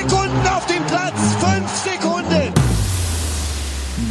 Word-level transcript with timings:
Sekunden 0.00 0.46
auf 0.46 0.66
dem 0.66 0.82
Platz. 0.86 1.34
Fünf 1.34 1.68
Sekunden. 1.70 2.54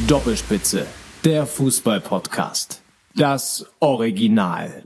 Doppelspitze, 0.08 0.86
der 1.26 1.48
Fußball-Podcast. 1.48 2.84
Das 3.16 3.66
Original. 3.80 4.84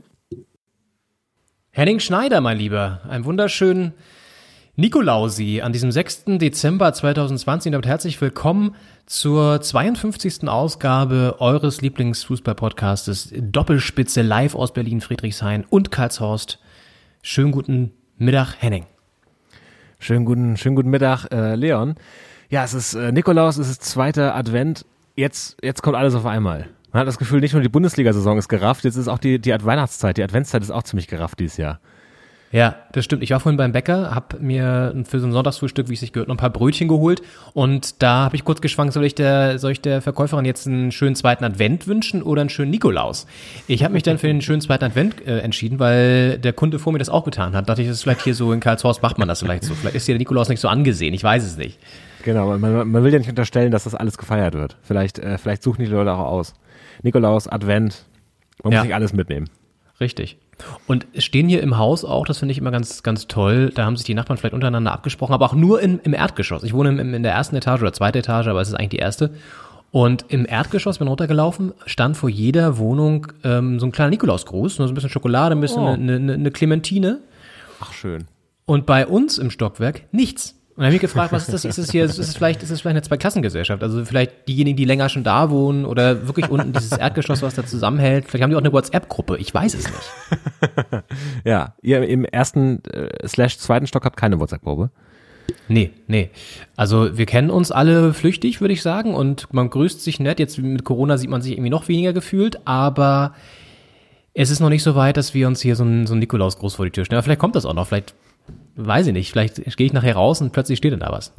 Henning 1.72 2.00
Schneider, 2.00 2.40
mein 2.40 2.56
Lieber, 2.56 3.02
einen 3.06 3.26
wunderschönen 3.26 3.92
Nikolausi 4.76 5.60
an 5.60 5.74
diesem 5.74 5.92
6. 5.92 6.24
Dezember 6.38 6.94
2020 6.94 7.68
und 7.68 7.72
damit 7.72 7.86
herzlich 7.86 8.18
willkommen 8.22 8.74
zur 9.04 9.60
52. 9.60 10.48
Ausgabe 10.48 11.36
eures 11.38 11.82
Lieblingsfußball-Podcastes 11.82 13.34
Doppelspitze 13.36 14.22
live 14.22 14.54
aus 14.54 14.72
Berlin, 14.72 15.02
Friedrichshain 15.02 15.66
und 15.68 15.90
Karlshorst. 15.90 16.60
Schönen 17.20 17.52
guten 17.52 17.92
Mittag, 18.16 18.54
Henning. 18.58 18.86
Schönen 20.04 20.26
guten, 20.26 20.58
schönen 20.58 20.76
guten 20.76 20.90
Mittag, 20.90 21.32
äh, 21.32 21.54
Leon. 21.54 21.94
Ja, 22.50 22.62
es 22.62 22.74
ist 22.74 22.92
äh, 22.92 23.10
Nikolaus, 23.10 23.56
es 23.56 23.70
ist 23.70 23.82
zweiter 23.82 24.34
Advent. 24.34 24.84
Jetzt, 25.16 25.56
jetzt 25.62 25.80
kommt 25.80 25.96
alles 25.96 26.14
auf 26.14 26.26
einmal. 26.26 26.68
Man 26.92 27.00
hat 27.00 27.08
das 27.08 27.16
Gefühl, 27.16 27.40
nicht 27.40 27.54
nur 27.54 27.62
die 27.62 27.70
Bundesliga-Saison 27.70 28.36
ist 28.36 28.50
gerafft, 28.50 28.84
jetzt 28.84 28.96
ist 28.96 29.08
auch 29.08 29.16
die, 29.16 29.38
die 29.38 29.50
Weihnachtszeit, 29.50 30.18
die 30.18 30.22
Adventszeit 30.22 30.60
ist 30.60 30.70
auch 30.70 30.82
ziemlich 30.82 31.08
gerafft 31.08 31.40
dieses 31.40 31.56
Jahr. 31.56 31.80
Ja, 32.54 32.76
das 32.92 33.04
stimmt. 33.04 33.24
Ich 33.24 33.32
war 33.32 33.40
vorhin 33.40 33.56
beim 33.56 33.72
Bäcker, 33.72 34.14
habe 34.14 34.38
mir 34.38 34.94
für 35.08 35.18
so 35.18 35.26
ein 35.26 35.32
Sonntagsfrühstück, 35.32 35.88
wie 35.88 35.94
es 35.94 36.00
sich 36.00 36.12
gehört, 36.12 36.28
noch 36.28 36.36
ein 36.36 36.38
paar 36.38 36.50
Brötchen 36.50 36.86
geholt 36.86 37.20
und 37.52 38.00
da 38.00 38.26
habe 38.26 38.36
ich 38.36 38.44
kurz 38.44 38.60
geschwankt, 38.60 38.92
soll 38.92 39.04
ich 39.04 39.16
der, 39.16 39.58
soll 39.58 39.72
ich 39.72 39.80
der 39.80 40.00
Verkäuferin 40.00 40.44
jetzt 40.44 40.68
einen 40.68 40.92
schönen 40.92 41.16
zweiten 41.16 41.42
Advent 41.42 41.88
wünschen 41.88 42.22
oder 42.22 42.42
einen 42.42 42.50
schönen 42.50 42.70
Nikolaus? 42.70 43.26
Ich 43.66 43.82
habe 43.82 43.92
mich 43.92 44.04
dann 44.04 44.18
für 44.18 44.28
den 44.28 44.40
schönen 44.40 44.60
zweiten 44.60 44.84
Advent 44.84 45.26
äh, 45.26 45.40
entschieden, 45.40 45.80
weil 45.80 46.38
der 46.38 46.52
Kunde 46.52 46.78
vor 46.78 46.92
mir 46.92 47.00
das 47.00 47.08
auch 47.08 47.24
getan 47.24 47.56
hat. 47.56 47.68
Dachte 47.68 47.82
ich, 47.82 47.88
das 47.88 47.96
ist 47.96 48.02
vielleicht 48.04 48.22
hier 48.22 48.36
so 48.36 48.52
in 48.52 48.60
Karlshorst 48.60 49.02
macht 49.02 49.18
man 49.18 49.26
das 49.26 49.40
vielleicht 49.40 49.64
so. 49.64 49.74
Vielleicht 49.74 49.96
ist 49.96 50.06
hier 50.06 50.14
der 50.14 50.20
Nikolaus 50.20 50.48
nicht 50.48 50.60
so 50.60 50.68
angesehen, 50.68 51.12
ich 51.12 51.24
weiß 51.24 51.42
es 51.44 51.56
nicht. 51.56 51.80
Genau, 52.22 52.56
man, 52.56 52.88
man 52.88 53.02
will 53.02 53.12
ja 53.12 53.18
nicht 53.18 53.28
unterstellen, 53.28 53.72
dass 53.72 53.82
das 53.82 53.96
alles 53.96 54.16
gefeiert 54.16 54.54
wird. 54.54 54.76
Vielleicht, 54.82 55.18
äh, 55.18 55.38
vielleicht 55.38 55.64
suchen 55.64 55.82
die 55.84 55.90
Leute 55.90 56.12
auch 56.12 56.20
aus. 56.20 56.54
Nikolaus, 57.02 57.48
Advent, 57.48 58.04
man 58.62 58.72
Ja. 58.72 58.78
muss 58.78 58.86
nicht 58.86 58.94
alles 58.94 59.12
mitnehmen. 59.12 59.50
Richtig. 60.00 60.38
Und 60.86 61.06
es 61.12 61.24
stehen 61.24 61.48
hier 61.48 61.62
im 61.62 61.78
Haus 61.78 62.04
auch, 62.04 62.26
das 62.26 62.38
finde 62.38 62.52
ich 62.52 62.58
immer 62.58 62.70
ganz, 62.70 63.02
ganz 63.02 63.26
toll, 63.26 63.70
da 63.74 63.84
haben 63.84 63.96
sich 63.96 64.06
die 64.06 64.14
Nachbarn 64.14 64.36
vielleicht 64.38 64.54
untereinander 64.54 64.92
abgesprochen, 64.92 65.32
aber 65.32 65.46
auch 65.46 65.54
nur 65.54 65.80
in, 65.80 65.98
im 66.00 66.14
Erdgeschoss. 66.14 66.62
Ich 66.62 66.72
wohne 66.74 66.90
im, 66.90 67.14
in 67.14 67.22
der 67.22 67.32
ersten 67.32 67.56
Etage 67.56 67.82
oder 67.82 67.92
zweiten 67.92 68.18
Etage, 68.18 68.46
aber 68.48 68.60
es 68.60 68.68
ist 68.68 68.74
eigentlich 68.74 68.90
die 68.90 68.98
erste. 68.98 69.30
Und 69.90 70.24
im 70.28 70.44
Erdgeschoss, 70.44 70.98
bin 70.98 71.06
runtergelaufen, 71.06 71.72
stand 71.86 72.16
vor 72.16 72.28
jeder 72.28 72.78
Wohnung 72.78 73.28
ähm, 73.44 73.78
so 73.78 73.86
ein 73.86 73.92
kleiner 73.92 74.10
Nikolausgruß, 74.10 74.78
nur 74.80 74.88
so 74.88 74.92
ein 74.92 74.94
bisschen 74.94 75.10
Schokolade, 75.10 75.54
ein 75.54 75.60
bisschen 75.60 75.82
Oh. 75.82 75.88
eine, 75.92 76.16
eine, 76.16 76.32
eine 76.32 76.50
Clementine. 76.50 77.20
Ach, 77.80 77.92
schön. 77.92 78.24
Und 78.66 78.86
bei 78.86 79.06
uns 79.06 79.38
im 79.38 79.50
Stockwerk 79.50 80.02
nichts. 80.10 80.56
Und 80.76 80.80
dann 80.80 80.86
habe 80.86 80.96
ich 80.96 81.00
gefragt, 81.00 81.32
was 81.32 81.44
ist 81.44 81.52
das? 81.52 81.64
Ist 81.64 81.78
es 81.78 81.92
hier, 81.92 82.04
ist 82.04 82.18
es 82.18 82.34
vielleicht, 82.34 82.64
ist 82.64 82.70
es 82.70 82.80
vielleicht 82.80 82.96
eine 82.96 83.02
Zweiklassengesellschaft? 83.02 83.80
Also 83.84 84.04
vielleicht 84.04 84.48
diejenigen, 84.48 84.76
die 84.76 84.84
länger 84.84 85.08
schon 85.08 85.22
da 85.22 85.48
wohnen 85.48 85.84
oder 85.84 86.26
wirklich 86.26 86.50
unten 86.50 86.72
dieses 86.72 86.90
Erdgeschoss, 86.92 87.42
was 87.42 87.54
da 87.54 87.64
zusammenhält. 87.64 88.24
Vielleicht 88.28 88.42
haben 88.42 88.50
die 88.50 88.56
auch 88.56 88.60
eine 88.60 88.72
WhatsApp-Gruppe. 88.72 89.36
Ich 89.38 89.54
weiß 89.54 89.74
es 89.74 89.84
nicht. 89.84 91.04
Ja, 91.44 91.74
ihr 91.82 92.02
im 92.08 92.24
ersten 92.24 92.82
äh, 92.86 93.28
slash 93.28 93.58
zweiten 93.58 93.86
Stock 93.86 94.04
habt 94.04 94.16
keine 94.16 94.40
WhatsApp-Gruppe. 94.40 94.90
Nee, 95.68 95.90
nee. 96.06 96.30
Also 96.76 97.16
wir 97.16 97.26
kennen 97.26 97.50
uns 97.50 97.70
alle 97.70 98.12
flüchtig, 98.12 98.60
würde 98.60 98.74
ich 98.74 98.82
sagen, 98.82 99.14
und 99.14 99.52
man 99.52 99.70
grüßt 99.70 100.02
sich 100.02 100.20
nett. 100.20 100.40
Jetzt 100.40 100.58
mit 100.58 100.84
Corona 100.84 101.18
sieht 101.18 101.30
man 101.30 101.42
sich 101.42 101.52
irgendwie 101.52 101.70
noch 101.70 101.88
weniger 101.88 102.12
gefühlt, 102.12 102.66
aber 102.66 103.34
es 104.32 104.50
ist 104.50 104.60
noch 104.60 104.70
nicht 104.70 104.82
so 104.82 104.94
weit, 104.94 105.16
dass 105.16 105.34
wir 105.34 105.46
uns 105.46 105.60
hier 105.60 105.76
so 105.76 105.84
ein, 105.84 106.06
so 106.06 106.14
ein 106.14 106.18
Nikolaus-Gruß 106.18 106.74
vor 106.74 106.84
die 106.84 106.90
Tür 106.90 107.04
stellen. 107.04 107.18
Aber 107.18 107.24
vielleicht 107.24 107.40
kommt 107.40 107.54
das 107.54 107.66
auch 107.66 107.74
noch. 107.74 107.86
Vielleicht, 107.86 108.14
weiß 108.76 109.06
ich 109.08 109.12
nicht, 109.12 109.30
vielleicht 109.30 109.56
gehe 109.76 109.86
ich 109.86 109.92
nachher 109.92 110.14
raus 110.14 110.40
und 110.40 110.52
plötzlich 110.52 110.78
steht 110.78 111.00
da 111.00 111.12
was. 111.12 111.32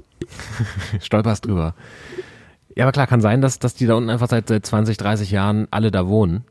Stolperst 1.02 1.46
drüber. 1.46 1.76
Ja, 2.76 2.86
aber 2.86 2.92
klar, 2.92 3.08
kann 3.08 3.22
sein, 3.22 3.42
dass, 3.42 3.60
dass 3.60 3.74
die 3.74 3.86
da 3.86 3.96
unten 3.96 4.10
einfach 4.10 4.28
seit, 4.28 4.50
seit 4.50 4.66
20, 4.66 4.98
30 4.98 5.32
Jahren 5.32 5.68
alle 5.72 5.92
da 5.92 6.08
wohnen. 6.08 6.44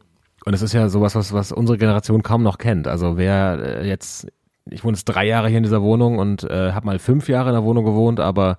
Und 0.45 0.55
es 0.55 0.63
ist 0.63 0.73
ja 0.73 0.89
sowas, 0.89 1.15
was, 1.15 1.33
was 1.33 1.53
unsere 1.53 1.79
Generation 1.79 2.23
kaum 2.23 2.43
noch 2.43 2.59
kennt. 2.59 2.87
Also 2.89 3.17
wer 3.17 3.81
äh, 3.81 3.89
jetzt, 3.89 4.31
ich 4.71 4.85
wohne 4.85 4.97
jetzt 4.97 5.05
drei 5.05 5.27
Jahre 5.27 5.49
hier 5.49 5.59
in 5.59 5.63
dieser 5.63 5.83
Wohnung 5.83 6.19
und 6.19 6.45
äh, 6.45 6.73
habe 6.73 6.87
mal 6.87 6.99
fünf 6.99 7.29
Jahre 7.29 7.51
in 7.51 7.55
der 7.55 7.65
Wohnung 7.65 7.85
gewohnt, 7.85 8.21
aber 8.21 8.59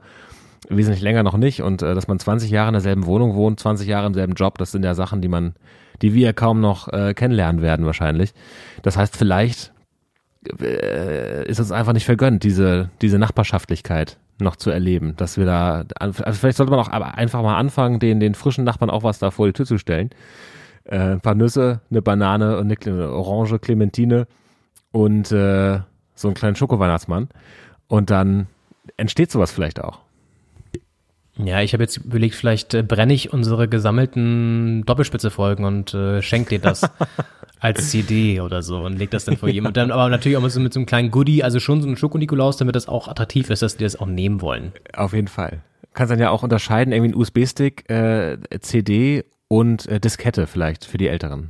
wesentlich 0.70 1.02
länger 1.02 1.24
noch 1.24 1.38
nicht. 1.38 1.62
Und 1.62 1.82
äh, 1.82 1.94
dass 1.94 2.08
man 2.08 2.20
20 2.20 2.50
Jahre 2.50 2.70
in 2.70 2.74
derselben 2.74 3.06
Wohnung 3.06 3.36
wohnt, 3.36 3.60
20 3.60 3.88
Jahre 3.88 4.08
im 4.08 4.14
selben 4.14 4.34
Job, 4.34 4.58
das 4.58 4.72
sind 4.72 4.84
ja 4.84 4.96
Sachen, 4.96 5.22
die 5.22 5.28
man, 5.28 5.54
die 6.02 6.14
wir 6.14 6.34
kaum 6.34 6.60
noch 6.60 6.88
äh, 6.92 7.14
kennenlernen 7.14 7.62
werden 7.62 7.86
wahrscheinlich. 7.86 8.34
Das 8.82 8.98
heißt, 8.98 9.16
vielleicht 9.16 9.72
ist 10.48 11.60
uns 11.60 11.72
einfach 11.72 11.94
nicht 11.94 12.06
vergönnt, 12.06 12.44
diese, 12.44 12.90
diese 13.02 13.20
Nachbarschaftlichkeit 13.20 14.18
noch 14.40 14.56
zu 14.56 14.70
erleben, 14.70 15.16
dass 15.18 15.38
wir 15.38 15.46
da, 15.46 15.86
also 15.98 16.22
vielleicht 16.34 16.58
sollte 16.58 16.72
man 16.72 16.80
auch 16.80 16.90
einfach 16.90 17.42
mal 17.42 17.58
anfangen, 17.58 18.00
den, 18.00 18.20
den 18.20 18.36
frischen 18.36 18.64
Nachbarn 18.64 18.90
auch 18.90 19.04
was 19.04 19.20
da 19.20 19.32
vor 19.32 19.48
die 19.48 19.54
Tür 19.54 19.66
zu 19.66 19.78
stellen. 19.78 20.10
Äh, 20.84 20.98
ein 20.98 21.22
paar 21.22 21.36
Nüsse, 21.36 21.82
eine 21.90 22.02
Banane 22.02 22.58
und 22.58 22.88
eine, 22.88 23.10
Orange, 23.10 23.60
Clementine 23.60 24.28
und 24.92 25.32
äh, 25.32 25.80
so 26.14 26.28
einen 26.28 26.36
kleinen 26.36 26.56
Schokoweihnachtsmann. 26.56 27.30
Und 27.88 28.10
dann 28.10 28.48
entsteht 28.98 29.32
sowas 29.32 29.52
vielleicht 29.52 29.82
auch. 29.82 30.00
Ja, 31.38 31.62
ich 31.62 31.74
habe 31.74 31.84
jetzt 31.84 31.98
überlegt, 31.98 32.36
vielleicht 32.36 32.74
äh, 32.74 32.84
brenne 32.84 33.14
ich 33.14 33.34
unsere 33.34 33.68
gesammelten 33.68 34.86
Doppelspitze-Folgen 34.86 35.66
und 35.66 35.94
äh, 35.94 36.22
schenk 36.22 36.50
dir 36.50 36.60
das 36.60 36.90
als 37.66 37.90
CD 37.90 38.40
oder 38.42 38.62
so 38.62 38.78
und 38.80 38.98
leg 38.98 39.10
das 39.12 39.26
dann 39.26 39.38
vor 39.38 39.50
jedem. 39.50 39.66
Und 39.66 39.76
dann 39.78 39.92
aber 39.92 40.10
natürlich 40.10 40.38
auch 40.38 40.42
mit 40.42 40.52
so, 40.52 40.60
mit 40.60 40.74
so 40.74 40.80
einem 40.80 40.86
kleinen 40.86 41.12
Goodie, 41.12 41.44
also 41.44 41.60
schon 41.60 41.82
so 41.82 41.88
ein 41.90 41.98
Schoko-Nikolaus, 41.98 42.58
damit 42.58 42.76
das 42.76 42.88
auch 42.88 43.08
attraktiv 43.08 43.50
ist, 43.50 43.62
dass 43.62 43.78
die 43.78 43.84
das 43.84 43.96
auch 44.00 44.06
nehmen 44.06 44.42
wollen. 44.42 44.72
Auf 44.94 45.14
jeden 45.14 45.28
Fall. 45.28 45.62
Kannst 45.94 46.12
dann 46.12 46.20
ja 46.20 46.30
auch 46.30 46.44
unterscheiden, 46.44 46.94
irgendwie 46.94 47.14
ein 47.14 47.16
USB-Stick, 47.20 47.90
äh, 47.90 48.38
CD 48.60 49.24
und 49.48 49.88
äh, 49.88 50.00
Diskette 50.00 50.46
vielleicht 50.48 50.86
für 50.86 50.98
die 50.98 51.08
Älteren. 51.08 51.50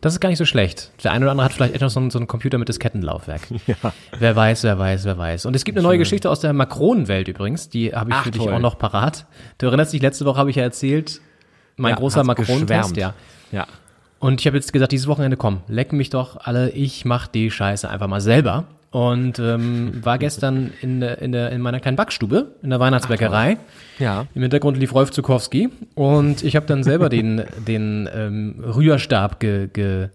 Das 0.00 0.14
ist 0.14 0.20
gar 0.20 0.30
nicht 0.30 0.38
so 0.38 0.44
schlecht. 0.46 0.90
Der 1.04 1.12
eine 1.12 1.24
oder 1.26 1.32
andere 1.32 1.44
hat 1.44 1.52
vielleicht 1.52 1.74
etwas 1.74 1.92
so 1.92 2.00
einen, 2.00 2.10
so 2.10 2.18
einen 2.18 2.26
Computer 2.26 2.56
mit 2.58 2.68
Diskettenlaufwerk. 2.68 3.42
Ja. 3.66 3.92
Wer 4.18 4.34
weiß, 4.34 4.62
wer 4.64 4.78
weiß, 4.78 5.04
wer 5.04 5.18
weiß. 5.18 5.44
Und 5.46 5.54
es 5.54 5.64
gibt 5.64 5.76
eine 5.76 5.86
neue 5.86 5.98
Geschichte 5.98 6.30
aus 6.30 6.40
der 6.40 6.52
Makronenwelt 6.52 7.28
übrigens, 7.28 7.68
die 7.68 7.94
habe 7.94 8.10
ich 8.10 8.16
Ach, 8.16 8.24
für 8.24 8.30
dich 8.30 8.42
toll. 8.42 8.54
auch 8.54 8.58
noch 8.58 8.78
parat. 8.78 9.26
Du 9.58 9.66
erinnerst 9.66 9.92
dich, 9.92 10.00
letzte 10.02 10.24
Woche 10.24 10.38
habe 10.38 10.50
ich 10.50 10.56
ja 10.56 10.62
erzählt, 10.62 11.20
mein 11.76 11.90
Ja, 11.90 11.96
großer 11.96 12.22
geschwärmt. 12.34 12.96
ja. 12.96 13.14
Ja. 13.52 13.66
Und 14.18 14.40
ich 14.40 14.46
habe 14.46 14.56
jetzt 14.56 14.72
gesagt, 14.72 14.92
dieses 14.92 15.06
Wochenende 15.08 15.36
komm, 15.36 15.60
leck 15.68 15.92
mich 15.92 16.10
doch 16.10 16.38
alle, 16.46 16.70
ich 16.70 17.04
mach 17.04 17.26
die 17.26 17.50
Scheiße 17.50 17.88
einfach 17.88 18.06
mal 18.08 18.20
selber. 18.20 18.64
Und 18.90 19.38
ähm, 19.38 20.02
war 20.04 20.16
gestern 20.16 20.72
in, 20.80 21.00
der- 21.00 21.20
in, 21.20 21.32
der, 21.32 21.50
in 21.52 21.60
meiner 21.60 21.80
kleinen 21.80 21.96
Backstube, 21.96 22.52
in 22.62 22.70
der 22.70 22.80
Weihnachtsbäckerei. 22.80 23.58
Ja. 23.98 24.26
Im 24.34 24.40
Hintergrund 24.42 24.78
lief 24.78 24.94
Rolf 24.94 25.10
Zukowski 25.10 25.68
und 25.94 26.42
ich 26.42 26.56
habe 26.56 26.64
dann 26.66 26.82
selber 26.82 27.10
den, 27.10 27.42
den 27.66 28.08
ähm, 28.14 28.64
Rührstab 28.64 29.38
ge, 29.40 29.68
ge, 29.70 30.08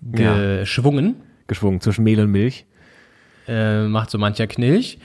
geschwungen. 0.00 1.16
Geschwungen 1.46 1.80
zwischen 1.80 2.04
Mehl 2.04 2.20
und 2.20 2.30
Milch. 2.30 2.64
Äh, 3.48 3.84
macht 3.84 4.10
so 4.10 4.18
mancher 4.18 4.46
Knilch. 4.46 4.98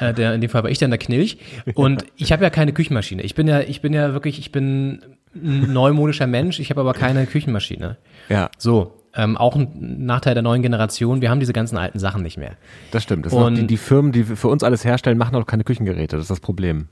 Äh, 0.00 0.12
der, 0.14 0.34
in 0.34 0.40
dem 0.40 0.50
Fall 0.50 0.64
war 0.64 0.70
ich 0.70 0.78
dann 0.78 0.90
der 0.90 0.98
Knilch. 0.98 1.38
Und 1.74 2.04
ich 2.16 2.32
habe 2.32 2.42
ja 2.42 2.50
keine 2.50 2.72
Küchenmaschine. 2.72 3.22
Ich 3.22 3.34
bin 3.34 3.46
ja, 3.46 3.60
ich 3.60 3.80
bin 3.80 3.92
ja 3.92 4.12
wirklich, 4.12 4.38
ich 4.38 4.50
bin 4.50 5.00
ein 5.42 5.72
neumodischer 5.72 6.26
Mensch, 6.26 6.58
ich 6.60 6.70
habe 6.70 6.80
aber 6.80 6.92
keine 6.94 7.26
Küchenmaschine. 7.26 7.96
Ja, 8.28 8.50
So, 8.58 8.92
ähm, 9.14 9.36
auch 9.36 9.56
ein 9.56 10.04
Nachteil 10.06 10.34
der 10.34 10.42
neuen 10.42 10.62
Generation, 10.62 11.20
wir 11.22 11.30
haben 11.30 11.40
diese 11.40 11.52
ganzen 11.52 11.76
alten 11.78 11.98
Sachen 11.98 12.22
nicht 12.22 12.36
mehr. 12.36 12.52
das 12.90 13.02
stimmt. 13.02 13.26
Das 13.26 13.32
auch 13.32 13.48
die, 13.50 13.60
Und- 13.62 13.66
die 13.68 13.76
Firmen, 13.76 14.12
die 14.12 14.24
für 14.24 14.48
uns 14.48 14.62
alles 14.62 14.84
herstellen, 14.84 15.16
machen 15.18 15.34
auch 15.36 15.46
keine 15.46 15.64
Küchengeräte. 15.64 16.16
Das 16.16 16.24
ist 16.24 16.30
das 16.30 16.40
Problem. 16.40 16.88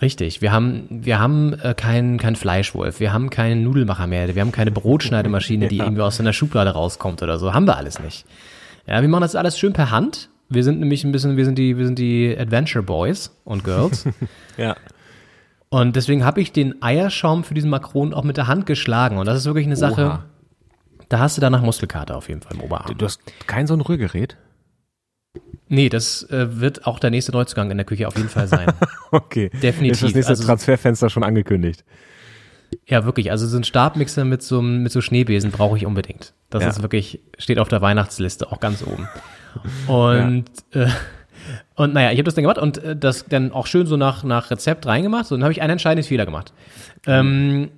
Richtig, 0.00 0.40
wir 0.42 0.52
haben, 0.52 0.84
wir 0.90 1.18
haben 1.18 1.54
äh, 1.54 1.74
keinen 1.74 2.18
kein 2.18 2.36
Fleischwolf, 2.36 3.00
wir 3.00 3.12
haben 3.12 3.30
keinen 3.30 3.64
Nudelmacher 3.64 4.06
mehr, 4.06 4.32
wir 4.32 4.40
haben 4.40 4.52
keine 4.52 4.70
Brotschneidemaschine, 4.70 5.66
die 5.68 5.78
irgendwie 5.80 6.02
aus 6.02 6.20
einer 6.20 6.32
Schublade 6.32 6.70
rauskommt 6.70 7.20
oder 7.22 7.38
so. 7.38 7.52
Haben 7.52 7.66
wir 7.66 7.76
alles 7.76 7.98
nicht. 7.98 8.24
Ja, 8.86 9.00
wir 9.02 9.08
machen 9.08 9.22
das 9.22 9.34
alles 9.34 9.58
schön 9.58 9.72
per 9.72 9.90
Hand. 9.90 10.30
Wir 10.48 10.62
sind 10.64 10.78
nämlich 10.80 11.02
ein 11.04 11.12
bisschen, 11.12 11.36
wir 11.36 11.44
sind 11.44 11.58
die, 11.58 11.76
wir 11.76 11.84
sind 11.84 11.98
die 11.98 12.34
Adventure 12.38 12.82
Boys 12.82 13.36
und 13.44 13.64
Girls. 13.64 14.04
Ja. 14.56 14.76
Und 15.70 15.96
deswegen 15.96 16.24
habe 16.24 16.40
ich 16.40 16.52
den 16.52 16.82
Eierschaum 16.82 17.44
für 17.44 17.54
diesen 17.54 17.70
Makron 17.70 18.14
auch 18.14 18.24
mit 18.24 18.36
der 18.36 18.46
Hand 18.46 18.66
geschlagen. 18.66 19.18
Und 19.18 19.26
das 19.26 19.38
ist 19.38 19.44
wirklich 19.46 19.66
eine 19.66 19.76
Sache, 19.76 20.06
Oha. 20.06 20.24
da 21.08 21.18
hast 21.18 21.36
du 21.36 21.40
danach 21.40 21.62
Muskelkater 21.62 22.16
auf 22.16 22.28
jeden 22.28 22.40
Fall 22.42 22.54
im 22.54 22.60
Oberarm. 22.62 22.96
Du 22.96 23.04
hast 23.04 23.20
kein 23.46 23.66
so 23.66 23.74
ein 23.74 23.80
Rührgerät? 23.80 24.36
Nee, 25.68 25.88
das 25.90 26.22
äh, 26.30 26.60
wird 26.60 26.86
auch 26.86 26.98
der 26.98 27.10
nächste 27.10 27.32
Neuzugang 27.32 27.70
in 27.70 27.76
der 27.76 27.84
Küche 27.84 28.08
auf 28.08 28.16
jeden 28.16 28.28
Fall 28.30 28.48
sein. 28.48 28.72
Okay. 29.10 29.48
Definitiv. 29.62 29.92
Ist 29.92 30.02
das 30.02 30.14
nächste 30.14 30.30
Also- 30.32 30.44
Transferfenster 30.44 31.08
schon 31.08 31.24
angekündigt? 31.24 31.82
Ja, 32.86 33.06
wirklich. 33.06 33.30
Also 33.30 33.46
so 33.46 33.56
ein 33.56 33.64
Stabmixer 33.64 34.26
mit 34.26 34.42
so, 34.42 34.60
mit 34.60 34.92
so 34.92 35.00
Schneebesen 35.00 35.50
brauche 35.50 35.78
ich 35.78 35.86
unbedingt. 35.86 36.34
Das 36.50 36.62
Ja. 36.62 36.68
ist 36.68 36.82
wirklich, 36.82 37.20
steht 37.38 37.58
auf 37.58 37.68
der 37.68 37.80
Weihnachtsliste 37.80 38.52
auch 38.52 38.60
ganz 38.60 38.82
oben. 38.82 39.08
Und, 39.86 40.44
äh, 40.72 40.88
und 41.74 41.94
naja, 41.94 42.10
ich 42.12 42.18
habe 42.18 42.24
das 42.24 42.34
dann 42.34 42.42
gemacht 42.42 42.58
und 42.58 42.78
äh, 42.78 42.96
das 42.96 43.26
dann 43.26 43.52
auch 43.52 43.66
schön 43.66 43.86
so 43.86 43.96
nach, 43.96 44.24
nach 44.24 44.50
Rezept 44.50 44.86
reingemacht. 44.86 45.26
So, 45.26 45.36
dann 45.36 45.44
habe 45.44 45.52
ich 45.52 45.62
einen 45.62 45.72
entscheidenden 45.72 46.06
Fehler 46.06 46.24
gemacht. 46.24 46.52
Ähm, 47.06 47.70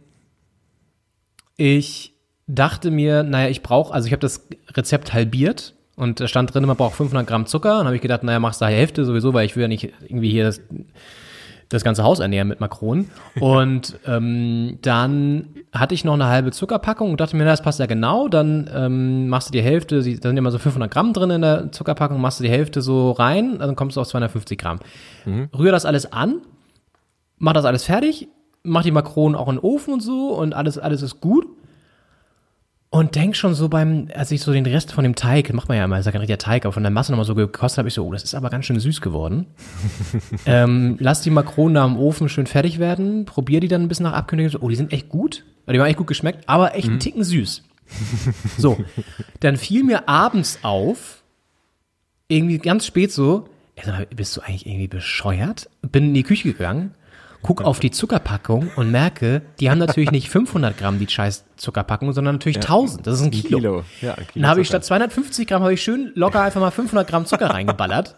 ich 1.57 2.15
dachte 2.47 2.91
mir, 2.91 3.23
naja, 3.23 3.49
ich 3.49 3.63
brauche, 3.63 3.93
also 3.93 4.07
ich 4.07 4.13
habe 4.13 4.21
das 4.21 4.49
Rezept 4.75 5.13
halbiert 5.13 5.75
und 5.97 6.19
da 6.19 6.29
stand 6.29 6.55
drin, 6.55 6.65
man 6.65 6.77
braucht 6.77 6.97
500 6.97 7.27
Gramm 7.27 7.47
Zucker. 7.47 7.81
Und 7.81 7.87
habe 7.87 7.97
ich 7.97 8.03
gedacht, 8.03 8.23
naja, 8.23 8.41
machst 8.41 8.61
du 8.63 8.67
die 8.67 8.73
Hälfte 8.73 9.05
sowieso, 9.05 9.35
weil 9.35 9.45
ich 9.45 9.57
will 9.57 9.63
ja 9.63 9.69
nicht 9.69 9.93
irgendwie 10.01 10.31
hier 10.31 10.45
das, 10.45 10.61
das 11.71 11.85
ganze 11.85 12.03
Haus 12.03 12.19
ernähren 12.19 12.49
mit 12.49 12.61
Makronen. 12.61 13.11
Und 13.39 13.99
ähm, 14.07 14.79
dann 14.83 15.49
hatte 15.73 15.95
ich 15.95 16.05
noch 16.05 16.15
eine 16.15 16.27
halbe 16.27 16.51
Zuckerpackung 16.51 17.13
und 17.13 17.21
dachte 17.21 17.37
mir, 17.37 17.45
na, 17.45 17.51
das 17.51 17.63
passt 17.63 17.79
ja 17.79 17.87
genau. 17.87 18.29
Dann 18.29 18.69
ähm, 18.75 19.29
machst 19.29 19.49
du 19.49 19.53
die 19.53 19.63
Hälfte, 19.63 19.97
da 19.97 20.03
sind 20.03 20.37
immer 20.37 20.51
so 20.51 20.59
500 20.59 20.91
Gramm 20.91 21.13
drin 21.13 21.31
in 21.31 21.43
der 21.43 21.73
Zuckerpackung, 21.73 22.21
machst 22.21 22.41
du 22.41 22.45
die 22.45 22.51
Hälfte 22.51 22.83
so 22.83 23.13
rein, 23.13 23.59
dann 23.59 23.77
kommst 23.77 23.97
du 23.97 24.01
auf 24.01 24.09
250 24.09 24.59
Gramm. 24.59 24.81
Rühr 25.57 25.71
das 25.71 25.87
alles 25.87 26.13
an, 26.13 26.43
mach 27.39 27.53
das 27.53 27.65
alles 27.65 27.85
fertig, 27.85 28.29
mach 28.65 28.83
die 28.83 28.91
Makronen 28.91 29.37
auch 29.37 29.49
in 29.49 29.57
den 29.57 29.61
Ofen 29.63 29.95
und 29.95 30.01
so 30.01 30.35
und 30.35 30.55
alles, 30.55 30.77
alles 30.77 31.03
ist 31.03 31.21
gut. 31.21 31.47
Und 32.93 33.15
denk 33.15 33.37
schon 33.37 33.55
so 33.55 33.69
beim, 33.69 34.09
als 34.15 34.33
ich 34.33 34.41
so 34.41 34.53
den 34.53 34.67
Rest 34.67 34.93
von 34.93 35.05
dem 35.05 35.15
Teig, 35.15 35.53
macht 35.53 35.69
man 35.69 35.79
ja 35.79 35.85
immer, 35.85 36.01
ist 36.01 36.07
ja 36.07 36.13
kein 36.13 36.23
richtiger 36.23 36.39
Teig, 36.39 36.65
aber 36.65 36.73
von 36.73 36.83
der 36.83 36.91
Masse 36.91 37.13
nochmal 37.13 37.25
so 37.25 37.37
gekostet 37.37 37.79
habe, 37.79 37.89
ich 37.89 37.95
so, 37.95 38.05
oh, 38.05 38.13
das 38.13 38.25
ist 38.25 38.35
aber 38.35 38.51
ganz 38.51 38.65
schön 38.65 38.81
süß 38.81 39.01
geworden. 39.01 39.47
ähm, 40.47 40.97
lass 40.99 41.21
die 41.21 41.31
Makronen 41.31 41.75
da 41.75 41.87
im 41.87 41.97
Ofen 41.97 42.29
schön 42.29 42.49
fertig 42.49 42.81
werden, 42.81 43.27
probier 43.27 43.61
die 43.61 43.69
dann 43.69 43.83
ein 43.83 43.89
bisschen 43.89 44.05
nach 44.05 44.15
Abkündigung, 44.15 44.51
so, 44.51 44.59
oh, 44.61 44.69
die 44.69 44.75
sind 44.75 44.93
echt 44.93 45.09
gut, 45.09 45.45
die 45.69 45.79
haben 45.79 45.87
echt 45.87 45.99
gut 45.99 46.09
geschmeckt, 46.09 46.49
aber 46.49 46.75
echt 46.75 46.89
einen 46.89 46.99
Ticken 46.99 47.23
süß. 47.23 47.63
so, 48.59 48.77
dann 49.39 49.57
fiel 49.57 49.85
mir 49.85 50.09
abends 50.09 50.59
auf, 50.63 51.23
irgendwie 52.27 52.59
ganz 52.59 52.87
spät 52.87 53.13
so, 53.13 53.49
ey, 53.77 53.85
sag 53.87 53.99
mal, 53.99 54.07
bist 54.07 54.37
du 54.37 54.41
eigentlich 54.41 54.67
irgendwie 54.67 54.89
bescheuert? 54.89 55.71
Bin 55.83 56.07
in 56.07 56.15
die 56.15 56.25
Küche 56.25 56.53
gegangen, 56.53 56.95
guck 57.43 57.63
auf 57.63 57.81
die 57.81 57.91
Zuckerpackung 57.91 58.71
und 58.77 58.91
merke, 58.91 59.43
die 59.61 59.71
haben 59.71 59.79
natürlich 59.79 60.11
nicht 60.11 60.29
500 60.31 60.77
Gramm, 60.77 60.99
die 60.99 61.09
scheiß 61.09 61.45
Zuckerpackung, 61.57 62.13
sondern 62.13 62.37
natürlich 62.37 62.59
1000. 62.59 63.07
Das 63.07 63.15
ist 63.15 63.23
ein 63.23 63.31
Kilo. 63.31 63.59
Kilo. 63.59 63.85
Ja, 64.01 64.15
ein 64.15 64.27
Kilo 64.27 64.43
Dann 64.43 64.51
habe 64.51 64.61
ich 64.61 64.69
statt 64.69 64.85
250 64.85 65.47
Gramm, 65.47 65.63
habe 65.63 65.75
ich 65.75 65.83
schön 65.83 66.13
locker 66.15 66.43
einfach 66.43 66.61
mal 66.61 66.71
500 66.71 67.09
Gramm 67.09 67.27
Zucker 67.27 67.47
reingeballert. 67.51 68.17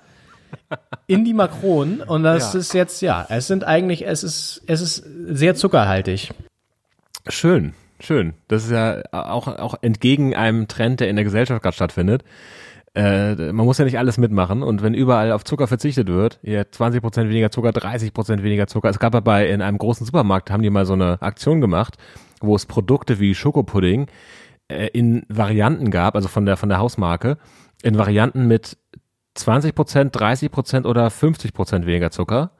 In 1.07 1.25
die 1.25 1.33
Makronen. 1.35 2.03
Und 2.03 2.25
das 2.25 2.53
Ja. 2.53 2.59
ist 2.61 2.75
jetzt, 2.75 3.01
ja, 3.03 3.27
es 3.31 3.47
sind 3.47 3.65
eigentlich, 3.65 4.07
es 4.07 4.23
ist, 4.23 4.63
es 4.67 4.81
ist 4.81 5.05
sehr 5.29 5.55
zuckerhaltig. 5.55 6.31
Schön, 7.29 7.75
schön. 8.01 8.35
Das 8.49 8.65
ist 8.65 8.71
ja 8.71 9.03
auch, 9.13 9.47
auch 9.49 9.77
entgegen 9.83 10.35
einem 10.35 10.69
Trend, 10.69 11.01
der 11.01 11.09
in 11.09 11.17
der 11.17 11.25
Gesellschaft 11.25 11.63
gerade 11.63 11.75
stattfindet. 11.75 12.23
Äh, 12.95 13.53
man 13.53 13.65
muss 13.65 13.79
ja 13.79 13.87
nicht 13.87 13.99
alles 13.99 14.19
mitmachen 14.19 14.63
und 14.63 14.83
wenn 14.83 14.93
überall 14.93 15.33
auf 15.33 15.45
Zucker 15.45 15.67
verzichtet 15.67 16.09
wird, 16.09 16.41
hier 16.43 16.71
20% 16.71 17.29
weniger 17.29 17.51
Zucker, 17.51 17.71
30% 17.71 18.43
weniger 18.43 18.67
Zucker. 18.67 18.91
Es 18.91 18.99
gab 18.99 19.15
ja 19.15 19.21
bei 19.21 19.49
in 19.49 19.63
einem 19.63 19.79
großen 19.79 20.05
Supermarkt, 20.05 20.51
haben 20.51 20.63
die 20.63 20.69
mal 20.69 20.85
so 20.85 20.93
eine 20.93 21.21
Aktion 21.23 21.63
gemacht, 21.63 21.97
wo 22.41 22.55
es 22.55 22.67
Produkte 22.67 23.19
wie 23.19 23.35
Schokopudding 23.35 24.09
äh, 24.69 24.89
in 24.89 25.25
Varianten 25.29 25.91
gab, 25.91 26.17
also 26.17 26.29
von 26.29 26.45
der, 26.45 26.59
von 26.59 26.69
der 26.69 26.79
Hausmarke, 26.79 27.39
in 27.83 27.97
Varianten 27.97 28.47
mit 28.47 28.77
20%, 29.39 30.13
30% 30.13 30.85
oder 30.85 31.09
50% 31.09 31.87
weniger 31.87 32.11
Zucker. 32.11 32.51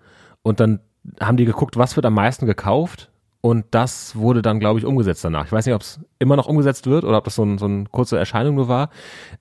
Und 0.43 0.61
dann 0.61 0.81
haben 1.21 1.37
die 1.37 1.45
geguckt, 1.45 1.77
was 1.77 1.97
wird 1.97 2.07
am 2.07 2.15
meisten 2.15 2.47
gekauft. 2.47 3.12
Und 3.43 3.67
das 3.73 4.15
wurde 4.15 4.41
dann, 4.41 4.61
glaube 4.61 4.79
ich, 4.79 4.87
umgesetzt 4.87 5.25
danach. 5.25 5.47
Ich 5.47 5.53
weiß 5.53 5.67
nicht, 5.67 5.75
ob 5.75 5.83
es 5.83 5.99
immer 6.21 6.37
noch 6.37 6.47
umgesetzt 6.47 6.87
wird 6.87 7.03
oder 7.03 7.19
ob 7.19 7.25
das 7.25 7.35
so, 7.35 7.43
ein, 7.43 7.59
so 7.59 7.65
eine 7.65 7.85
kurze 7.91 8.17
Erscheinung 8.17 8.55
nur 8.55 8.69
war. 8.69 8.89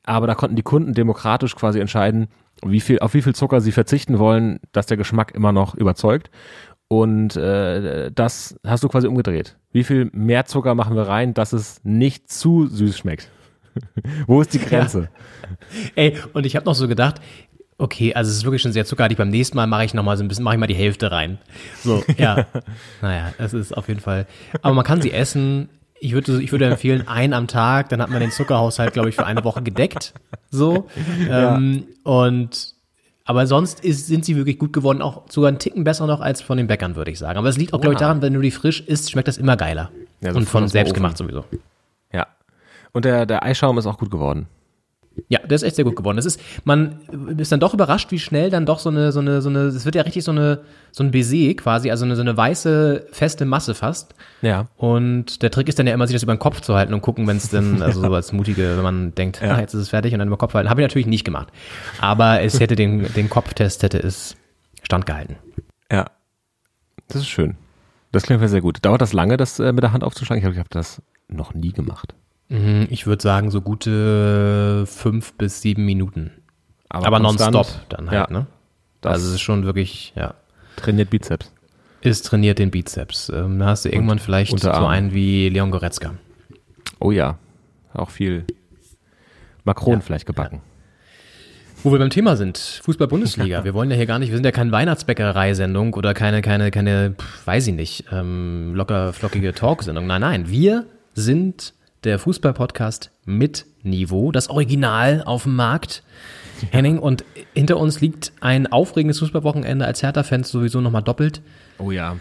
Aber 0.04 0.26
da 0.26 0.34
konnten 0.34 0.56
die 0.56 0.64
Kunden 0.64 0.96
demokratisch 0.96 1.56
quasi 1.56 1.80
entscheiden, 1.80 2.28
wie 2.66 2.80
viel, 2.80 2.98
auf 3.00 3.14
wie 3.14 3.22
viel 3.22 3.36
Zucker 3.36 3.62
sie 3.62 3.72
verzichten 3.72 4.18
wollen, 4.18 4.60
dass 4.72 4.88
der 4.88 4.98
Geschmack 4.98 5.36
immer 5.36 5.52
noch 5.52 5.76
überzeugt. 5.76 6.32
Und 6.88 7.36
äh, 7.36 8.12
das 8.12 8.60
hast 8.66 8.84
du 8.84 8.90
quasi 8.90 9.08
umgedreht. 9.08 9.58
Wie 9.72 9.84
viel 9.84 10.10
mehr 10.14 10.46
Zucker 10.46 10.74
machen 10.74 10.96
wir 10.96 11.04
rein, 11.04 11.36
dass 11.36 11.54
es 11.54 11.80
nicht 11.84 12.32
zu 12.32 12.66
süß 12.66 12.98
schmeckt? 12.98 13.30
Wo 14.28 14.42
ist 14.42 14.54
die 14.56 14.60
Grenze? 14.60 15.10
Ey, 15.96 16.18
und 16.34 16.48
ich 16.48 16.56
habe 16.56 16.66
noch 16.66 16.76
so 16.76 16.88
gedacht, 16.88 17.22
okay, 17.82 18.14
also 18.14 18.30
es 18.30 18.38
ist 18.38 18.44
wirklich 18.46 18.62
schon 18.62 18.72
sehr 18.72 18.86
zuckerhaltig. 18.86 19.18
Beim 19.18 19.30
nächsten 19.30 19.58
Mal 19.58 19.68
mache 19.68 19.86
ich 19.86 19.94
noch 19.94 20.04
mal 20.04 20.16
so 20.16 20.24
ein 20.24 20.28
bisschen, 20.28 20.44
mache 20.44 20.56
ich 20.56 20.60
mal 20.60 20.68
die 20.68 20.76
Hälfte 20.76 21.12
rein. 21.12 21.40
So, 21.84 22.04
ja. 22.18 22.46
naja, 23.02 23.34
es 23.38 23.54
ist 23.54 23.76
auf 23.76 23.88
jeden 23.88 24.00
Fall. 24.00 24.28
Aber 24.62 24.74
man 24.74 24.86
kann 24.86 25.02
sie 25.02 25.12
essen. 25.12 25.70
Ich 26.00 26.14
würde, 26.14 26.42
ich 26.42 26.52
würde 26.52 26.66
empfehlen, 26.66 27.08
ein 27.08 27.34
am 27.34 27.48
Tag, 27.48 27.90
dann 27.90 28.02
hat 28.02 28.10
man 28.10 28.22
den 28.22 28.32
Zuckerhaushalt, 28.32 28.94
glaube 28.94 29.10
ich, 29.10 29.16
für 29.16 29.26
eine 29.26 29.44
Woche 29.44 29.62
gedeckt. 29.62 30.14
So. 30.50 30.88
Ähm, 31.30 31.86
und 32.04 32.74
aber 33.24 33.46
sonst 33.46 33.86
ist, 33.86 34.08
sind 34.08 34.26
sie 34.26 34.36
wirklich 34.36 34.58
gut 34.58 34.74
geworden, 34.74 35.02
auch 35.02 35.30
sogar 35.30 35.50
einen 35.50 35.60
Ticken 35.60 35.84
besser 35.84 36.08
noch 36.08 36.20
als 36.20 36.42
von 36.42 36.58
den 36.58 36.68
Bäckern, 36.68 36.96
würde 36.96 37.12
ich 37.12 37.20
sagen. 37.20 37.38
Aber 37.38 37.50
es 37.50 37.58
liegt 37.58 37.74
auch, 37.74 37.80
glaube 37.80 37.94
ich, 37.94 38.00
daran, 38.00 38.22
wenn 38.22 38.34
du 38.34 38.42
die 38.42 38.52
frisch 38.52 38.82
isst, 38.82 39.12
schmeckt 39.12 39.28
das 39.28 39.38
immer 39.38 39.56
geiler. 39.58 39.92
Ja, 40.22 40.34
so 40.34 40.40
und 40.40 40.50
von 40.50 40.68
selbst 40.68 40.94
gemacht 40.94 41.18
sowieso. 41.18 41.46
Ja. 42.12 42.28
Und 42.94 43.06
der, 43.06 43.26
der 43.26 43.44
Eischaum 43.44 43.78
ist 43.78 43.86
auch 43.86 43.98
gut 43.98 44.12
geworden. 44.12 44.48
Ja, 45.28 45.40
der 45.40 45.56
ist 45.56 45.64
echt 45.64 45.76
sehr 45.76 45.84
gut 45.86 45.96
geworden. 45.98 46.16
Das 46.16 46.26
ist, 46.26 46.40
man 46.64 47.00
ist 47.38 47.52
dann 47.52 47.60
doch 47.60 47.74
überrascht, 47.74 48.12
wie 48.12 48.20
schnell 48.20 48.50
dann 48.50 48.66
doch 48.66 48.80
so 48.80 48.90
eine, 48.90 49.12
so 49.12 49.20
eine, 49.20 49.42
so 49.42 49.50
eine, 49.50 49.60
es 49.64 49.84
wird 49.84 49.96
ja 49.96 50.04
richtig 50.04 50.24
so 50.24 50.32
eine, 50.32 50.62
so 50.92 51.04
ein 51.04 51.12
Baiser 51.12 51.54
quasi, 51.56 51.92
also 51.92 52.06
eine, 52.06 52.16
so 52.16 52.22
eine 52.22 52.36
weiße, 52.36 53.08
feste 53.12 53.46
Masse 53.46 53.76
fast. 53.76 54.16
Ja. 54.42 54.68
Und 54.78 55.42
der 55.42 55.52
Trick 55.52 55.68
ist 55.68 55.78
dann 55.80 55.88
ja 55.88 55.94
immer, 55.94 56.08
sich 56.08 56.16
das 56.16 56.24
über 56.24 56.34
den 56.34 56.40
Kopf 56.40 56.62
zu 56.62 56.76
halten 56.76 56.94
und 56.94 57.02
gucken, 57.02 57.28
wenn 57.28 57.38
es 57.38 57.50
dann, 57.50 57.82
also 57.82 58.00
so 58.02 58.14
als 58.14 58.32
Mutige, 58.32 58.78
wenn 58.78 58.84
man 58.84 59.14
denkt, 59.14 59.42
Ja. 59.42 59.56
ah, 59.56 59.60
jetzt 59.60 59.74
ist 59.74 59.82
es 59.82 59.90
fertig 59.90 60.14
und 60.14 60.20
dann 60.20 60.30
über 60.30 60.38
den 60.38 60.40
Kopf 60.40 60.54
halten. 60.54 60.70
Habe 60.70 60.82
ich 60.82 60.86
natürlich 60.86 61.08
nicht 61.08 61.26
gemacht. 61.26 61.50
Aber 62.00 62.42
es 62.42 62.60
hätte 62.62 62.76
den, 62.76 63.12
den 63.14 63.30
Kopftest 63.30 63.84
hätte 63.84 64.00
es 64.00 64.38
standgehalten. 64.84 65.36
Ja. 65.92 66.06
Das 67.10 67.18
ist 67.22 67.28
schön. 67.28 67.58
Das 68.14 68.24
klingt 68.24 68.42
mir 68.42 68.48
sehr 68.48 68.62
gut. 68.62 68.78
Dauert 68.82 69.02
das 69.02 69.12
lange, 69.12 69.36
das 69.38 69.60
äh, 69.60 69.74
mit 69.74 69.84
der 69.84 69.92
Hand 69.92 70.04
aufzuschlagen? 70.06 70.40
Ich 70.40 70.44
glaube, 70.44 70.54
ich 70.54 70.60
habe 70.60 70.70
das 70.70 71.02
noch 71.28 71.54
nie 71.54 71.74
gemacht. 71.74 72.14
Mhm, 72.52 72.88
Ich 72.90 73.08
würde 73.08 73.24
sagen, 73.24 73.50
so 73.50 73.62
gute 73.62 74.86
fünf 74.86 75.34
bis 75.34 75.62
sieben 75.62 75.86
Minuten. 75.86 76.32
Aber, 76.90 77.20
konstant, 77.22 77.54
nonstop 77.54 77.90
dann 77.90 78.12
halt, 78.12 78.30
ja, 78.30 78.38
ne? 78.38 78.48
Das 79.00 79.14
Also 79.14 79.28
es 79.30 79.34
ist 79.36 79.42
schon 79.42 79.64
wirklich, 79.64 80.12
ja. 80.18 80.34
trainiert 80.76 81.10
Bizeps. 81.10 81.54
ist 82.02 82.26
trainiert 82.26 82.60
den 82.60 82.70
Bizeps. 82.70 83.30
Ähm, 83.34 83.60
da 83.60 83.68
hast 83.68 83.86
du 83.86 83.90
irgendwann 83.90 84.20
vielleicht 84.20 84.60
so 84.60 84.70
einen 84.70 85.14
wie 85.14 85.48
Leon 85.48 85.72
Goretzka. 85.72 86.16
Oh 87.00 87.12
ja. 87.12 87.38
Auch 87.94 88.10
viel 88.10 88.46
Makronen 89.64 90.02
vielleicht 90.02 90.26
gebacken. 90.26 90.62
Wo 91.84 91.92
wir 91.92 92.00
beim 92.00 92.10
Thema 92.10 92.36
sind, 92.36 92.58
Fußball-Bundesliga. 92.58 93.64
Wir 93.64 93.74
wollen 93.74 93.90
ja 93.90 93.96
hier 93.96 94.06
gar 94.06 94.20
nicht, 94.20 94.30
wir 94.30 94.38
sind 94.38 94.46
ja 94.46 94.52
keine 94.52 94.72
Weihnachtsbäckerei-Sendung 94.72 95.94
oder 95.94 96.14
keine, 96.14 96.42
keine, 96.42 96.70
keine, 96.70 97.16
pf, 97.18 97.48
weiß 97.48 97.68
ich 97.68 97.74
nicht, 97.74 98.06
ähm, 98.12 98.74
locker 98.76 99.14
flockige 99.14 99.54
Talk-Sendung. 99.54 100.06
Nein, 100.06 100.22
nein, 100.22 100.50
wir 100.50 100.86
sind 101.16 101.74
der 102.04 102.18
Fußball-Podcast 102.18 103.12
mit 103.26 103.66
Niveau, 103.84 104.32
das 104.32 104.50
Original 104.50 105.24
auf 105.26 105.44
dem 105.44 105.56
Markt. 105.56 106.04
Henning, 106.72 107.00
und 107.00 107.24
hinter 107.54 107.78
uns 107.78 108.02
liegt 108.02 108.34
ein 108.40 108.68
aufregendes 108.68 109.20
Fußballwochenende 109.20 109.86
als 109.86 110.04
Hertha-Fans 110.04 110.50
sowieso 110.50 110.82
nochmal 110.82 111.04
doppelt. 111.04 111.42
Oh 111.78 111.92
ja. 111.92 112.18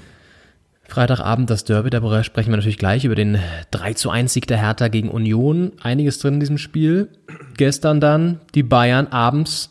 Freitagabend 0.85 1.49
das 1.51 1.65
Derby, 1.65 1.91
darüber 1.91 2.25
sprechen 2.25 2.51
wir 2.51 2.57
natürlich 2.57 2.79
gleich 2.79 3.05
über 3.05 3.15
den 3.15 3.39
3 3.71 3.95
zu 3.95 4.11
1 4.11 4.33
Sieg 4.33 4.47
der 4.47 4.59
Hertha 4.59 4.89
gegen 4.89 5.09
Union. 5.09 5.73
Einiges 5.83 6.19
drin 6.19 6.35
in 6.35 6.41
diesem 6.41 6.59
Spiel. 6.59 7.09
Gestern 7.57 8.01
dann 8.01 8.41
die 8.55 8.63
Bayern 8.63 9.07
abends. 9.07 9.71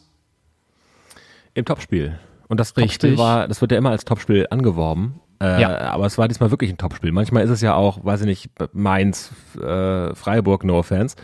Im 1.54 1.66
Topspiel. 1.66 2.18
Und 2.48 2.60
das 2.60 2.70
Richtig. 2.78 3.00
Topspiel 3.00 3.18
war, 3.18 3.48
das 3.48 3.62
wird 3.62 3.72
ja 3.72 3.78
immer 3.78 3.92
als 3.92 4.06
Topspiel 4.06 4.48
angeworben. 4.50 5.20
Äh, 5.42 5.62
Ja. 5.62 5.78
Aber 5.92 6.06
es 6.06 6.18
war 6.18 6.28
diesmal 6.28 6.52
wirklich 6.52 6.70
ein 6.70 6.78
Topspiel. 6.78 7.12
Manchmal 7.12 7.44
ist 7.44 7.50
es 7.50 7.62
ja 7.62 7.76
auch, 7.76 8.04
weiß 8.04 8.22
ich 8.22 8.28
nicht, 8.28 8.50
Mainz, 8.74 9.32
äh, 9.62 10.14
Freiburg, 10.16 10.64
no 10.64 10.80
offense. 10.80 11.16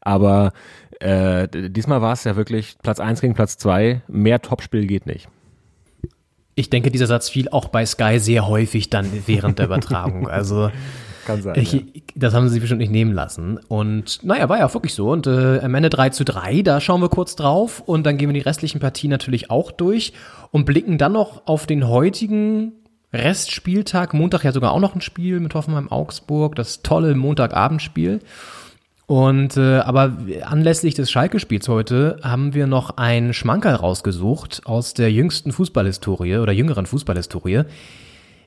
Aber 0.00 0.52
äh, 1.00 1.48
diesmal 1.48 2.00
war 2.02 2.12
es 2.12 2.24
ja 2.24 2.36
wirklich 2.36 2.76
Platz 2.82 3.00
eins 3.00 3.20
gegen 3.20 3.34
Platz 3.34 3.56
zwei. 3.58 4.02
Mehr 4.08 4.40
Topspiel 4.42 4.86
geht 4.86 5.06
nicht. 5.06 5.28
Ich 6.54 6.68
denke, 6.68 6.90
dieser 6.90 7.06
Satz 7.06 7.30
fiel 7.30 7.48
auch 7.48 7.68
bei 7.68 7.86
Sky 7.86 8.18
sehr 8.18 8.46
häufig 8.46 8.90
dann 8.90 9.06
während 9.26 9.58
der 9.58 9.66
Übertragung. 9.66 10.28
Also 10.28 10.70
Kann 11.26 11.40
sein. 11.40 11.54
ich, 11.56 12.02
das 12.14 12.34
haben 12.34 12.48
sie 12.48 12.54
sich 12.54 12.60
bestimmt 12.60 12.80
nicht 12.80 12.90
nehmen 12.90 13.12
lassen. 13.12 13.58
Und 13.68 14.22
naja, 14.24 14.48
war 14.48 14.58
ja 14.58 14.66
auch 14.66 14.74
wirklich 14.74 14.92
so. 14.92 15.10
Und 15.10 15.26
äh, 15.26 15.60
am 15.60 15.74
Ende 15.74 15.88
3 15.88 16.10
zu 16.10 16.24
3, 16.24 16.62
da 16.62 16.80
schauen 16.80 17.00
wir 17.00 17.08
kurz 17.08 17.36
drauf 17.36 17.80
und 17.80 18.04
dann 18.04 18.18
gehen 18.18 18.28
wir 18.28 18.34
die 18.34 18.40
restlichen 18.40 18.80
Partien 18.80 19.10
natürlich 19.10 19.50
auch 19.50 19.70
durch 19.70 20.12
und 20.50 20.64
blicken 20.66 20.98
dann 20.98 21.12
noch 21.12 21.46
auf 21.46 21.66
den 21.66 21.88
heutigen 21.88 22.72
Restspieltag. 23.12 24.14
Montag 24.14 24.44
ja 24.44 24.52
sogar 24.52 24.72
auch 24.72 24.80
noch 24.80 24.94
ein 24.94 25.00
Spiel 25.00 25.40
mit 25.40 25.54
Hoffenheim 25.54 25.90
Augsburg, 25.90 26.54
das 26.54 26.82
tolle 26.82 27.14
Montagabendspiel. 27.14 28.20
Und 29.06 29.56
äh, 29.56 29.78
aber 29.80 30.16
anlässlich 30.44 30.94
des 30.94 31.10
Schalke-Spiels 31.10 31.68
heute 31.68 32.18
haben 32.22 32.54
wir 32.54 32.66
noch 32.66 32.96
ein 32.96 33.34
Schmankerl 33.34 33.74
rausgesucht 33.74 34.62
aus 34.64 34.94
der 34.94 35.12
jüngsten 35.12 35.52
Fußballhistorie 35.52 36.38
oder 36.38 36.52
jüngeren 36.52 36.86
Fußballhistorie, 36.86 37.64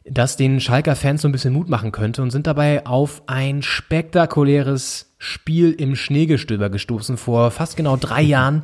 das 0.06 0.38
den 0.38 0.60
Schalker 0.60 0.96
Fans 0.96 1.22
so 1.22 1.28
ein 1.28 1.32
bisschen 1.32 1.54
Mut 1.54 1.70
machen 1.70 1.92
könnte 1.92 2.24
und 2.24 2.32
sind 2.32 2.48
dabei 2.48 2.86
auf 2.86 3.22
ein 3.28 3.62
spektakuläres 3.62 5.14
Spiel 5.20 5.72
im 5.72 5.96
Schneegestöber 5.96 6.70
gestoßen 6.70 7.18
vor 7.18 7.52
fast 7.52 7.78
genau 7.78 7.98
drei 7.98 8.22
Jahren. 8.24 8.64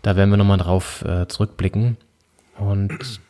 Da 0.00 0.16
werden 0.16 0.30
wir 0.30 0.36
nochmal 0.38 0.58
drauf 0.58 1.04
äh, 1.04 1.26
zurückblicken. 1.26 1.98
Und 2.58 3.20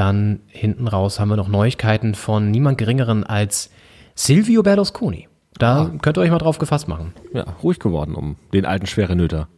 dann 0.00 0.40
hinten 0.46 0.88
raus 0.88 1.20
haben 1.20 1.28
wir 1.28 1.36
noch 1.36 1.48
Neuigkeiten 1.48 2.14
von 2.14 2.50
niemand 2.50 2.78
Geringeren 2.78 3.22
als 3.22 3.70
Silvio 4.14 4.62
Berlusconi. 4.62 5.28
Da 5.58 5.90
könnt 6.00 6.16
ihr 6.16 6.22
euch 6.22 6.30
mal 6.30 6.38
drauf 6.38 6.56
gefasst 6.56 6.88
machen. 6.88 7.12
Ja, 7.34 7.44
ruhig 7.62 7.78
geworden 7.78 8.14
um 8.14 8.36
den 8.54 8.64
alten 8.64 8.86
schwere 8.86 9.14
Nöter. 9.14 9.48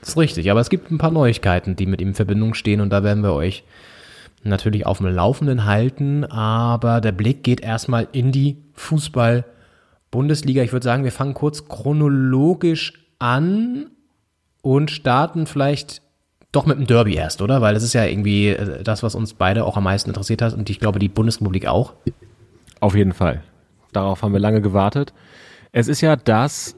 Das 0.00 0.10
ist 0.10 0.16
richtig, 0.16 0.50
aber 0.50 0.58
es 0.58 0.70
gibt 0.70 0.90
ein 0.90 0.98
paar 0.98 1.12
Neuigkeiten, 1.12 1.76
die 1.76 1.86
mit 1.86 2.00
ihm 2.00 2.08
in 2.08 2.14
Verbindung 2.14 2.54
stehen 2.54 2.80
und 2.80 2.90
da 2.90 3.04
werden 3.04 3.22
wir 3.22 3.32
euch 3.32 3.62
natürlich 4.42 4.86
auf 4.86 4.98
dem 4.98 5.06
Laufenden 5.06 5.66
halten, 5.66 6.24
aber 6.24 7.00
der 7.00 7.12
Blick 7.12 7.44
geht 7.44 7.60
erstmal 7.60 8.08
in 8.10 8.32
die 8.32 8.56
Fußball-Bundesliga. 8.74 10.64
Ich 10.64 10.72
würde 10.72 10.84
sagen, 10.84 11.04
wir 11.04 11.12
fangen 11.12 11.34
kurz 11.34 11.68
chronologisch 11.68 12.92
an 13.20 13.90
und 14.62 14.90
starten 14.90 15.46
vielleicht 15.46 16.02
doch 16.56 16.66
mit 16.66 16.78
dem 16.78 16.86
Derby 16.86 17.14
erst, 17.14 17.42
oder? 17.42 17.60
Weil 17.60 17.74
das 17.74 17.82
ist 17.82 17.92
ja 17.92 18.04
irgendwie 18.04 18.48
äh, 18.48 18.82
das, 18.82 19.02
was 19.02 19.14
uns 19.14 19.34
beide 19.34 19.64
auch 19.64 19.76
am 19.76 19.84
meisten 19.84 20.10
interessiert 20.10 20.42
hat 20.42 20.54
und 20.54 20.68
ich 20.70 20.80
glaube 20.80 20.98
die 20.98 21.08
Bundesrepublik 21.08 21.66
auch. 21.66 21.94
Auf 22.80 22.94
jeden 22.94 23.12
Fall. 23.12 23.42
Darauf 23.92 24.22
haben 24.22 24.32
wir 24.32 24.40
lange 24.40 24.60
gewartet. 24.60 25.12
Es 25.72 25.88
ist 25.88 26.00
ja 26.00 26.16
das 26.16 26.76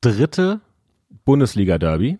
dritte 0.00 0.60
Bundesliga-Derby 1.24 2.18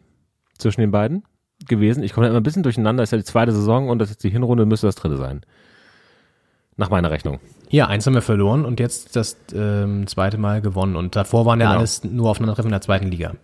zwischen 0.58 0.80
den 0.80 0.90
beiden 0.90 1.24
gewesen. 1.68 2.02
Ich 2.02 2.12
komme 2.12 2.26
da 2.26 2.30
immer 2.30 2.40
ein 2.40 2.44
bisschen 2.44 2.62
durcheinander. 2.62 3.02
Das 3.02 3.08
ist 3.08 3.12
ja 3.12 3.18
die 3.18 3.24
zweite 3.24 3.52
Saison 3.52 3.88
und 3.88 3.98
das 3.98 4.10
ist 4.10 4.24
die 4.24 4.30
Hinrunde, 4.30 4.66
müsste 4.66 4.86
das 4.86 4.96
dritte 4.96 5.16
sein. 5.16 5.42
Nach 6.76 6.90
meiner 6.90 7.10
Rechnung. 7.10 7.38
Ja, 7.70 7.86
eins 7.86 8.06
haben 8.06 8.14
wir 8.14 8.22
verloren 8.22 8.64
und 8.64 8.80
jetzt 8.80 9.14
das 9.16 9.36
ähm, 9.54 10.06
zweite 10.06 10.38
Mal 10.38 10.60
gewonnen. 10.60 10.96
Und 10.96 11.14
davor 11.14 11.46
waren 11.46 11.60
ja 11.60 11.66
Genau. 11.68 11.78
alles 11.78 12.02
nur 12.04 12.30
Aufeinandertreffen 12.30 12.68
in 12.70 12.72
der 12.74 12.80
zweiten 12.80 13.08
Liga. 13.10 13.34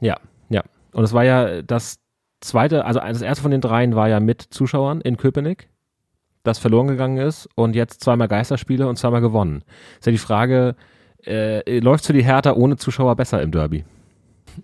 Ja, 0.00 0.16
ja. 0.48 0.62
Und 0.92 1.04
es 1.04 1.12
war 1.12 1.24
ja 1.24 1.62
das 1.62 1.98
zweite, 2.40 2.84
also 2.84 3.00
das 3.00 3.22
erste 3.22 3.42
von 3.42 3.50
den 3.50 3.60
dreien 3.60 3.94
war 3.94 4.08
ja 4.08 4.20
mit 4.20 4.42
Zuschauern 4.42 5.00
in 5.00 5.16
Köpenick, 5.16 5.68
das 6.42 6.58
verloren 6.58 6.88
gegangen 6.88 7.18
ist 7.18 7.48
und 7.54 7.74
jetzt 7.74 8.02
zweimal 8.02 8.28
Geisterspiele 8.28 8.88
und 8.88 8.96
zweimal 8.96 9.20
gewonnen. 9.20 9.62
Ist 9.98 10.06
ja 10.06 10.12
die 10.12 10.18
Frage, 10.18 10.74
äh, 11.26 11.80
läuft 11.80 12.06
für 12.06 12.12
die 12.12 12.24
Hertha 12.24 12.52
ohne 12.52 12.76
Zuschauer 12.76 13.16
besser 13.16 13.42
im 13.42 13.50
Derby? 13.50 13.84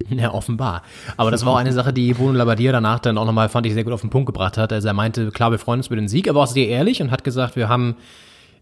Ja, 0.09 0.33
offenbar. 0.33 0.83
Aber 1.16 1.30
das 1.30 1.47
war 1.47 1.52
auch 1.52 1.59
eine 1.59 1.73
Sache, 1.73 1.92
die 1.92 2.12
Bruno 2.12 2.33
Labbadia 2.33 2.73
danach 2.73 2.99
dann 2.99 3.16
auch 3.18 3.25
nochmal, 3.25 3.49
fand 3.49 3.66
ich, 3.66 3.73
sehr 3.73 3.85
gut 3.85 3.92
auf 3.92 4.00
den 4.00 4.11
Punkt 4.11 4.26
gebracht 4.26 4.59
hat. 4.59 4.73
Also 4.73 4.88
er 4.88 4.95
meinte, 4.95 5.30
klar, 5.30 5.52
wir 5.52 5.59
freuen 5.59 5.80
uns 5.80 5.87
über 5.87 5.97
den 5.97 6.09
Sieg, 6.09 6.28
aber 6.28 6.42
auch 6.42 6.47
sehr 6.49 6.68
ehrlich 6.68 7.00
und 7.00 7.11
hat 7.11 7.25
gesagt, 7.25 7.56
wir 7.56 7.68
haben 7.68 7.97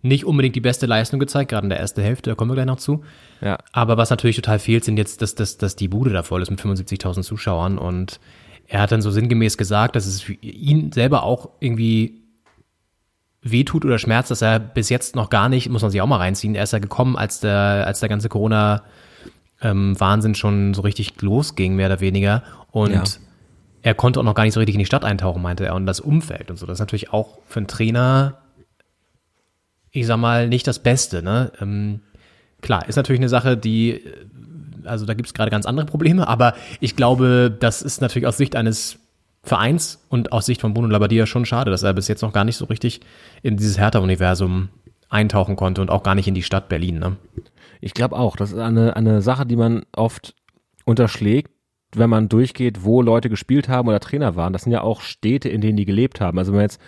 nicht 0.03 0.27
unbedingt 0.27 0.55
die 0.55 0.61
beste 0.61 0.85
Leistung 0.85 1.19
gezeigt, 1.19 1.51
gerade 1.51 1.65
in 1.65 1.71
der 1.71 1.81
ersten 1.81 2.03
Hälfte, 2.03 2.31
da 2.31 2.37
kommen 2.37 2.51
wir 2.51 2.55
gleich 2.55 2.67
noch 2.67 2.77
zu. 2.77 3.03
Ja. 3.41 3.59
Aber 3.73 3.97
was 3.97 4.11
natürlich 4.11 4.37
total 4.37 4.59
fehlt, 4.59 4.85
sind 4.85 4.99
jetzt, 4.99 5.23
dass, 5.23 5.35
dass, 5.35 5.57
dass 5.57 5.77
die 5.77 5.89
Bude 5.89 6.11
da 6.11 6.23
voll 6.23 6.43
ist 6.43 6.51
mit 6.51 6.61
75.000 6.61 7.23
Zuschauern 7.23 7.79
und 7.79 8.21
er 8.67 8.81
hat 8.81 8.93
dann 8.93 9.03
so 9.03 9.11
sinngemäß 9.11 9.57
gesagt, 9.59 9.97
dass 9.97 10.07
es 10.07 10.21
für 10.23 10.33
ihn 10.35 10.93
selber 10.93 11.23
auch 11.23 11.51
irgendwie 11.61 12.23
wehtut 13.43 13.85
oder 13.85 13.99
schmerzt, 13.99 14.31
dass 14.31 14.41
er 14.43 14.59
bis 14.59 14.89
jetzt 14.89 15.17
noch 15.17 15.29
gar 15.29 15.49
nicht, 15.49 15.69
muss 15.69 15.83
man 15.83 15.91
sich 15.91 16.01
auch 16.01 16.07
mal 16.07 16.17
reinziehen, 16.17 16.55
er 16.55 16.65
ist 16.65 16.73
ja 16.73 16.79
gekommen, 16.79 17.17
als 17.17 17.41
der, 17.41 17.85
als 17.87 18.01
der 18.01 18.09
ganze 18.09 18.29
Corona 18.31 18.83
ähm, 19.61 19.99
Wahnsinn 20.01 20.35
schon 20.35 20.73
so 20.75 20.81
richtig 20.83 21.21
losging, 21.21 21.77
mehr 21.77 21.87
oder 21.87 22.01
weniger. 22.01 22.43
Und 22.71 22.93
Ja. 22.93 23.05
er 23.83 23.95
konnte 23.95 24.19
auch 24.21 24.25
noch 24.25 24.35
gar 24.35 24.45
nicht 24.45 24.55
so 24.55 24.61
richtig 24.61 24.75
in 24.75 24.79
die 24.79 24.87
Stadt 24.87 25.05
eintauchen, 25.05 25.43
meinte 25.43 25.67
er. 25.67 25.75
Und 25.75 25.85
das 25.87 26.01
Umfeld 26.01 26.51
und 26.51 26.57
so. 26.59 26.65
Das 26.67 26.77
ist 26.77 26.81
natürlich 26.81 27.13
auch 27.13 27.39
für 27.47 27.61
einen 27.61 27.67
Trainer, 27.69 28.39
ich 29.91 30.07
sag 30.07 30.17
mal, 30.17 30.49
nicht 30.49 30.67
das 30.67 30.79
Beste. 30.79 31.23
Ne? 31.23 31.53
Ähm, 31.61 32.01
klar, 32.63 32.89
ist 32.89 32.97
natürlich 32.97 33.21
eine 33.21 33.29
Sache, 33.29 33.57
die, 33.59 33.91
äh, 33.91 34.27
also 34.85 35.07
da 35.07 35.15
gibt 35.15 35.29
es 35.29 35.35
gerade 35.35 35.51
ganz 35.51 35.67
andere 35.67 35.87
Probleme, 35.87 36.29
aber 36.29 36.55
ich 36.81 36.97
glaube, 36.97 37.55
das 37.59 37.83
ist 37.83 38.01
natürlich 38.01 38.27
aus 38.27 38.37
Sicht 38.37 38.57
eines 38.57 38.99
Vereins 39.43 40.05
und 40.09 40.33
aus 40.33 40.47
Sicht 40.47 40.61
von 40.61 40.73
Bruno 40.73 40.89
Labbadia 40.89 41.27
schon 41.27 41.45
schade, 41.45 41.71
dass 41.71 41.83
er 41.83 41.93
bis 41.93 42.09
jetzt 42.09 42.23
noch 42.23 42.33
gar 42.33 42.45
nicht 42.45 42.57
so 42.57 42.65
richtig 42.65 43.01
in 43.43 43.57
dieses 43.57 43.79
Hertha-Universum 43.79 44.71
eintauchen 45.11 45.57
konnte 45.57 45.83
und 45.83 45.91
auch 45.91 46.03
gar 46.03 46.15
nicht 46.15 46.29
in 46.29 46.35
die 46.35 46.43
Stadt 46.43 46.69
Berlin. 46.69 46.99
Ne? 46.99 47.17
Ich 47.81 47.95
glaube 47.95 48.17
auch, 48.17 48.37
das 48.37 48.53
ist 48.53 48.59
eine, 48.59 48.97
eine 48.97 49.21
Sache, 49.21 49.45
die 49.45 49.57
man 49.57 49.85
oft 49.95 50.35
unterschlägt, 50.85 51.51
wenn 51.95 52.11
man 52.11 52.29
durchgeht, 52.29 52.85
wo 52.85 53.03
Leute 53.03 53.29
gespielt 53.29 53.69
haben 53.69 53.89
oder 53.89 54.01
Trainer 54.01 54.35
waren. 54.35 54.53
Das 54.53 54.63
sind 54.63 54.73
ja 54.73 54.81
auch 54.81 55.03
Städte, 55.03 55.49
in 55.49 55.61
denen 55.61 55.77
die 55.77 55.85
gelebt 55.85 56.21
haben. 56.21 56.39
Also 56.39 56.53
wenn 56.53 56.59
man 56.59 56.65
jetzt 56.65 56.81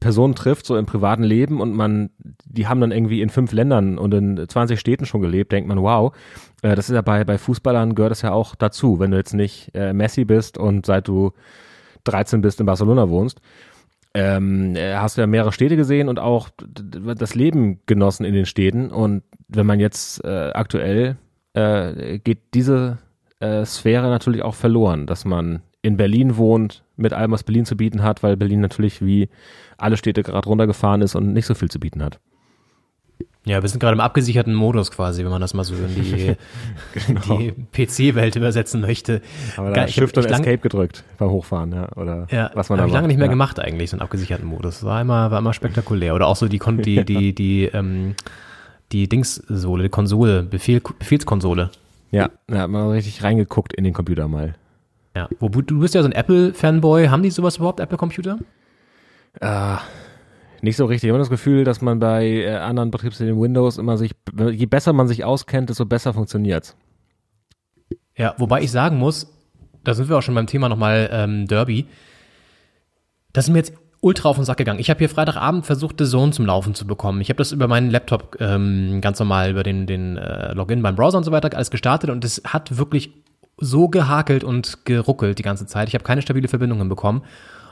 Personen 0.00 0.34
trifft, 0.34 0.66
so 0.66 0.76
im 0.76 0.86
privaten 0.86 1.22
Leben 1.22 1.60
und 1.60 1.74
man, 1.74 2.10
die 2.44 2.66
haben 2.66 2.80
dann 2.80 2.92
irgendwie 2.92 3.22
in 3.22 3.30
fünf 3.30 3.52
Ländern 3.52 3.98
und 3.98 4.12
in 4.14 4.48
20 4.48 4.78
Städten 4.78 5.06
schon 5.06 5.20
gelebt, 5.20 5.52
denkt 5.52 5.68
man, 5.68 5.80
wow, 5.82 6.14
äh, 6.62 6.74
das 6.74 6.88
ist 6.88 6.94
ja 6.94 7.02
bei, 7.02 7.24
bei 7.24 7.38
Fußballern 7.38 7.94
gehört 7.94 8.10
das 8.10 8.22
ja 8.22 8.32
auch 8.32 8.54
dazu. 8.54 8.98
Wenn 8.98 9.10
du 9.10 9.16
jetzt 9.16 9.34
nicht 9.34 9.70
äh, 9.74 9.92
Messi 9.92 10.24
bist 10.24 10.58
und 10.58 10.86
seit 10.86 11.08
du 11.08 11.32
13 12.04 12.40
bist 12.40 12.60
in 12.60 12.66
Barcelona 12.66 13.08
wohnst, 13.08 13.40
ähm, 14.14 14.74
äh, 14.76 14.94
hast 14.94 15.16
du 15.16 15.20
ja 15.20 15.26
mehrere 15.26 15.52
Städte 15.52 15.76
gesehen 15.76 16.08
und 16.08 16.18
auch 16.18 16.48
das 16.58 17.34
Leben 17.34 17.80
genossen 17.86 18.24
in 18.24 18.34
den 18.34 18.46
Städten. 18.46 18.90
Und 18.90 19.22
wenn 19.48 19.66
man 19.66 19.80
jetzt 19.80 20.24
äh, 20.24 20.50
aktuell 20.54 21.16
äh, 21.54 22.18
geht 22.18 22.54
diese 22.54 22.98
Sphäre 23.38 24.08
natürlich 24.08 24.40
auch 24.40 24.54
verloren, 24.54 25.06
dass 25.06 25.26
man 25.26 25.60
in 25.82 25.98
Berlin 25.98 26.38
wohnt, 26.38 26.85
mit 26.96 27.12
allem, 27.12 27.30
was 27.32 27.42
Berlin 27.44 27.66
zu 27.66 27.76
bieten 27.76 28.02
hat, 28.02 28.22
weil 28.22 28.36
Berlin 28.36 28.60
natürlich 28.60 29.04
wie 29.04 29.28
alle 29.78 29.96
Städte 29.96 30.22
gerade 30.22 30.48
runtergefahren 30.48 31.02
ist 31.02 31.14
und 31.14 31.32
nicht 31.32 31.46
so 31.46 31.54
viel 31.54 31.70
zu 31.70 31.78
bieten 31.80 32.02
hat. 32.02 32.18
Ja, 33.46 33.62
wir 33.62 33.68
sind 33.68 33.78
gerade 33.78 33.94
im 33.94 34.00
abgesicherten 34.00 34.54
Modus 34.54 34.90
quasi, 34.90 35.22
wenn 35.22 35.30
man 35.30 35.40
das 35.40 35.54
mal 35.54 35.62
so 35.62 35.74
in 35.74 35.94
die, 35.94 36.34
die 37.28 37.86
PC-Welt 37.86 38.34
übersetzen 38.34 38.80
möchte. 38.80 39.22
Aber 39.56 39.70
da 39.70 39.86
Shift 39.86 40.18
und 40.18 40.24
lang- 40.28 40.40
Escape 40.40 40.58
gedrückt 40.58 41.04
beim 41.16 41.30
Hochfahren, 41.30 41.72
ja, 41.72 41.88
oder 41.94 42.26
Ja, 42.32 42.50
was 42.54 42.70
man 42.70 42.78
da 42.78 42.82
habe 42.82 42.88
ich 42.90 42.94
lange 42.94 43.06
nicht 43.06 43.18
mehr 43.18 43.26
ja. 43.26 43.30
gemacht 43.30 43.60
eigentlich, 43.60 43.90
so 43.90 43.94
einen 43.96 44.02
abgesicherten 44.02 44.46
Modus. 44.46 44.82
War 44.82 45.00
immer, 45.00 45.30
war 45.30 45.38
immer 45.38 45.52
spektakulär. 45.52 46.16
Oder 46.16 46.26
auch 46.26 46.34
so 46.34 46.48
die, 46.48 46.58
Kon 46.58 46.82
die, 46.82 47.04
die, 47.04 47.34
die, 47.36 47.66
ähm, 47.66 48.16
die 48.90 49.08
Dingssohle, 49.08 49.84
die 49.84 49.88
Konsole, 49.90 50.42
Befehl, 50.42 50.80
Befehlskonsole. 50.98 51.70
Ja, 52.10 52.30
da 52.48 52.58
hat 52.62 52.70
man 52.70 52.88
richtig 52.90 53.22
reingeguckt 53.22 53.72
in 53.74 53.84
den 53.84 53.92
Computer 53.92 54.26
mal. 54.26 54.56
Ja, 55.16 55.30
wo, 55.40 55.48
du 55.48 55.80
bist 55.80 55.94
ja 55.94 56.02
so 56.02 56.08
ein 56.08 56.12
Apple-Fanboy. 56.12 57.08
Haben 57.08 57.22
die 57.22 57.30
sowas 57.30 57.56
überhaupt, 57.56 57.80
Apple-Computer? 57.80 58.38
Äh, 59.40 59.76
nicht 60.60 60.76
so 60.76 60.84
richtig. 60.84 61.08
Ich 61.08 61.10
habe 61.10 61.18
das 61.18 61.30
Gefühl, 61.30 61.64
dass 61.64 61.80
man 61.80 61.98
bei 61.98 62.26
äh, 62.26 62.54
anderen 62.56 62.90
Betriebssystemen 62.90 63.40
Windows 63.40 63.78
immer 63.78 63.96
sich, 63.96 64.12
je 64.52 64.66
besser 64.66 64.92
man 64.92 65.08
sich 65.08 65.24
auskennt, 65.24 65.70
desto 65.70 65.86
besser 65.86 66.12
funktioniert's. 66.12 66.76
Ja, 68.14 68.34
wobei 68.36 68.60
ich 68.60 68.70
sagen 68.70 68.98
muss, 68.98 69.32
da 69.84 69.94
sind 69.94 70.10
wir 70.10 70.18
auch 70.18 70.22
schon 70.22 70.34
beim 70.34 70.46
Thema 70.46 70.68
nochmal 70.68 71.08
ähm, 71.10 71.46
Derby. 71.46 71.86
Das 73.32 73.46
ist 73.46 73.52
mir 73.52 73.58
jetzt 73.60 73.72
ultra 74.02 74.28
auf 74.28 74.36
den 74.36 74.44
Sack 74.44 74.58
gegangen. 74.58 74.80
Ich 74.80 74.90
habe 74.90 74.98
hier 74.98 75.08
Freitagabend 75.08 75.64
versucht, 75.64 75.96
The 75.98 76.04
Zone 76.04 76.32
zum 76.32 76.44
Laufen 76.44 76.74
zu 76.74 76.86
bekommen. 76.86 77.22
Ich 77.22 77.30
habe 77.30 77.38
das 77.38 77.52
über 77.52 77.68
meinen 77.68 77.90
Laptop 77.90 78.36
ähm, 78.38 79.00
ganz 79.00 79.18
normal, 79.18 79.50
über 79.50 79.62
den, 79.62 79.86
den 79.86 80.18
äh, 80.18 80.52
Login 80.52 80.82
beim 80.82 80.94
Browser 80.94 81.16
und 81.16 81.24
so 81.24 81.32
weiter 81.32 81.56
alles 81.56 81.70
gestartet 81.70 82.10
und 82.10 82.22
es 82.22 82.42
hat 82.44 82.76
wirklich 82.76 83.24
so 83.58 83.88
gehakelt 83.88 84.44
und 84.44 84.84
geruckelt 84.84 85.38
die 85.38 85.42
ganze 85.42 85.66
Zeit. 85.66 85.88
Ich 85.88 85.94
habe 85.94 86.04
keine 86.04 86.22
stabile 86.22 86.48
Verbindung 86.48 86.78
hinbekommen. 86.78 87.22
Und 87.22 87.28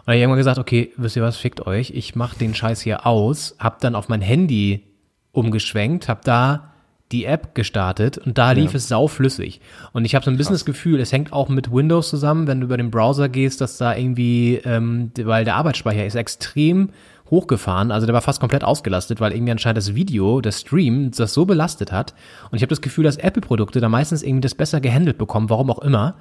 dann 0.07 0.13
hab 0.13 0.15
ich 0.15 0.21
irgendwann 0.21 0.39
gesagt, 0.39 0.59
okay, 0.59 0.93
wisst 0.97 1.17
ihr 1.17 1.23
was, 1.23 1.37
fickt 1.37 1.67
euch. 1.67 1.91
Ich 1.91 2.15
mach 2.15 2.35
den 2.35 2.55
Scheiß 2.55 2.81
hier 2.81 3.07
aus, 3.07 3.57
hab 3.59 3.81
dann 3.81 3.95
auf 3.95 4.09
mein 4.09 4.21
Handy 4.21 4.85
umgeschwenkt, 5.33 6.09
hab 6.09 6.25
da 6.25 6.75
die 7.13 7.27
App 7.27 7.55
gestartet 7.55 8.19
und 8.19 8.39
da 8.39 8.53
lief 8.53 8.75
es 8.75 8.89
sauflüssig. 8.89 9.61
Und 9.93 10.05
ich 10.05 10.15
habe 10.15 10.25
so 10.25 10.31
ein 10.31 10.37
bisschen 10.37 10.55
das 10.55 10.65
Gefühl, 10.65 11.01
es 11.01 11.13
hängt 11.13 11.33
auch 11.33 11.49
mit 11.49 11.71
Windows 11.71 12.09
zusammen, 12.09 12.47
wenn 12.47 12.61
du 12.61 12.67
über 12.67 12.77
den 12.77 12.91
Browser 12.91 13.29
gehst, 13.29 13.61
dass 13.61 13.77
da 13.77 13.95
irgendwie, 13.95 14.57
ähm, 14.65 15.13
weil 15.23 15.45
der 15.45 15.57
Arbeitsspeicher 15.57 16.05
ist 16.05 16.17
extrem 16.17 16.91
hochgefahren, 17.35 17.91
also 17.91 18.07
der 18.07 18.15
war 18.15 18.23
fast 18.23 18.41
komplett 18.41 18.65
ausgelastet, 18.65 19.21
weil 19.21 19.33
irgendwie 19.33 19.53
anscheinend 19.53 19.79
das 19.79 19.95
Video, 19.95 20.41
der 20.41 20.53
Stream, 20.53 21.11
das 21.11 21.35
so 21.35 21.45
belastet 21.45 21.93
hat. 21.93 22.15
Und 22.51 22.57
ich 22.57 22.63
habe 22.63 22.71
das 22.71 22.81
Gefühl, 22.81 23.05
dass 23.05 23.17
Apple-Produkte 23.17 23.81
da 23.81 23.89
meistens 23.89 24.23
irgendwie 24.23 24.43
das 24.43 24.55
besser 24.55 24.81
gehandelt 24.81 25.19
bekommen, 25.19 25.51
warum 25.51 25.71
auch 25.71 25.81
immer. 25.81 26.17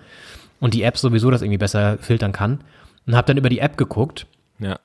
Und 0.60 0.74
die 0.74 0.84
App 0.84 0.98
sowieso 0.98 1.29
das 1.32 1.41
irgendwie 1.41 1.58
besser 1.58 1.98
filtern 2.00 2.32
kann. 2.32 2.60
Und 3.05 3.15
habe 3.15 3.27
dann 3.27 3.38
über 3.38 3.50
die 3.50 3.60
App 3.60 3.77
geguckt 3.77 4.27
Ja. 4.60 4.79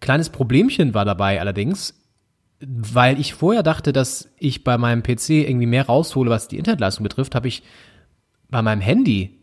Kleines 0.00 0.30
Problemchen 0.30 0.94
war 0.94 1.04
dabei 1.04 1.40
allerdings, 1.40 1.94
weil 2.60 3.20
ich 3.20 3.34
vorher 3.34 3.62
dachte, 3.62 3.92
dass 3.92 4.28
ich 4.38 4.64
bei 4.64 4.78
meinem 4.78 5.02
PC 5.02 5.30
irgendwie 5.30 5.66
mehr 5.66 5.86
raushole, 5.86 6.30
was 6.30 6.48
die 6.48 6.58
Internetleistung 6.58 7.02
betrifft, 7.02 7.34
habe 7.34 7.48
ich 7.48 7.62
bei 8.48 8.62
meinem 8.62 8.80
Handy 8.80 9.37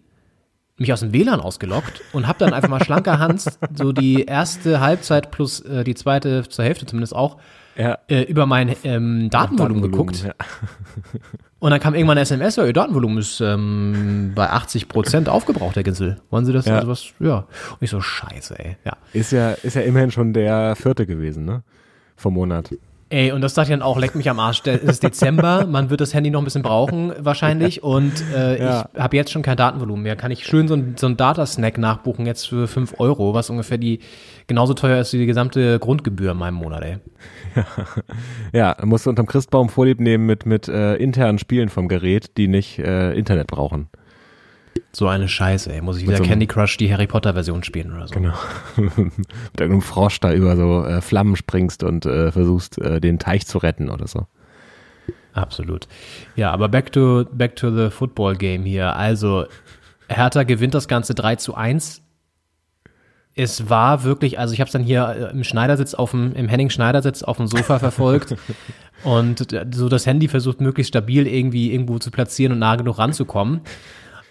mich 0.77 0.91
aus 0.91 0.99
dem 0.99 1.13
WLAN 1.13 1.39
ausgeloggt 1.39 2.01
und 2.13 2.27
habe 2.27 2.39
dann 2.39 2.53
einfach 2.53 2.69
mal 2.69 2.83
schlanker 2.83 3.17
Hans 3.19 3.57
so 3.73 3.91
die 3.93 4.23
erste 4.23 4.81
Halbzeit 4.81 5.31
plus 5.31 5.61
äh, 5.61 5.83
die 5.83 5.95
zweite 5.95 6.47
zur 6.49 6.65
Hälfte 6.65 6.85
zumindest 6.85 7.15
auch 7.15 7.37
Ja. 7.77 7.97
äh, 8.09 8.23
über 8.23 8.45
mein 8.45 8.75
ähm, 8.83 9.29
Datenvolumen 9.29 9.81
geguckt. 9.83 10.23
Ja. 10.23 10.33
Und 11.59 11.71
dann 11.71 11.79
kam 11.79 11.95
irgendwann 11.95 12.17
eine 12.17 12.23
SMS, 12.23 12.57
ja, 12.57 12.65
Ihr 12.65 12.73
Datenvolumen 12.73 13.17
ist 13.19 13.39
ähm, 13.41 14.33
bei 14.35 14.49
80 14.49 14.87
Prozent 14.87 15.29
aufgebraucht, 15.29 15.75
Herr 15.77 15.83
Ginsel. 15.83 16.17
Wollen 16.29 16.45
Sie 16.45 16.53
das? 16.53 16.65
Ja. 16.65 16.75
Also 16.75 16.89
was? 16.89 17.05
Ja. 17.19 17.37
Und 17.71 17.77
ich 17.81 17.89
so, 17.89 18.01
scheiße, 18.01 18.59
ey. 18.59 18.77
Ja. 18.85 18.97
Ist 19.13 19.31
ja, 19.31 19.51
ist 19.51 19.75
ja 19.75 19.81
immerhin 19.81 20.11
schon 20.11 20.33
der 20.33 20.75
vierte 20.75 21.05
gewesen, 21.07 21.45
ne? 21.45 21.63
Vom 22.17 22.33
Monat. 22.35 22.73
Ey, 23.09 23.31
und 23.31 23.41
das 23.41 23.53
dachte 23.53 23.67
ich 23.67 23.77
dann 23.77 23.83
auch, 23.83 23.99
leck 23.99 24.15
mich 24.15 24.29
am 24.31 24.39
Arsch. 24.39 24.63
Es 24.65 24.81
ist 24.81 25.03
Dezember, 25.03 25.67
man 25.67 25.91
wird 25.91 26.01
das 26.01 26.15
Handy 26.15 26.31
noch 26.31 26.41
ein 26.41 26.43
bisschen 26.43 26.63
brauchen 26.63 27.13
wahrscheinlich 27.19 27.83
und 27.83 28.11
äh, 28.35 28.59
Ja. 28.59 28.89
ich 28.93 28.99
habe 28.99 29.15
jetzt 29.15 29.31
schon 29.31 29.43
kein 29.43 29.57
Datenvolumen 29.57 30.01
mehr. 30.01 30.15
Kann 30.15 30.31
ich 30.31 30.43
schön 30.43 30.67
so 30.67 30.73
ein, 30.73 30.95
so 30.97 31.05
ein 31.05 31.15
Datasnack 31.15 31.77
nachbuchen 31.77 32.25
jetzt 32.25 32.49
für 32.49 32.67
5 32.67 32.95
Euro, 32.99 33.35
was 33.35 33.51
ungefähr 33.51 33.77
die 33.77 33.99
genauso 34.47 34.73
teuer 34.73 34.99
ist 35.01 35.13
wie 35.13 35.19
die 35.19 35.27
gesamte 35.27 35.77
Grundgebühr 35.77 36.31
in 36.31 36.37
meinem 36.37 36.55
Monat, 36.55 36.83
ey. 36.83 36.97
Ja, 38.53 38.75
musst 38.83 39.05
du 39.05 39.11
unterm 39.11 39.27
Christbaum 39.27 39.69
Vorlieb 39.69 39.99
nehmen 39.99 40.25
mit, 40.25 40.47
mit 40.47 40.67
äh, 40.67 40.95
internen 40.95 41.37
Spielen 41.37 41.69
vom 41.69 41.87
Gerät, 41.87 42.37
die 42.37 42.47
nicht 42.47 42.79
äh, 42.79 43.13
Internet 43.13 43.47
brauchen. 43.47 43.87
So 44.95 45.09
eine 45.09 45.27
Scheiße, 45.27 45.73
ey. 45.73 45.81
Muss 45.81 45.97
ich 45.97 46.07
wieder 46.07 46.15
so 46.15 46.23
Candy 46.23 46.47
Crush 46.47 46.77
die 46.77 46.89
Harry 46.89 47.05
Potter 47.05 47.33
Version 47.33 47.63
spielen 47.63 47.93
oder 47.93 48.07
so. 48.07 48.13
Genau. 48.13 48.33
mit 48.77 48.97
irgendeinem 49.59 49.81
Frosch 49.81 50.21
da 50.21 50.31
über 50.31 50.55
so 50.55 50.85
äh, 50.85 51.01
Flammen 51.01 51.35
springst 51.35 51.83
und 51.83 52.05
äh, 52.05 52.31
versuchst, 52.31 52.77
äh, 52.79 53.01
den 53.01 53.19
Teich 53.19 53.45
zu 53.45 53.57
retten 53.57 53.89
oder 53.89 54.07
so. 54.07 54.25
Absolut. 55.33 55.89
Ja, 56.37 56.51
aber 56.51 56.69
back 56.69 56.93
to, 56.93 57.25
back 57.29 57.57
to 57.57 57.75
the 57.75 57.89
football 57.89 58.37
game 58.37 58.63
hier. 58.63 58.95
Also, 58.95 59.47
Hertha 60.07 60.43
gewinnt 60.43 60.73
das 60.73 60.87
Ganze 60.87 61.13
3 61.13 61.35
zu 61.35 61.55
1. 61.55 62.01
Es 63.35 63.69
war 63.69 64.05
wirklich, 64.05 64.39
also 64.39 64.53
ich 64.53 64.61
habe 64.61 64.69
es 64.69 64.71
dann 64.71 64.83
hier 64.83 65.09
äh, 65.09 65.31
im 65.31 65.43
Schneidersitz 65.43 65.93
auf 65.93 66.11
dem, 66.11 66.33
im 66.35 66.47
Henning 66.47 66.69
Schneidersitz 66.69 67.21
auf 67.21 67.35
dem 67.35 67.47
Sofa 67.47 67.79
verfolgt 67.79 68.37
und 69.03 69.51
äh, 69.51 69.65
so 69.73 69.89
das 69.89 70.05
Handy 70.05 70.29
versucht 70.29 70.61
möglichst 70.61 70.87
stabil 70.93 71.27
irgendwie 71.27 71.73
irgendwo 71.73 71.99
zu 71.99 72.11
platzieren 72.11 72.53
und 72.53 72.59
nah 72.59 72.77
genug 72.77 72.97
ranzukommen. 72.97 73.59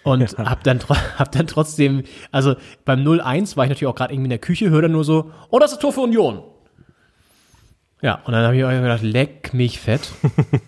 Und 0.05 0.21
hab 0.37 0.63
dann, 0.63 0.79
hab 1.17 1.31
dann 1.31 1.47
trotzdem, 1.47 2.03
also 2.31 2.55
beim 2.85 3.01
0-1 3.01 3.57
war 3.57 3.65
ich 3.65 3.69
natürlich 3.69 3.87
auch 3.87 3.95
gerade 3.95 4.13
irgendwie 4.13 4.27
in 4.27 4.29
der 4.29 4.39
Küche, 4.39 4.69
höre 4.69 4.83
dann 4.83 4.93
nur 4.93 5.03
so, 5.03 5.31
oh, 5.49 5.59
das 5.59 5.73
ist 5.73 5.81
Tor 5.81 5.91
für 5.91 6.01
Union. 6.01 6.41
Ja, 8.01 8.21
und 8.25 8.33
dann 8.33 8.45
habe 8.45 8.55
ich 8.55 8.63
auch 8.63 8.69
gedacht, 8.69 9.03
leck 9.03 9.53
mich 9.53 9.79
fett. 9.79 10.09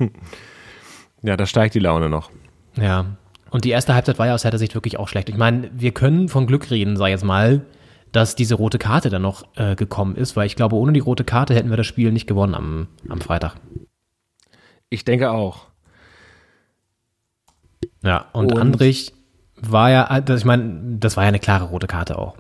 Ja, 1.24 1.36
da 1.36 1.48
steigt 1.48 1.74
die 1.74 1.80
Laune 1.80 2.10
noch. 2.10 2.30
Ja. 2.76 3.18
Und 3.50 3.66
die 3.66 3.72
erste 3.72 3.96
Halbzeit 3.96 4.20
war 4.20 4.28
ja 4.28 4.36
aus 4.36 4.44
seiner 4.44 4.60
Sicht 4.60 4.76
wirklich 4.76 5.00
auch 5.00 5.08
schlecht. 5.08 5.30
Ich 5.30 5.36
meine, 5.36 5.72
wir 5.74 5.92
können 5.92 6.30
von 6.30 6.46
Glück 6.46 6.70
reden, 6.70 6.96
sag 6.96 7.08
ich 7.08 7.14
jetzt 7.14 7.26
mal, 7.26 7.66
dass 8.12 8.36
diese 8.36 8.54
rote 8.56 8.78
Karte 8.78 9.10
dann 9.10 9.24
noch 9.24 9.44
äh, 9.56 9.76
gekommen 9.76 10.16
ist, 10.16 10.36
weil 10.36 10.46
ich 10.46 10.56
glaube, 10.56 10.76
ohne 10.76 10.94
die 10.94 11.00
rote 11.00 11.24
Karte 11.24 11.56
hätten 11.56 11.72
wir 11.72 11.76
das 11.76 11.88
Spiel 11.88 12.12
nicht 12.12 12.28
gewonnen 12.28 12.54
am, 12.54 12.88
am 13.10 13.20
Freitag. 13.20 13.56
Ich 14.90 15.06
denke 15.06 15.32
auch. 15.32 15.66
Ja, 18.04 18.28
und, 18.34 18.54
Und- 18.54 18.60
Andrich 18.60 19.14
war 19.62 19.90
ja, 19.92 20.22
das- 20.22 20.40
ich 20.42 20.46
meine, 20.46 20.98
das 21.00 21.18
war 21.18 21.24
ja 21.24 21.30
eine 21.30 21.40
klare 21.40 21.66
rote 21.66 21.88
Karte 21.88 22.18
auch. 22.18 22.36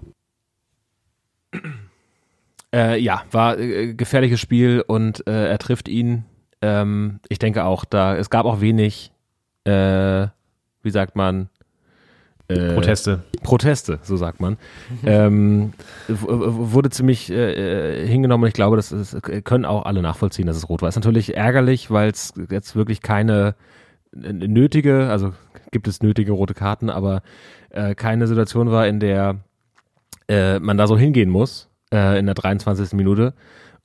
Äh, 2.74 3.00
ja, 3.00 3.24
war 3.32 3.58
äh, 3.58 3.94
gefährliches 3.94 4.40
Spiel 4.42 4.84
und 4.86 5.26
äh, 5.28 5.48
er 5.50 5.58
trifft 5.58 5.88
ihn. 5.88 6.26
Ähm, 6.62 7.20
ich 7.30 7.40
denke 7.40 7.64
auch, 7.64 7.86
da 7.86 8.16
es 8.18 8.30
gab 8.30 8.46
auch 8.46 8.60
wenig, 8.62 9.12
äh, 9.64 10.28
wie 10.84 10.90
sagt 10.92 11.16
man, 11.16 11.50
äh, 12.50 12.74
Proteste. 12.74 13.24
Proteste, 13.44 14.00
so 14.04 14.18
sagt 14.18 14.42
man. 14.42 14.58
ähm, 15.06 15.74
wurde 16.08 16.90
ziemlich 16.90 17.30
äh, 17.32 18.04
äh, 18.04 18.08
hingenommen 18.08 18.44
und 18.44 18.48
ich 18.50 18.54
glaube, 18.54 18.76
das 18.76 18.92
ist, 18.92 19.18
können 19.46 19.66
auch 19.66 19.86
alle 19.86 20.02
nachvollziehen, 20.02 20.46
dass 20.48 20.58
es 20.58 20.68
rot 20.70 20.82
war. 20.82 20.90
Ist 20.90 20.96
natürlich 20.96 21.36
ärgerlich, 21.38 21.90
weil 21.90 22.10
es 22.10 22.34
jetzt 22.50 22.76
wirklich 22.76 23.02
keine 23.02 23.56
nötige, 24.22 25.10
also 25.10 25.34
gibt 25.72 25.88
es 25.88 26.02
nötige 26.02 26.32
rote 26.32 26.54
Karten, 26.54 26.90
aber 26.90 27.22
äh, 27.70 27.96
keine 27.96 28.28
Situation 28.28 28.72
war, 28.72 28.88
in 28.88 29.00
der 29.00 29.38
äh, 30.28 30.60
man 30.60 30.78
da 30.78 30.88
so 30.88 30.98
hingehen 30.98 31.30
muss 31.30 31.70
äh, 31.94 32.20
in 32.20 32.26
der 32.26 32.36
23. 32.36 32.94
Minute 32.94 33.34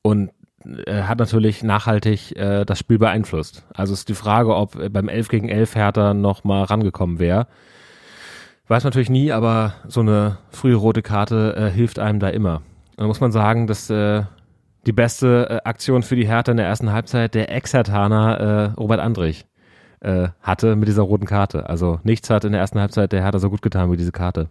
und 0.02 0.30
äh, 0.64 1.02
hat 1.02 1.18
natürlich 1.18 1.62
nachhaltig 1.62 2.37
äh, 2.37 2.64
das 2.64 2.78
Spiel 2.78 2.98
beeinflusst. 2.98 3.64
Also 3.74 3.92
ist 3.92 4.09
die 4.09 4.14
Frage, 4.14 4.54
ob 4.54 4.76
äh, 4.76 4.88
beim 4.88 5.09
11 5.09 5.28
gegen 5.28 5.48
11 5.48 5.74
Hertha 5.74 6.14
noch 6.14 6.44
mal 6.44 6.62
rangekommen 6.64 7.18
wäre. 7.18 7.46
Weiß 8.68 8.85
natürlich 8.85 9.11
nie, 9.11 9.33
aber 9.33 9.74
so 9.88 10.00
eine 10.00 10.38
frühe 10.50 10.76
rote 10.76 11.02
Karte 11.02 11.70
hilft 11.74 11.98
einem 11.98 12.20
da 12.20 12.28
immer. 12.28 12.62
Da 12.96 13.07
muss 13.07 13.20
man 13.20 13.33
sagen, 13.33 13.66
dass 13.66 13.88
die 13.88 14.92
beste 14.92 15.66
Aktion 15.66 16.02
für 16.02 16.16
die 16.16 16.26
Hertha 16.26 16.52
in 16.52 16.57
der 16.57 16.66
ersten 16.66 16.90
Halbzeit 16.92 17.35
der 17.35 17.54
Ex-Hertaner 17.54 18.74
Robert 18.78 19.00
Andrich 19.00 19.44
äh, 20.02 20.28
hatte 20.42 20.76
mit 20.76 20.88
dieser 20.88 21.02
roten 21.02 21.26
Karte. 21.26 21.68
Also 21.68 22.00
nichts 22.02 22.28
hat 22.28 22.44
in 22.44 22.52
der 22.52 22.60
ersten 22.60 22.80
Halbzeit 22.80 23.12
der 23.12 23.22
Hertha 23.22 23.38
so 23.38 23.50
gut 23.50 23.62
getan 23.62 23.90
wie 23.92 23.96
diese 23.96 24.12
Karte. 24.12 24.48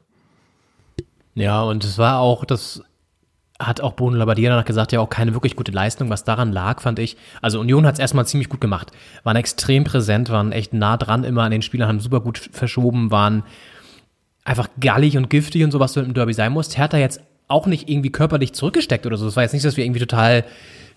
Ja, 1.36 1.62
und 1.64 1.84
es 1.84 1.98
war 1.98 2.20
auch, 2.20 2.46
das 2.46 2.84
hat 3.60 3.82
auch 3.82 3.96
Bruno 3.96 4.18
Labbadia 4.18 4.50
danach 4.50 4.66
gesagt, 4.66 4.92
ja 4.92 5.00
auch 5.00 5.10
keine 5.10 5.34
wirklich 5.34 5.56
gute 5.56 5.72
Leistung, 5.72 6.10
was 6.10 6.24
daran 6.24 6.52
lag, 6.52 6.82
fand 6.82 7.00
ich. 7.00 7.16
Also 7.42 7.60
Union 7.60 7.86
hat 7.86 7.96
es 7.96 8.00
erstmal 8.00 8.26
ziemlich 8.26 8.50
gut 8.50 8.62
gemacht, 8.62 8.92
waren 9.24 9.36
extrem 9.36 9.84
präsent, 9.84 10.30
waren 10.30 10.52
echt 10.52 10.74
nah 10.74 10.98
dran 10.98 11.24
immer 11.24 11.44
an 11.44 11.52
den 11.52 11.62
Spielern, 11.62 11.88
haben 11.88 12.00
super 12.00 12.22
gut 12.22 12.38
verschoben, 12.38 13.12
waren 13.12 13.44
einfach 14.44 14.70
gallig 14.80 15.18
und 15.18 15.30
giftig 15.30 15.64
und 15.64 15.72
so, 15.72 15.80
was 15.80 15.94
du 15.94 16.00
im 16.00 16.14
Derby 16.14 16.34
sein 16.34 16.52
musst. 16.52 16.78
Hertha 16.78 16.98
jetzt 16.98 17.22
auch 17.48 17.68
nicht 17.68 17.90
irgendwie 17.90 18.12
körperlich 18.12 18.54
zurückgesteckt 18.54 19.06
oder 19.06 19.18
so. 19.18 19.28
Es 19.28 19.36
war 19.36 19.44
jetzt 19.44 19.54
nicht, 19.54 19.66
dass 19.66 19.78
wir 19.78 19.86
irgendwie 19.86 20.00
total 20.00 20.44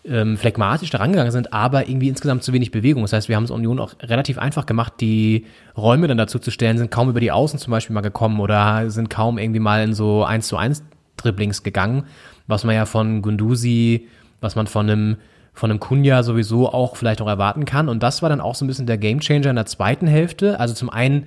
ähm, 0.07 0.37
phlegmatisch 0.37 0.91
da 0.91 0.99
rangegangen 0.99 1.33
sind, 1.33 1.53
aber 1.53 1.89
irgendwie 1.89 2.09
insgesamt 2.09 2.43
zu 2.43 2.53
wenig 2.53 2.71
Bewegung. 2.71 3.03
Das 3.03 3.13
heißt, 3.13 3.29
wir 3.29 3.37
haben 3.37 3.45
es 3.45 3.51
Union 3.51 3.79
auch 3.81 3.95
relativ 4.03 4.39
einfach 4.39 4.67
gemacht, 4.67 4.95
die 5.01 5.47
Räume 5.77 6.09
dann 6.09 6.19
dazu 6.19 6.39
zu 6.39 6.51
stellen, 6.51 6.77
sind 6.79 6.91
kaum 6.91 7.09
über 7.09 7.21
die 7.21 7.33
Außen 7.33 7.59
zum 7.59 7.71
Beispiel 7.71 7.95
mal 7.95 8.01
gekommen 8.03 8.41
oder 8.41 8.91
sind 8.91 9.09
kaum 9.11 9.39
irgendwie 9.39 9.61
mal 9.61 9.83
in 9.83 9.95
so 9.95 10.25
1 10.25 10.47
zu 10.47 10.57
1 10.57 10.85
Dribblings 11.17 11.63
gegangen, 11.63 12.05
was 12.47 12.65
man 12.65 12.75
ja 12.75 12.85
von 12.87 13.23
Gunduzi, 13.23 14.09
was 14.41 14.57
man 14.57 14.67
von 14.67 14.91
einem 14.91 15.17
von 15.57 15.71
einem 15.71 15.79
Kunja 15.79 16.25
sowieso 16.25 16.69
auch 16.69 16.97
vielleicht 16.97 17.23
auch 17.23 17.29
erwarten 17.29 17.65
kann. 17.65 17.89
Und 17.89 18.03
das 18.03 18.23
war 18.23 18.29
dann 18.29 18.41
auch 18.41 18.57
so 18.57 18.65
ein 18.65 18.69
bisschen 18.69 18.87
der 18.87 18.99
Gamechanger 18.99 19.51
in 19.51 19.57
der 19.57 19.67
zweiten 19.67 20.09
Hälfte. 20.09 20.59
Also 20.59 20.75
zum 20.75 20.91
einen 20.91 21.27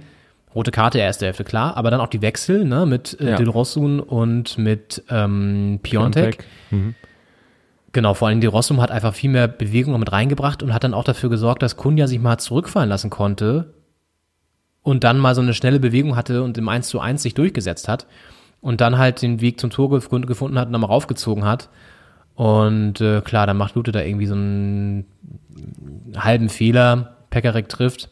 rote 0.53 0.71
Karte 0.71 0.99
erste 0.99 1.25
Hälfte, 1.25 1.45
klar, 1.45 1.77
aber 1.77 1.91
dann 1.91 2.01
auch 2.01 2.09
die 2.09 2.21
Wechsel 2.21 2.65
ne, 2.65 2.85
mit 2.85 3.17
äh, 3.21 3.31
Ja. 3.31 3.35
Dilrosun 3.37 4.01
und 4.01 4.57
mit 4.57 5.01
ähm, 5.09 5.79
Piontek. 5.81 6.43
Genau, 7.97 8.13
vor 8.13 8.27
allem 8.27 8.41
die 8.41 8.45
Rossum 8.45 8.79
hat 8.79 8.91
einfach 8.91 9.15
viel 9.15 9.31
mehr 9.31 9.47
Bewegung 9.47 9.99
mit 9.99 10.11
reingebracht 10.11 10.61
und 10.61 10.71
hat 10.71 10.83
dann 10.83 10.93
auch 10.93 11.03
dafür 11.03 11.31
gesorgt, 11.31 11.63
dass 11.63 11.77
Kunja 11.77 12.05
sich 12.05 12.19
mal 12.19 12.37
zurückfallen 12.37 12.89
lassen 12.89 13.09
konnte 13.09 13.73
und 14.83 15.03
dann 15.03 15.17
mal 15.17 15.33
so 15.33 15.41
eine 15.41 15.55
schnelle 15.55 15.79
Bewegung 15.79 16.15
hatte 16.15 16.43
und 16.43 16.59
im 16.59 16.69
1 16.69 16.89
zu 16.89 16.99
1 16.99 17.23
sich 17.23 17.33
durchgesetzt 17.33 17.87
hat 17.87 18.05
und 18.61 18.81
dann 18.81 18.99
halt 18.99 19.23
den 19.23 19.41
Weg 19.41 19.59
zum 19.59 19.71
Tor 19.71 19.89
gef- 19.89 20.25
gefunden 20.27 20.59
hat 20.59 20.67
und 20.67 20.73
nochmal 20.73 20.91
raufgezogen 20.91 21.43
hat. 21.43 21.69
Und 22.35 23.01
äh, 23.01 23.21
klar, 23.21 23.47
dann 23.47 23.57
macht 23.57 23.73
Lute 23.73 23.91
da 23.91 24.03
irgendwie 24.03 24.27
so 24.27 24.35
einen 24.35 25.05
halben 26.15 26.49
Fehler, 26.49 27.17
Pekarik 27.31 27.67
trifft. 27.67 28.11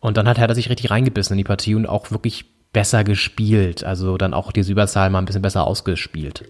Und 0.00 0.16
dann 0.16 0.26
hat 0.26 0.38
er 0.38 0.52
sich 0.56 0.68
richtig 0.68 0.90
reingebissen 0.90 1.34
in 1.34 1.38
die 1.38 1.44
Partie 1.44 1.76
und 1.76 1.86
auch 1.86 2.10
wirklich 2.10 2.44
besser 2.72 3.04
gespielt. 3.04 3.84
Also 3.84 4.18
dann 4.18 4.34
auch 4.34 4.50
diese 4.50 4.72
Überzahl 4.72 5.10
mal 5.10 5.20
ein 5.20 5.26
bisschen 5.26 5.42
besser 5.42 5.64
ausgespielt. 5.64 6.42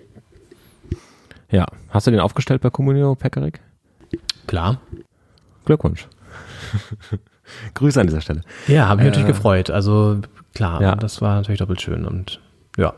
Ja, 1.50 1.66
hast 1.90 2.06
du 2.06 2.10
den 2.10 2.20
aufgestellt 2.20 2.60
bei 2.62 2.70
Comunio 2.70 3.14
Pekarik? 3.14 3.60
Klar. 4.46 4.80
Glückwunsch. 5.64 6.08
Grüße 7.74 8.00
an 8.00 8.06
dieser 8.08 8.20
Stelle. 8.20 8.40
Ja, 8.66 8.88
habe 8.88 8.98
mich 9.02 9.06
natürlich 9.10 9.28
gefreut. 9.28 9.70
Also 9.70 10.20
klar, 10.54 10.80
Ja. 10.82 10.94
das 10.96 11.20
war 11.20 11.36
natürlich 11.36 11.58
doppelt 11.60 11.80
schön 11.80 12.04
und 12.04 12.40
ja. 12.76 12.94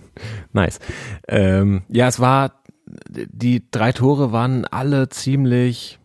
Nice. 0.52 0.80
Ähm, 1.28 1.82
ja, 1.88 2.08
es 2.08 2.20
war, 2.20 2.62
die 3.08 3.70
drei 3.70 3.92
Tore 3.92 4.32
waren 4.32 4.64
alle 4.66 5.08
ziemlich 5.08 5.98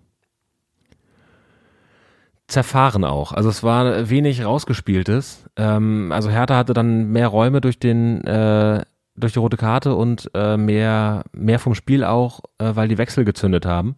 zerfahren 2.47 3.03
auch. 3.03 3.31
Also 3.31 3.49
es 3.49 3.63
war 3.63 4.09
wenig 4.09 4.45
rausgespieltes. 4.45 5.45
Ähm, 5.55 6.11
also 6.11 6.29
Hertha 6.29 6.55
hatte 6.57 6.73
dann 6.73 7.09
mehr 7.11 7.27
Räume 7.27 7.59
durch 7.61 7.79
den, 7.79 8.23
äh, 8.25 8.83
durch 9.15 9.33
die 9.33 9.39
rote 9.39 9.57
Karte 9.57 9.95
und 9.95 10.29
äh, 10.33 10.57
mehr, 10.57 11.23
mehr 11.31 11.59
vom 11.59 11.75
Spiel 11.75 12.03
auch, 12.03 12.41
äh, 12.57 12.75
weil 12.75 12.87
die 12.87 12.97
Wechsel 12.97 13.25
gezündet 13.25 13.65
haben. 13.65 13.95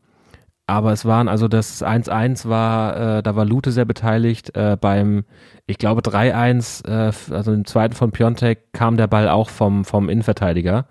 Aber 0.68 0.92
es 0.92 1.06
waren 1.06 1.30
also 1.30 1.48
das 1.48 1.82
1-1 1.82 2.48
war, 2.50 3.18
äh, 3.20 3.24
da 3.24 3.36
war 3.36 3.46
Lute 3.46 3.72
sehr 3.72 3.86
beteiligt. 3.86 4.56
Äh, 4.56 4.78
beim, 4.80 5.24
ich 5.66 5.78
glaube 5.78 6.02
3-1, 6.02 6.86
äh, 6.86 7.34
also 7.34 7.54
im 7.54 7.66
zweiten 7.66 7.96
von 7.96 8.12
Piontek 8.12 8.74
kam 8.74 8.98
der 8.98 9.08
Ball 9.08 9.30
auch 9.30 9.50
vom, 9.50 9.86
vom 9.86 10.10
Innenverteidiger. 10.10 10.86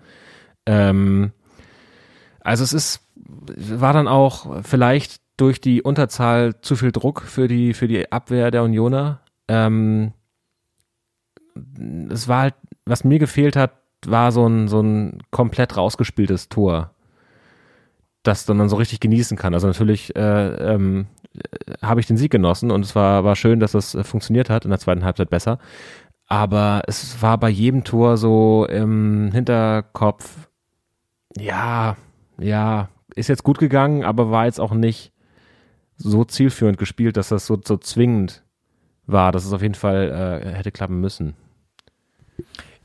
Ähm, 0.65 1.31
also 2.41 2.63
es 2.63 2.73
ist, 2.73 3.01
war 3.15 3.93
dann 3.93 4.07
auch 4.07 4.63
vielleicht 4.63 5.21
durch 5.37 5.61
die 5.61 5.83
Unterzahl 5.83 6.59
zu 6.61 6.75
viel 6.75 6.91
Druck 6.91 7.21
für 7.21 7.47
die, 7.47 7.75
für 7.75 7.87
die 7.87 8.11
Abwehr 8.11 8.49
der 8.49 8.63
Unioner. 8.63 9.19
Ähm, 9.47 10.13
es 12.09 12.27
war 12.27 12.41
halt, 12.41 12.55
was 12.85 13.03
mir 13.03 13.19
gefehlt 13.19 13.55
hat, 13.55 13.73
war 14.05 14.31
so 14.31 14.47
ein, 14.47 14.67
so 14.67 14.81
ein 14.81 15.19
komplett 15.31 15.75
rausgespieltes 15.77 16.49
Tor. 16.49 16.91
das 18.23 18.45
dann 18.45 18.57
man 18.57 18.69
so 18.69 18.75
richtig 18.75 18.99
genießen 18.99 19.37
kann. 19.37 19.53
Also 19.53 19.67
natürlich 19.67 20.15
äh, 20.15 20.73
ähm, 20.73 21.07
äh, 21.33 21.73
habe 21.81 21.99
ich 21.99 22.07
den 22.07 22.17
Sieg 22.17 22.31
genossen 22.31 22.71
und 22.71 22.83
es 22.83 22.95
war, 22.95 23.23
war 23.23 23.35
schön, 23.35 23.59
dass 23.59 23.71
das 23.71 23.95
äh, 23.95 24.03
funktioniert 24.03 24.49
hat 24.49 24.65
in 24.65 24.71
der 24.71 24.79
zweiten 24.79 25.05
Halbzeit 25.05 25.29
besser. 25.29 25.59
Aber 26.27 26.83
es 26.87 27.21
war 27.21 27.37
bei 27.37 27.49
jedem 27.49 27.83
Tor 27.85 28.17
so 28.17 28.65
im 28.69 29.31
Hinterkopf, 29.31 30.49
ja, 31.37 31.95
ja, 32.37 32.89
ist 33.15 33.29
jetzt 33.29 33.43
gut 33.43 33.59
gegangen, 33.59 34.03
aber 34.03 34.29
war 34.29 34.45
jetzt 34.45 34.59
auch 34.59 34.73
nicht 34.73 35.13
so 35.95 36.25
zielführend 36.25 36.77
gespielt, 36.77 37.15
dass 37.17 37.29
das 37.29 37.45
so, 37.45 37.57
so 37.63 37.77
zwingend 37.77 38.43
war, 39.05 39.31
dass 39.31 39.45
es 39.45 39.53
auf 39.53 39.61
jeden 39.61 39.75
Fall 39.75 40.41
äh, 40.43 40.51
hätte 40.51 40.71
klappen 40.71 40.99
müssen. 40.99 41.35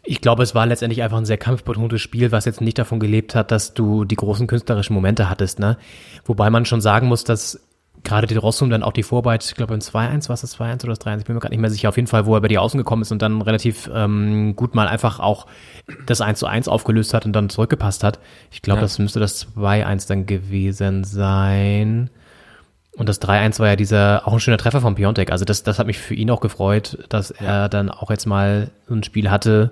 Ich 0.04 0.20
glaube, 0.20 0.42
es 0.42 0.54
war 0.54 0.66
letztendlich 0.66 1.02
einfach 1.02 1.18
ein 1.18 1.24
sehr 1.24 1.38
kampfbetontes 1.38 2.00
Spiel, 2.00 2.32
was 2.32 2.44
jetzt 2.44 2.60
nicht 2.60 2.78
davon 2.78 2.98
gelebt 2.98 3.34
hat, 3.34 3.50
dass 3.52 3.72
du 3.74 4.04
die 4.04 4.16
großen 4.16 4.46
künstlerischen 4.48 4.94
Momente 4.94 5.30
hattest, 5.30 5.60
ne? 5.60 5.76
Wobei 6.24 6.50
man 6.50 6.64
schon 6.64 6.80
sagen 6.80 7.06
muss, 7.06 7.22
dass 7.24 7.60
gerade 8.04 8.26
die 8.26 8.34
Rossum 8.36 8.68
dann 8.68 8.82
auch 8.82 8.92
die 8.92 9.04
Vorarbeit, 9.04 9.44
ich 9.44 9.54
glaube 9.54 9.74
im 9.74 9.80
2-1, 9.80 10.28
was 10.28 10.40
das 10.40 10.58
2-1 10.58 10.82
oder 10.84 10.94
das 10.94 11.00
3-1, 11.02 11.18
ich 11.20 11.24
bin 11.26 11.34
mir 11.36 11.40
gerade 11.40 11.52
nicht 11.54 11.60
mehr 11.60 11.70
sicher, 11.70 11.88
auf 11.88 11.94
jeden 11.96 12.08
Fall, 12.08 12.26
wo 12.26 12.34
er 12.34 12.40
bei 12.40 12.48
die 12.48 12.58
Außen 12.58 12.76
gekommen 12.78 13.02
ist 13.02 13.12
und 13.12 13.22
dann 13.22 13.42
relativ 13.42 13.88
ähm, 13.94 14.56
gut 14.56 14.74
mal 14.74 14.88
einfach 14.88 15.20
auch 15.20 15.46
das 16.06 16.20
1 16.20 16.40
zu 16.40 16.46
1 16.46 16.66
aufgelöst 16.66 17.14
hat 17.14 17.26
und 17.26 17.32
dann 17.32 17.48
zurückgepasst 17.48 18.02
hat. 18.02 18.18
Ich 18.50 18.60
glaube, 18.60 18.78
Ja. 18.78 18.82
das 18.82 18.98
müsste 18.98 19.20
das 19.20 19.46
2-1 19.56 20.08
dann 20.08 20.26
gewesen 20.26 21.04
sein. 21.04 22.10
Und 22.96 23.08
das 23.08 23.22
3-1 23.22 23.60
war 23.60 23.68
ja 23.68 23.76
dieser, 23.76 24.26
auch 24.26 24.32
ein 24.32 24.40
schöner 24.40 24.58
Treffer 24.58 24.80
von 24.80 24.96
Piontek. 24.96 25.30
Also 25.30 25.44
das, 25.44 25.62
das 25.62 25.78
hat 25.78 25.86
mich 25.86 25.98
für 25.98 26.14
ihn 26.14 26.30
auch 26.30 26.40
gefreut, 26.40 26.98
dass 27.08 27.30
er 27.30 27.68
dann 27.68 27.88
auch 27.88 28.10
jetzt 28.10 28.26
mal 28.26 28.70
so 28.88 28.94
ein 28.94 29.04
Spiel 29.04 29.30
hatte, 29.30 29.70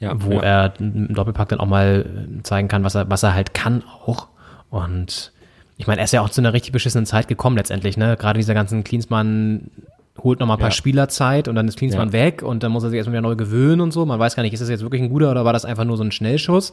Ja, 0.00 0.14
wo 0.16 0.32
ja. 0.32 0.40
er 0.40 0.72
im 0.80 1.14
Doppelpack 1.14 1.50
dann 1.50 1.60
auch 1.60 1.66
mal 1.66 2.04
äh, 2.40 2.42
zeigen 2.42 2.68
kann, 2.68 2.82
was 2.84 2.94
er, 2.94 3.08
was 3.10 3.22
er 3.22 3.34
halt 3.34 3.54
kann 3.54 3.84
auch. 4.04 4.28
Und 4.70 5.32
ich 5.76 5.86
meine, 5.86 6.00
er 6.00 6.04
ist 6.04 6.12
ja 6.12 6.22
auch 6.22 6.30
zu 6.30 6.40
einer 6.40 6.52
richtig 6.52 6.72
beschissenen 6.72 7.06
Zeit 7.06 7.28
gekommen 7.28 7.56
letztendlich, 7.56 7.96
ne? 7.96 8.16
Gerade 8.16 8.38
dieser 8.38 8.54
ganzen 8.54 8.82
Klinsmann 8.82 9.70
holt 10.18 10.40
noch 10.40 10.46
mal 10.46 10.54
ein 10.54 10.58
paar 10.60 10.68
Ja. 10.68 10.74
Spielerzeit 10.74 11.48
und 11.48 11.54
dann 11.54 11.68
ist 11.68 11.78
Klinsmann 11.78 12.08
Ja. 12.08 12.12
weg 12.12 12.42
und 12.42 12.62
dann 12.62 12.72
muss 12.72 12.82
er 12.82 12.90
sich 12.90 12.96
erstmal 12.98 13.14
wieder 13.14 13.28
neu 13.28 13.36
gewöhnen 13.36 13.80
und 13.80 13.92
so. 13.92 14.04
Man 14.06 14.18
weiß 14.18 14.36
gar 14.36 14.42
nicht, 14.42 14.52
ist 14.52 14.60
das 14.60 14.68
jetzt 14.68 14.82
wirklich 14.82 15.02
ein 15.02 15.08
guter 15.10 15.30
oder 15.30 15.44
war 15.44 15.52
das 15.52 15.64
einfach 15.64 15.84
nur 15.84 15.96
so 15.96 16.02
ein 16.02 16.12
Schnellschuss? 16.12 16.72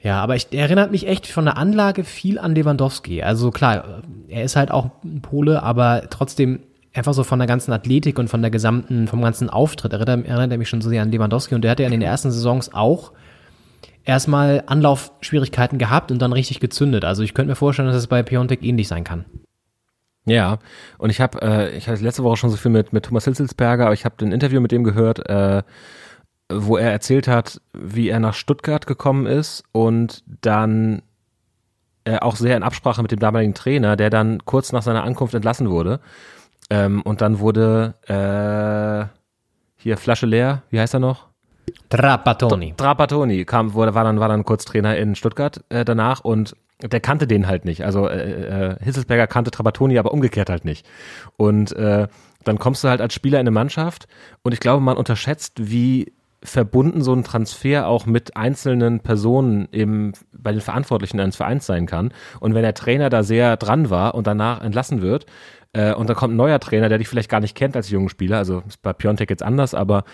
Ja, 0.00 0.22
aber 0.22 0.36
ich, 0.36 0.48
er 0.52 0.62
erinnert 0.64 0.90
mich 0.90 1.06
echt 1.08 1.26
von 1.26 1.46
der 1.46 1.56
Anlage 1.56 2.04
viel 2.04 2.38
an 2.38 2.54
Lewandowski. 2.54 3.22
Also 3.22 3.50
klar, 3.50 4.02
er 4.28 4.44
ist 4.44 4.56
halt 4.56 4.70
auch 4.70 4.90
ein 5.04 5.20
Pole, 5.22 5.62
aber 5.62 6.04
trotzdem 6.10 6.60
einfach 6.96 7.14
so 7.14 7.24
von 7.24 7.38
der 7.38 7.48
ganzen 7.48 7.72
Athletik 7.72 8.18
und 8.18 8.28
von 8.28 8.42
der 8.42 8.50
gesamten, 8.50 9.08
vom 9.08 9.22
ganzen 9.22 9.50
Auftritt 9.50 9.92
erinnert, 9.92 10.26
erinnert 10.26 10.52
er 10.52 10.58
mich 10.58 10.68
schon 10.68 10.80
so 10.80 10.88
sehr 10.88 11.02
an 11.02 11.10
Lewandowski 11.10 11.54
und 11.54 11.62
der 11.62 11.72
hat 11.72 11.80
ja 11.80 11.86
in 11.86 11.92
den 11.92 12.02
ersten 12.02 12.30
Saisons 12.30 12.72
auch 12.72 13.12
erstmal 14.04 14.62
Anlaufschwierigkeiten 14.66 15.78
gehabt 15.78 16.10
und 16.10 16.20
dann 16.22 16.32
richtig 16.32 16.60
gezündet. 16.60 17.04
Also 17.04 17.22
ich 17.22 17.34
könnte 17.34 17.50
mir 17.50 17.56
vorstellen, 17.56 17.88
dass 17.88 17.96
es 17.96 18.06
bei 18.06 18.22
Piontek 18.22 18.62
ähnlich 18.62 18.88
sein 18.88 19.04
kann. 19.04 19.24
Ja, 20.24 20.58
und 20.98 21.10
ich 21.10 21.20
habe, 21.20 21.40
äh, 21.40 21.76
ich 21.76 21.88
hatte 21.88 22.02
letzte 22.02 22.24
Woche 22.24 22.36
schon 22.36 22.50
so 22.50 22.56
viel 22.56 22.72
mit, 22.72 22.92
mit 22.92 23.04
Thomas 23.04 23.24
Hitzelsberger, 23.24 23.84
aber 23.84 23.94
ich 23.94 24.04
habe 24.04 24.24
ein 24.24 24.32
Interview 24.32 24.60
mit 24.60 24.72
dem 24.72 24.82
gehört, 24.82 25.28
äh, 25.28 25.62
wo 26.48 26.76
er 26.76 26.90
erzählt 26.90 27.28
hat, 27.28 27.60
wie 27.72 28.08
er 28.08 28.18
nach 28.20 28.34
Stuttgart 28.34 28.86
gekommen 28.86 29.26
ist 29.26 29.64
und 29.72 30.24
dann 30.40 31.02
äh, 32.04 32.18
auch 32.18 32.36
sehr 32.36 32.56
in 32.56 32.62
Absprache 32.62 33.02
mit 33.02 33.12
dem 33.12 33.18
damaligen 33.18 33.54
Trainer, 33.54 33.96
der 33.96 34.10
dann 34.10 34.44
kurz 34.44 34.72
nach 34.72 34.82
seiner 34.82 35.04
Ankunft 35.04 35.34
entlassen 35.34 35.70
wurde. 35.70 36.00
Ähm, 36.70 37.02
und 37.02 37.20
dann 37.20 37.38
wurde 37.38 37.94
äh, 38.06 39.06
hier 39.76 39.96
Flasche 39.96 40.26
leer, 40.26 40.62
wie 40.70 40.80
heißt 40.80 40.94
er 40.94 41.00
noch? 41.00 41.28
Trapattoni. 41.88 42.74
Trapattoni 42.76 43.44
kam, 43.44 43.74
wurde, 43.74 43.94
war 43.94 44.04
dann 44.04 44.20
war 44.20 44.28
dann 44.28 44.44
kurz 44.44 44.64
Trainer 44.64 44.96
in 44.96 45.14
Stuttgart 45.14 45.64
äh, 45.68 45.84
danach 45.84 46.20
und 46.20 46.56
der 46.82 47.00
kannte 47.00 47.26
den 47.26 47.46
halt 47.46 47.64
nicht. 47.64 47.84
Also 47.84 48.08
äh, 48.08 48.72
äh, 48.72 48.76
Hitzelsberger 48.82 49.26
kannte 49.26 49.50
Trapattoni, 49.50 49.98
aber 49.98 50.12
umgekehrt 50.12 50.50
halt 50.50 50.64
nicht. 50.64 50.86
Und 51.36 51.72
äh, 51.72 52.08
dann 52.44 52.58
kommst 52.58 52.84
du 52.84 52.88
halt 52.88 53.00
als 53.00 53.14
Spieler 53.14 53.38
in 53.38 53.46
eine 53.46 53.52
Mannschaft 53.52 54.06
und 54.42 54.52
ich 54.52 54.60
glaube, 54.60 54.82
man 54.82 54.96
unterschätzt, 54.96 55.70
wie 55.70 56.12
verbunden 56.42 57.02
so 57.02 57.12
ein 57.12 57.24
Transfer 57.24 57.88
auch 57.88 58.06
mit 58.06 58.36
einzelnen 58.36 59.00
Personen 59.00 59.68
eben 59.72 60.12
bei 60.32 60.52
den 60.52 60.60
Verantwortlichen 60.60 61.18
eines 61.18 61.36
Vereins 61.36 61.66
sein 61.66 61.86
kann. 61.86 62.12
Und 62.40 62.54
wenn 62.54 62.62
der 62.62 62.74
Trainer 62.74 63.10
da 63.10 63.22
sehr 63.22 63.56
dran 63.56 63.90
war 63.90 64.14
und 64.14 64.26
danach 64.26 64.62
entlassen 64.62 65.02
wird, 65.02 65.26
äh, 65.76 65.92
und 65.92 66.08
dann 66.08 66.16
kommt 66.16 66.32
ein 66.32 66.38
neuer 66.38 66.58
Trainer, 66.58 66.88
der 66.88 66.96
dich 66.96 67.08
vielleicht 67.08 67.28
gar 67.28 67.40
nicht 67.40 67.54
kennt 67.54 67.76
als 67.76 67.90
jungen 67.90 68.08
Spieler, 68.08 68.38
also 68.38 68.62
ist 68.66 68.80
bei 68.80 68.94
Piontek 68.94 69.28
jetzt 69.28 69.42
anders, 69.42 69.74
aber 69.74 70.04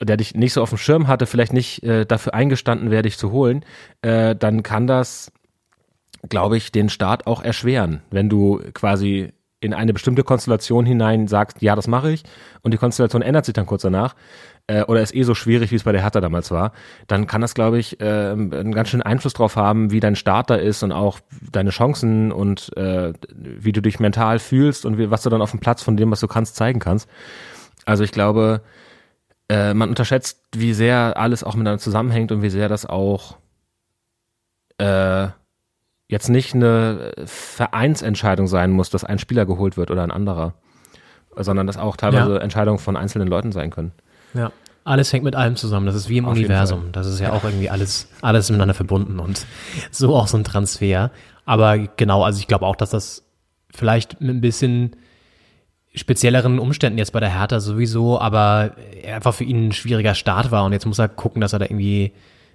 der 0.00 0.18
dich 0.18 0.34
nicht 0.34 0.52
so 0.52 0.62
auf 0.62 0.68
dem 0.68 0.78
Schirm 0.78 1.08
hatte, 1.08 1.24
vielleicht 1.24 1.54
nicht 1.54 1.82
äh, 1.82 2.04
dafür 2.04 2.34
eingestanden 2.34 2.90
wäre, 2.90 3.02
dich 3.02 3.16
zu 3.16 3.32
holen, 3.32 3.64
äh, 4.02 4.36
dann 4.36 4.62
kann 4.62 4.86
das, 4.86 5.32
glaube 6.28 6.58
ich, 6.58 6.72
den 6.72 6.90
Start 6.90 7.26
auch 7.26 7.42
erschweren, 7.42 8.02
wenn 8.10 8.28
du 8.28 8.60
quasi 8.74 9.32
in 9.60 9.74
eine 9.74 9.92
bestimmte 9.92 10.22
Konstellation 10.22 10.86
hinein 10.86 11.26
sagst, 11.26 11.62
ja, 11.62 11.74
das 11.74 11.88
mache 11.88 12.12
ich, 12.12 12.22
und 12.62 12.72
die 12.72 12.78
Konstellation 12.78 13.22
ändert 13.22 13.44
sich 13.44 13.54
dann 13.54 13.66
kurz 13.66 13.82
danach, 13.82 14.14
äh, 14.68 14.82
oder 14.82 15.00
ist 15.00 15.14
eh 15.14 15.22
so 15.24 15.34
schwierig, 15.34 15.70
wie 15.72 15.76
es 15.76 15.82
bei 15.82 15.92
der 15.92 16.02
Hertha 16.02 16.20
damals 16.20 16.50
war, 16.50 16.72
dann 17.06 17.26
kann 17.26 17.40
das, 17.40 17.54
glaube 17.54 17.78
ich, 17.78 18.00
äh, 18.00 18.04
einen 18.04 18.72
ganz 18.72 18.90
schönen 18.90 19.02
Einfluss 19.02 19.32
drauf 19.32 19.56
haben, 19.56 19.90
wie 19.90 20.00
dein 20.00 20.14
Starter 20.14 20.60
ist 20.60 20.82
und 20.82 20.92
auch 20.92 21.18
deine 21.50 21.70
Chancen 21.70 22.30
und 22.30 22.76
äh, 22.76 23.12
wie 23.34 23.72
du 23.72 23.82
dich 23.82 23.98
mental 23.98 24.38
fühlst 24.38 24.84
und 24.86 24.98
wie, 24.98 25.10
was 25.10 25.22
du 25.22 25.30
dann 25.30 25.42
auf 25.42 25.50
dem 25.50 25.60
Platz 25.60 25.82
von 25.82 25.96
dem, 25.96 26.10
was 26.10 26.20
du 26.20 26.28
kannst, 26.28 26.54
zeigen 26.54 26.78
kannst. 26.78 27.08
Also 27.84 28.04
ich 28.04 28.12
glaube, 28.12 28.60
äh, 29.48 29.74
man 29.74 29.88
unterschätzt, 29.88 30.40
wie 30.52 30.74
sehr 30.74 31.16
alles 31.16 31.42
auch 31.42 31.54
miteinander 31.54 31.80
zusammenhängt 31.80 32.30
und 32.30 32.42
wie 32.42 32.50
sehr 32.50 32.68
das 32.68 32.84
auch 32.86 33.38
äh, 34.76 35.28
jetzt 36.08 36.28
nicht 36.28 36.54
eine 36.54 37.12
Vereinsentscheidung 37.26 38.46
sein 38.46 38.70
muss, 38.70 38.90
dass 38.90 39.04
ein 39.04 39.18
Spieler 39.18 39.46
geholt 39.46 39.76
wird 39.76 39.90
oder 39.90 40.02
ein 40.02 40.10
anderer, 40.10 40.54
sondern 41.36 41.66
dass 41.66 41.76
auch 41.76 41.96
teilweise 41.96 42.34
Ja. 42.34 42.38
Entscheidungen 42.40 42.78
von 42.78 42.96
einzelnen 42.96 43.28
Leuten 43.28 43.52
sein 43.52 43.70
können. 43.70 43.92
Ja. 44.34 44.50
Alles 44.84 45.12
hängt 45.12 45.24
mit 45.24 45.36
allem 45.36 45.54
zusammen. 45.56 45.84
Das 45.84 45.94
ist 45.94 46.08
wie 46.08 46.16
im 46.16 46.24
Auf 46.24 46.32
Universum. 46.32 46.92
Das 46.92 47.06
ist 47.06 47.20
ja 47.20 47.32
auch 47.32 47.44
irgendwie 47.44 47.68
alles, 47.68 48.08
alles 48.22 48.48
miteinander 48.48 48.72
verbunden 48.72 49.18
und 49.20 49.44
so 49.90 50.16
auch 50.16 50.28
so 50.28 50.38
ein 50.38 50.44
Transfer. 50.44 51.10
Aber 51.44 51.76
genau, 51.78 52.24
also 52.24 52.38
ich 52.40 52.46
glaube 52.46 52.64
auch, 52.64 52.76
dass 52.76 52.90
das 52.90 53.24
vielleicht 53.70 54.20
mit 54.22 54.30
ein 54.30 54.40
bisschen 54.40 54.96
spezielleren 55.94 56.58
Umständen 56.58 56.98
jetzt 56.98 57.12
bei 57.12 57.20
der 57.20 57.38
Hertha 57.38 57.60
sowieso, 57.60 58.18
aber 58.18 58.72
einfach 59.06 59.34
für 59.34 59.44
ihn 59.44 59.68
ein 59.68 59.72
schwieriger 59.72 60.14
Start 60.14 60.50
war 60.50 60.64
und 60.64 60.72
jetzt 60.72 60.86
muss 60.86 60.98
er 60.98 61.08
gucken, 61.08 61.40
dass 61.42 61.52
er 61.52 61.58
da 61.58 61.66
irgendwie 61.66 62.12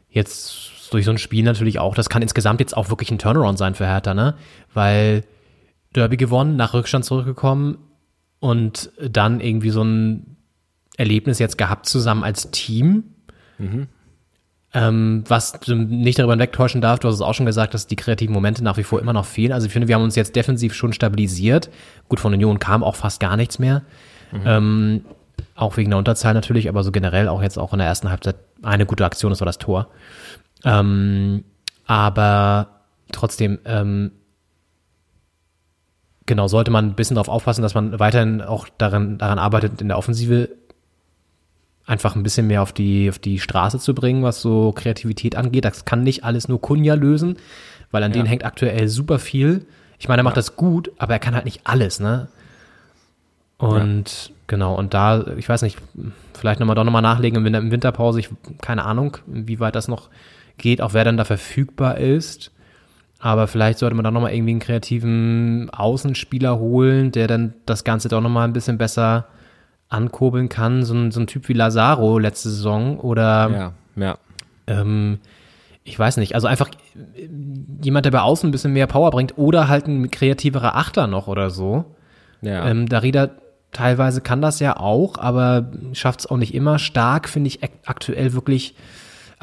jetzt 0.09 0.71
durch 0.93 1.05
so 1.05 1.11
ein 1.11 1.17
Spiel 1.17 1.43
natürlich 1.43 1.79
auch, 1.79 1.95
das 1.95 2.09
kann 2.09 2.21
insgesamt 2.21 2.59
jetzt 2.59 2.75
auch 2.77 2.89
wirklich 2.89 3.11
ein 3.11 3.19
Turnaround 3.19 3.57
sein 3.57 3.75
für 3.75 3.85
Hertha, 3.85 4.13
ne? 4.13 4.35
Weil 4.73 5.23
Derby 5.93 6.17
gewonnen, 6.17 6.55
nach 6.55 6.73
Rückstand 6.73 7.05
zurückgekommen 7.05 7.77
und 8.39 8.91
dann 8.99 9.39
irgendwie 9.39 9.69
so 9.69 9.83
ein 9.83 10.37
Erlebnis 10.97 11.39
jetzt 11.39 11.57
gehabt 11.57 11.87
zusammen 11.87 12.23
als 12.23 12.51
Team. 12.51 13.03
Ähm, 14.75 15.23
was 15.27 15.59
nicht 15.67 16.17
darüber 16.17 16.33
hinwegtäuschen 16.33 16.81
darf, 16.81 16.99
du 16.99 17.07
hast 17.07 17.15
es 17.15 17.21
auch 17.21 17.33
schon 17.35 17.45
gesagt, 17.45 17.75
dass 17.75 17.85
die 17.85 17.95
kreativen 17.95 18.33
Momente 18.33 18.63
nach 18.63 18.77
wie 18.77 18.83
vor 18.83 18.99
immer 18.99 19.13
noch 19.13 19.25
fehlen. 19.25 19.51
Also 19.51 19.67
ich 19.67 19.73
finde, 19.73 19.87
wir 19.87 19.95
haben 19.95 20.03
uns 20.03 20.15
jetzt 20.15 20.35
defensiv 20.35 20.73
schon 20.73 20.93
stabilisiert. 20.93 21.69
Gut, 22.09 22.19
von 22.19 22.33
Union 22.33 22.57
kam 22.57 22.83
auch 22.83 22.95
fast 22.95 23.19
gar 23.19 23.37
nichts 23.37 23.59
mehr. 23.59 23.83
Ähm, 24.45 25.05
auch 25.55 25.77
wegen 25.77 25.91
der 25.91 25.99
Unterzahl 25.99 26.33
natürlich, 26.33 26.69
aber 26.69 26.83
so 26.83 26.91
generell 26.91 27.27
auch 27.27 27.43
jetzt 27.43 27.57
auch 27.57 27.73
in 27.73 27.79
der 27.79 27.87
ersten 27.87 28.09
Halbzeit 28.09 28.35
eine 28.63 28.87
gute 28.87 29.05
Aktion, 29.05 29.29
das 29.29 29.41
war 29.41 29.45
das 29.45 29.59
Tor. 29.59 29.89
Ähm, 30.63 31.43
aber 31.85 32.67
trotzdem, 33.11 33.59
ähm, 33.65 34.11
genau, 36.25 36.47
sollte 36.47 36.71
man 36.71 36.87
ein 36.87 36.95
bisschen 36.95 37.15
darauf 37.15 37.29
aufpassen, 37.29 37.61
dass 37.61 37.75
man 37.75 37.99
weiterhin 37.99 38.41
auch 38.41 38.67
daran, 38.77 39.17
daran 39.17 39.39
arbeitet, 39.39 39.81
in 39.81 39.87
der 39.87 39.97
Offensive 39.97 40.49
einfach 41.85 42.15
ein 42.15 42.23
bisschen 42.23 42.47
mehr 42.47 42.61
auf 42.61 42.71
die, 42.71 43.09
auf 43.09 43.19
die 43.19 43.39
Straße 43.39 43.79
zu 43.79 43.93
bringen, 43.93 44.23
was 44.23 44.41
so 44.41 44.71
Kreativität 44.71 45.35
angeht. 45.35 45.65
Das 45.65 45.85
kann 45.85 46.03
nicht 46.03 46.23
alles 46.23 46.47
nur 46.47 46.61
Kunja 46.61 46.93
lösen, 46.93 47.37
weil 47.91 48.03
an 48.03 48.13
denen 48.13 48.25
hängt 48.25 48.45
aktuell 48.45 48.87
super 48.87 49.19
viel. 49.19 49.65
Ich 49.99 50.07
meine, 50.07 50.21
er 50.21 50.23
macht 50.23 50.37
das 50.37 50.55
gut, 50.55 50.91
aber 50.97 51.13
er 51.13 51.19
kann 51.19 51.35
halt 51.35 51.45
nicht 51.45 51.61
alles, 51.65 51.99
ne? 51.99 52.29
Und 53.57 54.31
genau, 54.47 54.75
und 54.75 54.93
da, 54.93 55.25
ich 55.37 55.47
weiß 55.47 55.61
nicht, 55.61 55.77
vielleicht 56.33 56.59
nochmal 56.59 56.75
doch 56.75 56.83
nochmal 56.83 57.01
nachlegen 57.01 57.45
in 57.45 57.53
der 57.53 57.61
im 57.61 57.71
Winterpause, 57.71 58.19
ich 58.19 58.29
keine 58.61 58.83
Ahnung, 58.83 59.17
wie 59.25 59.59
weit 59.59 59.75
das 59.75 59.87
noch 59.87 60.09
geht, 60.57 60.81
auch 60.81 60.93
wer 60.93 61.03
dann 61.03 61.17
da 61.17 61.25
verfügbar 61.25 61.97
ist. 61.97 62.51
Aber 63.19 63.47
vielleicht 63.47 63.79
sollte 63.79 63.95
man 63.95 64.03
da 64.03 64.11
nochmal 64.11 64.33
irgendwie 64.33 64.51
einen 64.51 64.59
kreativen 64.59 65.69
Außenspieler 65.71 66.59
holen, 66.59 67.11
der 67.11 67.27
dann 67.27 67.53
das 67.65 67.83
Ganze 67.85 68.09
doch 68.09 68.19
nochmal 68.21 68.47
ein 68.47 68.53
bisschen 68.53 68.77
besser 68.77 69.27
ankurbeln 69.89 70.49
kann. 70.49 70.83
So 70.83 70.93
ein, 70.93 71.11
so 71.11 71.19
ein 71.21 71.27
Typ 71.27 71.47
wie 71.47 71.53
Lazaro 71.53 72.17
letzte 72.19 72.49
Saison 72.49 72.99
oder 72.99 73.73
Ja, 73.97 74.03
ja. 74.03 74.17
ähm, 74.67 75.19
ich 75.85 75.97
weiß 75.97 76.17
nicht, 76.17 76.35
also 76.35 76.47
einfach 76.47 76.69
äh, 77.15 77.29
jemand, 77.81 78.05
der 78.05 78.11
bei 78.11 78.19
außen 78.21 78.49
ein 78.49 78.51
bisschen 78.51 78.73
mehr 78.73 78.87
Power 78.87 79.11
bringt 79.11 79.37
oder 79.37 79.67
halt 79.69 79.87
ein 79.87 80.11
kreativerer 80.11 80.75
Achter 80.75 81.07
noch 81.07 81.27
oder 81.27 81.49
so. 81.49 81.85
ja. 82.41 82.67
Ähm, 82.67 82.87
Darida 82.89 83.29
teilweise 83.71 84.21
kann 84.21 84.41
das 84.41 84.59
ja 84.59 84.77
auch, 84.77 85.17
aber 85.17 85.71
schafft 85.93 86.21
es 86.21 86.25
auch 86.29 86.37
nicht 86.37 86.53
immer. 86.53 86.77
Stark 86.77 87.27
finde 87.29 87.47
ich 87.47 87.63
ak- 87.63 87.71
aktuell 87.85 88.33
wirklich, 88.33 88.75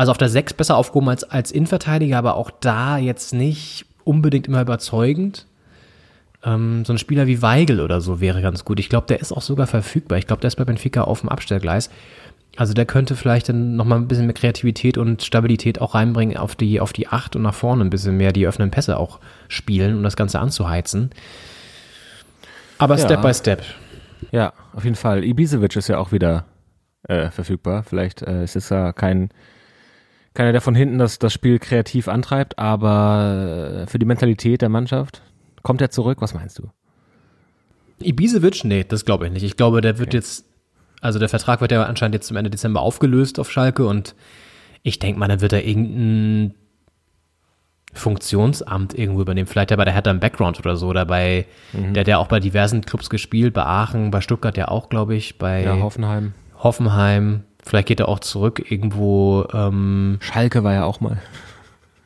also 0.00 0.12
auf 0.12 0.18
der 0.18 0.30
6 0.30 0.54
besser 0.54 0.78
aufgehoben 0.78 1.10
als, 1.10 1.24
als 1.24 1.52
Innenverteidiger, 1.52 2.16
aber 2.16 2.36
auch 2.36 2.50
da 2.50 2.96
jetzt 2.96 3.34
nicht 3.34 3.84
unbedingt 4.02 4.48
immer 4.48 4.62
überzeugend. 4.62 5.44
Ähm, 6.42 6.86
so 6.86 6.94
ein 6.94 6.98
Spieler 6.98 7.26
wie 7.26 7.42
Weigel 7.42 7.82
oder 7.82 8.00
so 8.00 8.18
wäre 8.18 8.40
ganz 8.40 8.64
gut. 8.64 8.80
Ich 8.80 8.88
glaube, 8.88 9.06
der 9.08 9.20
ist 9.20 9.30
auch 9.30 9.42
sogar 9.42 9.66
verfügbar. 9.66 10.16
Ich 10.16 10.26
glaube, 10.26 10.40
der 10.40 10.48
ist 10.48 10.56
bei 10.56 10.64
Benfica 10.64 11.02
auf 11.02 11.20
dem 11.20 11.28
Abstellgleis. 11.28 11.90
Also 12.56 12.72
der 12.72 12.86
könnte 12.86 13.14
vielleicht 13.14 13.50
dann 13.50 13.76
nochmal 13.76 13.98
ein 13.98 14.08
bisschen 14.08 14.24
mehr 14.24 14.32
Kreativität 14.32 14.96
und 14.96 15.22
Stabilität 15.22 15.82
auch 15.82 15.94
reinbringen 15.94 16.38
auf 16.38 16.56
die, 16.56 16.80
auf 16.80 16.94
die 16.94 17.08
Acht 17.08 17.36
und 17.36 17.42
nach 17.42 17.52
vorne 17.52 17.84
ein 17.84 17.90
bisschen 17.90 18.16
mehr 18.16 18.32
die 18.32 18.46
öffnen 18.46 18.70
Pässe 18.70 18.96
auch 18.96 19.20
spielen, 19.48 19.98
um 19.98 20.02
das 20.02 20.16
Ganze 20.16 20.38
anzuheizen. 20.40 21.10
Aber 22.78 22.96
Ja. 22.96 23.04
Step 23.04 23.20
by 23.20 23.34
Step. 23.34 23.62
Ja, 24.32 24.54
auf 24.72 24.84
jeden 24.84 24.96
Fall. 24.96 25.24
Ibisevic 25.24 25.76
ist 25.76 25.88
ja 25.88 25.98
auch 25.98 26.10
wieder 26.10 26.46
äh, 27.02 27.30
verfügbar. 27.30 27.82
Vielleicht 27.82 28.22
äh, 28.22 28.44
ist 28.44 28.56
es 28.56 28.70
ja 28.70 28.94
kein 28.94 29.28
keiner, 30.34 30.52
der 30.52 30.60
von 30.60 30.74
hinten 30.74 30.98
das, 30.98 31.18
das 31.18 31.32
Spiel 31.32 31.58
kreativ 31.58 32.08
antreibt, 32.08 32.58
aber 32.58 33.82
äh, 33.82 33.86
für 33.86 33.98
die 33.98 34.06
Mentalität 34.06 34.62
der 34.62 34.68
Mannschaft 34.68 35.22
kommt 35.62 35.80
er 35.80 35.90
zurück. 35.90 36.18
Was 36.20 36.34
meinst 36.34 36.58
du? 36.58 36.68
Ibisevic? 38.02 38.64
Nee, 38.64 38.84
das 38.84 39.04
glaube 39.04 39.26
ich 39.26 39.32
nicht. 39.32 39.42
Ich 39.42 39.56
glaube, 39.56 39.80
der 39.80 39.98
wird 39.98 40.14
jetzt, 40.14 40.44
also 41.00 41.18
der 41.18 41.28
Vertrag 41.28 41.60
wird 41.60 41.72
ja 41.72 41.82
anscheinend 41.82 42.14
jetzt 42.14 42.28
zum 42.28 42.36
Ende 42.36 42.50
Dezember 42.50 42.80
aufgelöst 42.80 43.38
auf 43.38 43.50
Schalke 43.50 43.86
und 43.86 44.14
ich 44.82 44.98
denke 44.98 45.18
mal, 45.18 45.28
dann 45.28 45.40
wird 45.40 45.52
er 45.52 45.66
irgendein 45.66 46.54
Funktionsamt 47.92 48.96
irgendwo 48.96 49.20
übernehmen. 49.20 49.46
Vielleicht 49.48 49.72
ja 49.72 49.76
bei 49.76 49.84
der 49.84 49.92
Hertha 49.92 50.10
im 50.10 50.20
Background 50.20 50.58
oder 50.60 50.76
so. 50.76 50.88
Oder 50.88 51.04
bei, 51.04 51.46
der 51.72 52.00
hat 52.00 52.08
ja 52.08 52.18
auch 52.18 52.28
bei 52.28 52.40
diversen 52.40 52.82
Clubs 52.82 53.10
gespielt, 53.10 53.52
bei 53.52 53.64
Aachen, 53.64 54.10
bei 54.10 54.20
Stuttgart 54.20 54.56
ja 54.56 54.68
auch, 54.68 54.88
glaube 54.88 55.16
ich, 55.16 55.38
bei 55.38 55.64
Ja, 55.64 55.78
Hoffenheim. 55.80 56.32
Hoffenheim. 56.56 57.42
Vielleicht 57.64 57.88
geht 57.88 58.01
er 58.01 58.09
auch 58.09 58.20
zurück 58.20 58.70
irgendwo 58.70 59.46
ähm, 59.53 60.18
Schalke 60.20 60.64
war 60.64 60.73
ja 60.75 60.85
auch 60.85 61.01
mal. 61.01 61.18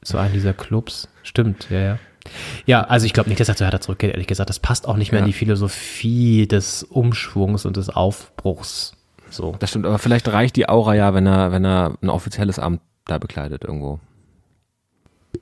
zu 0.02 0.18
einem 0.18 0.32
dieser 0.34 0.52
Clubs. 0.52 1.08
Stimmt, 1.22 1.68
ja, 1.70 1.78
ja. 1.80 1.98
Ja, 2.66 2.82
also 2.84 3.04
ich 3.06 3.12
glaube 3.12 3.28
nicht, 3.28 3.38
dass 3.40 3.48
er 3.48 3.56
zu 3.56 3.64
Hertha 3.64 3.80
zurückgeht, 3.80 4.10
ehrlich 4.12 4.26
gesagt. 4.26 4.48
Das 4.50 4.58
passt 4.58 4.88
auch 4.88 4.96
nicht 4.96 5.12
mehr 5.12 5.20
Ja. 5.20 5.26
in 5.26 5.30
die 5.30 5.36
Philosophie 5.36 6.46
des 6.48 6.82
Umschwungs 6.82 7.64
und 7.66 7.76
des 7.76 7.90
Aufbruchs. 7.90 8.94
So. 9.30 9.56
Das 9.58 9.70
stimmt, 9.70 9.84
aber 9.86 9.98
vielleicht 9.98 10.28
reicht 10.28 10.56
die 10.56 10.68
Aura 10.68 10.94
ja, 10.94 11.12
wenn 11.14 11.26
er, 11.26 11.52
wenn 11.52 11.64
er 11.64 11.96
ein 12.02 12.08
offizielles 12.08 12.58
Amt 12.58 12.80
da 13.06 13.18
bekleidet 13.18 13.64
irgendwo. 13.64 14.00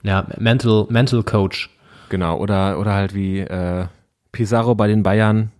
Ja, 0.03 0.27
Mental, 0.39 0.87
Mental 0.89 1.23
Coach. 1.23 1.71
Genau, 2.09 2.37
oder, 2.39 2.79
oder 2.79 2.95
halt 2.95 3.15
wie 3.15 3.41
äh, 3.41 3.87
Pizarro 4.33 4.75
bei 4.75 4.89
den 4.89 5.03
Bayern. 5.03 5.53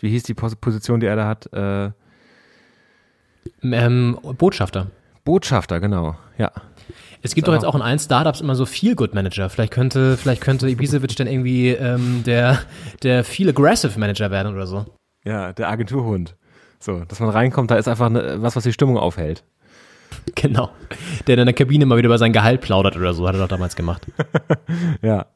Wie 0.00 0.10
hieß 0.10 0.22
die 0.24 0.34
Pos 0.34 0.56
Position, 0.56 1.00
die 1.00 1.06
er 1.06 1.16
da 1.16 1.26
hat? 1.26 1.52
Äh, 1.52 1.90
Ähm, 3.62 4.18
Botschafter. 4.38 4.88
Botschafter, 5.24 5.80
genau. 5.80 6.16
Ja. 6.38 6.50
Es 7.22 7.34
gibt 7.34 7.46
doch 7.48 7.52
jetzt 7.52 7.64
auch 7.66 7.74
in 7.74 7.82
allen 7.82 7.98
Startups 7.98 8.40
immer 8.40 8.54
so 8.54 8.64
Feel 8.64 8.94
Good 8.94 9.14
Manager. 9.14 9.50
Vielleicht 9.50 9.72
könnte, 9.72 10.16
vielleicht 10.16 10.40
könnte 10.40 10.68
Ibisevic 10.68 11.14
dann 11.16 11.26
irgendwie 11.26 11.68
ähm, 11.68 12.22
der, 12.24 12.60
der 13.02 13.24
Feel 13.24 13.50
Aggressive 13.50 13.98
Manager 13.98 14.30
werden 14.30 14.54
oder 14.54 14.66
so. 14.66 14.86
Ja, 15.24 15.52
der 15.52 15.68
Agenturhund. 15.68 16.36
So, 16.78 17.04
dass 17.04 17.20
man 17.20 17.28
reinkommt, 17.28 17.70
da 17.70 17.76
ist 17.76 17.88
einfach 17.88 18.08
ne, 18.08 18.36
was, 18.38 18.56
was 18.56 18.64
die 18.64 18.72
Stimmung 18.72 18.96
aufhält. 18.98 19.44
Genau. 20.34 20.70
Der 21.26 21.38
in 21.38 21.46
der 21.46 21.54
Kabine 21.54 21.86
mal 21.86 21.96
wieder 21.96 22.06
über 22.08 22.18
sein 22.18 22.32
Gehalt 22.32 22.60
plaudert 22.60 22.96
oder 22.96 23.14
so, 23.14 23.28
hat 23.28 23.34
er 23.36 23.40
doch 23.40 23.48
damals 23.48 23.76
gemacht. 23.76 24.06
Ja. 25.02 25.26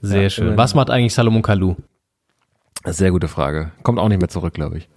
Sehr 0.00 0.22
Ja, 0.24 0.30
schön. 0.30 0.56
Was 0.56 0.74
macht 0.74 0.90
eigentlich 0.90 1.12
Salomon 1.12 1.42
Kalou? 1.42 1.76
Sehr 2.84 3.10
gute 3.10 3.28
Frage. 3.28 3.72
Kommt 3.82 3.98
auch 3.98 4.08
nicht 4.08 4.20
mehr 4.20 4.28
zurück, 4.28 4.54
glaube 4.54 4.78
ich. 4.78 4.88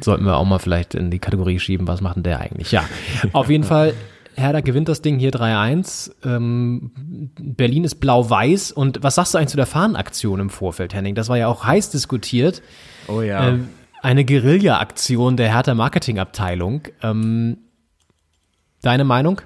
Sollten 0.00 0.24
wir 0.24 0.36
auch 0.36 0.44
mal 0.44 0.58
vielleicht 0.58 0.94
in 0.94 1.10
die 1.10 1.18
Kategorie 1.18 1.58
schieben, 1.58 1.86
was 1.86 2.00
macht 2.00 2.16
denn 2.16 2.22
der 2.22 2.40
eigentlich? 2.40 2.72
Ja, 2.72 2.84
auf 3.32 3.50
jeden 3.50 3.64
Fall, 3.64 3.94
Hertha 4.36 4.60
gewinnt 4.60 4.88
das 4.88 5.02
Ding 5.02 5.18
hier 5.18 5.30
3-1. 5.30 6.12
Ähm, 6.24 6.90
Berlin 7.38 7.84
ist 7.84 7.96
blau-weiß. 7.96 8.72
Und 8.72 9.02
was 9.02 9.16
sagst 9.16 9.34
du 9.34 9.38
eigentlich 9.38 9.50
zu 9.50 9.56
der 9.56 9.66
Fahnenaktion 9.66 10.40
im 10.40 10.50
Vorfeld, 10.50 10.94
Henning? 10.94 11.14
Das 11.14 11.28
war 11.28 11.36
ja 11.36 11.48
auch 11.48 11.64
heiß 11.64 11.90
diskutiert. 11.90 12.62
Oh 13.08 13.20
ja. 13.22 13.48
Ähm, 13.48 13.68
eine 14.02 14.24
Guerilla-Aktion 14.24 15.36
der 15.36 15.52
Hertha 15.52 15.74
Marketingabteilung. 15.74 16.82
Ähm, 17.02 17.58
deine 18.82 19.04
Meinung? 19.04 19.42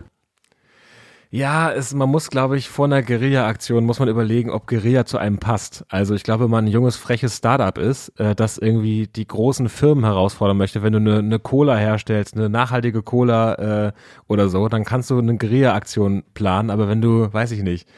Ja, 1.35 1.73
es, 1.73 1.92
man 1.92 2.11
muss, 2.11 2.31
glaube 2.31 2.57
ich, 2.57 2.68
vor 2.68 2.85
einer 2.85 3.03
Guerilla-Aktion 3.03 3.85
muss 3.85 3.99
man 3.99 4.07
überlegen, 4.07 4.51
ob 4.51 4.68
Guerilla 4.68 5.05
zu 5.05 5.18
einem 5.18 5.38
passt. 5.38 5.85
Also 5.88 6.14
ich 6.14 6.23
glaube, 6.23 6.44
wenn 6.44 6.51
man 6.53 6.66
ein 6.66 6.70
junges, 6.70 6.94
freches 6.94 7.38
Startup 7.38 7.77
ist, 7.77 8.11
äh, 8.20 8.37
das 8.37 8.57
irgendwie 8.57 9.09
die 9.09 9.27
großen 9.27 9.68
Firmen 9.68 10.05
herausfordern 10.05 10.57
möchte, 10.57 10.85
wenn 10.85 10.92
du 10.92 11.01
eine, 11.01 11.18
eine 11.18 11.40
Cola 11.40 11.75
herstellst, 11.77 12.37
eine 12.37 12.49
nachhaltige 12.49 13.03
Cola 13.03 13.88
äh, 13.88 13.92
oder 14.29 14.49
so, 14.49 14.68
dann 14.68 14.85
kannst 14.85 15.11
du 15.11 15.18
eine 15.18 15.37
Guerilla-Aktion 15.37 16.23
planen. 16.35 16.70
Aber 16.70 16.87
wenn 16.87 17.03
du, 17.03 17.33
weiß 17.33 17.51
ich 17.51 17.64
nicht, 17.64 17.88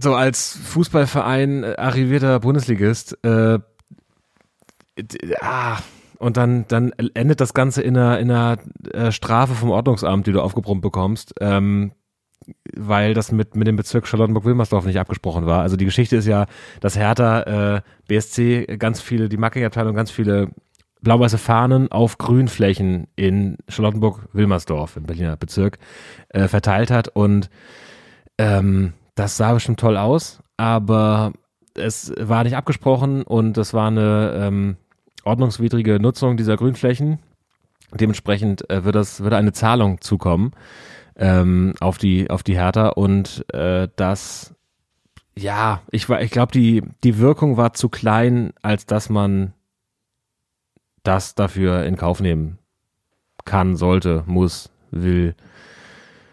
so 0.00 0.16
als 0.16 0.58
Fußballverein 0.60 1.62
äh, 1.62 1.76
arrivierter 1.76 2.40
Bundesligist, 2.40 3.16
äh, 3.22 3.60
ah, 5.40 5.78
und 6.24 6.38
dann, 6.38 6.64
dann 6.68 6.90
endet 7.12 7.42
das 7.42 7.52
Ganze 7.52 7.82
in 7.82 7.98
einer, 7.98 8.18
in 8.18 8.30
einer 8.30 8.56
äh, 8.94 9.12
Strafe 9.12 9.52
vom 9.54 9.68
Ordnungsamt, 9.68 10.26
die 10.26 10.32
du 10.32 10.40
aufgebrummt 10.40 10.80
bekommst, 10.80 11.34
ähm, 11.42 11.92
weil 12.74 13.12
das 13.12 13.30
mit, 13.30 13.56
mit 13.56 13.68
dem 13.68 13.76
Bezirk 13.76 14.06
Charlottenburg-Wilmersdorf 14.06 14.86
nicht 14.86 14.98
abgesprochen 14.98 15.44
war. 15.44 15.60
Also 15.60 15.76
die 15.76 15.84
Geschichte 15.84 16.16
ist 16.16 16.26
ja, 16.26 16.46
dass 16.80 16.96
Hertha, 16.96 17.76
äh, 17.76 17.82
BSC, 18.08 18.78
ganz 18.78 19.02
viele, 19.02 19.28
die 19.28 19.36
Marketingabteilung, 19.36 19.94
ganz 19.94 20.10
viele 20.10 20.48
blau-weiße 21.02 21.36
Fahnen 21.36 21.92
auf 21.92 22.16
Grünflächen 22.16 23.06
in 23.16 23.58
Charlottenburg-Wilmersdorf, 23.68 24.96
im 24.96 25.02
Berliner 25.02 25.36
Bezirk, 25.36 25.76
äh, 26.30 26.48
verteilt 26.48 26.90
hat 26.90 27.08
und 27.08 27.50
ähm, 28.38 28.94
das 29.14 29.36
sah 29.36 29.52
bestimmt 29.52 29.78
toll 29.78 29.98
aus, 29.98 30.42
aber 30.56 31.34
es 31.74 32.14
war 32.18 32.44
nicht 32.44 32.56
abgesprochen 32.56 33.24
und 33.24 33.58
es 33.58 33.74
war 33.74 33.88
eine 33.88 34.32
ähm, 34.38 34.76
ordnungswidrige 35.24 36.00
Nutzung 36.00 36.36
dieser 36.36 36.56
Grünflächen. 36.56 37.18
Dementsprechend 37.92 38.68
äh, 38.70 38.84
wird 38.84 38.94
das 38.94 39.20
würde 39.20 39.36
eine 39.36 39.52
Zahlung 39.52 40.00
zukommen 40.00 40.52
ähm, 41.16 41.74
auf 41.80 41.98
die 41.98 42.30
auf 42.30 42.42
die 42.42 42.56
Hertha 42.56 42.88
und 42.88 43.44
äh, 43.52 43.88
das 43.96 44.54
ja 45.36 45.82
ich 45.90 46.08
war 46.08 46.20
ich 46.22 46.30
glaube 46.30 46.52
die 46.52 46.82
die 47.02 47.18
Wirkung 47.18 47.56
war 47.56 47.72
zu 47.72 47.88
klein 47.88 48.52
als 48.62 48.86
dass 48.86 49.08
man 49.10 49.52
das 51.02 51.34
dafür 51.34 51.84
in 51.84 51.96
Kauf 51.96 52.20
nehmen 52.20 52.58
kann 53.44 53.76
sollte 53.76 54.24
muss 54.26 54.70
will 54.90 55.34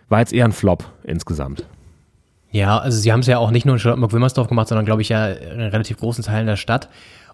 war 0.10 0.20
jetzt 0.20 0.34
eher 0.34 0.46
ein 0.46 0.52
Flop 0.52 0.86
insgesamt 1.04 1.66
Ja, 2.52 2.80
also 2.80 3.00
sie 3.00 3.12
haben 3.12 3.22
es 3.22 3.28
ja 3.28 3.38
auch 3.38 3.52
nicht 3.52 3.66
nur 3.66 3.76
in 3.76 3.80
Charlottenburg-Wilmersdorf 3.80 4.48
gemacht, 4.48 4.68
sondern 4.68 4.86
glaube 4.86 5.02
ich 5.02 5.10
ja 5.10 5.28
in 5.28 5.62
relativ 5.62 5.98
großen 5.98 6.24
Teilen 6.24 6.48
der 6.48 6.58
Stadt. 6.58 6.90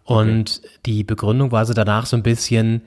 Und 0.08 0.62
die 0.86 1.04
Begründung 1.04 1.52
war 1.52 1.66
so 1.66 1.74
danach 1.74 2.06
so 2.06 2.16
ein 2.16 2.24
bisschen, 2.24 2.82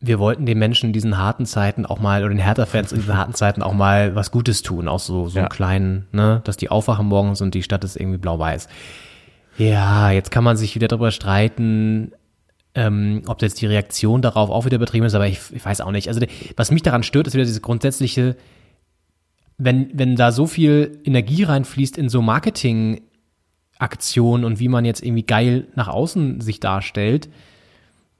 wir 0.00 0.18
wollten 0.18 0.46
den 0.46 0.58
Menschen 0.58 0.86
in 0.86 0.92
diesen 0.92 1.18
harten 1.18 1.44
Zeiten 1.44 1.84
auch 1.84 1.98
mal, 1.98 2.20
oder 2.22 2.28
den 2.32 2.38
Hertha-Fans 2.38 2.92
in 2.92 2.98
diesen 3.00 3.16
harten 3.16 3.34
Zeiten 3.34 3.62
auch 3.62 3.72
mal 3.74 4.14
was 4.14 4.30
Gutes 4.30 4.62
tun, 4.62 4.86
auch 4.86 5.00
so, 5.00 5.28
so 5.28 5.38
Ja. 5.38 5.44
einen 5.44 5.48
kleinen, 5.50 6.06
ne, 6.12 6.40
dass 6.44 6.56
die 6.56 6.70
aufwachen 6.70 7.06
morgens 7.06 7.40
und 7.40 7.52
die 7.54 7.62
Stadt 7.64 7.82
ist 7.84 7.96
irgendwie 7.96 8.18
blau-weiß. 8.18 8.68
Ja, 9.58 10.12
jetzt 10.12 10.30
kann 10.30 10.44
man 10.44 10.56
sich 10.56 10.76
wieder 10.76 10.86
darüber 10.86 11.10
streiten, 11.10 12.12
ähm, 12.76 13.22
ob 13.26 13.42
jetzt 13.42 13.60
die 13.60 13.66
Reaktion 13.66 14.22
darauf 14.22 14.50
auch 14.50 14.64
wieder 14.66 14.78
betrieben 14.78 15.04
ist, 15.06 15.14
aber 15.14 15.26
ich, 15.26 15.40
ich 15.52 15.64
weiß 15.64 15.80
auch 15.80 15.90
nicht. 15.90 16.06
Also 16.06 16.20
was 16.56 16.70
mich 16.70 16.82
daran 16.82 17.02
stört, 17.02 17.26
ist 17.26 17.34
wieder 17.34 17.44
diese 17.44 17.60
grundsätzliche, 17.60 18.36
wenn, 19.56 19.90
wenn 19.98 20.14
da 20.14 20.30
so 20.30 20.46
viel 20.46 21.00
Energie 21.04 21.42
reinfließt 21.42 21.98
in 21.98 22.08
so 22.08 22.22
Marketingaktionen 23.78 24.44
und 24.44 24.58
wie 24.58 24.68
man 24.68 24.84
jetzt 24.84 25.02
irgendwie 25.02 25.22
geil 25.22 25.66
nach 25.74 25.88
außen 25.88 26.40
sich 26.40 26.60
darstellt, 26.60 27.28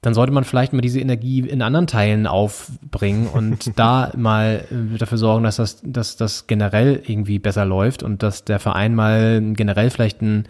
dann 0.01 0.13
sollte 0.13 0.31
man 0.31 0.45
vielleicht 0.45 0.71
mal 0.71 0.81
diese 0.81 1.01
Energie 1.01 1.39
in 1.41 1.61
anderen 1.61 1.87
Teilen 1.87 2.25
aufbringen 2.25 3.27
und 3.27 3.71
da 3.77 4.11
mal 4.15 4.65
äh, 4.71 4.97
dafür 4.97 5.17
sorgen, 5.17 5.43
dass 5.43 5.57
das, 5.57 5.81
dass 5.83 6.15
das 6.15 6.47
generell 6.47 7.01
irgendwie 7.05 7.39
besser 7.39 7.65
läuft 7.65 8.03
und 8.03 8.23
dass 8.23 8.45
der 8.45 8.59
Verein 8.59 8.95
mal 8.95 9.41
generell 9.53 9.89
vielleicht 9.89 10.21
einen 10.21 10.47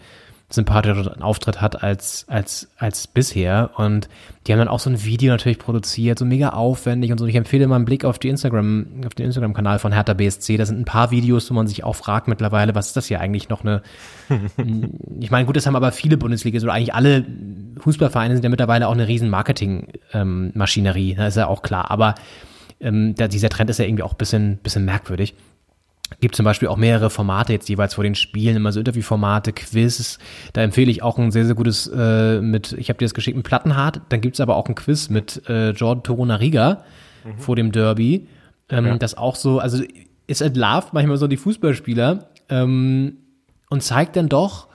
sympathischeren 0.50 1.22
Auftritt 1.22 1.60
hat 1.60 1.82
als, 1.82 2.24
als, 2.28 2.68
als 2.76 3.06
bisher. 3.06 3.70
Und 3.76 4.08
die 4.46 4.52
haben 4.52 4.58
dann 4.58 4.68
auch 4.68 4.80
so 4.80 4.90
ein 4.90 5.04
Video 5.04 5.32
natürlich 5.32 5.58
produziert, 5.58 6.18
so 6.18 6.24
mega 6.24 6.50
aufwendig 6.50 7.12
und 7.12 7.18
so. 7.18 7.26
Ich 7.26 7.36
empfehle 7.36 7.68
mal 7.68 7.76
einen 7.76 7.84
Blick 7.84 8.04
auf 8.04 8.18
die 8.18 8.28
Instagram, 8.28 8.86
auf 9.06 9.14
den 9.14 9.26
Instagram-Kanal 9.26 9.78
von 9.78 9.92
Hertha 9.92 10.14
BSC. 10.14 10.56
Da 10.56 10.66
sind 10.66 10.80
ein 10.80 10.84
paar 10.84 11.10
Videos, 11.10 11.48
wo 11.50 11.54
man 11.54 11.68
sich 11.68 11.84
auch 11.84 11.94
fragt 11.94 12.26
mittlerweile, 12.26 12.74
was 12.74 12.88
ist 12.88 12.96
das 12.96 13.06
hier 13.06 13.20
eigentlich 13.20 13.48
noch 13.48 13.62
eine, 13.62 13.82
ich 15.20 15.30
meine, 15.30 15.46
gut, 15.46 15.56
das 15.56 15.66
haben 15.66 15.76
aber 15.76 15.92
viele 15.92 16.16
Bundesliga, 16.16 16.60
oder 16.60 16.72
eigentlich 16.72 16.94
alle 16.94 17.24
Fußballvereine 17.78 18.34
sind 18.34 18.42
ja 18.42 18.50
mittlerweile 18.50 18.88
auch 18.88 18.92
eine 18.92 19.06
riesen 19.06 19.30
Marketing-Maschinerie, 19.30 21.14
das 21.14 21.28
ist 21.28 21.36
ja 21.36 21.46
auch 21.46 21.62
klar. 21.62 21.90
Aber 21.90 22.14
ähm, 22.80 23.14
da, 23.14 23.28
dieser 23.28 23.50
Trend 23.50 23.70
ist 23.70 23.78
ja 23.78 23.84
irgendwie 23.84 24.02
auch 24.02 24.12
ein 24.12 24.18
bisschen, 24.18 24.56
bisschen 24.58 24.84
merkwürdig. 24.84 25.34
Gibt 26.20 26.34
zum 26.34 26.44
Beispiel 26.44 26.68
auch 26.68 26.76
mehrere 26.76 27.08
Formate 27.08 27.52
jetzt 27.52 27.68
jeweils 27.68 27.94
vor 27.94 28.04
den 28.04 28.14
Spielen, 28.14 28.56
immer 28.56 28.72
so 28.72 28.80
Interviewformate, 28.80 29.52
Quiz. 29.52 30.18
Da 30.52 30.60
empfehle 30.62 30.90
ich 30.90 31.02
auch 31.02 31.18
ein 31.18 31.30
sehr, 31.30 31.46
sehr 31.46 31.54
gutes 31.54 31.86
äh, 31.86 32.40
mit, 32.40 32.72
ich 32.72 32.88
habe 32.88 32.98
dir 32.98 33.04
das 33.04 33.14
geschickt, 33.14 33.36
mit 33.36 33.46
Plattenhart. 33.46 34.00
Dann 34.08 34.20
gibt's 34.20 34.40
aber 34.40 34.56
auch 34.56 34.68
ein 34.68 34.74
Quiz 34.74 35.08
mit 35.08 35.48
äh, 35.48 35.70
Jordan 35.70 36.02
Torunariga 36.02 36.84
vor 37.38 37.54
dem 37.56 37.70
Derby. 37.70 38.26
Ähm, 38.68 38.98
Das 38.98 39.16
auch 39.16 39.36
so, 39.36 39.60
also 39.60 39.82
es 40.26 40.40
entlarvt 40.40 40.92
manchmal 40.92 41.16
so 41.16 41.26
die 41.26 41.36
Fußballspieler, 41.36 42.28
ähm, 42.50 43.16
und 43.70 43.82
zeigt 43.82 44.16
dann 44.16 44.28
doch, 44.28 44.66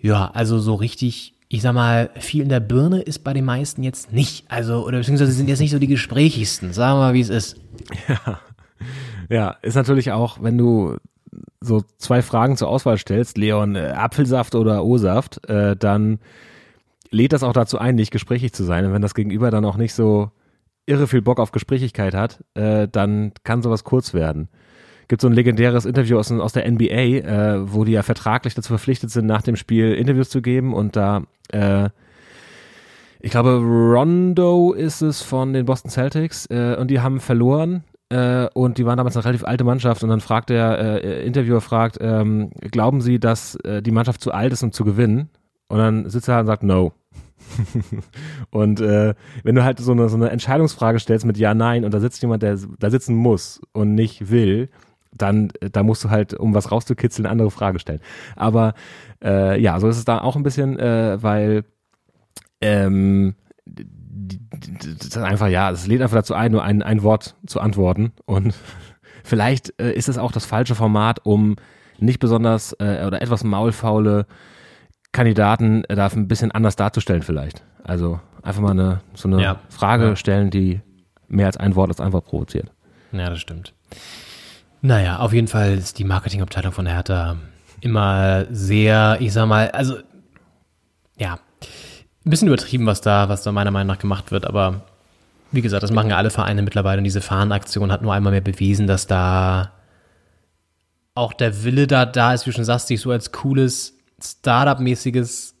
ja, 0.00 0.30
also 0.32 0.58
so 0.58 0.74
richtig, 0.74 1.34
ich 1.48 1.62
sag 1.62 1.74
mal, 1.74 2.10
viel 2.18 2.42
in 2.42 2.48
der 2.48 2.60
Birne 2.60 3.02
ist 3.02 3.20
bei 3.22 3.34
den 3.34 3.44
meisten 3.44 3.82
jetzt 3.82 4.12
nicht. 4.12 4.44
Also, 4.48 4.84
oder 4.86 4.98
beziehungsweise 4.98 5.30
sind 5.32 5.48
jetzt 5.48 5.60
nicht 5.60 5.70
so 5.70 5.78
die 5.78 5.86
gesprächigsten. 5.86 6.72
Sagen 6.72 6.98
wir 6.98 7.02
mal, 7.02 7.14
wie 7.14 7.20
es 7.20 7.28
ist. 7.28 7.56
Ja, 8.08 8.40
ist 9.62 9.76
natürlich 9.76 10.12
auch, 10.12 10.42
wenn 10.42 10.58
du 10.58 10.96
so 11.60 11.82
zwei 11.96 12.22
Fragen 12.22 12.56
zur 12.56 12.68
Auswahl 12.68 12.98
stellst, 12.98 13.38
Leon, 13.38 13.76
äh, 13.76 13.92
Apfelsaft 13.96 14.54
oder 14.54 14.84
O-Saft, 14.84 15.48
äh, 15.48 15.76
dann 15.76 16.18
lädt 17.10 17.32
das 17.32 17.42
auch 17.42 17.52
dazu 17.52 17.78
ein, 17.78 17.94
nicht 17.94 18.10
gesprächig 18.10 18.52
zu 18.52 18.64
sein. 18.64 18.84
Und 18.84 18.92
wenn 18.92 19.02
das 19.02 19.14
Gegenüber 19.14 19.50
dann 19.50 19.64
auch 19.64 19.76
nicht 19.76 19.94
so 19.94 20.30
irre 20.86 21.06
viel 21.06 21.22
Bock 21.22 21.38
auf 21.38 21.52
Gesprächigkeit 21.52 22.14
hat, 22.14 22.42
äh, 22.54 22.88
dann 22.88 23.32
kann 23.44 23.62
sowas 23.62 23.84
kurz 23.84 24.14
werden. 24.14 24.48
Gibt 25.08 25.22
so 25.22 25.28
ein 25.28 25.34
legendäres 25.34 25.84
Interview 25.84 26.18
aus, 26.18 26.32
aus 26.32 26.52
der 26.52 26.70
NBA, 26.70 26.84
äh, 26.86 27.72
wo 27.72 27.84
die 27.84 27.92
ja 27.92 28.02
vertraglich 28.02 28.54
dazu 28.54 28.68
verpflichtet 28.68 29.10
sind, 29.10 29.26
nach 29.26 29.42
dem 29.42 29.56
Spiel 29.56 29.92
Interviews 29.94 30.30
zu 30.30 30.42
geben 30.42 30.74
und 30.74 30.96
da 30.96 31.22
äh, 31.48 31.88
ich 33.24 33.30
glaube, 33.30 33.58
Rondo 33.58 34.72
ist 34.72 35.00
es 35.00 35.22
von 35.22 35.52
den 35.52 35.64
Boston 35.64 35.92
Celtics 35.92 36.46
äh, 36.46 36.74
und 36.76 36.90
die 36.90 36.98
haben 37.00 37.20
verloren 37.20 37.84
äh, 38.12 38.48
und 38.52 38.76
die 38.76 38.84
waren 38.84 38.98
damals 38.98 39.16
eine 39.16 39.24
relativ 39.24 39.44
alte 39.44 39.64
Mannschaft 39.64 40.02
und 40.02 40.10
dann 40.10 40.20
fragt 40.20 40.50
der 40.50 41.02
äh, 41.02 41.26
Interviewer 41.26 41.62
fragt, 41.62 41.96
ähm, 42.00 42.50
glauben 42.60 43.00
Sie, 43.00 43.18
dass 43.18 43.54
äh, 43.56 43.80
die 43.80 43.90
Mannschaft 43.90 44.20
zu 44.20 44.32
alt 44.32 44.52
ist, 44.52 44.62
um 44.62 44.72
zu 44.72 44.84
gewinnen? 44.84 45.30
Und 45.68 45.78
dann 45.78 46.10
sitzt 46.10 46.28
er 46.28 46.40
und 46.40 46.46
sagt, 46.46 46.62
no. 46.62 46.92
und 48.50 48.80
äh, 48.80 49.14
wenn 49.42 49.54
du 49.54 49.64
halt 49.64 49.78
so 49.78 49.92
eine, 49.92 50.10
so 50.10 50.16
eine 50.16 50.28
Entscheidungsfrage 50.28 50.98
stellst 50.98 51.24
mit 51.24 51.38
Ja, 51.38 51.54
Nein 51.54 51.86
und 51.86 51.94
da 51.94 52.00
sitzt 52.00 52.20
jemand, 52.20 52.42
der 52.42 52.58
da 52.78 52.90
sitzen 52.90 53.16
muss 53.16 53.62
und 53.72 53.94
nicht 53.94 54.30
will, 54.30 54.68
dann 55.12 55.50
äh, 55.60 55.70
da 55.70 55.82
musst 55.82 56.04
du 56.04 56.10
halt, 56.10 56.34
um 56.34 56.54
was 56.54 56.70
rauszukitzeln, 56.70 57.24
eine 57.24 57.32
andere 57.32 57.50
Frage 57.50 57.78
stellen. 57.78 58.00
Aber 58.36 58.74
äh, 59.24 59.58
ja, 59.58 59.80
so 59.80 59.88
ist 59.88 59.96
es 59.96 60.04
da 60.04 60.20
auch 60.20 60.36
ein 60.36 60.42
bisschen, 60.42 60.78
äh, 60.78 61.22
weil 61.22 61.64
ähm, 62.60 63.34
das 64.28 65.06
ist 65.06 65.16
einfach, 65.18 65.48
ja, 65.48 65.70
es 65.70 65.86
lädt 65.86 66.02
einfach 66.02 66.16
dazu 66.16 66.34
ein, 66.34 66.52
nur 66.52 66.62
ein, 66.62 66.82
ein 66.82 67.02
Wort 67.02 67.34
zu 67.46 67.60
antworten. 67.60 68.12
Und 68.24 68.54
vielleicht 69.24 69.78
äh, 69.80 69.92
ist 69.92 70.08
es 70.08 70.18
auch 70.18 70.32
das 70.32 70.44
falsche 70.44 70.74
Format, 70.74 71.20
um 71.24 71.56
nicht 71.98 72.18
besonders 72.20 72.72
äh, 72.80 73.04
oder 73.06 73.22
etwas 73.22 73.44
maulfaule 73.44 74.26
Kandidaten 75.12 75.84
äh, 75.84 75.94
da 75.96 76.06
ein 76.08 76.28
bisschen 76.28 76.50
anders 76.52 76.76
darzustellen 76.76 77.22
vielleicht. 77.22 77.62
Also 77.84 78.20
einfach 78.42 78.62
mal 78.62 78.70
eine 78.72 79.00
so 79.14 79.28
eine 79.28 79.42
Ja. 79.42 79.60
Frage 79.68 80.08
Ja. 80.10 80.16
stellen, 80.16 80.50
die 80.50 80.80
mehr 81.28 81.46
als 81.46 81.56
ein 81.56 81.74
Wort 81.76 81.90
als 81.90 82.00
Antwort 82.00 82.24
provoziert. 82.26 82.70
Ja, 83.12 83.28
das 83.30 83.40
stimmt. 83.40 83.74
Naja, 84.80 85.18
auf 85.18 85.32
jeden 85.32 85.48
Fall 85.48 85.74
ist 85.74 85.98
die 85.98 86.04
Marketingabteilung 86.04 86.72
von 86.72 86.86
Hertha 86.86 87.36
immer 87.80 88.46
sehr, 88.50 89.18
ich 89.20 89.32
sag 89.32 89.46
mal, 89.46 89.70
also 89.70 89.96
ja, 91.18 91.38
ein 92.24 92.30
bisschen 92.30 92.48
übertrieben, 92.48 92.86
was 92.86 93.00
da, 93.00 93.28
was 93.28 93.42
da 93.42 93.52
meiner 93.52 93.70
Meinung 93.70 93.88
nach 93.88 93.98
gemacht 93.98 94.30
wird, 94.30 94.46
aber 94.46 94.82
wie 95.50 95.62
gesagt, 95.62 95.82
das 95.82 95.92
machen 95.92 96.10
ja 96.10 96.16
alle 96.16 96.30
Vereine 96.30 96.62
mittlerweile 96.62 96.98
und 96.98 97.04
diese 97.04 97.20
Fahnenaktion 97.20 97.92
hat 97.92 98.02
nur 98.02 98.14
einmal 98.14 98.32
mehr 98.32 98.40
bewiesen, 98.40 98.86
dass 98.86 99.06
da 99.06 99.72
auch 101.14 101.34
der 101.34 101.64
Wille 101.64 101.86
da 101.86 102.06
da 102.06 102.32
ist, 102.32 102.46
wie 102.46 102.50
du 102.50 102.56
schon 102.56 102.64
sagst, 102.64 102.86
sich 102.86 103.00
so 103.00 103.10
als 103.10 103.32
cooles 103.32 103.94
Startup-mäßiges 104.22 105.54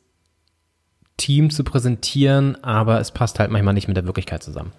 Team 1.18 1.50
zu 1.50 1.62
präsentieren, 1.62 2.62
aber 2.64 3.00
es 3.00 3.10
passt 3.10 3.38
halt 3.38 3.50
manchmal 3.50 3.74
nicht 3.74 3.88
mit 3.88 3.96
der 3.96 4.06
Wirklichkeit 4.06 4.42
zusammen. 4.42 4.72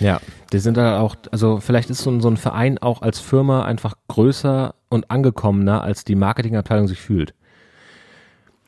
Ja, 0.00 0.20
die 0.52 0.58
sind 0.58 0.76
da 0.76 1.00
auch, 1.00 1.16
also 1.30 1.60
vielleicht 1.60 1.90
ist 1.90 2.02
so 2.02 2.10
ein, 2.10 2.20
so 2.20 2.28
ein 2.28 2.36
Verein 2.36 2.78
auch 2.78 3.02
als 3.02 3.20
Firma 3.20 3.64
einfach 3.64 3.94
größer 4.08 4.74
und 4.88 5.10
angekommener, 5.10 5.82
als 5.82 6.04
die 6.04 6.14
Marketingabteilung 6.14 6.88
sich 6.88 7.00
fühlt. 7.00 7.34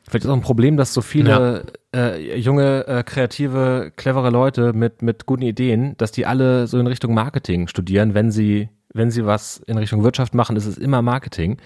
Vielleicht 0.07 0.25
ist 0.25 0.31
auch 0.31 0.35
ein 0.35 0.41
Problem, 0.41 0.75
dass 0.75 0.93
so 0.93 1.01
viele 1.01 1.65
äh, 1.95 2.37
junge, 2.37 2.85
äh, 2.87 3.03
kreative, 3.03 3.91
clevere 3.95 4.29
Leute 4.29 4.73
mit, 4.73 5.01
mit 5.01 5.25
guten 5.25 5.43
Ideen, 5.43 5.95
dass 5.97 6.11
die 6.11 6.25
alle 6.25 6.67
so 6.67 6.77
in 6.77 6.87
Richtung 6.87 7.13
Marketing 7.13 7.67
studieren. 7.67 8.13
Wenn 8.13 8.29
sie, 8.29 8.69
wenn 8.93 9.11
sie 9.11 9.25
was 9.25 9.61
in 9.65 9.77
Richtung 9.77 10.03
Wirtschaft 10.03 10.35
machen, 10.35 10.57
ist 10.57 10.65
es 10.65 10.77
immer 10.77 11.01
Marketing. 11.01 11.57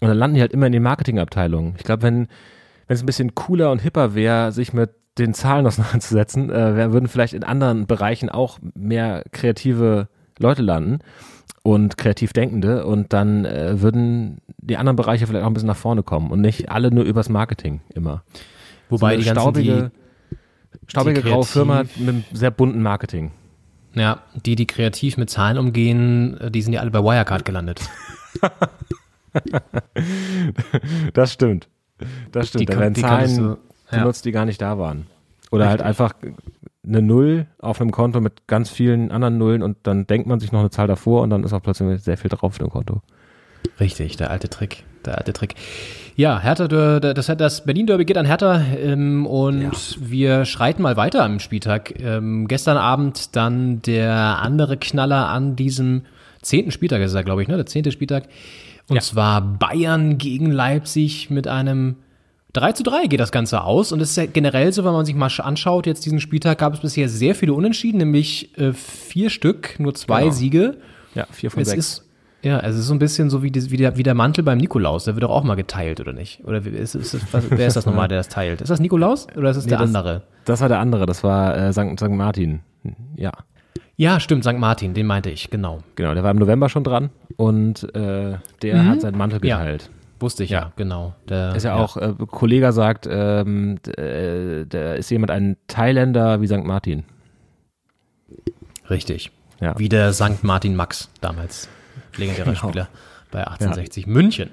Und 0.00 0.08
dann 0.08 0.18
landen 0.18 0.34
die 0.34 0.42
halt 0.42 0.52
immer 0.52 0.66
in 0.66 0.72
den 0.72 0.82
Marketingabteilungen. 0.82 1.74
Ich 1.78 1.84
glaube, 1.84 2.02
wenn, 2.02 2.28
wenn 2.86 2.94
es 2.94 3.02
ein 3.02 3.06
bisschen 3.06 3.34
cooler 3.34 3.72
und 3.72 3.80
hipper 3.80 4.14
wäre, 4.14 4.52
sich 4.52 4.74
mit 4.74 4.90
den 5.16 5.32
Zahlen 5.32 5.66
auseinanderzusetzen, 5.66 6.50
äh, 6.50 6.92
würden 6.92 7.08
vielleicht 7.08 7.32
in 7.32 7.42
anderen 7.42 7.86
Bereichen 7.86 8.28
auch 8.28 8.58
mehr 8.74 9.24
kreative 9.32 10.08
Leute 10.38 10.62
landen 10.62 10.98
und 11.62 11.96
kreativ 11.96 12.32
Denkende 12.32 12.86
und 12.86 13.12
dann 13.12 13.44
äh, 13.44 13.80
würden 13.82 14.38
die 14.58 14.76
anderen 14.76 14.96
Bereiche 14.96 15.26
vielleicht 15.26 15.44
auch 15.44 15.48
ein 15.48 15.54
bisschen 15.54 15.66
nach 15.68 15.76
vorne 15.76 16.02
kommen 16.02 16.30
und 16.30 16.40
nicht 16.40 16.70
alle 16.70 16.90
nur 16.92 17.04
übers 17.04 17.28
Marketing 17.28 17.80
immer. 17.94 18.22
Wobei 18.90 19.14
so 19.16 19.20
die 19.20 19.26
ganzen, 19.26 19.40
staubige, 19.40 19.90
staubige 20.86 21.22
die 21.22 21.28
graue 21.30 21.44
Firma 21.44 21.82
mit 21.82 21.96
einem 22.08 22.24
sehr 22.32 22.50
bunten 22.50 22.82
Marketing. 22.82 23.32
die, 23.94 24.00
ja, 24.00 24.22
die, 24.46 24.54
die 24.56 24.66
kreativ 24.66 25.16
mit 25.16 25.30
Zahlen 25.30 25.58
umgehen, 25.58 26.38
äh, 26.40 26.50
die 26.50 26.62
sind 26.62 26.72
ja 26.72 26.80
alle 26.80 26.90
bei 26.90 27.02
Wirecard 27.02 27.44
gelandet. 27.44 27.80
Das 31.14 31.32
stimmt. 31.32 31.68
Das 32.32 32.46
Die 32.50 32.58
stimmt. 32.64 32.68
da 32.70 32.72
kon- 32.74 32.80
werden 32.82 32.94
die 32.94 33.00
Zahlen 33.00 33.36
du- 33.36 33.58
ja. 33.90 33.98
benutzt, 33.98 34.24
die 34.24 34.32
gar 34.32 34.44
nicht 34.44 34.60
da 34.60 34.78
waren. 34.78 35.06
Oder 35.50 35.68
halt 35.68 35.82
einfach 35.82 36.14
eine 36.88 37.02
Null 37.02 37.46
auf 37.58 37.80
einem 37.80 37.90
Konto 37.90 38.20
mit 38.20 38.46
ganz 38.46 38.70
vielen 38.70 39.10
anderen 39.12 39.38
Nullen 39.38 39.62
und 39.62 39.76
dann 39.82 40.06
denkt 40.06 40.26
man 40.26 40.40
sich 40.40 40.52
noch 40.52 40.60
eine 40.60 40.70
Zahl 40.70 40.86
davor 40.86 41.22
und 41.22 41.30
dann 41.30 41.44
ist 41.44 41.52
auch 41.52 41.62
plötzlich 41.62 42.02
sehr 42.02 42.16
viel 42.16 42.30
drauf 42.30 42.42
auf 42.42 42.58
dem 42.58 42.70
Konto. 42.70 43.02
Richtig, 43.80 44.16
der 44.16 44.30
alte 44.30 44.48
Trick, 44.48 44.84
der 45.04 45.18
alte 45.18 45.32
Trick. 45.32 45.54
Ja, 46.16 46.40
Hertha, 46.40 46.66
das, 46.98 47.26
das 47.26 47.64
Berlin-Derby 47.64 48.04
geht 48.04 48.18
an 48.18 48.26
Hertha 48.26 48.60
ähm, 48.76 49.26
und 49.26 49.98
wir 50.00 50.44
schreiten 50.44 50.82
mal 50.82 50.96
weiter 50.96 51.24
am 51.24 51.38
Spieltag. 51.38 52.00
Ähm, 52.00 52.48
gestern 52.48 52.76
Abend 52.76 53.36
dann 53.36 53.82
der 53.82 54.40
andere 54.42 54.76
Knaller 54.76 55.28
an 55.28 55.54
diesem 55.54 56.02
zehnten 56.42 56.72
Spieltag 56.72 57.02
ist 57.02 57.14
er, 57.14 57.22
glaube 57.22 57.42
ich, 57.42 57.48
ne? 57.48 57.56
Der 57.56 57.66
zehnte 57.66 57.92
Spieltag. 57.92 58.24
Und 58.88 59.02
zwar 59.02 59.42
Bayern 59.42 60.18
gegen 60.18 60.50
Leipzig 60.50 61.30
mit 61.30 61.46
einem 61.46 61.96
3 62.54 62.72
zu 62.72 62.82
3 62.82 63.06
geht 63.06 63.20
das 63.20 63.30
Ganze 63.32 63.62
aus. 63.62 63.92
Und 63.92 64.00
es 64.00 64.10
ist 64.10 64.16
ja 64.16 64.26
generell 64.26 64.72
so, 64.72 64.84
wenn 64.84 64.92
man 64.92 65.04
sich 65.04 65.14
mal 65.14 65.28
sch- 65.28 65.40
anschaut, 65.40 65.86
jetzt 65.86 66.04
diesen 66.06 66.18
Spieltag 66.20 66.58
gab 66.58 66.74
es 66.74 66.80
bisher 66.80 67.08
sehr 67.08 67.34
viele 67.34 67.52
Unentschieden, 67.52 67.98
nämlich 67.98 68.56
äh, 68.58 68.72
vier 68.72 69.30
Stück, 69.30 69.78
nur 69.78 69.94
zwei 69.94 70.22
Genau. 70.22 70.32
Siege. 70.32 70.76
Ja, 71.14 71.26
vier 71.30 71.50
von 71.50 71.62
Es 71.62 71.68
sechs. 71.70 71.78
ist, 71.98 72.04
ja, 72.42 72.60
es 72.60 72.76
ist 72.76 72.86
so 72.86 72.94
ein 72.94 72.98
bisschen 72.98 73.28
so 73.30 73.42
wie, 73.42 73.50
die, 73.50 73.70
wie, 73.70 73.76
der, 73.76 73.96
wie 73.96 74.02
der 74.02 74.14
Mantel 74.14 74.44
beim 74.44 74.58
Nikolaus. 74.58 75.04
Der 75.04 75.14
wird 75.14 75.24
doch 75.24 75.30
auch 75.30 75.42
mal 75.44 75.56
geteilt, 75.56 76.00
oder 76.00 76.12
nicht? 76.12 76.42
Oder 76.44 76.64
ist, 76.64 76.94
ist, 76.94 77.14
ist, 77.14 77.32
was, 77.34 77.44
wer 77.50 77.66
ist 77.66 77.74
das 77.76 77.84
nochmal, 77.86 78.08
der 78.08 78.18
das 78.18 78.28
teilt? 78.28 78.60
Ist 78.60 78.70
das 78.70 78.80
Nikolaus 78.80 79.26
oder 79.36 79.50
ist 79.50 79.56
das 79.56 79.66
der 79.66 79.78
das- 79.78 79.88
andere? 79.88 80.22
Das 80.44 80.60
war 80.62 80.68
der 80.68 80.78
andere, 80.78 81.04
das 81.04 81.22
war 81.24 81.56
äh, 81.56 81.72
St. 81.72 81.98
St. 81.98 82.08
Martin. 82.08 82.60
Ja, 83.16 83.32
Ja, 83.96 84.18
stimmt, 84.20 84.44
St. 84.44 84.54
Martin, 84.56 84.94
den 84.94 85.04
meinte 85.06 85.28
ich, 85.28 85.50
genau. 85.50 85.80
genau, 85.96 86.14
der 86.14 86.22
war 86.24 86.30
im 86.30 86.38
November 86.38 86.68
schon 86.70 86.84
dran 86.84 87.10
und 87.36 87.94
äh, 87.94 88.36
der 88.62 88.86
hat 88.86 89.02
seinen 89.02 89.18
Mantel 89.18 89.44
Ja. 89.44 89.58
Wusste 90.20 90.44
ich 90.44 90.50
ja, 90.50 90.72
genau. 90.76 91.14
Der, 91.28 91.54
Ist 91.54 91.64
ja, 91.64 91.76
auch, 91.76 91.96
äh, 91.96 92.14
Kollege 92.26 92.72
sagt, 92.72 93.08
ähm, 93.10 93.78
äh, 93.96 94.66
da 94.66 94.94
ist 94.94 95.10
jemand 95.10 95.30
ein 95.30 95.56
Thailänder 95.68 96.40
wie 96.40 96.46
St. 96.46 96.64
Martin. 96.64 97.04
Richtig. 98.90 99.30
Ja. 99.60 99.78
Wie 99.78 99.88
der 99.88 100.12
St. 100.12 100.42
Martin 100.42 100.74
Max 100.74 101.08
damals. 101.20 101.68
Legendärer 102.16 102.56
Spieler 102.56 102.88
bei 103.30 103.40
1860 103.40 104.06
München. 104.06 104.50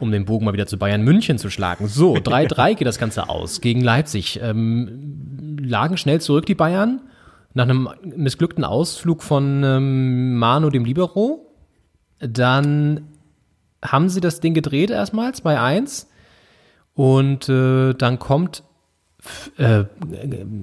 Um 0.00 0.12
den 0.12 0.24
Bogen 0.24 0.44
mal 0.44 0.52
wieder 0.52 0.66
zu 0.66 0.78
Bayern 0.78 1.02
München 1.02 1.38
zu 1.38 1.50
schlagen. 1.50 1.88
So, 1.88 2.14
3-3 2.16 2.74
geht 2.74 2.86
das 2.86 2.98
Ganze 2.98 3.28
aus 3.28 3.60
gegen 3.60 3.80
Leipzig. 3.80 4.40
Ähm, 4.42 5.56
lagen 5.60 5.96
schnell 5.96 6.20
zurück 6.20 6.46
die 6.46 6.54
Bayern. 6.54 7.02
Nach 7.54 7.64
einem 7.64 7.88
missglückten 8.02 8.64
Ausflug 8.64 9.22
von 9.22 9.62
ähm, 9.64 10.36
Manu, 10.36 10.70
dem 10.70 10.84
Libero. 10.84 11.46
Dann 12.20 13.08
haben 13.82 14.08
sie 14.08 14.20
das 14.20 14.40
Ding 14.40 14.54
gedreht 14.54 14.90
erstmal, 14.90 15.30
2-1. 15.30 16.06
Und 16.94 17.48
äh, 17.48 17.94
dann 17.94 18.18
kommt 18.18 18.64
äh, 19.56 19.84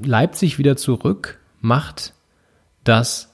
Leipzig 0.04 0.58
wieder 0.58 0.76
zurück, 0.76 1.40
macht 1.62 2.14
das 2.84 3.34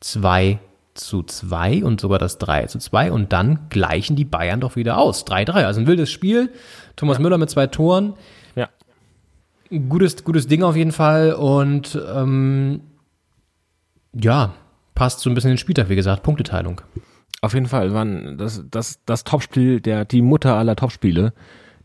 2 0.00 0.58
zu 0.94 1.22
2 1.22 1.84
und 1.84 2.00
sogar 2.00 2.18
das 2.18 2.38
3 2.38 2.66
zu 2.66 2.78
2 2.78 3.12
und 3.12 3.32
dann 3.32 3.68
gleichen 3.68 4.16
die 4.16 4.24
Bayern 4.24 4.60
doch 4.60 4.76
wieder 4.76 4.98
aus. 4.98 5.26
3-3, 5.26 5.64
also 5.64 5.80
ein 5.80 5.86
wildes 5.86 6.10
Spiel. 6.10 6.50
Thomas 6.96 7.18
Müller 7.18 7.38
mit 7.38 7.50
zwei 7.50 7.66
Toren. 7.66 8.14
Ja. 8.54 8.68
Gutes, 9.88 10.24
gutes 10.24 10.46
Ding 10.46 10.62
auf 10.62 10.76
jeden 10.76 10.92
Fall 10.92 11.32
und 11.32 11.98
ähm, 12.12 12.82
ja, 14.12 14.54
passt 14.94 15.20
so 15.20 15.30
ein 15.30 15.34
bisschen 15.34 15.50
in 15.50 15.54
den 15.54 15.60
Spieltag, 15.60 15.88
wie 15.88 15.96
gesagt, 15.96 16.22
Punkteteilung. 16.22 16.80
Auf 17.42 17.54
jeden 17.54 17.66
Fall 17.66 17.94
waren 17.94 18.36
das, 18.36 18.64
das, 18.70 19.00
das 19.06 19.24
Topspiel, 19.24 19.80
der, 19.80 20.04
die 20.04 20.22
Mutter 20.22 20.56
aller 20.56 20.76
Topspiele. 20.76 21.32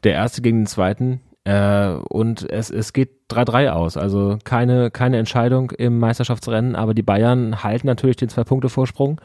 Der 0.03 0.14
erste 0.14 0.41
gegen 0.41 0.62
den 0.62 0.68
zweiten. 0.68 1.22
Äh, 1.45 1.91
und 2.10 2.49
es, 2.49 2.70
es 2.70 2.91
geht 2.91 3.12
3-3 3.30 3.70
aus. 3.70 3.97
Also 3.97 4.38
keine, 4.43 4.91
keine 4.91 5.18
Entscheidung 5.18 5.72
im 5.72 5.99
Meisterschaftsrennen, 5.99 6.76
aber 6.76 6.93
die 6.93 7.03
Bayern 7.03 7.64
halten 7.64 7.88
natürlich 7.88 8.18
den 8.18 8.30
Zwei-Punkte-Vorsprung 8.30 9.22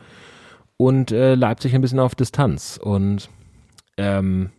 und 0.76 1.11
äh, 1.11 1.35
Leipzig 1.35 1.74
ein 1.74 1.81
bisschen 1.81 1.99
auf 1.99 2.14
Distanz. 2.14 2.78
Und 2.83 3.28
ähm, 3.97 4.51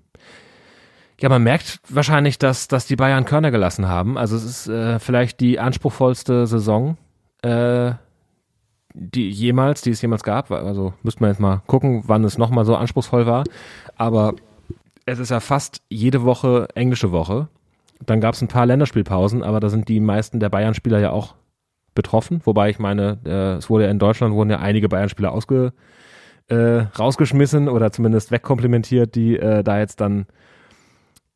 ja, 1.20 1.30
man 1.30 1.44
merkt 1.44 1.80
wahrscheinlich, 1.88 2.40
dass, 2.40 2.68
dass 2.68 2.88
die 2.88 2.96
Bayern 2.96 3.26
Körner 3.26 3.52
gelassen 3.52 3.88
haben. 3.88 4.18
Also 4.18 4.36
es 4.36 4.44
ist 4.44 4.68
äh, 4.68 5.00
vielleicht 5.00 5.40
die 5.40 5.60
anspruchsvollste 5.60 6.48
Saison, 6.48 6.98
äh, 7.44 7.94
die 8.94 9.30
jemals, 9.30 9.82
die 9.82 9.92
es 9.92 10.02
jemals 10.02 10.24
gab. 10.24 10.52
Also 10.52 10.94
müsste 11.04 11.22
man 11.22 11.32
jetzt 11.32 11.40
mal 11.40 11.62
gucken, 11.68 12.04
wann 12.06 12.24
es 12.24 12.38
nochmal 12.38 12.66
so 12.66 12.76
anspruchsvoll 12.76 13.26
war. 13.26 13.44
Aber 13.96 14.34
es 15.06 15.20
ist 15.20 15.32
ja 15.32 15.40
fast 15.40 15.82
jede 15.90 16.24
Woche 16.24 16.68
englische 16.76 17.12
Woche. 17.12 17.48
Dann 18.06 18.22
gab 18.22 18.34
es 18.34 18.42
ein 18.42 18.48
paar 18.48 18.66
Länderspielpausen, 18.66 19.44
aber 19.44 19.60
da 19.60 19.70
sind 19.70 19.88
die 19.88 20.00
meisten 20.00 20.40
der 20.40 20.50
Bayern-Spieler 20.50 21.00
ja 21.00 21.12
auch 21.12 21.36
betroffen. 21.94 22.42
Wobei 22.46 22.70
ich 22.70 22.80
meine, 22.80 23.20
äh, 23.26 23.58
es 23.58 23.70
wurde 23.70 23.86
ja 23.86 23.92
in 23.92 24.00
Deutschland 24.00 24.34
wurden 24.34 24.50
ja 24.50 24.60
einige 24.60 24.90
Bayern-Spieler 24.90 25.32
ausge, 25.32 25.74
äh, 26.48 26.86
rausgeschmissen 26.98 27.70
oder 27.70 27.92
zumindest 27.92 28.32
wegkomplimentiert, 28.32 29.16
die 29.16 29.38
äh, 29.38 29.64
da 29.64 29.80
jetzt 29.80 30.02
dann 30.02 30.26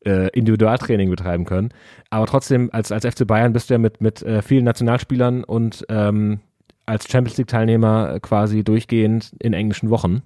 äh, 0.04 0.28
Individualtraining 0.30 1.10
betreiben 1.10 1.44
können. 1.44 1.70
Aber 2.10 2.26
trotzdem, 2.26 2.70
als, 2.72 2.92
als 2.92 3.06
FC 3.06 3.26
Bayern 3.26 3.52
bist 3.52 3.70
du 3.70 3.74
ja 3.74 3.78
mit, 3.78 4.00
mit 4.00 4.22
äh, 4.22 4.42
vielen 4.42 4.64
Nationalspielern 4.64 5.44
und 5.44 5.84
ähm, 5.88 6.40
als 6.86 7.08
Champions 7.10 7.36
League-Teilnehmer 7.36 8.20
quasi 8.20 8.64
durchgehend 8.64 9.34
in 9.40 9.52
englischen 9.52 9.90
Wochen 9.90 10.22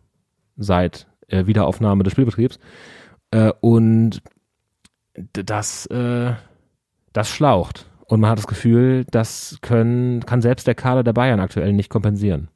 seit 0.56 1.06
äh, 1.28 1.46
Wiederaufnahme 1.46 2.02
des 2.02 2.12
Spielbetriebs. 2.12 2.58
Äh, 3.30 3.52
und 3.60 4.22
das, 5.32 5.86
äh, 5.86 6.32
das 7.12 7.30
schlaucht. 7.30 7.86
Und 8.06 8.20
man 8.20 8.30
hat 8.30 8.38
das 8.38 8.46
Gefühl, 8.46 9.04
das 9.10 9.58
können, 9.62 10.24
kann 10.26 10.42
selbst 10.42 10.66
der 10.66 10.74
Kader 10.74 11.02
der 11.02 11.12
Bayern 11.12 11.40
aktuell 11.40 11.72
nicht 11.72 11.90
kompensieren. 11.90 12.48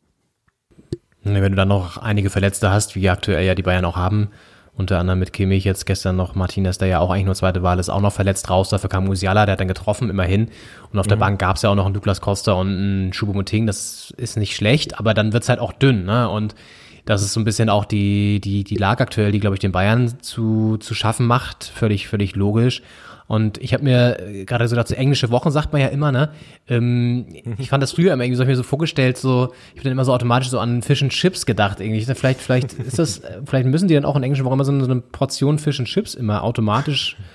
Wenn 1.23 1.53
du 1.53 1.57
dann 1.57 1.69
noch 1.69 1.97
einige 1.97 2.29
Verletzte 2.29 2.71
hast, 2.71 2.97
wie 2.97 3.09
aktuell 3.09 3.47
ja 3.47 3.55
die 3.55 3.63
Bayern 3.63 3.85
auch 3.85 3.97
haben, 3.97 4.31
unter 4.77 4.99
anderem 4.99 5.21
mit 5.21 5.33
Kimmich 5.33 5.65
jetzt 5.65 5.87
gestern 5.87 6.17
noch 6.17 6.35
Martinez, 6.35 6.79
der 6.79 6.89
ja 6.89 6.99
auch 6.99 7.11
eigentlich 7.11 7.27
nur 7.27 7.35
zweite 7.35 7.63
Wahl 7.63 7.79
ist, 7.79 7.91
auch 7.91 8.01
noch 8.01 8.13
verletzt 8.13 8.51
raus. 8.51 8.71
Dafür 8.71 8.91
kam 8.91 9.05
Musiala, 9.05 9.47
der 9.47 9.53
hat 9.53 9.61
dann 9.61 9.69
getroffen, 9.69 10.11
immerhin. 10.11 10.49
Und 10.93 10.99
auf 10.99 11.07
mhm. 11.07 11.11
der 11.11 11.17
Bank 11.17 11.39
gab 11.39 11.57
es 11.57 11.63
ja 11.63 11.71
auch 11.71 11.77
noch 11.77 11.85
einen 11.85 11.95
Douglas 11.95 12.21
Costa 12.21 12.53
und 12.55 12.69
einen 12.69 13.13
Choupo-Moting. 13.13 13.67
Das 13.67 14.13
ist 14.17 14.37
nicht 14.37 14.57
schlecht, 14.57 14.99
aber 14.99 15.15
dann 15.15 15.33
wird's 15.33 15.49
halt 15.49 15.61
auch 15.61 15.73
dünn. 15.73 16.05
Ne? 16.05 16.29
Und 16.29 16.57
das 17.05 17.23
ist 17.23 17.35
so 17.35 17.41
ein 17.41 17.45
bisschen 17.45 17.71
auch 17.71 17.85
die, 17.85 18.41
die, 18.41 18.65
die 18.65 18.77
Lage 18.77 19.03
aktuell, 19.03 19.31
die, 19.31 19.39
glaube 19.39 19.55
ich, 19.55 19.61
den 19.61 19.73
Bayern 19.73 20.21
zu, 20.21 20.77
zu 20.79 20.95
schaffen 20.95 21.27
macht. 21.27 21.65
Völlig, 21.65 22.09
völlig 22.09 22.35
logisch. 22.35 22.83
Und 23.27 23.59
ich 23.59 23.73
habe 23.73 23.85
mir 23.85 24.21
äh, 24.21 24.45
gerade 24.45 24.69
so 24.69 24.77
dazu, 24.77 24.95
englische 24.95 25.31
Wochen 25.31 25.51
sagt 25.51 25.73
man 25.73 25.81
ja 25.81 25.89
immer, 25.89 26.13
ne? 26.13 26.31
Ähm, 26.69 27.27
ich 27.59 27.71
fand 27.71 27.83
das 27.83 27.93
früher 27.93 28.13
immer 28.13 28.25
irgendwie 28.25 28.37
so, 28.37 28.43
ich 28.43 28.49
mir 28.49 28.57
so 28.57 28.63
vorgestellt, 28.63 29.17
so, 29.17 29.53
ich 29.73 29.79
habe 29.79 29.85
dann 29.85 29.93
immer 29.93 30.05
so 30.05 30.13
automatisch 30.13 30.51
so 30.51 30.59
an 30.59 30.83
Fish 30.83 31.03
and 31.03 31.13
Chips 31.13 31.47
gedacht 31.47 31.81
irgendwie. 31.81 32.01
Ich 32.01 32.19
vielleicht, 32.19 32.41
vielleicht 32.41 32.73
ist 32.75 32.99
das, 32.99 33.19
äh, 33.19 33.41
vielleicht 33.47 33.67
müssen 33.67 33.89
die 33.89 33.95
dann 33.95 34.05
auch 34.05 34.17
in 34.17 34.23
englischen 34.23 34.45
Wochen 34.45 34.55
immer 34.55 34.65
so 34.65 34.73
eine, 34.73 34.85
so 34.85 34.91
eine 34.91 35.01
Portion 35.01 35.59
Fish 35.59 35.79
and 35.79 35.89
Chips 35.89 36.15
immer 36.15 36.43
automatisch 36.43 37.17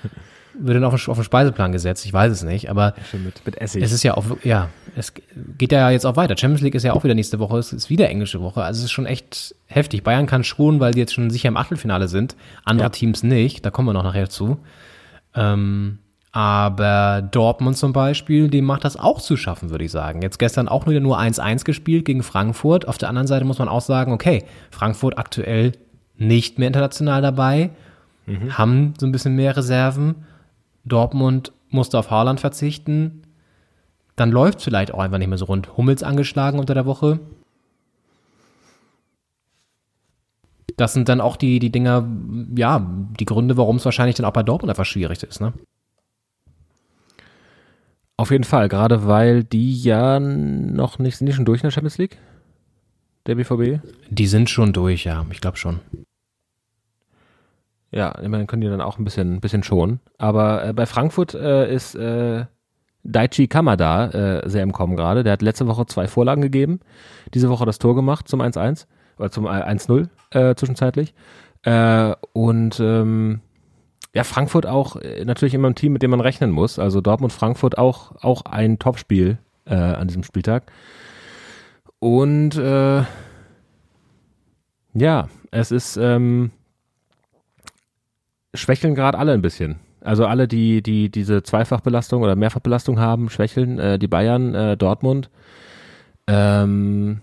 wird 0.60 0.76
dann 0.76 0.84
auf 0.84 0.94
den, 0.94 1.10
auf 1.10 1.18
den 1.18 1.24
Speiseplan 1.24 1.72
gesetzt. 1.72 2.04
Ich 2.04 2.12
weiß 2.12 2.30
es 2.32 2.42
nicht, 2.42 2.70
aber 2.70 2.94
mit, 3.12 3.44
mit 3.44 3.60
Essig. 3.60 3.82
es 3.82 3.92
ist 3.92 4.02
ja 4.02 4.16
auch, 4.16 4.24
ja, 4.44 4.68
es 4.96 5.12
geht 5.58 5.72
ja 5.72 5.90
jetzt 5.90 6.04
auch 6.04 6.16
weiter. 6.16 6.36
Champions 6.36 6.62
League 6.62 6.74
ist 6.74 6.82
ja 6.82 6.92
auch 6.92 7.04
wieder 7.04 7.14
nächste 7.14 7.38
Woche, 7.38 7.58
es 7.58 7.72
ist 7.72 7.90
wieder 7.90 8.08
englische 8.08 8.40
Woche. 8.40 8.62
Also 8.62 8.78
es 8.78 8.84
ist 8.84 8.92
schon 8.92 9.06
echt 9.06 9.54
heftig. 9.66 10.02
Bayern 10.02 10.26
kann 10.26 10.44
schon, 10.44 10.80
weil 10.80 10.92
die 10.92 11.00
jetzt 11.00 11.14
schon 11.14 11.30
sicher 11.30 11.48
im 11.48 11.56
Achtelfinale 11.56 12.08
sind. 12.08 12.36
Andere 12.64 12.86
ja. 12.86 12.90
Teams 12.90 13.22
nicht. 13.22 13.64
Da 13.64 13.70
kommen 13.70 13.88
wir 13.88 13.92
noch 13.92 14.02
nachher 14.02 14.28
zu. 14.28 14.58
Ähm, 15.34 15.98
aber 16.32 17.22
Dortmund 17.22 17.76
zum 17.76 17.92
Beispiel, 17.92 18.48
dem 18.48 18.64
macht 18.64 18.84
das 18.84 18.96
auch 18.96 19.20
zu 19.20 19.36
schaffen, 19.36 19.70
würde 19.70 19.84
ich 19.84 19.90
sagen. 19.90 20.22
Jetzt 20.22 20.38
gestern 20.38 20.68
auch 20.68 20.86
wieder 20.86 21.00
nur 21.00 21.18
1-1 21.18 21.64
gespielt 21.64 22.04
gegen 22.04 22.22
Frankfurt. 22.22 22.86
Auf 22.86 22.98
der 22.98 23.08
anderen 23.08 23.26
Seite 23.26 23.44
muss 23.44 23.58
man 23.58 23.68
auch 23.68 23.80
sagen, 23.80 24.12
okay, 24.12 24.44
Frankfurt 24.70 25.18
aktuell 25.18 25.72
nicht 26.16 26.58
mehr 26.58 26.68
international 26.68 27.22
dabei, 27.22 27.70
mhm. 28.26 28.56
haben 28.56 28.94
so 28.98 29.06
ein 29.06 29.12
bisschen 29.12 29.34
mehr 29.34 29.56
Reserven. 29.56 30.26
Dortmund 30.84 31.52
musste 31.68 31.98
auf 31.98 32.10
Haaland 32.10 32.38
verzichten. 32.38 33.22
Dann 34.14 34.30
läuft 34.30 34.58
es 34.58 34.64
vielleicht 34.64 34.94
auch 34.94 35.00
einfach 35.00 35.18
nicht 35.18 35.28
mehr 35.28 35.38
so 35.38 35.46
rund. 35.46 35.76
Hummels 35.76 36.02
angeschlagen 36.02 36.58
unter 36.60 36.74
der 36.74 36.86
Woche. 36.86 37.18
Das 40.80 40.94
sind 40.94 41.10
dann 41.10 41.20
auch 41.20 41.36
die, 41.36 41.58
die 41.58 41.70
Dinger, 41.70 42.08
ja, 42.56 42.90
die 43.18 43.26
Gründe, 43.26 43.58
warum 43.58 43.76
es 43.76 43.84
wahrscheinlich 43.84 44.16
dann 44.16 44.24
auch 44.24 44.32
bei 44.32 44.42
Dortmund 44.42 44.70
einfach 44.70 44.86
schwierig 44.86 45.22
ist, 45.22 45.38
ne? 45.38 45.52
Auf 48.16 48.30
jeden 48.30 48.44
Fall, 48.44 48.70
gerade 48.70 49.06
weil 49.06 49.44
die 49.44 49.78
ja 49.78 50.18
noch 50.18 50.98
nicht, 50.98 51.18
sind 51.18 51.26
die 51.26 51.34
schon 51.34 51.44
durch 51.44 51.60
in 51.60 51.66
der 51.66 51.70
Champions 51.70 51.98
League? 51.98 52.16
Der 53.26 53.34
BVB? 53.34 53.84
Die 54.08 54.26
sind 54.26 54.48
schon 54.48 54.72
durch, 54.72 55.04
ja, 55.04 55.26
ich 55.30 55.42
glaube 55.42 55.58
schon. 55.58 55.80
Ja, 57.90 58.12
immerhin 58.12 58.46
können 58.46 58.62
die 58.62 58.68
dann 58.68 58.80
auch 58.80 58.98
ein 58.98 59.04
bisschen, 59.04 59.34
ein 59.34 59.40
bisschen 59.42 59.62
schonen. 59.62 60.00
Aber 60.16 60.64
äh, 60.64 60.72
bei 60.72 60.86
Frankfurt 60.86 61.34
äh, 61.34 61.70
ist 61.74 61.94
äh, 61.94 62.46
Daichi 63.04 63.48
Kamada 63.48 64.06
äh, 64.40 64.48
sehr 64.48 64.62
im 64.62 64.72
Kommen 64.72 64.96
gerade. 64.96 65.24
Der 65.24 65.34
hat 65.34 65.42
letzte 65.42 65.66
Woche 65.66 65.84
zwei 65.84 66.08
Vorlagen 66.08 66.40
gegeben, 66.40 66.80
diese 67.34 67.50
Woche 67.50 67.66
das 67.66 67.78
Tor 67.78 67.94
gemacht 67.94 68.28
zum 68.28 68.40
1-1 68.40 68.54
oder 68.54 68.96
zum 69.28 69.46
1-0 69.46 70.08
äh, 70.30 70.54
zwischenzeitlich. 70.54 71.14
Äh, 71.62 72.14
und 72.32 72.80
ähm, 72.80 73.40
ja, 74.14 74.24
Frankfurt 74.24 74.66
auch 74.66 74.96
äh, 74.96 75.24
natürlich 75.24 75.54
immer 75.54 75.68
ein 75.68 75.74
Team, 75.74 75.92
mit 75.92 76.02
dem 76.02 76.10
man 76.10 76.20
rechnen 76.20 76.50
muss. 76.50 76.78
Also 76.78 77.00
Dortmund, 77.00 77.32
Frankfurt 77.32 77.78
auch, 77.78 78.12
auch 78.22 78.42
ein 78.42 78.78
Topspiel 78.78 79.38
äh, 79.66 79.74
an 79.74 80.08
diesem 80.08 80.24
Spieltag. 80.24 80.70
Und 81.98 82.56
äh, 82.56 83.02
ja, 84.94 85.28
es 85.50 85.70
ist 85.70 85.96
ähm, 85.96 86.50
schwächeln 88.54 88.94
gerade 88.94 89.18
alle 89.18 89.32
ein 89.32 89.42
bisschen. 89.42 89.78
Also 90.00 90.26
alle, 90.26 90.48
die, 90.48 90.82
die 90.82 91.10
diese 91.10 91.42
Zweifachbelastung 91.42 92.22
oder 92.22 92.34
Mehrfachbelastung 92.34 92.98
haben, 92.98 93.28
schwächeln. 93.28 93.78
Äh, 93.78 93.98
die 93.98 94.08
Bayern, 94.08 94.54
äh, 94.54 94.76
Dortmund, 94.76 95.30
ähm, 96.26 97.20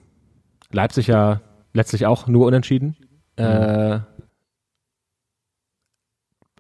Leipzig 0.72 1.08
ja 1.08 1.42
letztlich 1.78 2.06
auch 2.06 2.28
nur 2.28 2.46
unentschieden. 2.48 2.98
Mhm. 3.38 3.46
Äh, 3.46 4.00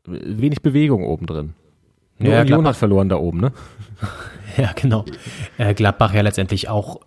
wenig 0.05 0.61
Bewegung 0.61 1.03
oben 1.03 1.25
drin. 1.25 1.53
Nur 2.19 2.33
ja, 2.33 2.41
Union 2.41 2.65
hat 2.65 2.77
verloren 2.77 3.09
da 3.09 3.17
oben, 3.17 3.41
ne? 3.41 3.51
ja, 4.57 4.71
genau. 4.73 5.03
Äh, 5.57 5.73
Gladbach 5.73 6.13
ja 6.13 6.21
letztendlich 6.21 6.69
auch 6.69 7.01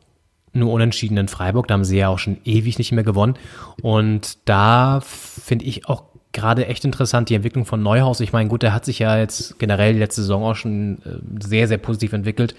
nur 0.53 0.73
unentschieden 0.73 1.17
in 1.17 1.29
Freiburg. 1.29 1.69
Da 1.69 1.75
haben 1.75 1.85
sie 1.85 1.99
ja 1.99 2.09
auch 2.09 2.19
schon 2.19 2.39
ewig 2.45 2.79
nicht 2.79 2.93
mehr 2.93 3.05
gewonnen. 3.05 3.35
Und 3.81 4.39
da 4.49 5.01
finde 5.03 5.65
ich 5.65 5.87
auch 5.89 6.05
gerade 6.33 6.67
echt 6.67 6.85
interessant 6.85 7.29
die 7.29 7.35
Entwicklung 7.35 7.65
von 7.65 7.83
Neuhaus. 7.83 8.21
Ich 8.21 8.33
meine, 8.33 8.49
gut, 8.49 8.63
der 8.63 8.73
hat 8.73 8.85
sich 8.85 8.99
ja 8.99 9.19
jetzt 9.19 9.59
generell 9.59 9.97
letzte 9.97 10.23
Saison 10.23 10.45
auch 10.45 10.55
schon 10.55 10.99
äh, 11.05 11.45
sehr, 11.45 11.67
sehr 11.69 11.79
positiv 11.79 12.13
entwickelt. 12.13 12.55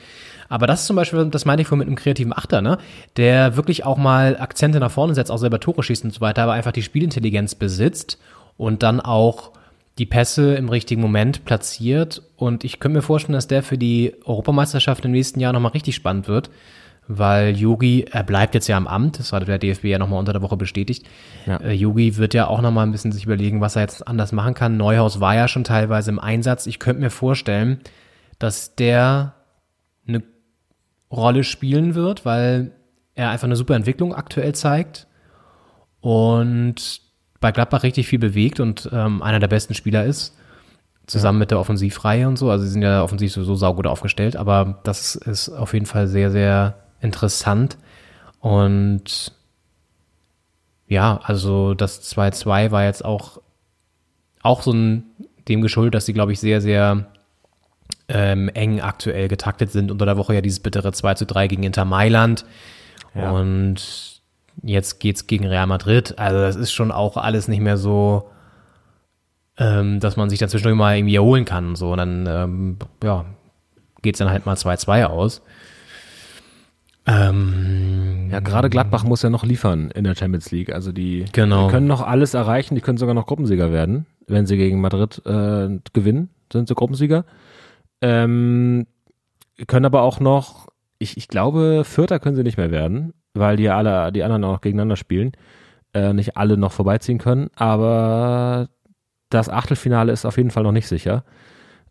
Aber 0.51 0.67
das 0.67 0.81
ist 0.81 0.87
zum 0.87 0.97
Beispiel, 0.97 1.25
das 1.27 1.45
meine 1.45 1.61
ich 1.61 1.67
vorhin 1.69 1.79
mit 1.79 1.87
einem 1.87 1.95
kreativen 1.95 2.33
Achter, 2.33 2.61
ne? 2.61 2.77
Der 3.15 3.55
wirklich 3.55 3.85
auch 3.85 3.97
mal 3.97 4.37
Akzente 4.37 4.81
nach 4.81 4.91
vorne 4.91 5.15
setzt, 5.15 5.31
auch 5.31 5.37
selber 5.37 5.61
Tore 5.61 5.81
schießt 5.81 6.03
und 6.03 6.13
so 6.13 6.19
weiter, 6.19 6.43
aber 6.43 6.51
einfach 6.51 6.73
die 6.73 6.83
Spielintelligenz 6.83 7.55
besitzt 7.55 8.19
und 8.57 8.83
dann 8.83 8.99
auch 8.99 9.51
die 9.97 10.05
Pässe 10.05 10.55
im 10.55 10.67
richtigen 10.67 11.01
Moment 11.01 11.45
platziert. 11.45 12.21
Und 12.35 12.65
ich 12.65 12.81
könnte 12.81 12.97
mir 12.97 13.01
vorstellen, 13.01 13.35
dass 13.35 13.47
der 13.47 13.63
für 13.63 13.77
die 13.77 14.13
Europameisterschaft 14.25 15.05
im 15.05 15.11
nächsten 15.11 15.39
Jahr 15.39 15.53
nochmal 15.53 15.71
richtig 15.71 15.95
spannend 15.95 16.27
wird, 16.27 16.49
weil 17.07 17.55
Yogi, 17.55 18.07
er 18.11 18.23
bleibt 18.23 18.53
jetzt 18.53 18.67
ja 18.67 18.75
am 18.75 18.87
Amt, 18.87 19.19
das 19.19 19.31
hat 19.31 19.47
der 19.47 19.57
DFB 19.57 19.85
ja 19.85 19.99
nochmal 19.99 20.19
unter 20.19 20.33
der 20.33 20.41
Woche 20.41 20.57
bestätigt. 20.57 21.05
Ja. 21.45 21.57
Äh, 21.61 21.71
Yogi 21.71 22.17
wird 22.17 22.33
ja 22.33 22.47
auch 22.47 22.59
nochmal 22.59 22.85
ein 22.85 22.91
bisschen 22.91 23.13
sich 23.13 23.23
überlegen, 23.23 23.61
was 23.61 23.77
er 23.77 23.83
jetzt 23.83 24.05
anders 24.05 24.33
machen 24.33 24.53
kann. 24.53 24.75
Neuhaus 24.75 25.21
war 25.21 25.33
ja 25.33 25.47
schon 25.47 25.63
teilweise 25.63 26.11
im 26.11 26.19
Einsatz. 26.19 26.67
Ich 26.67 26.79
könnte 26.79 27.01
mir 27.01 27.09
vorstellen, 27.09 27.79
dass 28.37 28.75
der 28.75 29.35
eine 30.07 30.23
Rolle 31.11 31.43
spielen 31.43 31.95
wird, 31.95 32.25
weil 32.25 32.71
er 33.15 33.29
einfach 33.29 33.45
eine 33.45 33.55
super 33.55 33.75
Entwicklung 33.75 34.13
aktuell 34.13 34.55
zeigt. 34.55 35.07
Und 35.99 37.01
bei 37.39 37.51
Gladbach 37.51 37.83
richtig 37.83 38.07
viel 38.07 38.19
bewegt 38.19 38.59
und 38.59 38.89
ähm, 38.93 39.21
einer 39.21 39.39
der 39.39 39.47
besten 39.47 39.73
Spieler 39.73 40.05
ist, 40.05 40.37
zusammen 41.07 41.37
ja. 41.37 41.41
mit 41.41 41.51
der 41.51 41.59
Offensivreihe 41.59 42.27
und 42.27 42.37
so. 42.37 42.49
Also 42.49 42.65
sie 42.65 42.71
sind 42.71 42.81
ja 42.81 43.03
offensiv 43.03 43.33
so, 43.33 43.43
so 43.43 43.55
saugut 43.55 43.87
aufgestellt, 43.87 44.35
aber 44.35 44.79
das 44.83 45.15
ist 45.15 45.49
auf 45.49 45.73
jeden 45.73 45.85
Fall 45.85 46.07
sehr, 46.07 46.31
sehr 46.31 46.75
interessant. 47.01 47.77
Und 48.39 49.33
ja, 50.87 51.19
also 51.23 51.73
das 51.73 52.03
2-2 52.15 52.71
war 52.71 52.83
jetzt 52.83 53.03
auch, 53.03 53.41
auch 54.41 54.61
so 54.61 54.71
ein, 54.71 55.03
dem 55.47 55.61
geschuldet, 55.61 55.95
dass 55.95 56.05
sie, 56.05 56.13
glaube 56.13 56.31
ich, 56.31 56.39
sehr, 56.39 56.61
sehr 56.61 57.07
ähm, 58.11 58.49
eng 58.49 58.81
aktuell 58.81 59.27
getaktet 59.27 59.71
sind. 59.71 59.91
Unter 59.91 60.05
der 60.05 60.17
Woche 60.17 60.33
ja 60.33 60.41
dieses 60.41 60.59
bittere 60.59 60.91
2 60.91 61.13
3 61.13 61.47
gegen 61.47 61.63
Inter 61.63 61.85
Mailand. 61.85 62.45
Ja. 63.15 63.31
Und 63.31 64.11
Jetzt 64.63 64.99
geht's 64.99 65.27
gegen 65.27 65.47
Real 65.47 65.67
Madrid. 65.67 66.17
Also 66.19 66.39
das 66.39 66.55
ist 66.55 66.71
schon 66.71 66.91
auch 66.91 67.17
alles 67.17 67.47
nicht 67.47 67.61
mehr 67.61 67.77
so, 67.77 68.29
ähm, 69.57 69.99
dass 69.99 70.17
man 70.17 70.29
sich 70.29 70.39
dann 70.39 70.49
zwischendurch 70.49 70.77
mal 70.77 70.97
irgendwie 70.97 71.15
erholen 71.15 71.45
kann. 71.45 71.75
So, 71.75 71.91
und 71.91 71.97
dann, 71.97 72.27
ähm, 72.27 72.77
ja, 73.03 73.25
geht's 74.01 74.19
dann 74.19 74.29
halt 74.29 74.45
mal 74.45 74.55
2-2 74.55 75.05
aus. 75.05 75.41
Ähm, 77.07 78.29
ja, 78.31 78.39
gerade 78.39 78.69
Gladbach 78.69 79.03
muss 79.03 79.23
ja 79.23 79.31
noch 79.31 79.43
liefern 79.43 79.89
in 79.91 80.03
der 80.03 80.15
Champions 80.15 80.51
League. 80.51 80.71
Also 80.71 80.91
die, 80.91 81.25
genau. 81.31 81.65
die 81.65 81.71
können 81.71 81.87
noch 81.87 82.01
alles 82.01 82.35
erreichen, 82.35 82.75
die 82.75 82.81
können 82.81 82.99
sogar 82.99 83.15
noch 83.15 83.25
Gruppensieger 83.25 83.71
werden. 83.71 84.05
wenn 84.27 84.45
sie 84.45 84.57
gegen 84.57 84.79
Madrid 84.79 85.21
äh, 85.25 85.79
gewinnen, 85.93 86.29
sind 86.53 86.67
sie 86.67 86.75
Gruppensieger. 86.75 87.25
Ähm, 88.01 88.87
können 89.67 89.85
aber 89.85 90.01
auch 90.01 90.19
noch, 90.19 90.67
ich, 90.99 91.17
ich 91.17 91.27
glaube, 91.27 91.83
Vierter 91.85 92.19
können 92.19 92.35
sie 92.35 92.43
nicht 92.43 92.57
mehr 92.57 92.71
werden, 92.71 93.13
weil 93.33 93.57
die 93.57 93.69
alle, 93.69 94.11
die 94.11 94.23
anderen 94.23 94.43
auch 94.43 94.53
noch 94.53 94.61
gegeneinander 94.61 94.95
spielen. 94.95 95.31
Äh, 95.93 96.13
nicht 96.13 96.37
alle 96.37 96.57
noch 96.57 96.71
vorbeiziehen 96.71 97.17
können, 97.17 97.49
aber 97.55 98.69
das 99.29 99.49
Achtelfinale 99.49 100.11
ist 100.11 100.25
auf 100.25 100.37
jeden 100.37 100.51
Fall 100.51 100.63
noch 100.63 100.71
nicht 100.71 100.87
sicher. 100.87 101.25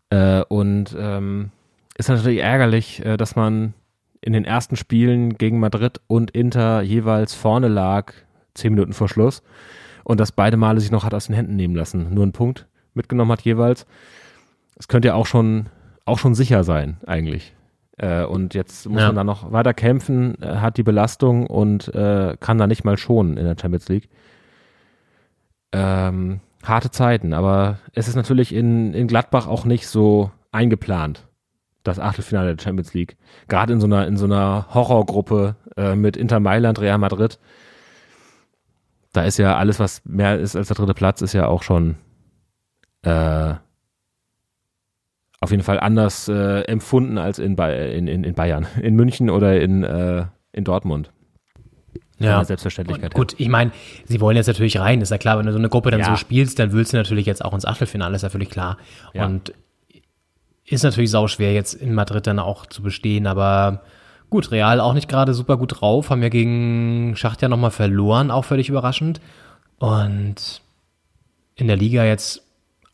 Äh, 0.09 0.43
und 0.49 0.95
ähm, 0.97 1.51
ist 1.97 2.09
natürlich 2.09 2.39
ärgerlich, 2.39 3.05
äh, 3.05 3.17
dass 3.17 3.35
man 3.35 3.73
in 4.21 4.33
den 4.33 4.45
ersten 4.45 4.75
Spielen 4.75 5.37
gegen 5.37 5.59
Madrid 5.59 6.01
und 6.07 6.31
Inter 6.31 6.81
jeweils 6.81 7.33
vorne 7.33 7.67
lag, 7.67 8.13
zehn 8.53 8.73
Minuten 8.73 8.93
vor 8.93 9.07
Schluss, 9.07 9.43
und 10.03 10.19
dass 10.19 10.31
beide 10.31 10.57
Male 10.57 10.79
sich 10.79 10.91
noch 10.91 11.03
hat 11.03 11.13
aus 11.13 11.27
den 11.27 11.35
Händen 11.35 11.55
nehmen 11.55 11.75
lassen. 11.75 12.13
Nur 12.13 12.23
einen 12.23 12.31
Punkt 12.31 12.67
mitgenommen 12.93 13.31
hat 13.31 13.41
jeweils. 13.41 13.85
Es 14.77 14.87
könnte 14.87 15.09
ja 15.09 15.13
auch 15.13 15.27
schon, 15.27 15.67
auch 16.05 16.19
schon 16.19 16.35
sicher 16.35 16.63
sein, 16.63 16.97
eigentlich. 17.05 17.53
Äh, 17.97 18.23
und 18.23 18.53
jetzt 18.53 18.87
muss 18.89 19.01
Ja. 19.01 19.07
man 19.07 19.15
da 19.15 19.23
noch 19.23 19.51
weiter 19.51 19.73
kämpfen, 19.73 20.41
äh, 20.41 20.57
hat 20.57 20.77
die 20.77 20.83
Belastung 20.83 21.45
und 21.47 21.93
äh, 21.93 22.35
kann 22.39 22.57
da 22.57 22.67
nicht 22.67 22.83
mal 22.83 22.97
schonen 22.97 23.37
in 23.37 23.45
der 23.45 23.55
Champions 23.59 23.87
League. 23.89 24.09
Ähm, 25.73 26.39
harte 26.63 26.91
Zeiten, 26.91 27.33
aber 27.33 27.79
es 27.93 28.07
ist 28.07 28.15
natürlich 28.15 28.53
in, 28.53 28.93
in 28.93 29.07
Gladbach 29.07 29.47
auch 29.47 29.65
nicht 29.65 29.87
so 29.87 30.31
eingeplant, 30.51 31.27
das 31.83 31.99
Achtelfinale 31.99 32.55
der 32.55 32.61
Champions 32.63 32.93
League. 32.93 33.17
Gerade 33.47 33.73
in 33.73 33.79
so 33.79 33.87
einer, 33.87 34.05
in 34.07 34.17
so 34.17 34.25
einer 34.25 34.67
Horrorgruppe 34.73 35.55
äh, 35.77 35.95
mit 35.95 36.17
Inter 36.17 36.39
Mailand, 36.39 36.79
Real 36.79 36.97
Madrid. 36.97 37.39
Da 39.13 39.23
ist 39.23 39.37
ja 39.37 39.57
alles, 39.57 39.79
was 39.79 40.01
mehr 40.05 40.39
ist 40.39 40.55
als 40.55 40.67
der 40.67 40.75
dritte 40.75 40.93
Platz, 40.93 41.21
ist 41.21 41.33
ja 41.33 41.47
auch 41.47 41.63
schon 41.63 41.95
äh, 43.03 43.53
auf 45.41 45.51
jeden 45.51 45.63
Fall 45.63 45.79
anders 45.79 46.27
äh, 46.27 46.61
empfunden 46.61 47.17
als 47.17 47.39
in, 47.39 47.55
Bay 47.55 47.97
in, 47.97 48.07
in, 48.07 48.23
in 48.23 48.33
Bayern, 48.35 48.67
in 48.81 48.95
München 48.95 49.29
oder 49.29 49.59
in, 49.59 49.83
äh, 49.83 50.25
in 50.53 50.63
Dortmund. 50.63 51.11
Der 52.19 52.45
Selbstverständlichkeit 52.45 53.15
Und 53.15 53.19
gut, 53.19 53.35
ich 53.39 53.49
meine, 53.49 53.71
sie 54.05 54.21
wollen 54.21 54.37
jetzt 54.37 54.45
natürlich 54.45 54.79
rein, 54.79 55.01
ist 55.01 55.09
ja 55.09 55.17
klar, 55.17 55.39
wenn 55.39 55.47
du 55.47 55.51
so 55.51 55.57
eine 55.57 55.69
Gruppe 55.69 55.89
dann 55.89 56.01
Ja. 56.01 56.05
so 56.05 56.15
spielst, 56.15 56.59
dann 56.59 56.71
willst 56.71 56.93
du 56.93 56.97
natürlich 56.97 57.25
jetzt 57.25 57.43
auch 57.43 57.53
ins 57.53 57.65
Achtelfinale, 57.65 58.15
ist 58.15 58.21
ja 58.21 58.29
völlig 58.29 58.51
klar. 58.51 58.77
Ja. 59.13 59.25
Und 59.25 59.53
ist 60.65 60.83
natürlich 60.83 61.09
sauschwer 61.09 61.51
jetzt 61.51 61.73
in 61.73 61.95
Madrid 61.95 62.27
dann 62.27 62.37
auch 62.37 62.67
zu 62.67 62.83
bestehen, 62.83 63.25
aber 63.25 63.81
gut, 64.29 64.51
Real 64.51 64.79
auch 64.79 64.93
nicht 64.93 65.09
gerade 65.09 65.33
super 65.33 65.57
gut 65.57 65.81
drauf, 65.81 66.11
haben 66.11 66.21
ja 66.21 66.29
gegen 66.29 67.15
Schacht 67.15 67.41
ja 67.41 67.49
nochmal 67.49 67.71
verloren, 67.71 68.29
auch 68.29 68.45
völlig 68.45 68.69
überraschend. 68.69 69.19
Und 69.79 70.61
in 71.55 71.67
der 71.67 71.75
Liga 71.75 72.05
jetzt 72.05 72.43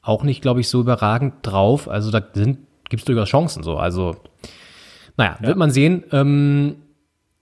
auch 0.08 0.24
nicht, 0.24 0.42
glaube 0.42 0.60
ich, 0.60 0.70
so 0.70 0.82
überragend 0.82 1.36
drauf. 1.42 1.90
Also 1.90 2.12
da 2.12 2.22
sind, 2.34 2.60
gibt 2.90 3.02
es 3.02 3.06
durchaus 3.06 3.30
Chancen 3.30 3.64
so. 3.64 3.78
Also, 3.78 4.16
naja, 5.18 5.38
wird 5.42 5.58
man 5.58 5.72
sehen. 5.72 6.04
Ähm, 6.12 6.76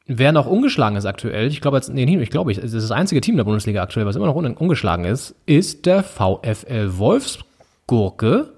Wer 0.07 0.31
noch 0.31 0.45
ungeschlagen 0.45 0.97
ist 0.97 1.05
aktuell, 1.05 1.47
ich 1.47 1.61
glaube, 1.61 1.81
nee, 1.89 2.21
ich 2.21 2.29
glaube, 2.29 2.51
es 2.51 2.59
ist 2.59 2.73
das 2.73 2.91
einzige 2.91 3.21
Team 3.21 3.37
der 3.37 3.43
Bundesliga 3.43 3.81
aktuell, 3.81 4.05
was 4.05 4.15
immer 4.15 4.27
noch 4.27 4.35
un 4.35 4.55
ungeschlagen 4.55 5.03
ist, 5.03 5.33
ist 5.47 5.87
der 5.87 6.03
VfL 6.03 6.97
Wolfsgurke. 6.97 8.49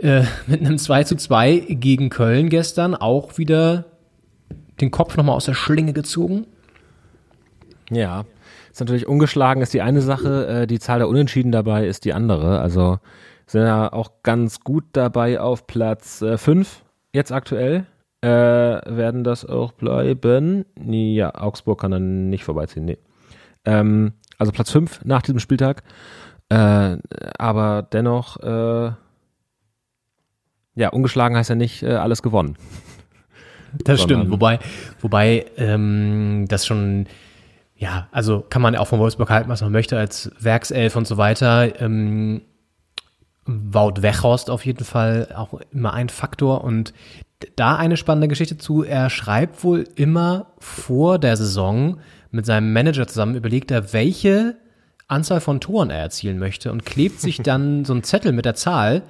Äh, 0.00 0.22
mit 0.46 0.60
einem 0.60 0.78
2 0.78 1.02
zu 1.02 1.16
2 1.16 1.58
gegen 1.70 2.08
Köln 2.08 2.50
gestern 2.50 2.94
auch 2.94 3.36
wieder 3.36 3.86
den 4.80 4.92
Kopf 4.92 5.16
nochmal 5.16 5.34
aus 5.34 5.46
der 5.46 5.54
Schlinge 5.54 5.92
gezogen. 5.92 6.46
Ja, 7.90 8.24
ist 8.78 8.80
natürlich 8.80 9.08
ungeschlagen 9.08 9.60
ist 9.60 9.74
die 9.74 9.82
eine 9.82 10.00
Sache, 10.00 10.46
äh, 10.46 10.66
die 10.68 10.78
Zahl 10.78 10.98
der 11.00 11.08
Unentschieden 11.08 11.50
dabei 11.50 11.86
ist 11.86 12.04
die 12.04 12.12
andere. 12.12 12.60
Also 12.60 12.98
sind 13.46 13.62
ja 13.62 13.92
auch 13.92 14.22
ganz 14.22 14.60
gut 14.60 14.84
dabei 14.92 15.40
auf 15.40 15.66
Platz 15.66 16.24
5 16.36 16.84
jetzt 17.12 17.32
aktuell. 17.32 17.86
Äh, 18.20 18.28
werden 18.28 19.24
das 19.24 19.44
auch 19.44 19.72
bleiben? 19.72 20.64
Ja, 20.76 21.34
Augsburg 21.34 21.80
kann 21.80 21.90
dann 21.92 22.28
nicht 22.28 22.44
vorbeiziehen, 22.44 22.84
nee. 22.84 22.98
Ähm, 23.64 24.12
also 24.38 24.52
Platz 24.52 24.70
5 24.70 25.04
nach 25.04 25.22
diesem 25.22 25.40
Spieltag. 25.40 25.82
Äh, 26.48 26.98
aber 27.38 27.82
dennoch, 27.92 28.36
äh, 28.38 28.92
ja, 30.74 30.88
ungeschlagen 30.90 31.36
heißt 31.36 31.50
ja 31.50 31.56
nicht 31.56 31.82
äh, 31.82 31.94
alles 31.94 32.22
gewonnen. 32.22 32.56
Das 33.84 34.00
Sondern- 34.00 34.20
stimmt. 34.20 34.32
Wobei, 34.32 34.58
wobei 35.00 35.46
ähm, 35.56 36.46
das 36.48 36.66
schon, 36.66 37.06
ja, 37.78 38.08
also 38.10 38.44
kann 38.48 38.60
man 38.60 38.74
auch 38.76 38.88
von 38.88 38.98
Wolfsburg 38.98 39.30
halten, 39.30 39.48
was 39.48 39.62
man 39.62 39.70
möchte, 39.72 39.96
als 39.96 40.32
Werkself 40.40 40.96
und 40.96 41.06
so 41.06 41.16
weiter. 41.16 41.80
Ähm, 41.80 42.42
Wout 43.46 44.02
Weghorst 44.02 44.50
auf 44.50 44.66
jeden 44.66 44.84
Fall 44.84 45.28
auch 45.34 45.58
immer 45.72 45.94
ein 45.94 46.10
Faktor. 46.10 46.64
Und 46.64 46.92
da 47.56 47.76
eine 47.76 47.96
spannende 47.96 48.28
Geschichte 48.28 48.58
zu. 48.58 48.82
Er 48.82 49.08
schreibt 49.10 49.62
wohl 49.64 49.84
immer 49.94 50.48
vor 50.58 51.18
der 51.18 51.36
Saison 51.36 51.98
mit 52.30 52.44
seinem 52.44 52.72
Manager 52.72 53.06
zusammen, 53.06 53.36
überlegt 53.36 53.70
er, 53.70 53.92
welche 53.92 54.56
Anzahl 55.06 55.40
von 55.40 55.60
Toren 55.60 55.88
er 55.88 56.00
erzielen 56.00 56.38
möchte 56.38 56.72
und 56.72 56.84
klebt 56.84 57.20
sich 57.20 57.38
dann 57.42 57.84
so 57.84 57.92
einen 57.92 58.02
Zettel 58.02 58.32
mit 58.32 58.44
der 58.44 58.54
Zahl 58.54 59.02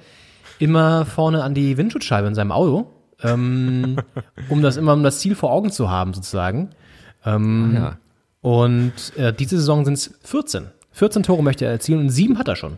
immer 0.59 1.05
vorne 1.05 1.43
an 1.43 1.53
die 1.53 1.75
Windschutzscheibe 1.75 2.27
in 2.27 2.35
seinem 2.35 2.51
Auto, 2.51 2.91
ähm, 3.23 3.97
um 4.47 4.61
das 4.61 4.77
immer 4.77 4.93
um 4.93 5.03
das 5.03 5.19
Ziel 5.19 5.35
vor 5.35 5.51
Augen 5.51 5.71
zu 5.71 5.89
haben, 5.89 6.13
sozusagen. 6.13 6.69
Ähm, 7.25 7.73
Ja. 7.75 7.97
Und 8.41 8.93
äh, 9.17 9.33
diese 9.33 9.57
Saison 9.57 9.85
sind 9.85 9.95
es 9.95 10.17
14. 10.23 10.67
14 10.91 11.23
Tore 11.23 11.43
möchte 11.43 11.65
er 11.65 11.71
erzielen 11.71 11.99
und 12.01 12.09
sieben 12.09 12.37
hat 12.37 12.47
er 12.47 12.55
schon. 12.55 12.77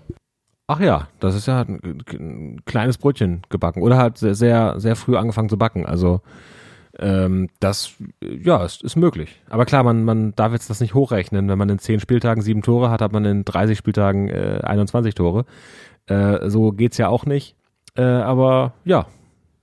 Ach 0.68 0.80
ja, 0.80 1.08
das 1.20 1.36
ist 1.36 1.48
ja 1.48 1.62
ein, 1.62 2.04
ein 2.12 2.62
kleines 2.66 2.98
Brötchen 2.98 3.42
gebacken 3.50 3.82
oder 3.82 3.98
hat 3.98 4.18
sehr, 4.18 4.36
sehr, 4.36 4.80
sehr 4.80 4.96
früh 4.96 5.18
angefangen 5.18 5.50
zu 5.50 5.58
backen. 5.58 5.86
Also 5.86 6.22
ähm, 7.00 7.50
das, 7.60 7.94
ja, 8.22 8.64
ist, 8.64 8.84
ist 8.84 8.96
möglich. 8.96 9.42
Aber 9.50 9.66
klar, 9.66 9.84
man, 9.84 10.04
man 10.04 10.34
darf 10.36 10.54
jetzt 10.54 10.70
das 10.70 10.80
nicht 10.80 10.94
hochrechnen. 10.94 11.50
Wenn 11.50 11.58
man 11.58 11.70
in 11.70 11.80
10 11.80 12.00
Spieltagen 12.00 12.42
sieben 12.42 12.62
Tore 12.62 12.90
hat, 12.90 13.02
hat 13.02 13.12
man 13.12 13.26
in 13.26 13.44
30 13.44 13.78
Spieltagen 13.78 14.30
äh, 14.30 14.62
21 14.64 15.16
Tore. 15.16 15.46
Äh, 16.08 16.50
so 16.50 16.72
geht's 16.72 16.98
ja 16.98 17.08
auch 17.08 17.26
nicht. 17.26 17.56
Äh, 17.96 18.04
aber 18.04 18.74
ja, 18.86 19.08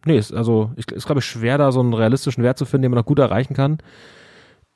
nee, 0.05 0.19
ist, 0.19 0.33
also 0.33 0.73
ich, 0.77 0.91
ist 0.91 1.07
glaube 1.07 1.21
ich 1.21 1.27
schwer, 1.27 1.59
da 1.59 1.73
so 1.73 1.81
einen 1.81 1.95
realistischen 1.95 2.43
Wert 2.45 2.59
zu 2.59 2.65
finden, 2.65 2.83
den 2.83 2.91
man 2.91 2.99
noch 2.99 3.07
gut 3.07 3.19
erreichen 3.19 3.55
kann. 3.55 3.79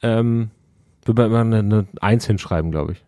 Ähm, 0.03 0.51
würde 1.05 1.29
man 1.29 1.31
immer 1.31 1.57
eine, 1.57 1.59
eine 1.59 1.87
Eins 2.01 2.27
hinschreiben, 2.27 2.71
glaube 2.71 2.93
ich. 2.93 3.05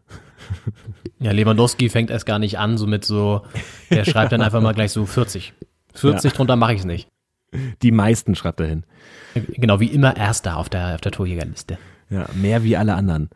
Ja, 1.20 1.32
Lewandowski 1.32 1.88
fängt 1.88 2.10
erst 2.10 2.26
gar 2.26 2.38
nicht 2.38 2.58
an, 2.58 2.76
so 2.76 2.86
mit 2.86 3.04
so, 3.04 3.42
der 3.90 4.04
schreibt 4.04 4.32
dann 4.32 4.42
einfach 4.42 4.60
mal 4.60 4.74
gleich 4.74 4.92
so 4.92 5.06
40. 5.06 5.54
40 5.94 6.32
drunter 6.32 6.56
mache 6.56 6.74
ich 6.74 6.80
es 6.80 6.84
nicht. 6.84 7.08
Die 7.82 7.92
meisten 7.92 8.34
schreibt 8.34 8.60
er 8.60 8.66
hin. 8.66 8.84
Genau, 9.34 9.80
wie 9.80 9.86
immer 9.86 10.16
Erster 10.16 10.56
auf 10.56 10.68
der, 10.68 10.96
auf 10.96 11.00
der 11.00 11.12
Torjägerliste. 11.12 11.78
Ja, 12.10 12.26
mehr 12.34 12.64
wie 12.64 12.76
alle 12.76 12.94
anderen. 12.94 13.30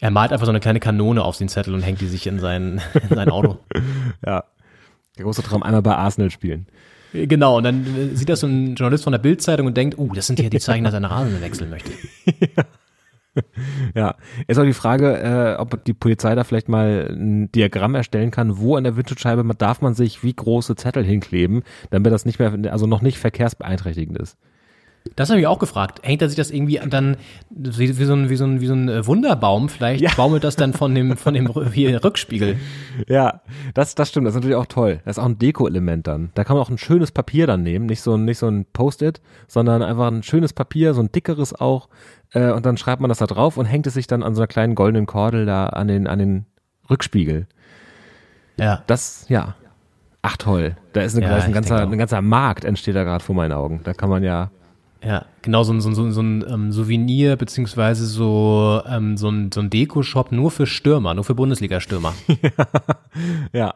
Er 0.00 0.10
malt 0.10 0.32
einfach 0.32 0.46
so 0.46 0.52
eine 0.52 0.60
kleine 0.60 0.80
Kanone 0.80 1.22
auf 1.22 1.38
den 1.38 1.48
Zettel 1.48 1.74
und 1.74 1.82
hängt 1.82 2.00
die 2.00 2.08
sich 2.08 2.26
in 2.26 2.38
sein, 2.40 2.80
in 3.08 3.14
sein 3.14 3.28
Auto. 3.30 3.58
Ja. 4.26 4.44
Der 5.18 5.24
große 5.24 5.42
Traum, 5.42 5.62
einmal 5.62 5.82
bei 5.82 5.94
Arsenal 5.94 6.30
spielen. 6.30 6.66
genau, 7.12 7.58
und 7.58 7.64
dann 7.64 8.14
sieht 8.14 8.30
das 8.30 8.40
so 8.40 8.46
ein 8.46 8.76
Journalist 8.76 9.04
von 9.04 9.12
der 9.12 9.18
Bildzeitung 9.18 9.66
und 9.66 9.76
denkt, 9.76 9.98
uh, 9.98 10.14
das 10.14 10.26
sind 10.26 10.40
hier 10.40 10.48
die 10.48 10.58
Zeichen, 10.58 10.84
dass 10.84 10.94
er 10.94 11.00
nach 11.00 11.10
Rasen 11.10 11.40
wechseln 11.42 11.68
möchte. 11.68 11.90
Ja. 12.56 12.64
Ist 14.46 14.58
auch 14.58 14.64
die 14.64 14.72
Frage, 14.72 15.18
äh, 15.18 15.60
ob 15.60 15.84
die 15.84 15.94
Polizei 15.94 16.34
da 16.34 16.44
vielleicht 16.44 16.68
mal 16.68 17.08
ein 17.10 17.50
Diagramm 17.52 17.94
erstellen 17.94 18.30
kann, 18.30 18.58
wo 18.58 18.76
an 18.76 18.84
der 18.84 18.96
Windschutzscheibe 18.96 19.42
man- 19.44 19.58
darf 19.58 19.80
man 19.80 19.94
sich 19.94 20.22
wie 20.22 20.34
große 20.34 20.76
Zettel 20.76 21.04
hinkleben, 21.04 21.62
damit 21.90 22.12
das 22.12 22.24
nicht 22.24 22.38
mehr, 22.38 22.52
also 22.70 22.86
noch 22.86 23.02
nicht 23.02 23.18
verkehrsbeeinträchtigend 23.18 24.18
ist. 24.18 24.36
Das 25.16 25.30
habe 25.30 25.40
ich 25.40 25.48
auch 25.48 25.58
gefragt. 25.58 25.98
Hängt 26.04 26.22
er 26.22 26.28
sich 26.28 26.36
das 26.36 26.52
irgendwie 26.52 26.80
dann 26.88 27.16
wie, 27.50 27.98
wie, 27.98 28.04
so, 28.04 28.12
ein, 28.14 28.30
wie, 28.30 28.36
so, 28.36 28.44
ein, 28.44 28.60
wie 28.60 28.66
so 28.68 28.74
ein 28.74 28.88
äh, 28.88 29.04
Wunderbaum? 29.04 29.68
Vielleicht 29.68 30.00
Ja. 30.00 30.10
baumelt 30.16 30.44
das 30.44 30.54
dann 30.54 30.74
von 30.74 30.94
dem, 30.94 31.16
von 31.16 31.34
dem 31.34 31.50
hier 31.72 32.04
Rückspiegel. 32.04 32.56
Ja, 33.08 33.40
das, 33.74 33.96
das 33.96 34.10
stimmt, 34.10 34.26
das 34.28 34.34
ist 34.34 34.36
natürlich 34.36 34.54
auch 34.56 34.66
toll. 34.66 35.00
Das 35.04 35.16
ist 35.16 35.22
auch 35.22 35.26
ein 35.26 35.38
Deko-Element 35.38 36.06
dann. 36.06 36.30
Da 36.34 36.44
kann 36.44 36.54
man 36.56 36.64
auch 36.64 36.70
ein 36.70 36.78
schönes 36.78 37.10
Papier 37.10 37.48
dann 37.48 37.64
nehmen, 37.64 37.86
nicht 37.86 38.00
so, 38.00 38.14
ein- 38.14 38.24
nicht 38.24 38.38
so 38.38 38.46
ein 38.46 38.64
Post-it, 38.72 39.20
sondern 39.48 39.82
einfach 39.82 40.06
ein 40.06 40.22
schönes 40.22 40.52
Papier, 40.52 40.94
so 40.94 41.00
ein 41.00 41.10
dickeres 41.10 41.52
auch, 41.52 41.88
äh, 42.32 42.50
und 42.50 42.66
dann 42.66 42.76
schreibt 42.76 43.00
man 43.00 43.08
das 43.08 43.18
da 43.18 43.26
drauf 43.26 43.56
und 43.56 43.66
hängt 43.66 43.86
es 43.86 43.94
sich 43.94 44.06
dann 44.06 44.22
an 44.22 44.34
so 44.34 44.40
einer 44.40 44.46
kleinen 44.46 44.74
goldenen 44.74 45.06
Kordel 45.06 45.46
da 45.46 45.66
an 45.66 45.88
den, 45.88 46.06
an 46.06 46.18
den 46.18 46.46
Rückspiegel. 46.88 47.46
Ja. 48.58 48.82
Das, 48.86 49.26
ja. 49.28 49.54
Ach 50.22 50.36
toll. 50.36 50.76
Da 50.92 51.02
ist, 51.02 51.16
eine, 51.16 51.24
Ja, 51.24 51.32
da 51.32 51.38
ist 51.38 51.44
ein 51.44 51.52
ganzer, 51.52 51.80
ein 51.80 51.98
ganzer 51.98 52.22
Markt 52.22 52.64
entsteht 52.64 52.94
da 52.94 53.04
gerade 53.04 53.24
vor 53.24 53.34
meinen 53.34 53.52
Augen. 53.52 53.80
Da 53.84 53.92
kann 53.92 54.08
man 54.08 54.22
ja, 54.22 54.50
Ja, 55.04 55.24
genau, 55.42 55.64
so 55.64 55.72
ein, 55.72 55.80
so 55.80 55.88
ein, 55.88 55.94
so 55.94 56.02
ein, 56.02 56.12
so 56.12 56.22
ein 56.22 56.44
ähm, 56.48 56.72
Souvenir, 56.72 57.36
beziehungsweise 57.36 58.06
so, 58.06 58.82
ähm, 58.86 59.16
so 59.16 59.28
ein, 59.28 59.50
so 59.52 59.60
ein 59.60 59.68
Deko-Shop 59.68 60.30
nur 60.30 60.50
für 60.50 60.66
Stürmer, 60.66 61.14
nur 61.14 61.24
für 61.24 61.34
Bundesliga-Stürmer. 61.34 62.14
ja. 63.52 63.74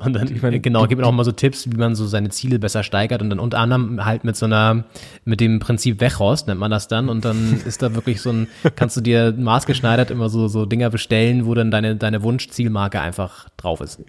Und 0.00 0.14
dann, 0.14 0.28
Ich 0.28 0.42
meine, 0.42 0.60
genau, 0.60 0.86
gibt 0.86 1.00
mir 1.00 1.06
auch 1.06 1.12
mal 1.12 1.24
so 1.24 1.32
Tipps, 1.32 1.70
wie 1.70 1.76
man 1.76 1.94
so 1.94 2.06
seine 2.06 2.30
Ziele 2.30 2.58
besser 2.58 2.82
steigert 2.82 3.22
und 3.22 3.30
dann 3.30 3.38
unter 3.38 3.58
anderem 3.58 4.04
halt 4.04 4.24
mit 4.24 4.36
so 4.36 4.46
einer, 4.46 4.84
mit 5.24 5.40
dem 5.40 5.58
Prinzip 5.58 6.00
Wechhorst 6.00 6.46
nennt 6.46 6.60
man 6.60 6.70
das 6.70 6.88
dann 6.88 7.08
und 7.08 7.24
dann 7.24 7.60
ist 7.66 7.82
da 7.82 7.94
wirklich 7.94 8.20
so 8.20 8.30
ein, 8.30 8.48
kannst 8.76 8.96
du 8.96 9.00
dir 9.00 9.34
maßgeschneidert 9.36 10.10
immer 10.10 10.28
so, 10.28 10.48
so 10.48 10.66
Dinger 10.66 10.90
bestellen, 10.90 11.46
wo 11.46 11.54
dann 11.54 11.70
deine, 11.70 11.96
deine 11.96 12.22
Wunschzielmarke 12.22 13.00
einfach 13.00 13.48
drauf 13.56 13.80
ist. 13.80 14.00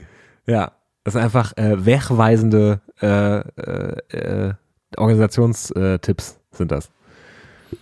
Ja, 0.47 0.71
das 1.03 1.13
sind 1.13 1.23
einfach 1.23 1.55
äh, 1.57 1.85
wegweisende 1.85 2.81
äh, 3.01 3.39
äh, 3.39 4.49
äh, 4.49 4.53
Organisationstipps 4.97 6.39
sind 6.51 6.71
das. 6.71 6.91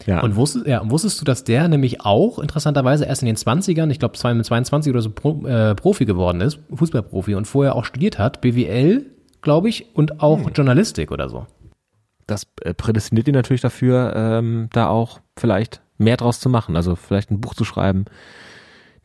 Ja. 0.05 0.21
Und 0.21 0.35
wusstest, 0.35 0.67
ja, 0.67 0.81
wusstest 0.89 1.19
du, 1.21 1.25
dass 1.25 1.43
der 1.43 1.67
nämlich 1.67 2.01
auch 2.01 2.39
interessanterweise 2.39 3.05
erst 3.05 3.21
in 3.21 3.27
den 3.27 3.35
20ern, 3.35 3.89
ich 3.89 3.99
glaube 3.99 4.17
22 4.17 4.91
oder 4.91 5.01
so 5.01 5.09
Pro, 5.09 5.45
äh, 5.45 5.75
Profi 5.75 6.05
geworden 6.05 6.41
ist, 6.41 6.59
Fußballprofi 6.73 7.35
und 7.35 7.45
vorher 7.45 7.75
auch 7.75 7.85
studiert 7.85 8.19
hat, 8.19 8.41
BWL, 8.41 9.05
glaube 9.41 9.69
ich, 9.69 9.95
und 9.95 10.21
auch 10.21 10.49
Journalistik 10.53 11.11
oder 11.11 11.29
so. 11.29 11.45
das 12.27 12.47
äh, 12.61 12.73
prädestiniert 12.73 13.27
ihn 13.27 13.33
natürlich 13.33 13.61
dafür, 13.61 14.13
ähm, 14.15 14.69
da 14.71 14.87
auch 14.87 15.19
vielleicht 15.37 15.81
mehr 15.97 16.17
draus 16.17 16.39
zu 16.39 16.49
machen. 16.49 16.75
Also 16.75 16.95
vielleicht 16.95 17.31
ein 17.31 17.41
Buch 17.41 17.53
zu 17.53 17.65
schreiben, 17.65 18.05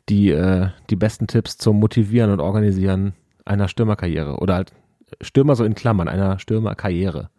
die, 0.09 0.31
äh, 0.31 0.69
die 0.91 0.97
besten 0.97 1.27
Tipps 1.27 1.59
zum 1.59 1.79
Motivieren 1.81 2.31
und 2.31 2.41
Organisieren 2.41 3.15
einer 3.45 3.69
Stürmerkarriere. 3.69 4.39
Oder 4.39 4.55
halt 4.55 4.73
Stürmer 5.21 5.57
so 5.57 5.65
in 5.65 5.75
Klammern, 5.75 6.09
einer 6.09 6.39
Stürmerkarriere. 6.39 7.31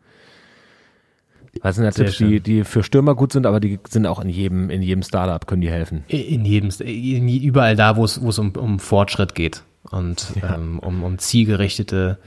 Das 1.62 1.76
sind 1.76 1.86
ja 1.86 1.92
Sehr 1.92 2.06
Tipps, 2.06 2.18
die, 2.18 2.40
die 2.40 2.64
für 2.64 2.84
Stürmer 2.84 3.16
gut 3.16 3.34
sind, 3.34 3.46
aber 3.46 3.60
die 3.60 3.80
sind 3.88 4.06
auch 4.06 4.20
in 4.22 4.30
jedem, 4.30 4.70
in 4.70 4.82
jedem 4.82 5.04
Startup 5.04 5.46
können 5.46 5.62
die 5.62 5.70
helfen. 5.70 6.04
In 6.08 6.46
jedem, 6.46 6.70
in, 6.80 7.28
überall 7.28 7.76
da, 7.76 7.98
wo 7.98 8.06
es, 8.06 8.22
wo 8.22 8.30
es 8.30 8.40
um, 8.40 8.52
um 8.52 8.80
Fortschritt 8.80 9.36
geht 9.36 9.64
und 9.90 10.34
ähm, 10.42 10.80
um, 10.80 11.04
um 11.04 11.18
zielgerichtete, 11.18 12.20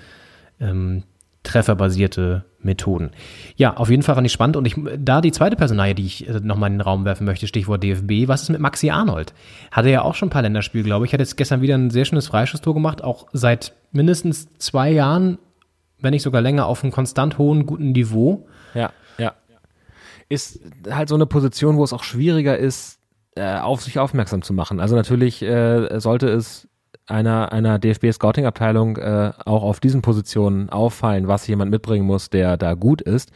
ähm, 0.61 1.05
trefferbasierte 1.43 2.45
Methoden. 2.61 3.11
Ja, 3.57 3.77
auf 3.77 3.91
jeden 3.91 4.03
Fall 4.03 4.15
fand 4.15 4.27
ich 4.27 4.33
spannend 4.33 4.57
und 4.57 4.65
ich, 4.67 4.77
da 4.99 5.21
die 5.21 5.33
zweite 5.33 5.57
Personalie, 5.57 5.95
die 5.95 6.07
ich 6.07 6.29
äh, 6.29 6.41
nochmal 6.41 6.71
in 6.71 6.75
den 6.75 6.81
Raum 6.81 7.05
werfen 7.05 7.25
möchte, 7.25 7.47
Stichwort 7.47 7.83
DFB, 7.83 8.29
was 8.29 8.43
ist 8.43 8.51
mit 8.51 8.61
Maxi 8.61 8.91
Arnold? 8.91 9.35
Hatte 9.71 9.91
ja 9.91 10.03
auch 10.03 10.15
schon 10.15 10.29
ein 10.29 10.31
paar 10.31 10.43
Länderspiele, 10.43 10.85
glaube 10.85 11.07
ich, 11.07 11.13
hat 11.13 11.21
jetzt 11.21 11.37
gestern 11.37 11.61
wieder 11.61 11.75
ein 11.75 11.91
sehr 11.91 12.05
schönes 12.05 12.29
Freischusstor 12.29 12.75
gemacht, 12.75 13.03
auch 13.03 13.27
seit 13.33 13.73
mindestens 13.91 14.49
zwei 14.59 14.91
Jahren, 14.91 15.39
wenn 16.01 16.13
nicht 16.13 16.23
sogar 16.23 16.41
länger, 16.41 16.67
auf 16.67 16.83
einem 16.83 16.93
konstant 16.93 17.39
hohen, 17.39 17.67
guten 17.67 17.93
Niveau. 17.93 18.47
Ja, 18.75 18.81
ja. 18.81 18.91
Ist 20.33 20.61
halt 20.91 21.09
so 21.11 21.15
eine 21.15 21.27
Position, 21.27 21.77
wo 21.77 21.85
es 21.85 21.93
auch 21.93 22.03
schwieriger 22.03 22.57
ist, 22.57 22.99
äh, 23.37 23.59
auf 23.59 23.83
sich 23.83 23.99
aufmerksam 23.99 24.41
zu 24.41 24.55
machen. 24.55 24.81
Also 24.81 24.97
natürlich 24.97 25.43
äh, 25.43 26.01
sollte 26.01 26.29
es 26.29 26.69
einer, 27.07 27.53
einer 27.53 27.79
DFB-Scouting-Abteilung 27.79 28.97
äh, 28.97 29.33
auch 29.45 29.63
auf 29.63 29.81
diesen 29.81 30.01
Positionen 30.01 30.71
auffallen, 30.71 31.29
was 31.29 31.47
jemand 31.47 31.71
mitbringen 31.71 32.07
muss, 32.07 32.31
der 32.31 32.57
da 32.57 32.73
gut 32.75 33.03
ist. 33.03 33.31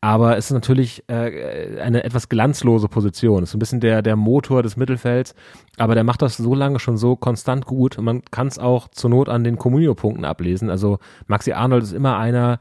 Aber 0.00 0.36
es 0.36 0.46
ist 0.46 0.52
natürlich 0.52 1.04
äh, 1.06 1.80
eine 1.80 2.04
etwas 2.04 2.28
glanzlose 2.28 2.88
Position. 2.88 3.42
Es 3.42 3.50
ist 3.50 3.54
ein 3.54 3.58
bisschen 3.58 3.80
der, 3.80 4.02
der 4.02 4.16
Motor 4.16 4.62
des 4.62 4.76
Mittelfelds, 4.76 5.34
aber 5.78 5.94
der 5.94 6.04
macht 6.04 6.20
das 6.20 6.36
so 6.36 6.54
lange 6.54 6.78
schon 6.78 6.96
so 6.96 7.16
konstant 7.16 7.64
gut. 7.64 7.96
Und 7.96 8.04
man 8.04 8.22
kann 8.30 8.48
es 8.48 8.58
auch 8.58 8.88
zur 8.88 9.10
Not 9.10 9.28
an 9.28 9.44
den 9.44 9.56
Communio-Punkten 9.56 10.24
ablesen. 10.24 10.68
Also 10.68 10.98
Maxi 11.26 11.52
Arnold 11.52 11.84
ist 11.84 11.92
immer 11.92 12.18
einer, 12.18 12.58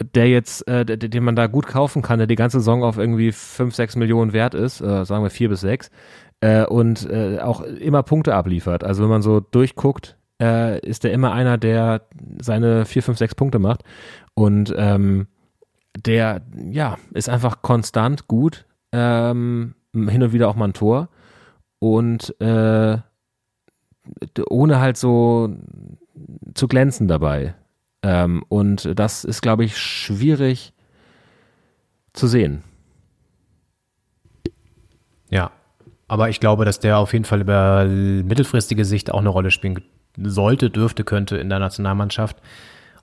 der 0.00 0.28
jetzt, 0.28 0.66
äh, 0.68 0.84
den 0.84 1.24
man 1.24 1.36
da 1.36 1.46
gut 1.46 1.66
kaufen 1.66 2.02
kann, 2.02 2.18
der 2.18 2.26
die 2.26 2.36
ganze 2.36 2.60
Saison 2.60 2.84
auf 2.84 2.98
irgendwie 2.98 3.32
5, 3.32 3.74
6 3.74 3.96
Millionen 3.96 4.32
wert 4.32 4.54
ist, 4.54 4.80
äh, 4.80 5.04
sagen 5.04 5.24
wir 5.24 5.30
4 5.30 5.48
bis 5.48 5.60
6, 5.60 5.90
äh, 6.40 6.64
und 6.64 7.08
äh, 7.10 7.40
auch 7.40 7.62
immer 7.62 8.02
Punkte 8.02 8.34
abliefert. 8.34 8.84
Also 8.84 9.02
wenn 9.02 9.10
man 9.10 9.22
so 9.22 9.40
durchguckt, 9.40 10.16
äh, 10.40 10.78
ist 10.86 11.04
der 11.04 11.12
immer 11.12 11.32
einer, 11.32 11.58
der 11.58 12.02
seine 12.40 12.84
4, 12.84 13.02
5, 13.02 13.18
6 13.18 13.34
Punkte 13.34 13.58
macht. 13.58 13.82
Und 14.34 14.72
ähm, 14.76 15.26
der, 15.96 16.42
ja, 16.70 16.96
ist 17.12 17.28
einfach 17.28 17.62
konstant 17.62 18.28
gut, 18.28 18.66
ähm, 18.92 19.74
hin 19.92 20.22
und 20.22 20.32
wieder 20.32 20.48
auch 20.48 20.56
mal 20.56 20.68
ein 20.68 20.74
Tor. 20.74 21.08
Und 21.80 22.40
äh, 22.40 22.98
ohne 24.48 24.80
halt 24.80 24.96
so 24.96 25.54
zu 26.54 26.68
glänzen 26.68 27.08
dabei. 27.08 27.54
Ähm, 28.02 28.44
und 28.48 28.88
das 28.98 29.24
ist, 29.24 29.42
glaube 29.42 29.64
ich, 29.64 29.76
schwierig 29.78 30.72
zu 32.12 32.26
sehen. 32.26 32.62
Ja, 35.30 35.50
aber 36.06 36.30
ich 36.30 36.40
glaube, 36.40 36.64
dass 36.64 36.80
der 36.80 36.98
auf 36.98 37.12
jeden 37.12 37.24
Fall 37.24 37.40
über 37.40 37.84
mittelfristige 37.84 38.84
Sicht 38.84 39.10
auch 39.12 39.18
eine 39.18 39.28
Rolle 39.28 39.50
spielen 39.50 39.82
sollte, 40.16 40.70
dürfte, 40.70 41.04
könnte 41.04 41.36
in 41.36 41.48
der 41.48 41.58
Nationalmannschaft. 41.58 42.36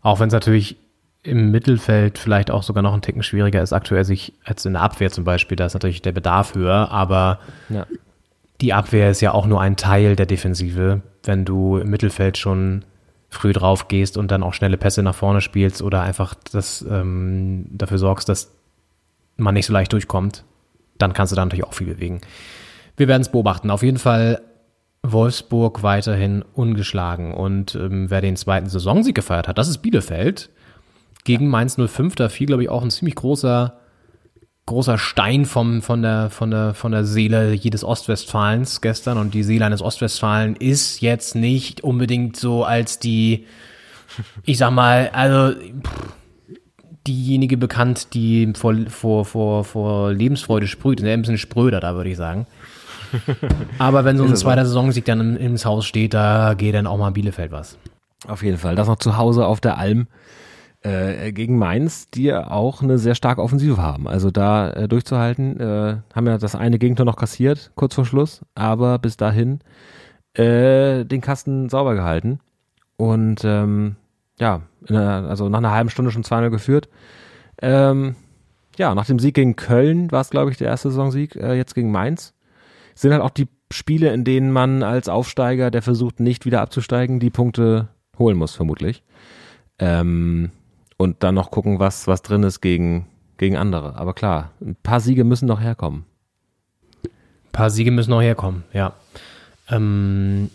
Auch 0.01 0.19
wenn 0.19 0.27
es 0.27 0.33
natürlich 0.33 0.77
im 1.23 1.51
Mittelfeld 1.51 2.17
vielleicht 2.17 2.51
auch 2.51 2.63
sogar 2.63 2.83
noch 2.83 2.93
ein 2.93 3.01
Ticken 3.01 3.23
schwieriger 3.23 3.61
ist, 3.61 3.73
aktuell 3.73 4.03
sich 4.05 4.33
als 4.43 4.65
in 4.65 4.73
der 4.73 4.81
Abwehr 4.81 5.11
zum 5.11 5.23
Beispiel, 5.23 5.55
da 5.55 5.65
ist 5.65 5.73
natürlich 5.73 6.01
der 6.01 6.11
Bedarf 6.11 6.53
höher, 6.55 6.91
aber 6.91 7.39
Ja. 7.69 7.85
die 8.61 8.73
Abwehr 8.73 9.09
ist 9.09 9.21
ja 9.21 9.33
auch 9.33 9.47
nur 9.47 9.59
ein 9.61 9.75
Teil 9.75 10.15
der 10.15 10.27
Defensive, 10.27 11.01
wenn 11.23 11.43
du 11.45 11.77
im 11.77 11.89
Mittelfeld 11.89 12.37
schon 12.37 12.85
früh 13.35 13.53
drauf 13.53 13.87
gehst 13.87 14.17
und 14.17 14.31
dann 14.31 14.43
auch 14.43 14.53
schnelle 14.53 14.77
Pässe 14.77 15.03
nach 15.03 15.15
vorne 15.15 15.41
spielst 15.41 15.81
oder 15.81 16.01
einfach 16.01 16.33
das, 16.51 16.85
ähm, 16.89 17.67
dafür 17.69 17.97
sorgst, 17.97 18.27
dass 18.29 18.51
man 19.37 19.53
nicht 19.53 19.65
so 19.65 19.73
leicht 19.73 19.93
durchkommt, 19.93 20.43
dann 20.97 21.13
kannst 21.13 21.31
du 21.31 21.35
da 21.35 21.45
natürlich 21.45 21.65
auch 21.65 21.73
viel 21.73 21.87
bewegen. 21.87 22.21
Wir 22.97 23.07
werden 23.07 23.21
es 23.21 23.31
beobachten. 23.31 23.69
Auf 23.69 23.83
jeden 23.83 23.97
Fall 23.97 24.41
Wolfsburg 25.03 25.83
weiterhin 25.83 26.43
ungeschlagen. 26.53 27.33
Und 27.33 27.75
ähm, 27.75 28.09
wer 28.09 28.21
den 28.21 28.37
zweiten 28.37 28.69
Saisonsieg 28.69 29.15
gefeiert 29.15 29.47
hat, 29.47 29.57
das 29.57 29.67
ist 29.67 29.79
Bielefeld. 29.79 30.49
Gegen 31.23 31.47
Mainz 31.47 31.77
05, 31.77 32.15
da 32.15 32.29
fiel, 32.29 32.47
glaube 32.47 32.63
ich, 32.63 32.69
auch 32.69 32.83
ein 32.83 32.91
ziemlich 32.91 33.15
großer, 33.15 33.79
großer 34.67 34.97
Stein 34.97 35.45
vom, 35.45 35.81
von, 35.81 36.01
der, 36.01 36.29
von, 36.31 36.49
der, 36.51 36.73
von 36.73 36.91
der 36.91 37.05
Seele 37.05 37.53
jedes 37.53 37.83
Ostwestfalens 37.83 38.81
gestern. 38.81 39.17
Und 39.17 39.33
die 39.33 39.43
Seele 39.43 39.65
eines 39.65 39.81
Ostwestfalen 39.81 40.55
ist 40.55 41.01
jetzt 41.01 41.35
nicht 41.35 41.81
unbedingt 41.83 42.35
so 42.37 42.63
als 42.63 42.97
die, 42.99 43.45
ich 44.43 44.57
sag 44.57 44.71
mal, 44.71 45.09
also 45.13 45.55
pff, 45.59 46.13
diejenige 47.05 47.57
bekannt, 47.57 48.13
die 48.15 48.51
vor, 48.57 48.73
vor, 48.87 49.25
vor, 49.25 49.63
vor 49.63 50.11
Lebensfreude 50.13 50.65
sprüht. 50.67 51.03
Ein 51.03 51.21
bisschen 51.21 51.37
spröder, 51.37 51.79
da 51.79 51.93
würde 51.95 52.09
ich 52.09 52.17
sagen. 52.17 52.47
Aber 53.77 54.03
wenn 54.03 54.17
so 54.17 54.23
ein 54.23 54.35
zweiter 54.35 54.65
Saisonsieg 54.65 55.05
dann 55.05 55.19
im- 55.19 55.37
ins 55.37 55.65
Haus 55.65 55.85
steht, 55.85 56.15
da 56.15 56.55
geht 56.55 56.73
dann 56.73 56.87
auch 56.87 56.97
mal 56.97 57.11
Bielefeld 57.11 57.51
was. 57.51 57.77
Auf 58.27 58.41
jeden 58.41 58.57
Fall. 58.57 58.75
Das 58.75 58.87
noch 58.87 58.97
zu 58.97 59.15
Hause 59.17 59.45
auf 59.45 59.61
der 59.61 59.77
Alm 59.77 60.07
äh, 60.85 61.31
gegen 61.31 61.57
Mainz, 61.57 62.09
die 62.11 62.33
auch 62.33 62.83
eine 62.83 62.99
sehr 62.99 63.15
starke 63.15 63.41
Offensive 63.41 63.77
haben. 63.77 64.07
Also 64.07 64.29
da 64.29 64.69
äh, 64.69 64.87
durchzuhalten, 64.87 65.59
äh, 65.59 65.97
haben 66.13 66.27
ja 66.27 66.37
das 66.37 66.55
eine 66.55 66.77
Gegentor 66.77 67.05
noch 67.05 67.15
kassiert, 67.15 67.71
kurz 67.75 67.95
vor 67.95 68.05
Schluss, 68.05 68.41
aber 68.53 68.99
bis 68.99 69.17
dahin 69.17 69.59
äh, 70.35 71.03
den 71.03 71.21
Kasten 71.21 71.69
sauber 71.69 71.95
gehalten. 71.95 72.39
Und 72.97 73.43
ähm, 73.43 73.95
ja, 74.39 74.61
in 74.87 74.95
einer, 74.95 75.27
also 75.27 75.49
nach 75.49 75.57
einer 75.57 75.71
halben 75.71 75.89
Stunde 75.89 76.11
schon 76.11 76.23
2-0 76.23 76.49
geführt. 76.51 76.87
Ähm, 77.61 78.15
ja, 78.77 78.93
nach 78.93 79.05
dem 79.05 79.19
Sieg 79.19 79.33
gegen 79.33 79.55
Köln 79.55 80.11
war 80.11 80.21
es, 80.21 80.29
glaube 80.29 80.51
ich, 80.51 80.57
der 80.57 80.67
erste 80.67 80.89
Saisonsieg, 80.89 81.35
äh, 81.35 81.55
jetzt 81.55 81.73
gegen 81.73 81.91
Mainz. 81.91 82.33
Sind 82.93 83.11
halt 83.11 83.23
auch 83.23 83.31
die 83.31 83.47
Spiele, 83.71 84.13
in 84.13 84.23
denen 84.23 84.51
man 84.51 84.83
als 84.83 85.09
Aufsteiger, 85.09 85.71
der 85.71 85.81
versucht, 85.81 86.19
nicht 86.19 86.45
wieder 86.45 86.61
abzusteigen, 86.61 87.19
die 87.19 87.31
Punkte 87.31 87.87
holen 88.19 88.37
muss, 88.37 88.53
vermutlich. 88.53 89.03
Ähm, 89.79 90.51
und 90.97 91.23
dann 91.23 91.35
noch 91.35 91.51
gucken, 91.51 91.79
was, 91.79 92.07
was 92.07 92.21
drin 92.21 92.43
ist 92.43 92.61
gegen, 92.61 93.07
gegen 93.37 93.57
andere. 93.57 93.95
Aber 93.95 94.13
klar, 94.13 94.51
ein 94.61 94.75
paar 94.81 94.99
Siege 94.99 95.23
müssen 95.23 95.47
noch 95.47 95.61
herkommen. 95.61 96.05
Ein 97.03 97.51
paar 97.51 97.69
Siege 97.69 97.91
müssen 97.91 98.11
noch 98.11 98.21
herkommen, 98.21 98.63
ja. 98.73 98.93
Ähm, 99.69 100.49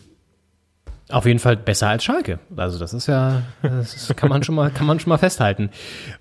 auf 1.10 1.26
jeden 1.26 1.38
Fall 1.38 1.56
besser 1.56 1.88
als 1.88 2.04
Schalke. 2.04 2.38
Also 2.56 2.78
das 2.78 2.94
ist 2.94 3.06
ja, 3.06 3.42
das 3.62 4.14
kann 4.16 4.28
man 4.28 4.42
schon 4.42 4.54
mal, 4.54 4.70
kann 4.70 4.86
man 4.86 5.00
schon 5.00 5.08
mal 5.10 5.18
festhalten. 5.18 5.70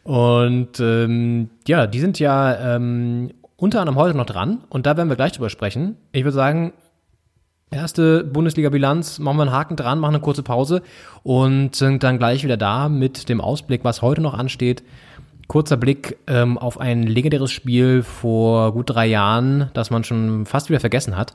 Und 0.04 0.80
ähm, 0.80 1.50
ja, 1.68 1.88
die 1.88 2.00
sind 2.00 2.20
ja 2.20 2.76
ähm, 2.76 3.32
unter 3.56 3.82
anderem 3.82 3.98
heute 3.98 4.18
noch 4.18 4.26
dran 4.26 4.64
und 4.70 4.86
da 4.86 4.98
werden 4.98 5.10
wir 5.10 5.16
gleich 5.16 5.34
drüber 5.34 5.50
sprechen. 5.50 5.98
Ich 6.12 6.24
würde 6.24 6.36
sagen, 6.36 6.74
erste 7.72 8.24
Bundesliga-Bilanz, 8.24 9.20
machen 9.20 9.38
wir 9.38 9.44
einen 9.44 9.52
Haken 9.52 9.76
dran, 9.76 10.00
machen 10.00 10.16
eine 10.16 10.24
kurze 10.24 10.44
Pause 10.44 10.82
und 11.24 11.76
sind 11.76 12.04
dann 12.04 12.18
gleich 12.18 12.44
wieder 12.44 12.58
da 12.58 12.90
mit 12.90 13.30
dem 13.30 13.42
Ausblick, 13.42 13.84
was 13.84 14.02
heute 14.02 14.22
noch 14.22 14.34
ansteht. 14.34 14.84
Kurzer 15.48 15.78
Blick 15.78 16.18
ähm, 16.28 16.58
auf 16.58 16.80
ein 16.80 17.04
legendäres 17.04 17.52
Spiel 17.52 18.04
vor 18.04 18.74
gut 18.74 18.90
drei 18.90 19.08
Jahren, 19.08 19.72
das 19.74 19.90
man 19.90 20.04
schon 20.04 20.46
fast 20.46 20.70
wieder 20.70 20.80
vergessen 20.80 21.18
hat. 21.18 21.34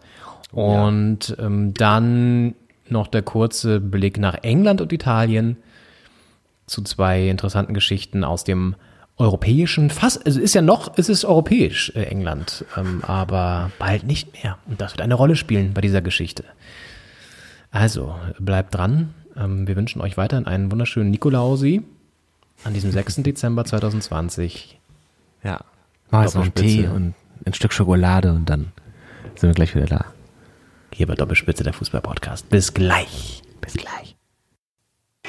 Und 0.53 1.37
ähm, 1.41 1.75
dann 1.75 2.55
noch 2.89 3.09
der 3.09 3.23
kurze 3.23 3.81
Blick 3.81 4.19
nach 4.19 4.37
England 4.43 4.81
und 4.81 4.93
Italien 4.93 5.57
zu 6.67 6.83
zwei 6.83 7.29
interessanten 7.29 7.75
Geschichten 7.75 8.25
aus 8.25 8.45
dem 8.45 8.77
europäischen, 9.17 9.91
fast, 9.91 10.27
also 10.27 10.41
ist 10.41 10.55
ja 10.55 10.63
noch, 10.63 10.99
es 10.99 11.09
ist 11.09 11.25
europäisch, 11.25 11.93
äh, 11.95 12.05
England, 12.05 12.65
ähm, 12.77 13.03
aber 13.07 13.71
bald 13.79 14.05
nicht 14.05 14.43
mehr. 14.43 14.59
Und 14.67 14.81
das 14.81 14.93
wird 14.93 15.03
eine 15.03 15.15
Rolle 15.15 15.37
spielen 15.37 15.73
bei 15.73 15.81
dieser 15.81 16.03
Geschichte. 16.03 16.45
Also, 17.71 18.15
bleibt 18.39 18.75
dran. 18.75 19.15
Ähm, 19.37 19.67
wir 19.67 19.77
wünschen 19.77 20.01
euch 20.01 20.17
weiterhin 20.17 20.47
einen 20.47 20.71
wunderschönen 20.71 21.11
Nikolausi 21.11 21.83
an 22.65 22.75
diesem 22.75 22.91
6. 22.91 23.17
Dezember 23.17 23.65
2020. 23.65 24.79
Ja. 25.43 25.61
Mach 26.11 26.23
jetzt 26.23 26.35
noch 26.35 26.43
einen. 26.43 26.55
Tee 26.55 26.87
und 26.87 27.15
ein 27.45 27.55
Stück 27.55 27.73
Schokolade 27.73 28.33
und 28.33 28.49
dann 28.49 28.73
sind 29.37 29.51
wir 29.51 29.55
gleich 29.55 29.75
wieder 29.75 29.87
da. 29.87 30.05
Hier 30.93 31.07
bei 31.07 31.15
Doppelspitze 31.15 31.65
der 31.65 31.73
Fußball-Podcast. 31.73 32.49
Bis 32.51 32.73
gleich. 32.73 33.43
Bis 33.61 33.75
gleich. 33.75 34.14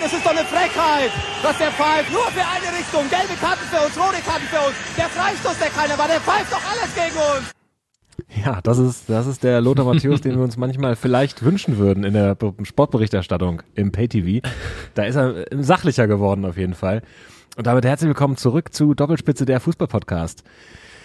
Das 0.06 0.14
ist 0.14 0.24
doch 0.24 0.30
eine 0.38 0.46
Frechheit, 0.46 1.10
dass 1.42 1.58
der 1.58 1.72
pfeift. 1.72 2.12
Nur 2.14 2.22
für 2.26 2.42
eine 2.42 2.78
Richtung. 2.78 3.10
Gelbe 3.10 3.34
Karten 3.42 3.64
für 3.72 3.84
uns, 3.84 3.98
rote 3.98 4.22
Karten 4.22 4.46
für 4.46 4.68
uns. 4.68 4.76
Der 4.96 5.06
Freistoß, 5.06 5.58
der 5.58 5.70
keiner 5.70 5.98
war, 5.98 6.08
der 6.08 6.20
pfeift 6.20 6.54
doch 6.54 6.62
alles 6.62 6.94
gegen 6.94 7.18
uns. 7.18 8.46
Ja, 8.46 8.60
das 8.62 8.78
ist, 8.78 9.10
das 9.10 9.26
ist 9.26 9.44
der 9.44 9.62
Lothar 9.62 9.84
Matthäus, 9.86 10.22
den 10.22 10.36
wir 10.38 10.44
uns 10.44 10.58
manchmal 10.66 10.96
vielleicht 10.96 11.44
wünschen 11.44 11.80
würden 11.80 12.04
in 12.04 12.14
der 12.14 12.36
Be- 12.36 12.54
Sportberichterstattung 12.62 13.64
im 13.74 13.92
Pay-TV. 13.92 14.48
Da 14.94 15.06
ist 15.06 15.16
er 15.16 15.52
äh, 15.52 15.64
sachlicher 15.64 16.06
geworden 16.06 16.46
auf 16.46 16.56
jeden 16.56 16.76
Fall. 16.76 17.02
Und 17.58 17.66
damit 17.66 17.84
herzlich 17.84 18.08
willkommen 18.10 18.38
zurück 18.38 18.76
zu 18.76 18.94
Doppelspitze 18.94 19.48
der 19.48 19.60
Fußball-Podcast. 19.60 20.44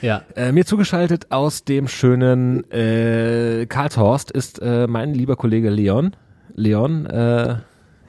Ja. 0.03 0.25
Äh, 0.37 0.53
mir 0.53 0.67
zugeschaltet 0.67 1.33
aus 1.33 1.65
dem 1.65 1.89
schönen 1.89 2.71
äh, 2.71 3.65
Karlshorst 3.65 4.31
ist 4.31 4.59
äh, 4.61 4.87
mein 4.87 5.15
lieber 5.15 5.37
Kollege 5.37 5.71
Leon. 5.71 6.15
Leon, 6.55 7.07
äh, 7.07 7.57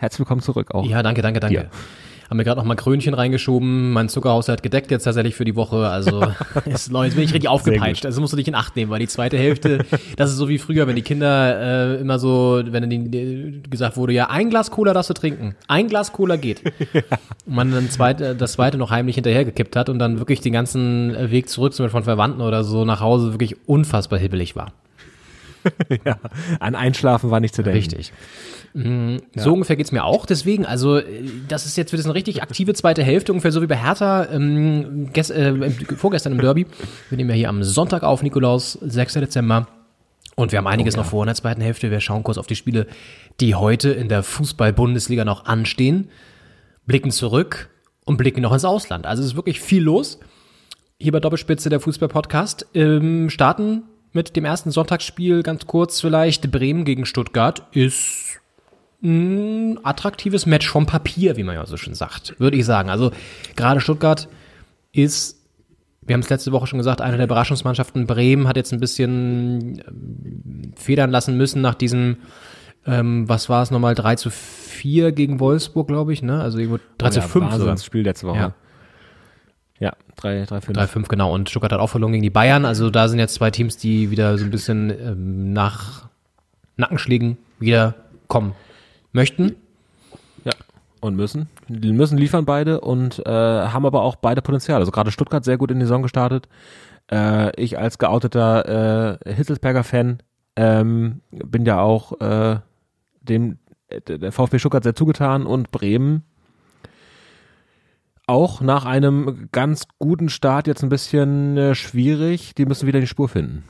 herzlich 0.01 0.19
willkommen 0.19 0.41
zurück 0.41 0.71
auch. 0.73 0.85
Ja, 0.85 1.03
danke, 1.03 1.21
danke, 1.21 1.39
danke. 1.39 1.59
Hier. 1.61 1.69
Haben 2.29 2.37
mir 2.37 2.43
gerade 2.45 2.59
noch 2.59 2.65
mal 2.65 2.75
Krönchen 2.75 3.13
reingeschoben. 3.13 3.91
Mein 3.91 4.07
Zuckerhaushalt 4.07 4.63
gedeckt 4.63 4.89
jetzt 4.89 5.03
tatsächlich 5.03 5.35
für 5.35 5.43
die 5.43 5.55
Woche. 5.55 5.89
Also 5.89 6.23
ist, 6.65 6.89
Leute, 6.89 7.07
jetzt 7.07 7.15
bin 7.15 7.25
ich 7.25 7.33
richtig 7.33 7.49
aufgepeitscht. 7.49 8.05
Also 8.05 8.21
musst 8.21 8.31
du 8.31 8.37
dich 8.37 8.47
in 8.47 8.55
Acht 8.55 8.75
nehmen, 8.77 8.89
weil 8.89 8.99
die 8.99 9.07
zweite 9.07 9.37
Hälfte, 9.37 9.85
das 10.15 10.31
ist 10.31 10.37
so 10.37 10.47
wie 10.47 10.57
früher, 10.57 10.87
wenn 10.87 10.95
die 10.95 11.01
Kinder 11.01 11.97
äh, 11.97 12.01
immer 12.01 12.19
so, 12.19 12.63
wenn 12.65 12.89
denen 12.89 13.63
gesagt 13.69 13.97
wurde, 13.97 14.13
ja, 14.13 14.29
ein 14.29 14.49
Glas 14.49 14.71
Cola 14.71 14.93
darfst 14.93 15.09
du 15.09 15.13
trinken. 15.13 15.55
Ein 15.67 15.87
Glas 15.87 16.13
Cola 16.13 16.37
geht. 16.37 16.63
Und 17.45 17.55
man 17.55 17.71
dann 17.71 17.89
zweite, 17.89 18.33
das 18.33 18.53
zweite 18.53 18.77
noch 18.77 18.91
heimlich 18.91 19.15
hinterhergekippt 19.15 19.75
hat 19.75 19.89
und 19.89 19.99
dann 19.99 20.19
wirklich 20.19 20.39
den 20.39 20.53
ganzen 20.53 21.31
Weg 21.31 21.49
zurück, 21.49 21.73
zum 21.73 21.83
Beispiel 21.83 21.97
von 21.97 22.03
Verwandten 22.03 22.41
oder 22.41 22.63
so, 22.63 22.85
nach 22.85 23.01
Hause 23.01 23.33
wirklich 23.33 23.67
unfassbar 23.67 24.19
hibbelig 24.19 24.55
war. 24.55 24.71
Ja, 26.05 26.17
an 26.59 26.75
Einschlafen 26.75 27.29
war 27.31 27.39
nicht 27.39 27.53
zu 27.55 27.63
denken. 27.63 27.77
Richtig. 27.77 28.13
Mm, 28.73 29.17
So 29.35 29.53
ungefähr 29.53 29.75
geht's 29.75 29.91
mir 29.91 30.03
auch. 30.03 30.25
Deswegen, 30.25 30.65
also 30.65 30.97
äh, 30.97 31.03
das 31.47 31.65
ist 31.65 31.77
jetzt 31.77 31.91
wird 31.91 31.99
es 31.99 32.05
eine 32.05 32.15
richtig 32.15 32.41
aktive 32.41 32.73
zweite 32.73 33.03
Hälfte, 33.03 33.31
ungefähr 33.31 33.51
so 33.51 33.61
wie 33.61 33.67
bei 33.67 33.77
Hertha 33.77 34.25
ähm, 34.31 35.09
äh, 35.13 35.69
vorgestern 35.95 36.33
im 36.33 36.39
Derby. 36.39 36.65
Wir 37.09 37.17
nehmen 37.17 37.29
ja 37.29 37.35
hier 37.35 37.49
am 37.49 37.63
Sonntag 37.63 38.03
auf, 38.03 38.23
Nikolaus, 38.23 38.73
6. 38.81 39.15
Dezember. 39.15 39.67
Und 40.35 40.51
wir 40.51 40.59
haben 40.59 40.67
einiges 40.67 40.95
noch 40.95 41.05
vor 41.05 41.23
in 41.23 41.27
der 41.27 41.35
zweiten 41.35 41.61
Hälfte. 41.61 41.91
Wir 41.91 41.99
schauen 41.99 42.23
kurz 42.23 42.37
auf 42.37 42.47
die 42.47 42.55
Spiele, 42.55 42.87
die 43.41 43.53
heute 43.53 43.91
in 43.91 44.07
der 44.07 44.23
Fußball-Bundesliga 44.23 45.25
noch 45.25 45.45
anstehen, 45.45 46.09
blicken 46.85 47.11
zurück 47.11 47.69
und 48.05 48.17
blicken 48.17 48.41
noch 48.41 48.53
ins 48.53 48.65
Ausland. 48.65 49.05
Also 49.05 49.21
es 49.21 49.29
ist 49.29 49.35
wirklich 49.35 49.59
viel 49.59 49.83
los. 49.83 50.19
Hier 50.99 51.11
bei 51.11 51.19
Doppelspitze 51.19 51.69
der 51.69 51.79
Fußball-Podcast. 51.79 52.65
Ähm, 52.73 53.29
starten 53.29 53.83
mit 54.13 54.35
dem 54.35 54.45
ersten 54.45 54.71
Sonntagsspiel 54.71 55.43
ganz 55.43 55.65
kurz 55.67 56.01
vielleicht. 56.01 56.51
Bremen 56.51 56.85
gegen 56.85 57.05
Stuttgart 57.05 57.63
ist 57.71 58.39
ein 59.03 59.79
attraktives 59.83 60.45
Match 60.45 60.67
vom 60.69 60.85
Papier, 60.85 61.37
wie 61.37 61.43
man 61.43 61.55
ja 61.55 61.65
so 61.65 61.77
schön 61.77 61.95
sagt, 61.95 62.39
würde 62.39 62.57
ich 62.57 62.65
sagen. 62.65 62.89
Also 62.89 63.11
gerade 63.55 63.81
Stuttgart 63.81 64.27
ist, 64.91 65.37
wir 66.01 66.13
haben 66.13 66.21
es 66.21 66.29
letzte 66.29 66.51
Woche 66.51 66.67
schon 66.67 66.77
gesagt, 66.77 67.01
eine 67.01 67.17
der 67.17 67.25
Überraschungsmannschaften. 67.25 68.05
Bremen 68.05 68.47
hat 68.47 68.57
jetzt 68.57 68.73
ein 68.73 68.79
bisschen 68.79 69.81
ähm, 69.87 70.73
federn 70.75 71.09
lassen 71.09 71.35
müssen 71.35 71.61
nach 71.61 71.75
diesem, 71.75 72.17
ähm, 72.85 73.27
was 73.27 73.49
war 73.49 73.63
es 73.63 73.71
nochmal, 73.71 73.95
3 73.95 74.15
zu 74.15 74.29
4 74.29 75.11
gegen 75.13 75.39
Wolfsburg, 75.39 75.87
glaube 75.87 76.13
ich, 76.13 76.21
ne? 76.21 76.41
Also 76.41 76.59
irgendwo 76.59 76.79
3 76.99 77.09
zu 77.09 77.21
5 77.21 77.53
sogar. 77.53 77.75
Das 77.75 77.85
Spiel 77.85 78.03
letzte 78.03 78.27
Woche. 78.27 78.37
Ja. 78.37 78.53
Ja, 79.81 79.93
3, 80.17 80.45
3, 80.45 80.61
5. 80.61 80.77
3-5, 80.77 81.07
genau. 81.07 81.33
Und 81.33 81.49
Stuttgart 81.49 81.71
hat 81.71 81.79
auch 81.79 81.87
verloren 81.87 82.11
gegen 82.11 82.21
die 82.21 82.29
Bayern. 82.29 82.65
Also 82.65 82.91
da 82.91 83.07
sind 83.07 83.17
jetzt 83.17 83.33
zwei 83.33 83.49
Teams, 83.49 83.77
die 83.77 84.11
wieder 84.11 84.37
so 84.37 84.45
ein 84.45 84.51
bisschen 84.51 84.91
ähm, 84.91 85.53
nach 85.53 86.07
Nackenschlägen 86.77 87.39
wieder 87.57 87.95
kommen 88.27 88.53
möchten. 89.11 89.55
Ja, 90.45 90.51
und 90.99 91.15
müssen. 91.15 91.49
Die 91.67 91.93
müssen 91.93 92.19
liefern 92.19 92.45
beide 92.45 92.81
und 92.81 93.25
äh, 93.25 93.31
haben 93.31 93.87
aber 93.87 94.03
auch 94.03 94.17
beide 94.17 94.43
Potenzial. 94.43 94.79
Also 94.79 94.91
gerade 94.91 95.09
Stuttgart 95.09 95.43
sehr 95.43 95.57
gut 95.57 95.71
in 95.71 95.79
die 95.79 95.85
Saison 95.85 96.03
gestartet. 96.03 96.47
Äh, 97.11 97.59
ich 97.59 97.79
als 97.79 97.97
geouteter 97.97 99.17
äh, 99.25 99.33
Hitzelsberger-Fan 99.33 100.21
ähm, 100.57 101.21
bin 101.31 101.65
ja 101.65 101.81
auch 101.81 102.21
äh, 102.21 102.59
dem 103.21 103.57
äh, 103.87 103.99
der 103.99 104.31
VfB 104.31 104.59
Stuttgart 104.59 104.83
sehr 104.83 104.95
zugetan 104.95 105.47
und 105.47 105.71
Bremen 105.71 106.23
auch 108.27 108.61
nach 108.61 108.85
einem 108.85 109.49
ganz 109.51 109.87
guten 109.99 110.29
Start 110.29 110.67
jetzt 110.67 110.83
ein 110.83 110.89
bisschen 110.89 111.57
äh, 111.57 111.75
schwierig. 111.75 112.55
Die 112.55 112.65
müssen 112.65 112.87
wieder 112.87 112.99
die 112.99 113.07
Spur 113.07 113.29
finden. 113.29 113.63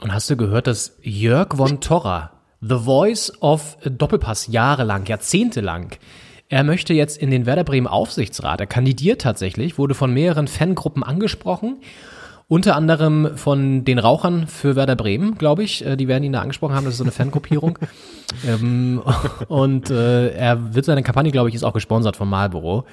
Und 0.00 0.12
hast 0.12 0.28
du 0.30 0.36
gehört, 0.36 0.66
dass 0.66 0.98
Jörg 1.02 1.56
von 1.56 1.80
Torra, 1.80 2.32
The 2.60 2.78
Voice 2.78 3.32
of 3.40 3.76
Doppelpass, 3.84 4.48
jahrelang, 4.48 5.06
jahrzehntelang, 5.06 5.90
er 6.48 6.64
möchte 6.64 6.92
jetzt 6.94 7.18
in 7.18 7.30
den 7.30 7.46
Werder 7.46 7.64
Bremen 7.64 7.86
Aufsichtsrat. 7.86 8.60
Er 8.60 8.66
kandidiert 8.66 9.22
tatsächlich, 9.22 9.78
wurde 9.78 9.94
von 9.94 10.12
mehreren 10.12 10.46
Fangruppen 10.46 11.02
angesprochen. 11.02 11.78
Unter 12.46 12.76
anderem 12.76 13.36
von 13.36 13.84
den 13.84 13.98
Rauchern 13.98 14.46
für 14.46 14.76
Werder 14.76 14.96
Bremen, 14.96 15.36
glaube 15.38 15.62
ich. 15.62 15.84
Äh, 15.84 15.96
Die 15.96 16.08
werden 16.08 16.24
ihn 16.24 16.32
da 16.32 16.40
angesprochen 16.40 16.74
haben, 16.74 16.84
das 16.84 16.94
ist 16.94 16.98
so 16.98 17.04
eine 17.04 17.12
Fangruppierung. 17.12 17.78
ähm, 18.46 19.02
und 19.48 19.90
äh, 19.90 20.28
er 20.30 20.74
wird 20.74 20.84
seine 20.84 21.02
Kampagne, 21.02 21.32
glaube 21.32 21.48
ich, 21.48 21.54
ist 21.54 21.64
auch 21.64 21.72
gesponsert 21.72 22.16
vom 22.16 22.28
Marlboro 22.28 22.84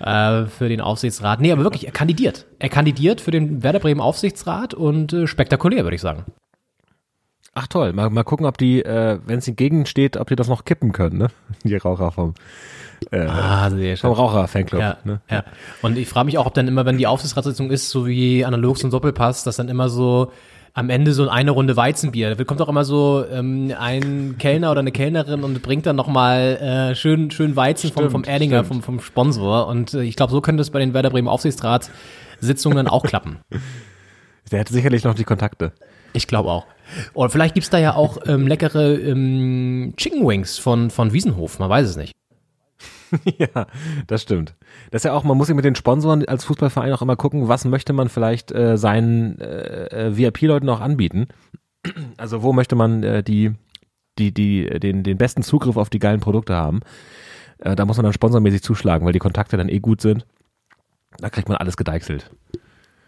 äh, 0.00 0.46
für 0.46 0.68
den 0.68 0.80
Aufsichtsrat. 0.80 1.40
Nee, 1.40 1.52
aber 1.52 1.62
wirklich, 1.62 1.86
er 1.86 1.92
kandidiert. 1.92 2.46
Er 2.58 2.68
kandidiert 2.68 3.20
für 3.20 3.30
den 3.30 3.62
Werder 3.62 3.78
Bremen 3.78 4.00
Aufsichtsrat 4.00 4.74
und 4.74 5.12
äh, 5.12 5.26
spektakulär, 5.26 5.84
würde 5.84 5.94
ich 5.94 6.02
sagen. 6.02 6.24
Ach 7.58 7.68
toll, 7.68 7.94
mal, 7.94 8.10
mal 8.10 8.22
gucken, 8.22 8.44
ob 8.44 8.58
die, 8.58 8.84
äh, 8.84 9.18
wenn 9.24 9.38
es 9.38 9.88
steht, 9.88 10.18
ob 10.18 10.28
die 10.28 10.36
das 10.36 10.48
noch 10.48 10.66
kippen 10.66 10.92
können, 10.92 11.16
ne? 11.16 11.28
Die 11.64 11.74
Raucher 11.76 12.12
vom, 12.12 12.34
äh, 13.10 13.20
Ah, 13.26 13.70
sehr 13.70 13.96
vom 13.96 14.12
Raucher-Fanclub. 14.12 14.80
Ja, 14.80 14.96
Ne? 15.04 15.20
ja. 15.30 15.44
Und 15.82 15.96
ich 15.98 16.08
frage 16.08 16.26
mich 16.26 16.38
auch, 16.38 16.46
ob 16.46 16.54
dann 16.54 16.68
immer, 16.68 16.84
wenn 16.86 16.98
die 16.98 17.06
Aufsichtsratssitzung 17.06 17.70
ist, 17.70 17.90
so 17.90 18.06
wie 18.06 18.44
analog 18.44 18.78
zum 18.78 18.90
Doppelpass, 18.90 19.44
dass 19.44 19.56
dann 19.56 19.68
immer 19.68 19.88
so 19.88 20.32
am 20.74 20.90
Ende 20.90 21.12
so 21.14 21.26
eine 21.28 21.52
Runde 21.52 21.74
Weizenbier. 21.76 22.34
Da 22.34 22.44
kommt 22.44 22.60
auch 22.60 22.68
immer 22.68 22.84
so 22.84 23.24
ähm, 23.32 23.72
ein 23.78 24.36
Kellner 24.38 24.70
oder 24.70 24.80
eine 24.80 24.92
Kellnerin 24.92 25.42
und 25.42 25.62
bringt 25.62 25.86
dann 25.86 25.96
nochmal 25.96 26.90
äh, 26.90 26.94
schön, 26.94 27.30
schön 27.30 27.56
Weizen 27.56 27.90
vom, 27.92 28.04
vom 28.10 28.22
Stimmt, 28.24 28.28
Erdinger, 28.28 28.58
stimmt. 28.64 28.84
vom, 28.84 28.98
vom 28.98 29.00
Sponsor. 29.00 29.68
Und 29.68 29.94
äh, 29.94 30.02
ich 30.02 30.16
glaube, 30.16 30.32
so 30.32 30.42
könnte 30.42 30.60
es 30.60 30.68
bei 30.70 30.78
den 30.78 30.92
Werder 30.92 31.08
Bremen 31.08 31.28
Aufsichtsratssitzungen 31.28 32.76
dann 32.76 32.88
auch 32.88 33.04
klappen. 33.04 33.38
Der 34.52 34.60
hätte 34.60 34.72
sicherlich 34.72 35.02
noch 35.04 35.14
die 35.14 35.24
Kontakte. 35.24 35.72
Ich 36.12 36.26
glaube 36.26 36.50
auch. 36.50 36.66
Oder 37.14 37.30
vielleicht 37.30 37.54
gibt's 37.54 37.70
da 37.70 37.78
ja 37.78 37.94
auch 37.94 38.18
ähm, 38.26 38.46
leckere 38.46 38.96
ähm, 38.98 39.94
Chicken 39.96 40.26
Wings 40.26 40.56
von, 40.58 40.90
von 40.90 41.12
Wiesenhof, 41.12 41.58
man 41.58 41.68
weiß 41.68 41.88
es 41.88 41.96
nicht. 41.96 42.12
ja, 43.38 43.66
das 44.06 44.22
stimmt. 44.22 44.54
Das 44.90 45.00
ist 45.00 45.04
ja 45.04 45.12
auch, 45.12 45.24
man 45.24 45.36
muss 45.36 45.48
ja 45.48 45.54
mit 45.54 45.64
den 45.64 45.74
Sponsoren 45.74 46.26
als 46.26 46.44
Fußballverein 46.44 46.92
auch 46.92 47.02
immer 47.02 47.16
gucken, 47.16 47.48
was 47.48 47.64
möchte 47.64 47.92
man 47.92 48.08
vielleicht 48.08 48.52
äh, 48.52 48.76
seinen 48.76 49.38
äh, 49.40 49.86
äh, 49.86 50.16
VIP-Leuten 50.16 50.68
auch 50.68 50.80
anbieten. 50.80 51.28
Also 52.16 52.42
wo 52.42 52.52
möchte 52.52 52.74
man 52.74 53.02
äh, 53.02 53.22
die, 53.22 53.52
die, 54.18 54.32
die, 54.32 54.64
den, 54.80 55.02
den 55.02 55.18
besten 55.18 55.42
Zugriff 55.42 55.76
auf 55.76 55.90
die 55.90 55.98
geilen 55.98 56.20
Produkte 56.20 56.54
haben. 56.54 56.80
Äh, 57.58 57.76
da 57.76 57.84
muss 57.84 57.96
man 57.96 58.04
dann 58.04 58.12
sponsormäßig 58.12 58.62
zuschlagen, 58.62 59.06
weil 59.06 59.12
die 59.12 59.18
Kontakte 59.18 59.56
dann 59.56 59.68
eh 59.68 59.78
gut 59.78 60.00
sind. 60.00 60.26
Da 61.18 61.30
kriegt 61.30 61.48
man 61.48 61.56
alles 61.56 61.76
gedeichselt. 61.76 62.30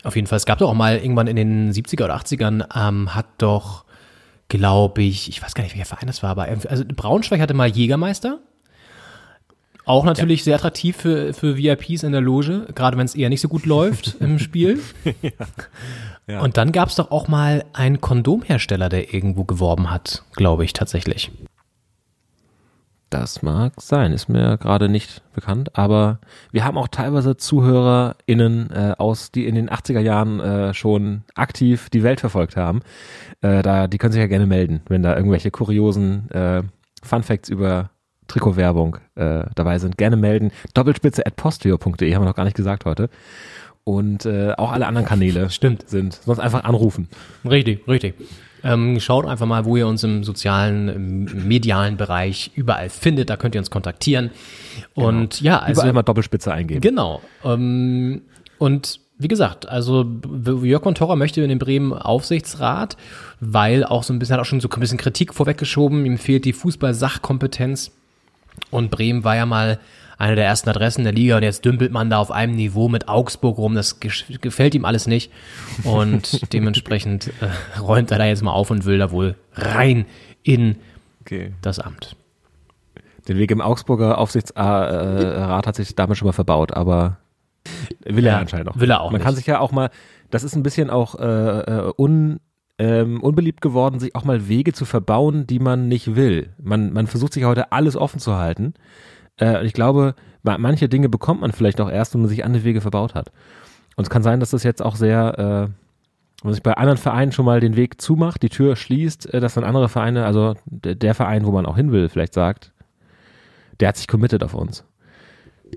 Auf 0.04 0.16
jeden 0.16 0.26
Fall. 0.26 0.36
Es 0.36 0.46
gab 0.46 0.58
doch 0.58 0.70
auch 0.70 0.74
mal 0.74 0.98
irgendwann 0.98 1.26
in 1.26 1.36
den 1.36 1.72
70er 1.72 2.04
oder 2.04 2.16
80ern, 2.16 2.64
ähm, 2.74 3.14
hat 3.14 3.26
doch, 3.38 3.84
glaube 4.48 5.02
ich, 5.02 5.28
ich 5.28 5.42
weiß 5.42 5.54
gar 5.54 5.64
nicht, 5.64 5.74
welcher 5.74 5.88
Verein 5.88 6.06
das 6.06 6.22
war, 6.22 6.30
aber 6.30 6.44
also 6.44 6.84
Braunschweig 6.86 7.40
hatte 7.40 7.54
mal 7.54 7.68
Jägermeister. 7.68 8.38
Auch 9.88 10.04
natürlich 10.04 10.44
sehr 10.44 10.56
attraktiv 10.56 10.96
für, 10.96 11.32
für 11.32 11.56
VIPs 11.56 12.02
in 12.02 12.12
der 12.12 12.20
Loge, 12.20 12.66
gerade 12.74 12.96
wenn 12.96 13.06
es 13.06 13.14
eher 13.14 13.28
nicht 13.28 13.40
so 13.40 13.48
gut 13.48 13.66
läuft 13.66 14.16
im 14.20 14.38
Spiel. 14.38 14.80
Ja. 16.26 16.40
Und 16.42 16.58
dann 16.58 16.72
gab 16.72 16.90
es 16.90 16.96
doch 16.96 17.10
auch 17.10 17.26
mal 17.26 17.64
einen 17.72 18.02
Kondomhersteller, 18.02 18.90
der 18.90 19.14
irgendwo 19.14 19.44
geworben 19.44 19.90
hat, 19.90 20.24
glaube 20.32 20.64
ich 20.64 20.74
tatsächlich. 20.74 21.30
Das 23.08 23.40
mag 23.40 23.72
sein, 23.80 24.12
ist 24.12 24.28
mir 24.28 24.58
gerade 24.58 24.90
nicht 24.90 25.22
bekannt, 25.32 25.78
aber 25.78 26.18
wir 26.52 26.66
haben 26.66 26.76
auch 26.76 26.88
teilweise 26.88 27.38
ZuhörerInnen 27.38 28.70
äh, 28.70 28.94
aus, 28.98 29.30
die 29.32 29.46
in 29.46 29.54
den 29.54 29.70
80er 29.70 30.00
Jahren 30.00 30.40
äh, 30.40 30.74
schon 30.74 31.22
aktiv 31.34 31.88
die 31.88 32.02
Welt 32.02 32.20
verfolgt 32.20 32.58
haben. 32.58 32.80
Äh, 33.40 33.62
da, 33.62 33.86
die 33.86 33.96
können 33.96 34.12
sich 34.12 34.20
ja 34.20 34.26
gerne 34.26 34.46
melden, 34.46 34.82
wenn 34.88 35.02
da 35.02 35.16
irgendwelche 35.16 35.50
kuriosen 35.50 36.30
äh, 36.30 36.62
Fun 37.02 37.22
Facts 37.22 37.48
über 37.48 37.90
Trikotwerbung 38.28 38.98
äh, 39.16 39.44
dabei 39.54 39.78
sind. 39.78 39.98
Gerne 39.98 40.16
melden. 40.16 40.52
Doppelspitze 40.74 41.26
at 41.26 41.36
posteo.de 41.36 42.14
haben 42.14 42.22
wir 42.22 42.28
noch 42.28 42.36
gar 42.36 42.44
nicht 42.44 42.56
gesagt 42.56 42.84
heute. 42.84 43.10
Und 43.84 44.26
äh, 44.26 44.52
auch 44.56 44.70
alle 44.70 44.86
anderen 44.86 45.06
Kanäle 45.06 45.50
Stimmt. 45.50 45.88
sind. 45.88 46.14
Sonst 46.14 46.38
einfach 46.38 46.64
anrufen. 46.64 47.08
Richtig, 47.48 47.88
richtig. 47.88 48.14
Ähm, 48.62 48.98
schaut 49.00 49.26
einfach 49.26 49.46
mal, 49.46 49.64
wo 49.64 49.76
ihr 49.76 49.86
uns 49.86 50.04
im 50.04 50.24
sozialen, 50.24 50.88
im 50.88 51.48
medialen 51.48 51.96
Bereich 51.96 52.50
überall 52.54 52.90
findet. 52.90 53.30
Da 53.30 53.36
könnt 53.36 53.54
ihr 53.54 53.60
uns 53.60 53.70
kontaktieren. 53.70 54.30
Und 54.94 55.40
ja, 55.40 55.58
also 55.58 55.80
Überall 55.80 55.92
mal 55.94 56.02
Doppelspitze 56.02 56.52
eingeben. 56.52 56.80
Genau. 56.80 57.22
Ähm, 57.44 58.22
und 58.58 59.00
wie 59.18 59.28
gesagt, 59.28 59.68
also 59.68 60.06
Jörg 60.62 60.82
von 60.82 60.94
Torra 60.94 61.16
möchte 61.16 61.40
in 61.42 61.48
den 61.48 61.58
Bremen 61.58 61.92
Aufsichtsrat, 61.92 62.96
weil 63.40 63.84
auch 63.84 64.04
so 64.04 64.12
ein 64.12 64.18
bisschen, 64.18 64.34
hat 64.34 64.40
auch 64.40 64.46
schon 64.46 64.60
so 64.60 64.68
ein 64.68 64.80
bisschen 64.80 64.98
Kritik 64.98 65.34
vorweggeschoben, 65.34 66.06
ihm 66.06 66.18
fehlt 66.18 66.44
die 66.44 66.52
Fußball-Sachkompetenz. 66.52 67.92
Und 68.70 68.90
Bremen 68.90 69.24
war 69.24 69.36
ja 69.36 69.46
mal 69.46 69.78
eine 70.18 70.34
der 70.34 70.46
ersten 70.46 70.68
Adressen 70.68 71.04
der 71.04 71.12
Liga 71.12 71.36
und 71.36 71.44
jetzt 71.44 71.64
dümpelt 71.64 71.92
man 71.92 72.10
da 72.10 72.18
auf 72.18 72.32
einem 72.32 72.56
Niveau 72.56 72.88
mit 72.88 73.06
Augsburg 73.08 73.56
rum. 73.58 73.74
Das 73.76 74.00
gefällt 74.00 74.74
ihm 74.74 74.84
alles 74.84 75.06
nicht. 75.06 75.30
Und 75.84 76.52
dementsprechend 76.52 77.28
äh, 77.40 77.78
räumt 77.80 78.10
er 78.10 78.18
da 78.18 78.24
jetzt 78.26 78.42
mal 78.42 78.50
auf 78.52 78.70
und 78.70 78.84
will 78.84 78.98
da 78.98 79.10
wohl 79.10 79.36
rein 79.54 80.06
in 80.42 80.76
Okay. 81.20 81.52
das 81.62 81.78
Amt. 81.78 82.16
Den 83.28 83.36
Weg 83.36 83.50
im 83.50 83.60
Augsburger 83.60 84.16
Aufsichtsrat 84.16 85.66
hat 85.66 85.76
sich 85.76 85.94
damit 85.94 86.16
schon 86.16 86.24
mal 86.26 86.32
verbaut, 86.32 86.72
aber 86.72 87.18
will 88.04 88.24
er 88.26 88.32
Ja, 88.34 88.38
anscheinend 88.38 88.70
auch. 88.70 88.80
will 88.80 88.90
er 88.90 89.02
auch 89.02 89.10
Man 89.10 89.20
kann 89.20 89.32
nicht. 89.34 89.38
sich 89.40 89.46
ja 89.46 89.60
auch 89.60 89.70
mal, 89.70 89.90
das 90.30 90.42
ist 90.42 90.56
ein 90.56 90.62
bisschen 90.62 90.88
auch 90.88 91.14
äh, 91.16 91.24
äh, 91.60 91.92
un, 91.98 92.40
ähm, 92.78 93.20
unbeliebt 93.22 93.60
geworden, 93.60 93.98
sich 93.98 94.14
auch 94.14 94.24
mal 94.24 94.48
Wege 94.48 94.72
zu 94.72 94.84
verbauen, 94.84 95.46
die 95.46 95.58
man 95.58 95.88
nicht 95.88 96.14
will. 96.14 96.50
Man, 96.62 96.92
man 96.92 97.06
versucht 97.06 97.32
sich 97.32 97.44
heute 97.44 97.72
alles 97.72 97.96
offen 97.96 98.20
zu 98.20 98.36
halten. 98.36 98.74
Äh, 99.40 99.66
ich 99.66 99.72
glaube, 99.72 100.14
ma- 100.42 100.58
manche 100.58 100.88
Dinge 100.88 101.08
bekommt 101.08 101.40
man 101.40 101.52
vielleicht 101.52 101.80
auch 101.80 101.90
erst, 101.90 102.14
wenn 102.14 102.20
man 102.20 102.30
sich 102.30 102.44
andere 102.44 102.64
Wege 102.64 102.80
verbaut 102.80 103.14
hat. 103.14 103.32
Und 103.96 104.04
es 104.04 104.10
kann 104.10 104.22
sein, 104.22 104.38
dass 104.38 104.50
das 104.50 104.62
jetzt 104.62 104.80
auch 104.80 104.94
sehr, 104.94 105.38
äh, 105.38 105.42
wenn 105.62 105.74
man 106.44 106.54
sich 106.54 106.62
bei 106.62 106.74
anderen 106.74 106.98
Vereinen 106.98 107.32
schon 107.32 107.44
mal 107.44 107.58
den 107.58 107.74
Weg 107.74 108.00
zumacht, 108.00 108.42
die 108.42 108.48
Tür 108.48 108.76
schließt, 108.76 109.34
äh, 109.34 109.40
dass 109.40 109.54
dann 109.54 109.64
andere 109.64 109.88
Vereine, 109.88 110.24
also 110.24 110.54
der, 110.66 111.14
Verein, 111.14 111.46
wo 111.46 111.50
man 111.50 111.66
auch 111.66 111.76
hin 111.76 111.90
will, 111.90 112.08
vielleicht 112.08 112.34
sagt, 112.34 112.72
der 113.80 113.88
hat 113.88 113.96
sich 113.96 114.06
committed 114.06 114.44
auf 114.44 114.54
uns. 114.54 114.84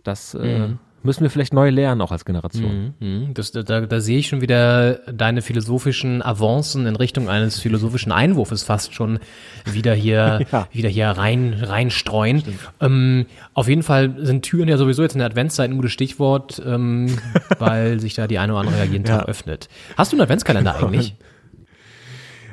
Das 0.04 0.36
äh, 0.36 0.70
müssen 1.04 1.22
wir 1.24 1.30
vielleicht 1.30 1.54
neu 1.54 1.70
lernen, 1.70 2.02
auch 2.02 2.12
als 2.12 2.26
Generation. 2.26 2.93
Mhm, 2.99 3.34
Das, 3.34 3.52
da, 3.52 3.62
da 3.64 3.99
sehe 4.02 4.20
ich 4.20 4.28
schon 4.28 4.41
wieder 4.41 4.95
deine 5.12 5.41
philosophischen 5.41 6.22
Avancen 6.24 6.86
in 6.86 6.95
Richtung 6.95 7.30
eines 7.30 7.60
philosophischen 7.60 8.12
Einwurfes 8.12 8.64
fast 8.64 8.93
schon 8.93 9.20
wieder 9.66 9.93
hier, 9.93 10.41
Ja. 10.52 10.68
wieder 10.72 10.89
hier 10.89 11.08
rein, 11.08 11.54
reinstreuen. 11.62 12.43
Ähm, 12.80 13.26
auf 13.54 13.68
jeden 13.68 13.84
Fall 13.84 14.14
sind 14.18 14.43
Türen 14.43 14.68
ja 14.70 14.78
sowieso 14.78 15.02
jetzt 15.04 15.14
in 15.14 15.20
der 15.20 15.28
Adventszeit 15.28 15.70
ein 15.70 15.76
gutes 15.76 15.91
Stichwort, 15.91 16.62
ähm, 16.66 17.08
weil 17.60 17.99
sich 17.99 18.14
da 18.14 18.28
die 18.28 18.38
eine 18.39 18.54
oder 18.54 18.62
andere 18.62 18.78
ja 18.80 18.86
jeden 18.86 19.06
Tag 19.06 19.28
öffnet. 19.28 19.70
Hast 19.97 20.12
du 20.12 20.16
einen 20.16 20.22
Adventskalender 20.24 20.76
eigentlich? 20.84 21.16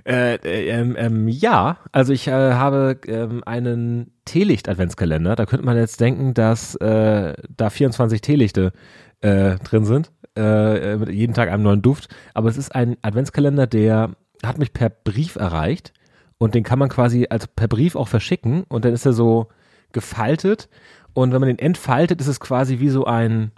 Äh, 0.08 0.36
äh, 0.36 0.70
ähm, 0.70 0.96
ähm, 0.98 1.28
ja, 1.28 1.76
also 1.92 2.14
ich 2.14 2.28
äh, 2.28 2.30
habe 2.32 2.98
ähm, 3.06 3.42
einen 3.44 4.10
Teelicht-Adventskalender. 4.24 5.36
Da 5.36 5.44
könnte 5.44 5.66
man 5.66 5.76
jetzt 5.76 6.00
denken, 6.00 6.32
dass 6.32 6.74
äh, 6.76 7.34
da 7.54 7.68
24 7.68 8.22
Teelichte 8.22 8.72
äh, 9.20 9.56
drin 9.56 9.84
sind, 9.84 10.10
äh, 10.34 10.96
mit 10.96 11.10
jeden 11.10 11.34
Tag 11.34 11.50
einem 11.50 11.62
neuen 11.62 11.82
Duft. 11.82 12.08
Aber 12.32 12.48
es 12.48 12.56
ist 12.56 12.74
ein 12.74 12.96
Adventskalender, 13.02 13.66
der 13.66 14.12
hat 14.42 14.56
mich 14.56 14.72
per 14.72 14.88
Brief 14.88 15.36
erreicht 15.36 15.92
und 16.38 16.54
den 16.54 16.64
kann 16.64 16.78
man 16.78 16.88
quasi 16.88 17.26
als 17.28 17.46
per 17.46 17.68
Brief 17.68 17.94
auch 17.94 18.08
verschicken 18.08 18.64
und 18.68 18.86
dann 18.86 18.94
ist 18.94 19.04
er 19.04 19.12
so 19.12 19.48
gefaltet 19.92 20.70
und 21.12 21.32
wenn 21.32 21.40
man 21.40 21.48
den 21.48 21.58
entfaltet, 21.58 22.20
ist 22.20 22.28
es 22.28 22.40
quasi 22.40 22.78
wie 22.78 22.90
so 22.90 23.04
ein 23.04 23.50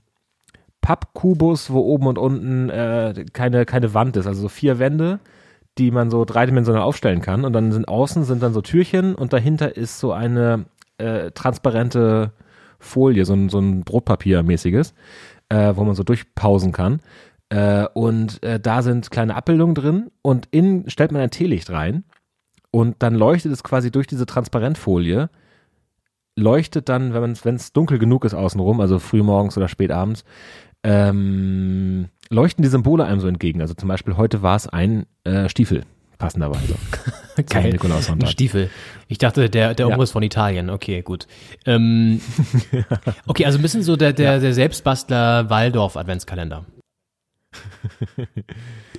Pappkubus, 0.81 1.71
wo 1.71 1.81
oben 1.81 2.07
und 2.07 2.19
unten 2.19 2.71
äh, 2.71 3.27
keine, 3.33 3.67
keine 3.67 3.93
Wand 3.95 4.17
ist, 4.17 4.27
also 4.27 4.43
so 4.43 4.49
vier 4.49 4.79
Wände, 4.79 5.21
die 5.81 5.91
man 5.91 6.11
so 6.11 6.27
dreidimensional 6.27 6.83
aufstellen 6.83 7.23
kann. 7.23 7.45
Und 7.45 7.55
dann 7.55 7.73
sind 7.73 7.89
außen 7.89 8.25
sind 8.25 8.43
dann 8.43 8.53
so 8.53 8.61
Türchen 8.61 9.15
und 9.15 9.33
dahinter 9.33 9.77
ist 9.77 9.99
so 9.99 10.13
eine 10.13 10.67
äh, 10.99 11.31
transparente 11.31 12.33
Folie, 12.79 13.25
so 13.25 13.33
ein, 13.33 13.49
so 13.49 13.59
ein 13.59 13.83
Brotpapier-mäßiges, 13.85 14.93
äh, 15.49 15.73
wo 15.75 15.85
man 15.85 15.95
so 15.95 16.03
durchpausen 16.03 16.73
kann. 16.73 17.01
Äh, 17.49 17.87
und 17.95 18.43
äh, 18.43 18.61
da 18.61 18.83
sind 18.83 19.11
kleine 19.11 19.35
Abbildungen 19.35 19.75
drin 19.75 20.11
und 20.21 20.49
innen 20.51 20.89
stellt 20.91 21.13
man 21.13 21.23
ein 21.23 21.31
Teelicht 21.31 21.71
rein 21.71 22.05
und 22.71 22.97
dann 22.99 23.15
leuchtet 23.15 23.51
es 23.51 23.65
quasi 23.65 23.91
durch 23.91 24.07
diese 24.07 24.27
Transparentfolie, 24.27 25.31
leuchtet 26.37 26.91
dann, 26.91 27.15
wenn 27.15 27.55
es 27.57 27.73
dunkel 27.73 27.99
genug 27.99 28.27
ist 28.27 28.35
außenrum, 28.35 28.81
also 28.81 28.99
frühmorgens 28.99 29.57
oder 29.57 29.69
spätabends, 29.69 30.25
ähm, 30.83 32.09
leuchten 32.31 32.63
die 32.63 32.69
Symbole 32.69 33.05
einem 33.05 33.21
so 33.21 33.29
entgegen. 33.29 33.61
Also 33.61 33.75
zum 33.75 33.89
Beispiel 33.89 34.17
heute 34.17 34.43
war 34.43 34.57
es 34.57 34.69
ein 34.69 35.07
äh, 35.25 35.49
Stiefel, 35.49 35.85
passenderweise. 36.19 36.75
Zum 37.47 37.59
Ein 37.59 37.71
Nikolaussonntag. 37.71 38.29
Stiefel. 38.31 38.69
Ich 39.09 39.17
dachte, 39.19 39.49
der, 39.49 39.75
der 39.75 39.89
Ja. 39.89 39.95
Umriss 39.95 40.11
von 40.11 40.23
Italien. 40.23 40.69
Okay, 40.69 41.01
gut. 41.03 41.27
Ähm, 41.65 42.21
okay, 43.27 43.47
also 43.47 43.59
ein 43.59 43.63
bisschen 43.63 43.83
so 43.83 43.97
der, 43.97 44.13
der, 44.13 44.41
der 44.41 44.53
Selbstbastler 44.53 45.49
Waldorf-Adventskalender. 45.49 46.67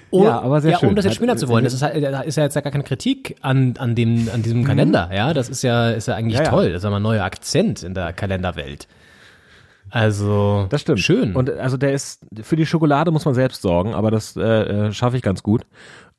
Oh, 0.09 0.23
Ja, 0.25 0.41
aber 0.41 0.59
sehr 0.61 0.71
ja, 0.71 0.79
schön. 0.79 0.89
Um 0.89 0.95
das 0.95 1.05
jetzt 1.05 1.17
schöner 1.17 1.37
zu 1.37 1.47
wollen, 1.47 1.63
das 1.63 1.73
ist, 1.73 1.83
halt, 1.83 2.03
da 2.03 2.21
ist 2.21 2.35
ja 2.35 2.43
jetzt 2.43 2.55
ja 2.55 2.61
gar 2.61 2.71
keine 2.71 2.83
Kritik 2.83 3.35
an, 3.41 3.75
an, 3.77 3.95
dem, 3.95 4.27
an 4.33 4.41
diesem 4.41 4.63
Kalender, 4.63 5.09
ja. 5.13 5.33
Das 5.33 5.47
ist 5.47 5.61
ja, 5.61 5.91
ist 5.91 6.07
ja 6.07 6.15
eigentlich 6.15 6.33
Mhm. 6.39 6.39
Ja, 6.39 6.43
ja. 6.45 6.49
toll. 6.49 6.67
Das 6.71 6.77
ist 6.79 6.83
ja 6.83 6.89
mal 6.89 6.97
ein 6.97 7.03
neuer 7.03 7.23
Akzent 7.23 7.83
in 7.83 7.93
der 7.93 8.11
Kalenderwelt. 8.13 8.87
Also, 9.91 10.67
Das 10.69 10.81
stimmt. 10.81 10.99
schön. 10.99 11.35
Und 11.35 11.49
also 11.49 11.77
der 11.77 11.93
ist, 11.93 12.25
für 12.41 12.55
die 12.55 12.65
Schokolade 12.65 13.11
muss 13.11 13.25
man 13.25 13.33
selbst 13.33 13.61
sorgen, 13.61 13.93
aber 13.93 14.09
das 14.09 14.35
äh, 14.35 14.41
äh, 14.41 14.91
schaffe 14.91 15.17
ich 15.17 15.21
ganz 15.21 15.43
gut. 15.43 15.63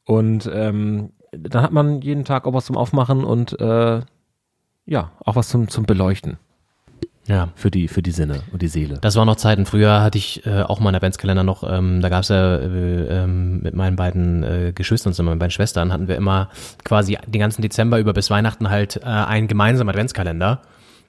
Und 0.05 0.49
ähm, 0.53 1.11
dann 1.33 1.63
hat 1.63 1.73
man 1.73 2.01
jeden 2.03 2.25
Tag 2.25 2.47
auch 2.47 2.53
was 2.53 2.67
zum 2.67 2.77
Aufmachen 2.77 3.25
und 3.25 3.59
äh, 3.61 4.01
ja, 4.85 5.13
auch 5.25 5.37
was 5.37 5.49
zum, 5.49 5.69
zum 5.69 5.85
Beleuchten 5.85 6.39
ja. 7.27 7.49
für 7.55 7.71
die, 7.71 7.89
für 7.89 8.03
die 8.03 8.11
Sinne 8.11 8.43
und 8.53 8.63
die 8.63 8.69
Seele. 8.69 8.99
Das 9.01 9.17
war 9.17 9.25
noch 9.25 9.37
Zeiten. 9.37 9.67
Früher 9.67 10.01
hatte 10.01 10.19
ich 10.19 10.45
äh, 10.47 10.63
auch 10.63 10.81
mal 10.81 10.89
einen 10.89 10.97
Adventskalender 10.97 11.43
noch. 11.43 11.63
Ähm, 11.69 12.01
da 12.01 12.09
gab 12.09 12.23
es 12.23 12.29
ja 12.29 12.57
äh, 12.57 13.23
ähm, 13.23 13.61
mit 13.61 13.75
meinen 13.75 13.97
beiden 13.97 14.43
äh, 14.43 14.73
Geschwistern, 14.75 15.13
und 15.13 15.25
meinen 15.25 15.39
beiden 15.39 15.51
Schwestern, 15.51 15.93
hatten 15.93 16.09
wir 16.09 16.17
immer 16.17 16.49
quasi 16.85 17.19
den 17.27 17.41
ganzen 17.41 17.63
Dezember 17.63 17.99
über 17.99 18.13
bis 18.13 18.31
Weihnachten 18.31 18.71
halt 18.71 18.97
äh, 18.97 19.07
einen 19.07 19.49
gemeinsamen 19.49 19.91
Adventskalender. 19.91 20.63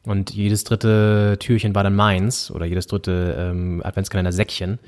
Und 0.06 0.32
jedes 0.32 0.64
dritte 0.64 1.38
Türchen 1.40 1.74
war 1.76 1.84
dann 1.84 1.96
meins 1.96 2.52
oder 2.52 2.66
jedes 2.66 2.88
dritte 2.88 3.36
ähm, 3.40 3.82
Adventskalender-Säckchen. 3.84 4.80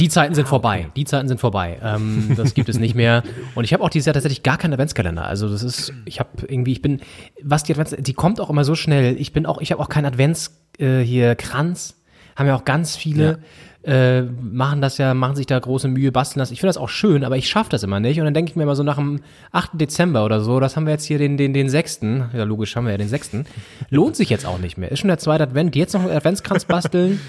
Die 0.00 0.08
Zeiten 0.08 0.34
sind 0.34 0.48
vorbei. 0.48 0.88
Die 0.96 1.04
Zeiten 1.04 1.28
sind 1.28 1.40
vorbei. 1.40 1.78
Ähm, 1.82 2.32
das 2.36 2.54
gibt 2.54 2.70
es 2.70 2.78
nicht 2.78 2.94
mehr. 2.94 3.22
Und 3.54 3.64
ich 3.64 3.72
habe 3.74 3.82
auch 3.82 3.90
dieses 3.90 4.06
Jahr 4.06 4.14
tatsächlich 4.14 4.42
gar 4.42 4.56
keinen 4.56 4.72
Adventskalender. 4.72 5.26
Also 5.26 5.48
das 5.48 5.62
ist, 5.62 5.92
ich 6.06 6.20
habe 6.20 6.30
irgendwie, 6.48 6.72
ich 6.72 6.80
bin, 6.80 7.00
was 7.42 7.64
die 7.64 7.72
Advents, 7.72 7.94
die 7.98 8.14
kommt 8.14 8.40
auch 8.40 8.48
immer 8.48 8.64
so 8.64 8.74
schnell. 8.74 9.16
Ich 9.18 9.32
bin 9.32 9.44
auch, 9.44 9.60
ich 9.60 9.72
habe 9.72 9.82
auch 9.82 9.90
keinen 9.90 10.06
Advents 10.06 10.58
äh, 10.78 11.00
hier 11.00 11.34
Kranz. 11.34 12.00
Haben 12.34 12.46
ja 12.46 12.56
auch 12.56 12.64
ganz 12.64 12.96
viele. 12.96 13.38
Äh, 13.84 14.22
machen 14.22 14.80
das 14.80 14.96
ja, 14.96 15.12
machen 15.12 15.36
sich 15.36 15.44
da 15.44 15.58
große 15.58 15.88
Mühe, 15.88 16.10
basteln 16.10 16.38
das. 16.38 16.50
Ich 16.50 16.60
finde 16.60 16.70
das 16.70 16.78
auch 16.78 16.88
schön, 16.88 17.22
aber 17.22 17.36
ich 17.36 17.48
schaffe 17.48 17.68
das 17.70 17.82
immer 17.82 18.00
nicht. 18.00 18.18
Und 18.18 18.24
dann 18.24 18.32
denke 18.32 18.50
ich 18.50 18.56
mir 18.56 18.62
immer 18.62 18.76
so 18.76 18.82
nach 18.82 18.96
dem 18.96 19.20
8. 19.52 19.72
Dezember 19.74 20.24
oder 20.24 20.40
so, 20.40 20.58
das 20.58 20.76
haben 20.76 20.86
wir 20.86 20.92
jetzt 20.92 21.04
hier 21.04 21.18
den, 21.18 21.36
den, 21.36 21.52
den 21.52 21.68
6. 21.68 22.00
Ja, 22.32 22.44
logisch 22.44 22.74
haben 22.76 22.84
wir 22.86 22.92
ja 22.92 22.98
den 22.98 23.08
6. 23.08 23.44
Lohnt 23.90 24.16
sich 24.16 24.30
jetzt 24.30 24.46
auch 24.46 24.58
nicht 24.58 24.78
mehr. 24.78 24.90
Ist 24.90 25.00
schon 25.00 25.08
der 25.08 25.18
zweite 25.18 25.42
Advent. 25.44 25.76
Jetzt 25.76 25.92
noch 25.92 26.00
einen 26.02 26.12
Adventskranz 26.16 26.64
basteln 26.64 27.20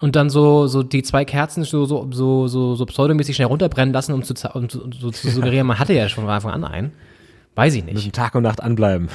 und 0.00 0.14
dann 0.14 0.30
so, 0.30 0.68
so 0.68 0.84
die 0.84 1.02
zwei 1.02 1.24
Kerzen 1.24 1.64
so, 1.64 1.84
so, 1.84 2.08
so, 2.12 2.46
so, 2.46 2.76
so 2.76 2.86
pseudomäßig 2.86 3.34
schnell 3.34 3.48
runterbrennen 3.48 3.92
lassen, 3.92 4.12
um 4.12 4.22
zu, 4.22 4.34
um 4.54 4.68
zu, 4.68 4.88
so 4.98 5.10
zu 5.10 5.30
suggerieren, 5.30 5.66
man 5.66 5.80
hatte 5.80 5.94
ja 5.94 6.08
schon 6.08 6.24
von 6.24 6.32
Anfang 6.32 6.52
an 6.52 6.64
einen. 6.64 6.92
Weiß 7.56 7.74
ich 7.74 7.84
nicht. 7.84 7.94
Müssen 7.94 8.12
Tag 8.12 8.36
und 8.36 8.44
Nacht 8.44 8.62
anbleiben. 8.62 9.08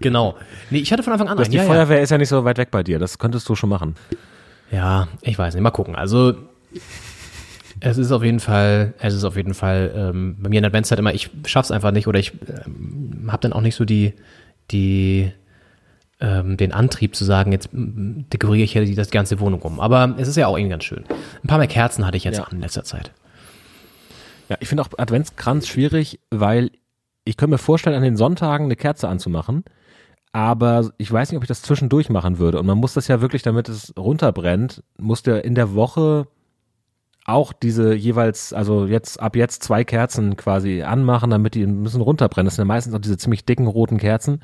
Genau. 0.00 0.34
Nee, 0.70 0.78
ich 0.78 0.92
hatte 0.92 1.02
von 1.02 1.12
Anfang 1.12 1.28
an 1.28 1.38
Das, 1.38 1.46
einen. 1.46 1.52
die 1.52 1.56
Ja, 1.56 1.62
ja. 1.62 1.68
Feuerwehr 1.68 2.02
ist 2.02 2.10
ja 2.10 2.18
nicht 2.18 2.28
so 2.28 2.44
weit 2.44 2.58
weg 2.58 2.70
bei 2.70 2.82
dir, 2.82 2.98
das 2.98 3.18
könntest 3.18 3.48
du 3.48 3.54
schon 3.54 3.70
machen. 3.70 3.94
Ja, 4.70 5.08
ich 5.22 5.38
weiß 5.38 5.54
nicht. 5.54 5.62
Mal 5.62 5.70
gucken. 5.70 5.94
Also 5.94 6.34
es 7.80 7.98
ist 7.98 8.12
auf 8.12 8.22
jeden 8.24 8.40
Fall, 8.40 8.94
es 8.98 9.14
ist 9.14 9.24
auf 9.24 9.36
jeden 9.36 9.54
Fall 9.54 9.92
ähm, 9.94 10.36
bei 10.40 10.48
mir 10.48 10.56
in 10.58 10.62
der 10.62 10.68
Adventszeit 10.70 10.98
immer, 10.98 11.12
ich 11.14 11.30
schaff's 11.46 11.70
einfach 11.70 11.90
nicht 11.90 12.06
oder 12.06 12.18
ich 12.18 12.32
ähm, 12.66 13.28
habe 13.30 13.40
dann 13.42 13.52
auch 13.52 13.60
nicht 13.60 13.74
so 13.74 13.84
die, 13.84 14.14
die 14.70 15.32
ähm, 16.20 16.56
den 16.56 16.72
Antrieb 16.72 17.14
zu 17.14 17.24
sagen, 17.24 17.52
jetzt 17.52 17.68
dekoriere 17.72 18.64
ich 18.64 18.72
hier 18.72 18.84
die, 18.84 18.94
das 18.94 19.10
ganze 19.10 19.40
Wohnung 19.40 19.60
um. 19.62 19.80
Aber 19.80 20.14
es 20.18 20.28
ist 20.28 20.36
ja 20.36 20.46
auch 20.46 20.56
irgendwie 20.56 20.70
ganz 20.70 20.84
schön. 20.84 21.04
Ein 21.42 21.46
paar 21.48 21.58
mehr 21.58 21.66
Kerzen 21.66 22.06
hatte 22.06 22.16
ich 22.16 22.24
jetzt 22.24 22.38
Ja. 22.38 22.44
an 22.44 22.52
in 22.52 22.60
letzter 22.60 22.84
Zeit. 22.84 23.12
Ja, 24.48 24.56
ich 24.60 24.68
finde 24.68 24.82
auch 24.82 24.88
Adventskranz 24.96 25.66
schwierig, 25.66 26.20
weil 26.30 26.70
ich 27.24 27.36
könnte 27.36 27.52
mir 27.52 27.58
vorstellen, 27.58 27.96
an 27.96 28.02
den 28.02 28.16
Sonntagen 28.16 28.66
eine 28.66 28.76
Kerze 28.76 29.08
anzumachen, 29.08 29.64
aber 30.34 30.90
ich 30.98 31.10
weiß 31.12 31.30
nicht, 31.30 31.36
ob 31.36 31.44
ich 31.44 31.48
das 31.48 31.62
zwischendurch 31.62 32.10
machen 32.10 32.38
würde. 32.38 32.58
Und 32.58 32.66
man 32.66 32.76
muss 32.76 32.92
das 32.94 33.06
ja 33.06 33.20
wirklich, 33.20 33.42
damit 33.42 33.68
es 33.68 33.94
runterbrennt, 33.96 34.82
muss 34.98 35.22
der 35.22 35.44
in 35.44 35.54
der 35.54 35.74
Woche 35.74 36.26
auch 37.24 37.52
diese 37.52 37.94
jeweils, 37.94 38.52
also 38.52 38.84
jetzt 38.84 39.20
ab 39.20 39.36
jetzt 39.36 39.62
zwei 39.62 39.84
Kerzen 39.84 40.36
quasi 40.36 40.82
anmachen, 40.82 41.30
damit 41.30 41.54
die 41.54 41.62
ein 41.62 41.84
bisschen 41.84 42.00
runterbrennen. 42.00 42.46
Das 42.46 42.56
sind 42.56 42.64
ja 42.64 42.66
meistens 42.66 42.94
auch 42.94 42.98
diese 42.98 43.16
ziemlich 43.16 43.44
dicken 43.44 43.68
roten 43.68 43.98
Kerzen. 43.98 44.42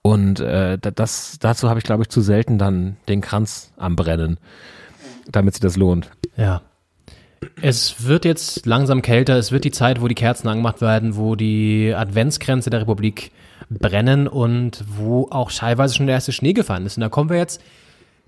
Und 0.00 0.40
äh, 0.40 0.78
da- 0.78 0.90
das, 0.90 1.36
dazu 1.38 1.68
habe 1.68 1.78
ich, 1.78 1.84
glaube 1.84 2.04
ich, 2.04 2.08
zu 2.08 2.22
selten 2.22 2.56
dann 2.56 2.96
den 3.06 3.20
Kranz 3.20 3.74
am 3.76 3.96
Brennen, 3.96 4.38
damit 5.30 5.52
sich 5.54 5.60
das 5.60 5.76
lohnt. 5.76 6.10
Ja. 6.38 6.62
Es 7.60 8.06
wird 8.06 8.24
jetzt 8.24 8.64
langsam 8.64 9.02
kälter, 9.02 9.36
es 9.36 9.52
wird 9.52 9.64
die 9.64 9.72
Zeit, 9.72 10.00
wo 10.00 10.08
die 10.08 10.14
Kerzen 10.14 10.48
angemacht 10.48 10.80
werden, 10.80 11.16
wo 11.16 11.36
die 11.36 11.92
Adventsgrenze 11.94 12.70
der 12.70 12.80
Republik 12.80 13.30
brennen 13.70 14.28
und 14.28 14.84
wo 14.86 15.28
auch 15.30 15.50
teilweise 15.50 15.94
schon 15.94 16.06
der 16.06 16.14
erste 16.14 16.32
Schnee 16.32 16.52
gefallen 16.52 16.86
ist. 16.86 16.96
Und 16.96 17.02
da 17.02 17.08
kommen 17.08 17.30
wir 17.30 17.36
jetzt 17.36 17.60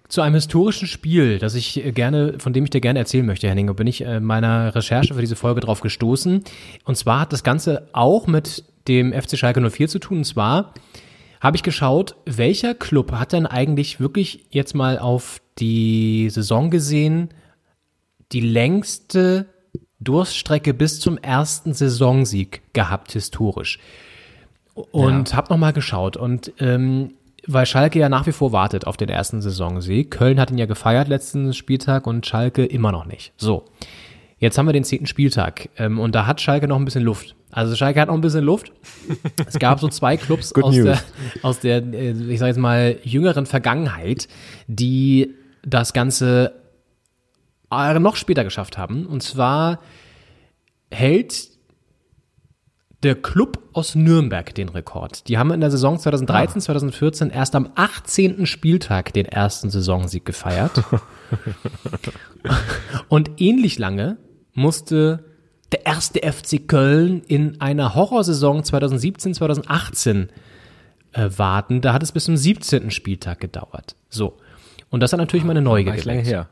zu 0.09 0.21
einem 0.21 0.35
historischen 0.35 0.87
Spiel, 0.87 1.39
das 1.39 1.55
ich 1.55 1.83
gerne, 1.95 2.35
von 2.39 2.53
dem 2.53 2.65
ich 2.65 2.71
dir 2.71 2.81
gerne 2.81 2.99
erzählen 2.99 3.25
möchte, 3.25 3.49
Henning. 3.49 3.69
Und 3.69 3.77
bin 3.77 3.87
ich 3.87 4.03
in 4.03 4.23
meiner 4.23 4.75
Recherche 4.75 5.15
für 5.15 5.21
diese 5.21 5.37
Folge 5.37 5.61
drauf 5.61 5.81
gestoßen. 5.81 6.45
Und 6.85 6.97
zwar 6.97 7.21
hat 7.21 7.33
das 7.33 7.43
Ganze 7.43 7.89
auch 7.93 8.27
mit 8.27 8.65
dem 8.87 9.13
FC 9.13 9.39
Schalke 9.39 9.69
04 9.69 9.89
zu 9.89 9.99
tun. 9.99 10.19
Und 10.19 10.25
zwar 10.25 10.75
habe 11.41 11.57
ich 11.57 11.63
geschaut, 11.63 12.17
welcher 12.27 12.75
Club 12.75 13.13
hat 13.13 13.33
denn 13.33 13.47
eigentlich 13.47 13.99
wirklich 13.99 14.47
jetzt 14.51 14.75
mal 14.75 14.99
auf 14.99 15.41
die 15.59 16.29
Saison 16.31 16.71
gesehen 16.71 17.31
die 18.33 18.41
längste 18.41 19.47
Durststrecke 20.01 20.75
bis 20.75 21.01
zum 21.01 21.19
ersten 21.19 21.73
Saisonsieg 21.73 22.63
gehabt 22.73 23.13
historisch. 23.13 23.79
Und 24.75 25.31
ja. 25.31 25.37
habe 25.37 25.53
nochmal 25.53 25.73
geschaut 25.73 26.17
und 26.17 26.53
ähm, 26.59 27.15
weil 27.47 27.67
Schalke 27.67 27.99
ja 27.99 28.09
nach 28.09 28.27
wie 28.27 28.33
vor 28.33 28.53
wartet 28.53 28.87
auf 28.87 28.97
den 28.97 29.09
ersten 29.09 29.43
Saisonsieg. 29.43 30.11
Köln 30.11 30.41
hat 30.41 30.51
ihn 30.51 30.59
ja 30.59 30.67
gefeiert 30.67 31.09
letzten 31.09 31.53
Spieltag 31.53 32.07
und 32.07 32.27
Schalke 32.27 32.65
immer 32.65 32.91
noch 32.91 33.05
nicht. 33.05 33.33
So, 33.37 33.65
jetzt 34.39 34.59
haben 34.59 34.67
wir 34.67 34.73
den 34.73 34.85
zehnten 34.85 35.07
Spieltag 35.07 35.69
ähm, 35.77 35.99
und 35.99 36.15
da 36.15 36.27
hat 36.27 36.41
Schalke 36.41 36.67
noch 36.67 36.77
ein 36.77 36.85
bisschen 36.85 37.05
Luft. 37.05 37.37
Also 37.51 37.77
Schalke 37.77 38.01
hat 38.01 38.09
noch 38.09 38.15
ein 38.15 38.21
bisschen 38.21 38.45
Luft. 38.45 38.73
Es 39.47 39.59
gab 39.59 39.79
so 39.79 39.89
zwei 39.89 40.17
Clubs 40.17 40.53
aus 40.55 40.75
der, 40.75 40.99
aus 41.43 41.61
der, 41.61 41.77
äh, 41.93 42.11
ich 42.11 42.39
sage 42.39 42.51
jetzt 42.51 42.59
mal, 42.59 42.97
jüngeren 43.05 43.47
Vergangenheit, 43.47 44.27
die 44.67 45.35
das 45.63 45.93
Ganze 45.93 46.53
äh, 47.71 47.99
noch 47.99 48.17
später 48.17 48.43
geschafft 48.43 48.79
haben. 48.79 49.07
Und 49.07 49.23
zwar 49.23 49.81
hält 50.91 51.54
der 53.05 53.15
Club 53.15 53.63
aus 53.73 53.95
Nürnberg 53.95 54.55
den 54.55 54.71
Rekord. 54.71 55.29
Die 55.29 55.37
haben 55.37 55.51
in 55.53 55.61
der 55.61 55.71
Saison 55.71 55.99
2013, 55.99 56.59
ah. 56.59 56.65
2014 56.65 57.31
erst 57.31 57.55
am 57.55 57.71
18. 57.75 58.47
Spieltag 58.47 59.13
den 59.13 59.27
ersten 59.27 59.71
Saisonsieg 59.71 60.25
gefeiert. 60.25 60.83
Und 63.09 63.31
ähnlich 63.37 63.79
lange 63.79 64.17
musste 64.55 65.25
der 65.73 65.87
erste 65.87 66.21
FC 66.21 66.67
Köln 66.67 67.23
in 67.27 67.61
einer 67.61 67.95
Horrorsaison 67.95 68.65
2017, 68.65 69.35
2018 69.35 70.31
äh, 71.13 71.29
warten. 71.37 71.81
Da 71.81 71.93
hat 71.93 72.03
es 72.03 72.13
bis 72.13 72.25
zum 72.25 72.37
17. 72.37 72.91
Spieltag 72.91 73.41
gedauert. 73.41 73.97
So. 74.09 74.39
Und 74.89 75.01
das 75.01 75.13
hat 75.13 75.19
natürlich 75.19 75.45
meine 75.45 75.63
Neugier 75.63 75.93
geweckt. 75.93 76.07
lange 76.07 76.23
her. 76.23 76.49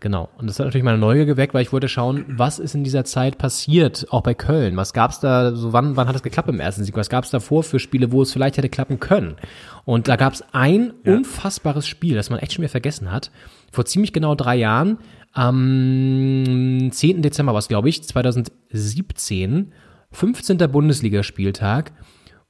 Genau. 0.00 0.28
Und 0.36 0.46
das 0.46 0.58
hat 0.58 0.66
natürlich 0.66 0.84
meine 0.84 0.98
Neugier 0.98 1.24
geweckt, 1.24 1.54
weil 1.54 1.62
ich 1.62 1.72
wollte 1.72 1.88
schauen, 1.88 2.24
was 2.28 2.58
ist 2.58 2.74
in 2.74 2.84
dieser 2.84 3.04
Zeit 3.04 3.38
passiert, 3.38 4.06
auch 4.10 4.22
bei 4.22 4.34
Köln. 4.34 4.76
Was 4.76 4.92
gab's 4.92 5.20
da, 5.20 5.54
so 5.54 5.72
wann, 5.72 5.96
wann 5.96 6.06
hat 6.06 6.16
es 6.16 6.22
geklappt 6.22 6.48
im 6.50 6.60
ersten 6.60 6.84
Sieg? 6.84 6.96
Was 6.96 7.08
gab's 7.08 7.30
davor 7.30 7.62
für 7.62 7.78
Spiele, 7.78 8.12
wo 8.12 8.22
es 8.22 8.32
vielleicht 8.32 8.58
hätte 8.58 8.68
klappen 8.68 9.00
können? 9.00 9.36
Und 9.84 10.08
da 10.08 10.16
gab's 10.16 10.44
ein 10.52 10.92
ja. 11.04 11.14
unfassbares 11.14 11.86
Spiel, 11.86 12.14
das 12.14 12.28
man 12.28 12.40
echt 12.40 12.52
schon 12.52 12.62
wieder 12.62 12.70
vergessen 12.70 13.10
hat. 13.10 13.30
Vor 13.72 13.86
ziemlich 13.86 14.12
genau 14.12 14.34
drei 14.34 14.56
Jahren, 14.56 14.98
am 15.32 16.88
10. 16.90 17.22
Dezember 17.22 17.52
war 17.52 17.58
es, 17.58 17.68
glaube 17.68 17.88
ich, 17.88 18.02
2017, 18.02 19.72
15. 20.12 20.58
Bundesligaspieltag. 20.70 21.92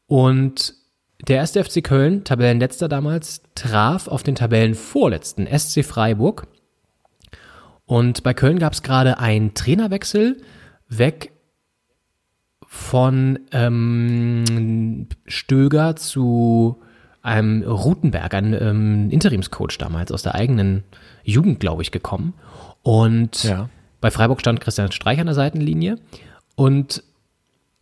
Und 0.07 0.75
der 1.27 1.37
erste 1.37 1.65
FC 1.65 1.83
Köln, 1.83 2.25
Tabellenletzter 2.25 2.89
damals, 2.89 3.43
traf 3.55 4.09
auf 4.09 4.23
den 4.23 4.35
Tabellenvorletzten 4.35 5.47
SC 5.47 5.85
Freiburg 5.85 6.47
und 7.87 8.23
bei 8.25 8.35
Köln 8.35 8.59
gab 8.59 8.73
es 8.73 8.83
gerade 8.83 9.19
einen 9.19 9.55
Trainerwechsel 9.55 10.43
weg 10.89 11.33
von 12.67 13.39
ähm, 13.53 15.09
Stöger 15.27 15.97
zu 15.97 16.83
einem 17.23 17.63
Rutenberg, 17.63 18.35
ein 18.35 18.53
ähm, 18.55 19.11
Interimscoach 19.11 19.79
damals 19.79 20.13
aus 20.13 20.23
der 20.23 20.35
eigenen 20.35 20.85
Jugend, 21.25 21.61
glaube 21.61 21.83
ich, 21.83 21.91
gekommen. 21.91 22.35
Und 22.83 23.45
ja. 23.45 23.69
bei 24.01 24.11
Freiburg 24.11 24.41
stand 24.41 24.61
Christian 24.61 24.93
Streich 24.93 25.19
an 25.19 25.27
der 25.27 25.35
Seitenlinie. 25.35 25.99
Und 26.55 27.03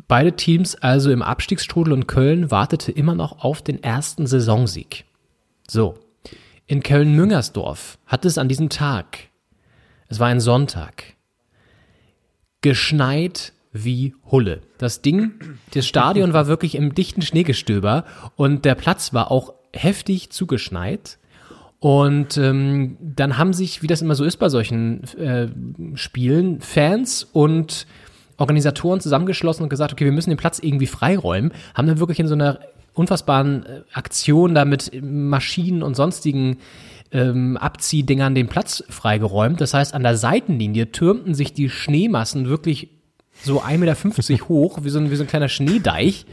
beide 0.09 0.33
Teams, 0.37 0.77
also 0.77 1.11
im 1.11 1.23
Abstiegsstrudel 1.23 1.93
und 1.93 2.07
Köln, 2.07 2.51
wartete 2.51 2.93
immer 2.93 3.15
noch 3.15 3.45
auf 3.45 3.63
den 3.63 3.83
ersten 3.83 4.27
Saisonsieg. 4.27 5.05
So. 5.69 5.99
In 6.67 6.83
Köln-Müngersdorf 6.83 7.99
hat 8.07 8.25
es 8.25 8.39
an 8.39 8.49
diesem 8.49 8.71
Tag 8.71 9.29
es 10.15 10.21
war 10.21 10.29
ein 10.29 10.41
Sonntag. 10.41 11.17
Geschneit 12.61 13.53
wie 13.73 14.15
Hulle. 14.31 14.61
Das 14.79 15.03
Ding, 15.03 15.33
das 15.73 15.89
Stadion 15.89 16.33
war 16.33 16.47
wirklich 16.47 16.77
im 16.77 16.95
dichten 16.95 17.21
Schneegestöber 17.21 18.05
und 18.37 18.65
der 18.65 18.77
Platz 18.77 19.13
war 19.13 19.33
auch 19.33 19.55
heftig 19.73 20.31
zugeschneit. 20.31 21.19
Und 21.81 22.39
ähm, 22.39 22.97
dann 23.01 23.37
haben 23.39 23.53
sich, 23.53 23.83
wie 23.83 23.89
das 23.89 24.03
immer 24.03 24.15
so 24.15 24.23
ist 24.25 24.37
bei 24.37 24.49
solchen 24.49 25.03
äh, 25.19 25.49
Spielen, 25.97 26.61
Fans 26.61 27.25
und 27.25 27.89
Organisatoren 28.37 29.01
zusammengeschlossen 29.01 29.65
und 29.65 29.69
gesagt, 29.69 29.93
okay, 29.93 30.05
wir 30.05 30.13
müssen 30.13 30.31
den 30.31 30.39
Platz 30.39 30.61
irgendwie 30.61 30.87
freiräumen, 30.87 31.53
haben 31.75 31.89
dann 31.89 31.99
wirklich 31.99 32.21
in 32.21 32.29
so 32.29 32.35
einer 32.35 32.61
unfassbaren 32.95 33.67
äh, 33.67 33.81
Aktion 33.93 34.55
da 34.55 34.65
mit 34.65 34.93
Maschinen 35.03 35.83
und 35.83 35.97
sonstigen 35.97 36.59
ähm, 37.15 37.57
Abziehdingern 37.57 38.35
den 38.35 38.49
Platz 38.49 38.85
freigeräumt. 38.91 39.61
Das 39.61 39.73
heißt, 39.73 39.95
an 39.95 40.03
der 40.03 40.17
Seitenlinie 40.17 40.93
türmten 40.93 41.35
sich 41.35 41.55
die 41.55 41.71
Schneemassen 41.71 42.49
wirklich 42.49 42.89
so 43.43 43.63
1,50 43.63 43.79
Meter 43.79 43.95
hoch, 44.49 44.81
wie 44.83 44.91
so, 44.91 44.99
ein, 44.99 45.11
wie 45.11 45.17
so 45.17 45.23
ein 45.23 45.29
kleiner 45.29 45.49
Schneedeich. 45.49 46.27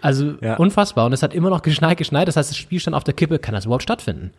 Also 0.00 0.34
ja. 0.40 0.56
unfassbar. 0.56 1.06
Und 1.06 1.12
es 1.12 1.22
hat 1.22 1.34
immer 1.34 1.50
noch 1.50 1.62
geschneit, 1.62 1.98
geschneit. 1.98 2.28
Das 2.28 2.36
heißt, 2.36 2.50
das 2.50 2.56
Spiel 2.56 2.80
stand 2.80 2.96
auf 2.96 3.04
der 3.04 3.14
Kippe. 3.14 3.38
Kann 3.38 3.54
das 3.54 3.64
überhaupt 3.66 3.82
stattfinden? 3.82 4.30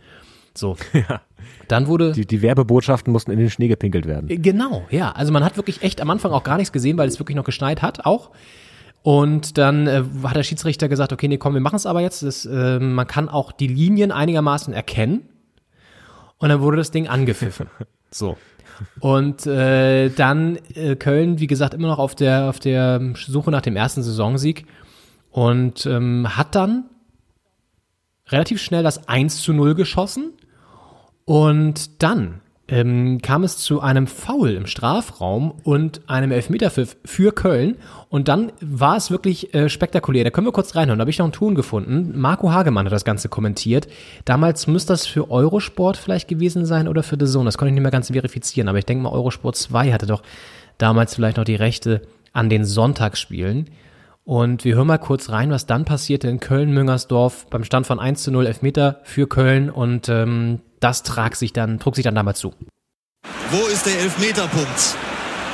So. 0.55 0.77
Ja. 0.93 1.21
Dann 1.67 1.87
wurde. 1.87 2.13
Die, 2.13 2.25
die 2.25 2.41
Werbebotschaften 2.41 3.11
mussten 3.11 3.31
in 3.31 3.39
den 3.39 3.49
Schnee 3.49 3.67
gepinkelt 3.67 4.05
werden. 4.05 4.29
Äh, 4.29 4.37
genau, 4.37 4.85
ja. 4.89 5.11
Also 5.11 5.33
man 5.33 5.43
hat 5.43 5.57
wirklich 5.57 5.81
echt 5.81 5.99
am 5.99 6.09
Anfang 6.09 6.31
auch 6.31 6.43
gar 6.43 6.57
nichts 6.57 6.71
gesehen, 6.71 6.97
weil 6.97 7.07
es 7.07 7.19
wirklich 7.19 7.35
noch 7.35 7.43
geschneit 7.43 7.81
hat, 7.81 8.05
auch. 8.05 8.31
Und 9.01 9.57
dann 9.57 9.87
äh, 9.87 10.03
hat 10.23 10.37
der 10.37 10.43
Schiedsrichter 10.43 10.87
gesagt, 10.87 11.11
okay, 11.11 11.27
nee, 11.27 11.37
komm, 11.37 11.53
wir 11.53 11.61
machen 11.61 11.75
es 11.75 11.85
aber 11.85 12.01
jetzt. 12.01 12.23
Das, 12.23 12.45
äh, 12.45 12.79
man 12.79 13.07
kann 13.07 13.27
auch 13.27 13.51
die 13.51 13.67
Linien 13.67 14.11
einigermaßen 14.11 14.73
erkennen. 14.73 15.23
Und 16.43 16.49
dann 16.49 16.59
wurde 16.59 16.75
das 16.75 16.91
Ding 16.91 17.07
angepfiffen. 17.07 17.69
So. 18.11 18.37
Und 18.99 19.47
äh, 19.47 20.09
dann 20.09 20.59
äh, 20.75 20.95
Köln, 20.95 21.39
wie 21.39 21.47
gesagt, 21.47 21.73
immer 21.73 21.87
noch 21.87 21.97
auf 21.97 22.13
der, 22.13 22.47
auf 22.47 22.59
der 22.59 23.01
Suche 23.15 23.49
nach 23.49 23.61
dem 23.61 23.75
ersten 23.75 24.03
Saisonsieg 24.03 24.67
und 25.31 25.87
ähm, 25.87 26.37
hat 26.37 26.53
dann 26.53 26.85
relativ 28.27 28.61
schnell 28.61 28.83
das 28.83 29.07
1 29.07 29.41
zu 29.41 29.51
0 29.51 29.73
geschossen. 29.73 30.33
Und 31.25 32.03
dann 32.03 32.41
ähm, 32.69 33.21
kam 33.21 33.43
es 33.43 33.57
zu 33.57 33.81
einem 33.81 34.07
Foul 34.07 34.51
im 34.51 34.67
Strafraum 34.67 35.53
und 35.63 36.01
einem 36.07 36.31
Elfmeterpfiff 36.31 36.95
für 37.03 37.33
Köln. 37.33 37.75
Und 38.07 38.29
dann 38.29 38.53
war 38.61 38.95
es 38.95 39.11
wirklich 39.11 39.53
äh, 39.53 39.67
spektakulär. 39.67 40.23
Da 40.23 40.29
können 40.29 40.47
wir 40.47 40.53
kurz 40.53 40.75
reinhören. 40.75 40.97
Da 40.97 41.01
habe 41.01 41.11
ich 41.11 41.19
noch 41.19 41.25
einen 41.25 41.33
Ton 41.33 41.55
gefunden. 41.55 42.13
Marco 42.17 42.51
Hagemann 42.51 42.85
hat 42.85 42.93
das 42.93 43.03
Ganze 43.03 43.27
kommentiert. 43.27 43.87
Damals 44.23 44.67
müsste 44.67 44.93
das 44.93 45.05
für 45.05 45.29
Eurosport 45.29 45.97
vielleicht 45.97 46.29
gewesen 46.29 46.65
sein 46.65 46.87
oder 46.87 47.03
für 47.03 47.17
The 47.19 47.25
Zone. 47.25 47.45
Das 47.45 47.57
konnte 47.57 47.69
ich 47.69 47.73
nicht 47.73 47.83
mehr 47.83 47.91
ganz 47.91 48.11
verifizieren. 48.11 48.69
Aber 48.69 48.77
ich 48.77 48.85
denke 48.85 49.03
mal, 49.03 49.11
Eurosport 49.11 49.57
2 49.57 49.91
hatte 49.91 50.05
doch 50.05 50.23
damals 50.77 51.15
vielleicht 51.15 51.37
noch 51.37 51.45
die 51.45 51.55
Rechte 51.55 52.01
an 52.31 52.49
den 52.49 52.63
Sonntagsspielen. 52.63 53.69
Und 54.25 54.63
wir 54.63 54.75
hören 54.75 54.87
mal 54.87 54.99
kurz 54.99 55.29
rein, 55.29 55.51
was 55.51 55.65
dann 55.65 55.83
passierte 55.83 56.29
in 56.29 56.39
Köln-Müngersdorf 56.39 57.47
beim 57.49 57.65
Stand 57.65 57.85
von 57.87 57.99
1 57.99 58.23
zu 58.23 58.31
0 58.31 58.47
Elfmeter 58.47 59.01
für 59.03 59.27
Köln. 59.27 59.69
Und 59.69 60.07
ähm, 60.07 60.61
das 60.83 61.03
trug 61.03 61.35
sich 61.35 61.53
dann, 61.53 61.79
trug 61.79 61.95
sich 61.95 62.03
dann 62.03 62.15
damals 62.15 62.39
zu. 62.39 62.53
Wo 63.51 63.67
ist 63.67 63.85
der 63.85 63.97
Elfmeterpunkt 63.99 64.95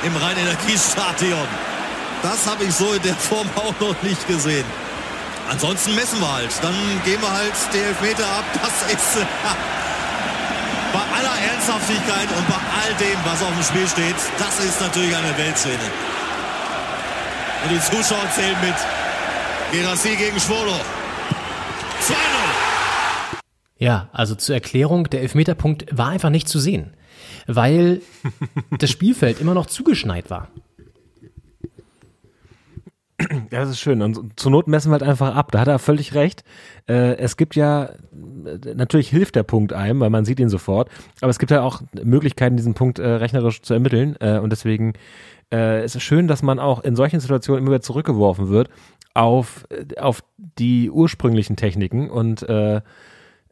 im 0.02 0.16
Rhein-Energiestadion? 0.16 1.46
Das 2.22 2.46
habe 2.46 2.64
ich 2.64 2.74
so 2.74 2.92
in 2.92 3.02
der 3.02 3.14
Form 3.14 3.48
auch 3.54 3.74
noch 3.80 4.02
nicht 4.02 4.26
gesehen. 4.26 4.64
Ansonsten 5.50 5.94
messen 5.94 6.20
wir 6.20 6.32
halt. 6.32 6.50
Dann 6.62 6.74
gehen 7.04 7.20
wir 7.20 7.32
halt 7.32 7.52
die 7.72 7.78
Elfmeter 7.78 8.24
ab. 8.26 8.44
Das 8.62 8.92
ist 8.92 9.26
bei 10.92 11.00
aller 11.16 11.52
Ernsthaftigkeit 11.52 12.28
und 12.36 12.48
bei 12.48 12.54
all 12.54 12.94
dem, 12.94 13.18
was 13.24 13.42
auf 13.42 13.54
dem 13.54 13.62
Spiel 13.62 13.88
steht, 13.88 14.16
das 14.38 14.58
ist 14.64 14.80
natürlich 14.80 15.14
eine 15.14 15.36
Weltszene. 15.38 15.90
Und 17.64 17.70
die 17.70 17.80
Zuschauer 17.80 18.28
zählen 18.34 18.56
mit. 18.60 18.74
Gerassi 19.72 20.16
gegen 20.16 20.40
Schwolo. 20.40 20.72
2-0. 20.72 22.49
Ja, 23.80 24.10
also 24.12 24.34
zur 24.34 24.54
Erklärung, 24.54 25.04
der 25.04 25.22
Elfmeterpunkt 25.22 25.86
war 25.90 26.10
einfach 26.10 26.28
nicht 26.28 26.48
zu 26.48 26.60
sehen, 26.60 26.92
weil 27.46 28.02
das 28.78 28.90
Spielfeld 28.90 29.40
immer 29.40 29.54
noch 29.54 29.66
zugeschneit 29.66 30.28
war. 30.28 30.48
Ja, 33.50 33.60
das 33.60 33.70
ist 33.70 33.80
schön. 33.80 34.02
Und 34.02 34.38
zur 34.38 34.50
Not 34.50 34.66
messen 34.66 34.90
wir 34.90 34.92
halt 34.92 35.02
einfach 35.02 35.34
ab. 35.34 35.52
Da 35.52 35.60
hat 35.60 35.68
er 35.68 35.78
völlig 35.78 36.14
recht. 36.14 36.44
Äh, 36.88 37.16
es 37.16 37.36
gibt 37.36 37.54
ja, 37.54 37.84
äh, 37.84 38.74
natürlich 38.74 39.08
hilft 39.08 39.36
der 39.36 39.42
Punkt 39.42 39.72
einem, 39.72 40.00
weil 40.00 40.10
man 40.10 40.24
sieht 40.24 40.40
ihn 40.40 40.48
sofort. 40.48 40.90
Aber 41.20 41.30
es 41.30 41.38
gibt 41.38 41.50
ja 41.50 41.62
auch 41.62 41.82
Möglichkeiten, 42.02 42.56
diesen 42.56 42.74
Punkt 42.74 42.98
äh, 42.98 43.06
rechnerisch 43.06 43.62
zu 43.62 43.74
ermitteln. 43.74 44.16
Äh, 44.20 44.38
und 44.38 44.50
deswegen 44.50 44.94
äh, 45.52 45.84
ist 45.84 45.96
es 45.96 46.02
schön, 46.02 46.28
dass 46.28 46.42
man 46.42 46.58
auch 46.58 46.82
in 46.82 46.96
solchen 46.96 47.20
Situationen 47.20 47.62
immer 47.62 47.72
wieder 47.72 47.82
zurückgeworfen 47.82 48.48
wird 48.48 48.68
auf, 49.12 49.66
äh, 49.70 49.98
auf 49.98 50.22
die 50.58 50.90
ursprünglichen 50.90 51.56
Techniken 51.56 52.10
und 52.10 52.46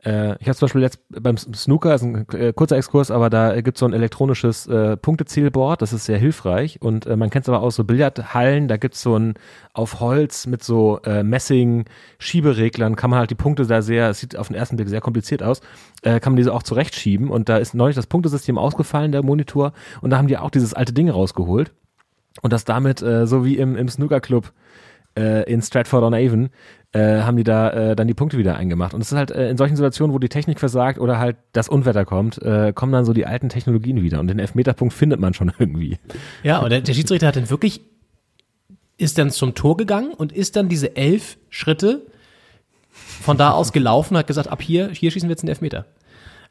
äh, 0.04 0.08
äh, 0.08 0.36
ich 0.40 0.48
habe 0.48 0.56
zum 0.56 0.66
Beispiel 0.66 0.82
jetzt 0.82 1.00
beim 1.10 1.36
Snooker, 1.36 1.94
ist 1.94 2.02
ein 2.02 2.26
äh, 2.32 2.52
kurzer 2.52 2.76
Exkurs, 2.76 3.10
aber 3.10 3.30
da 3.30 3.60
gibt 3.60 3.76
es 3.76 3.80
so 3.80 3.86
ein 3.86 3.92
elektronisches 3.92 4.66
äh, 4.66 4.96
Punktezielboard, 4.96 5.82
das 5.82 5.92
ist 5.92 6.04
sehr 6.04 6.18
hilfreich 6.18 6.80
und 6.80 7.06
äh, 7.06 7.16
man 7.16 7.30
kennt 7.30 7.44
es 7.44 7.48
aber 7.48 7.60
aus 7.60 7.76
so 7.76 7.84
Billardhallen, 7.84 8.68
da 8.68 8.76
gibt 8.76 8.94
es 8.94 9.02
so 9.02 9.18
ein 9.18 9.34
auf 9.72 10.00
Holz 10.00 10.46
mit 10.46 10.62
so 10.62 11.00
äh, 11.04 11.22
Messing-Schiebereglern, 11.22 12.96
kann 12.96 13.10
man 13.10 13.18
halt 13.18 13.30
die 13.30 13.34
Punkte 13.34 13.66
da 13.66 13.82
sehr, 13.82 14.10
es 14.10 14.20
sieht 14.20 14.36
auf 14.36 14.48
den 14.48 14.56
ersten 14.56 14.76
Blick 14.76 14.88
sehr 14.88 15.00
kompliziert 15.00 15.42
aus, 15.42 15.60
äh, 16.02 16.20
kann 16.20 16.32
man 16.32 16.38
diese 16.38 16.54
auch 16.54 16.62
zurechtschieben 16.62 17.28
und 17.28 17.48
da 17.48 17.58
ist 17.58 17.74
neulich 17.74 17.96
das 17.96 18.06
Punktesystem 18.06 18.56
ausgefallen, 18.56 19.12
der 19.12 19.24
Monitor, 19.24 19.72
und 20.00 20.10
da 20.10 20.18
haben 20.18 20.28
die 20.28 20.38
auch 20.38 20.50
dieses 20.50 20.74
alte 20.74 20.92
Ding 20.92 21.10
rausgeholt 21.10 21.72
und 22.42 22.52
das 22.52 22.64
damit, 22.64 23.02
äh, 23.02 23.26
so 23.26 23.44
wie 23.44 23.56
im, 23.56 23.76
im 23.76 23.88
Snooker-Club 23.88 24.52
äh, 25.18 25.52
in 25.52 25.60
Stratford-on-Avon, 25.60 26.50
äh, 26.92 27.20
haben 27.20 27.36
die 27.36 27.44
da 27.44 27.70
äh, 27.70 27.96
dann 27.96 28.08
die 28.08 28.14
Punkte 28.14 28.38
wieder 28.38 28.56
eingemacht. 28.56 28.94
Und 28.94 29.02
es 29.02 29.12
ist 29.12 29.18
halt 29.18 29.30
äh, 29.30 29.50
in 29.50 29.56
solchen 29.56 29.76
Situationen, 29.76 30.14
wo 30.14 30.18
die 30.18 30.28
Technik 30.28 30.58
versagt 30.58 30.98
oder 30.98 31.18
halt 31.18 31.36
das 31.52 31.68
Unwetter 31.68 32.04
kommt, 32.04 32.40
äh, 32.40 32.72
kommen 32.72 32.92
dann 32.92 33.04
so 33.04 33.12
die 33.12 33.26
alten 33.26 33.48
Technologien 33.50 34.02
wieder. 34.02 34.20
Und 34.20 34.28
den 34.28 34.38
Elfmeterpunkt 34.38 34.94
findet 34.94 35.20
man 35.20 35.34
schon 35.34 35.52
irgendwie. 35.58 35.98
Ja, 36.42 36.58
und 36.58 36.70
der, 36.70 36.80
der 36.80 36.94
Schiedsrichter 36.94 37.26
hat 37.26 37.36
dann 37.36 37.50
wirklich, 37.50 37.82
ist 38.96 39.18
dann 39.18 39.30
zum 39.30 39.54
Tor 39.54 39.76
gegangen 39.76 40.14
und 40.14 40.32
ist 40.32 40.56
dann 40.56 40.68
diese 40.68 40.96
elf 40.96 41.36
Schritte 41.50 42.06
von 42.90 43.36
da 43.36 43.50
aus 43.50 43.72
gelaufen, 43.72 44.16
hat 44.16 44.26
gesagt, 44.26 44.48
ab 44.48 44.62
hier, 44.62 44.88
hier 44.90 45.10
schießen 45.10 45.28
wir 45.28 45.32
jetzt 45.32 45.42
einen 45.42 45.50
Elfmeter. 45.50 45.84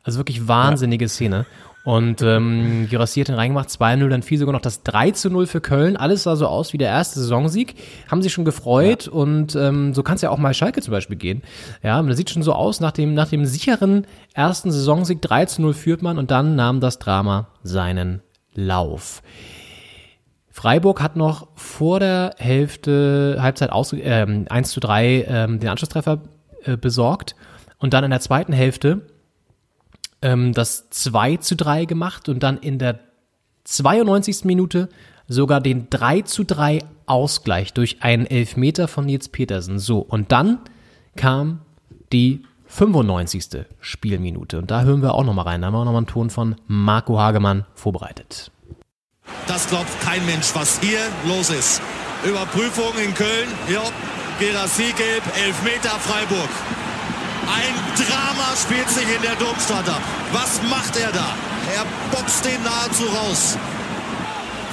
Also 0.03 0.19
wirklich 0.19 0.47
wahnsinnige 0.47 1.09
Szene. 1.09 1.45
Und 1.87 2.21
ähm, 2.21 2.87
Girassi 2.89 3.21
hat 3.21 3.29
den 3.29 3.35
reingemacht, 3.35 3.69
2-0, 3.69 4.09
dann 4.09 4.21
fiel 4.21 4.37
sogar 4.37 4.51
noch 4.51 4.59
das 4.59 4.83
3 4.83 5.13
0 5.29 5.47
für 5.47 5.61
Köln. 5.61 5.95
Alles 5.95 6.23
sah 6.23 6.35
so 6.35 6.45
aus 6.45 6.73
wie 6.73 6.77
der 6.77 6.89
erste 6.89 7.21
Saisonsieg. 7.21 7.75
Haben 8.11 8.21
sich 8.21 8.33
schon 8.33 8.43
gefreut 8.43 9.05
ja. 9.05 9.13
und 9.13 9.55
ähm, 9.55 9.93
so 9.93 10.03
kann 10.03 10.15
es 10.15 10.21
ja 10.21 10.29
auch 10.29 10.37
mal 10.37 10.53
Schalke 10.53 10.81
zum 10.81 10.91
Beispiel 10.91 11.15
gehen. 11.15 11.43
Ja, 11.81 12.01
das 12.01 12.17
sieht 12.17 12.29
schon 12.29 12.43
so 12.43 12.51
aus, 12.51 12.81
nach 12.81 12.91
dem, 12.91 13.13
nach 13.13 13.29
dem 13.29 13.45
sicheren 13.45 14.05
ersten 14.33 14.69
Saisonsieg 14.69 15.21
3 15.21 15.45
0 15.59 15.73
führt 15.73 16.01
man 16.01 16.17
und 16.17 16.29
dann 16.29 16.57
nahm 16.57 16.81
das 16.81 16.99
Drama 16.99 17.47
seinen 17.63 18.21
Lauf. 18.53 19.23
Freiburg 20.49 21.01
hat 21.01 21.15
noch 21.15 21.47
vor 21.55 22.01
der 22.01 22.35
Hälfte, 22.37 23.37
Halbzeit 23.39 23.71
aus, 23.71 23.93
ähm, 23.93 24.45
1 24.49 24.71
zu 24.71 24.81
3 24.81 25.25
ähm, 25.25 25.59
den 25.61 25.69
Anschlusstreffer 25.69 26.19
äh, 26.65 26.75
besorgt 26.75 27.37
und 27.77 27.93
dann 27.93 28.03
in 28.03 28.09
der 28.09 28.19
zweiten 28.19 28.51
Hälfte 28.51 29.03
ähm, 30.21 30.53
das 30.53 30.89
2 30.89 31.37
zu 31.37 31.55
3 31.55 31.85
gemacht 31.85 32.29
und 32.29 32.41
dann 32.43 32.57
in 32.57 32.79
der 32.79 32.99
92. 33.65 34.45
Minute 34.45 34.89
sogar 35.27 35.61
den 35.61 35.89
3 35.89 36.21
zu 36.21 36.43
3 36.43 36.79
Ausgleich 37.05 37.73
durch 37.73 38.01
einen 38.01 38.25
Elfmeter 38.25 38.87
von 38.87 39.05
Nils 39.05 39.29
Petersen. 39.29 39.79
So, 39.79 39.99
und 39.99 40.31
dann 40.31 40.59
kam 41.15 41.61
die 42.11 42.43
95. 42.67 43.65
Spielminute. 43.79 44.59
Und 44.59 44.71
da 44.71 44.81
hören 44.83 45.01
wir 45.01 45.13
auch 45.13 45.23
nochmal 45.23 45.45
rein. 45.45 45.61
Da 45.61 45.67
haben 45.67 45.73
wir 45.73 45.79
auch 45.79 45.85
nochmal 45.85 45.99
einen 45.99 46.07
Ton 46.07 46.29
von 46.29 46.55
Marco 46.67 47.17
Hagemann 47.17 47.65
vorbereitet. 47.75 48.51
Das 49.47 49.67
glaubt 49.69 49.89
kein 50.01 50.25
Mensch, 50.25 50.53
was 50.53 50.79
hier 50.79 50.99
los 51.25 51.49
ist. 51.49 51.81
Überprüfung 52.25 52.93
in 53.03 53.13
Köln. 53.13 53.49
Ja, 53.71 53.83
Gerassi 54.39 54.93
gelb, 54.95 55.23
Elfmeter 55.35 55.97
Freiburg. 55.99 56.49
Ein 57.45 57.73
Drama 57.95 58.55
spielt 58.55 58.89
sich 58.89 59.07
in 59.15 59.21
der 59.21 59.35
Domstadt 59.35 59.87
ab. 59.87 60.01
Was 60.31 60.61
macht 60.69 60.97
er 60.97 61.11
da? 61.11 61.27
Er 61.75 61.85
boxt 62.11 62.43
den 62.45 62.61
nahezu 62.63 63.05
raus. 63.05 63.57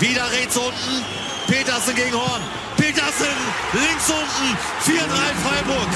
Wieder 0.01 0.31
rechts 0.33 0.57
unten. 0.57 1.05
Petersen 1.47 1.95
gegen 1.95 2.15
Horn. 2.15 2.43
Petersen 2.77 3.37
links 3.73 4.09
unten. 4.09 4.57
4-3 4.85 4.99
Freiburg. 5.45 5.89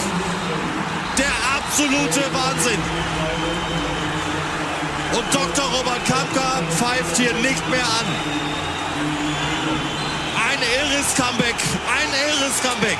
Der 1.17 1.35
absolute 1.57 2.23
Wahnsinn. 2.33 2.81
Und 5.13 5.35
Dr. 5.35 5.65
Robert 5.65 6.05
Kampka 6.07 6.63
pfeift 6.71 7.17
hier 7.17 7.33
nicht 7.35 7.69
mehr 7.71 7.85
an. 7.85 8.07
Ein 10.51 10.59
irres 10.61 11.15
Comeback. 11.15 11.57
Ein 11.99 12.09
irres 12.29 12.63
Comeback. 12.63 12.99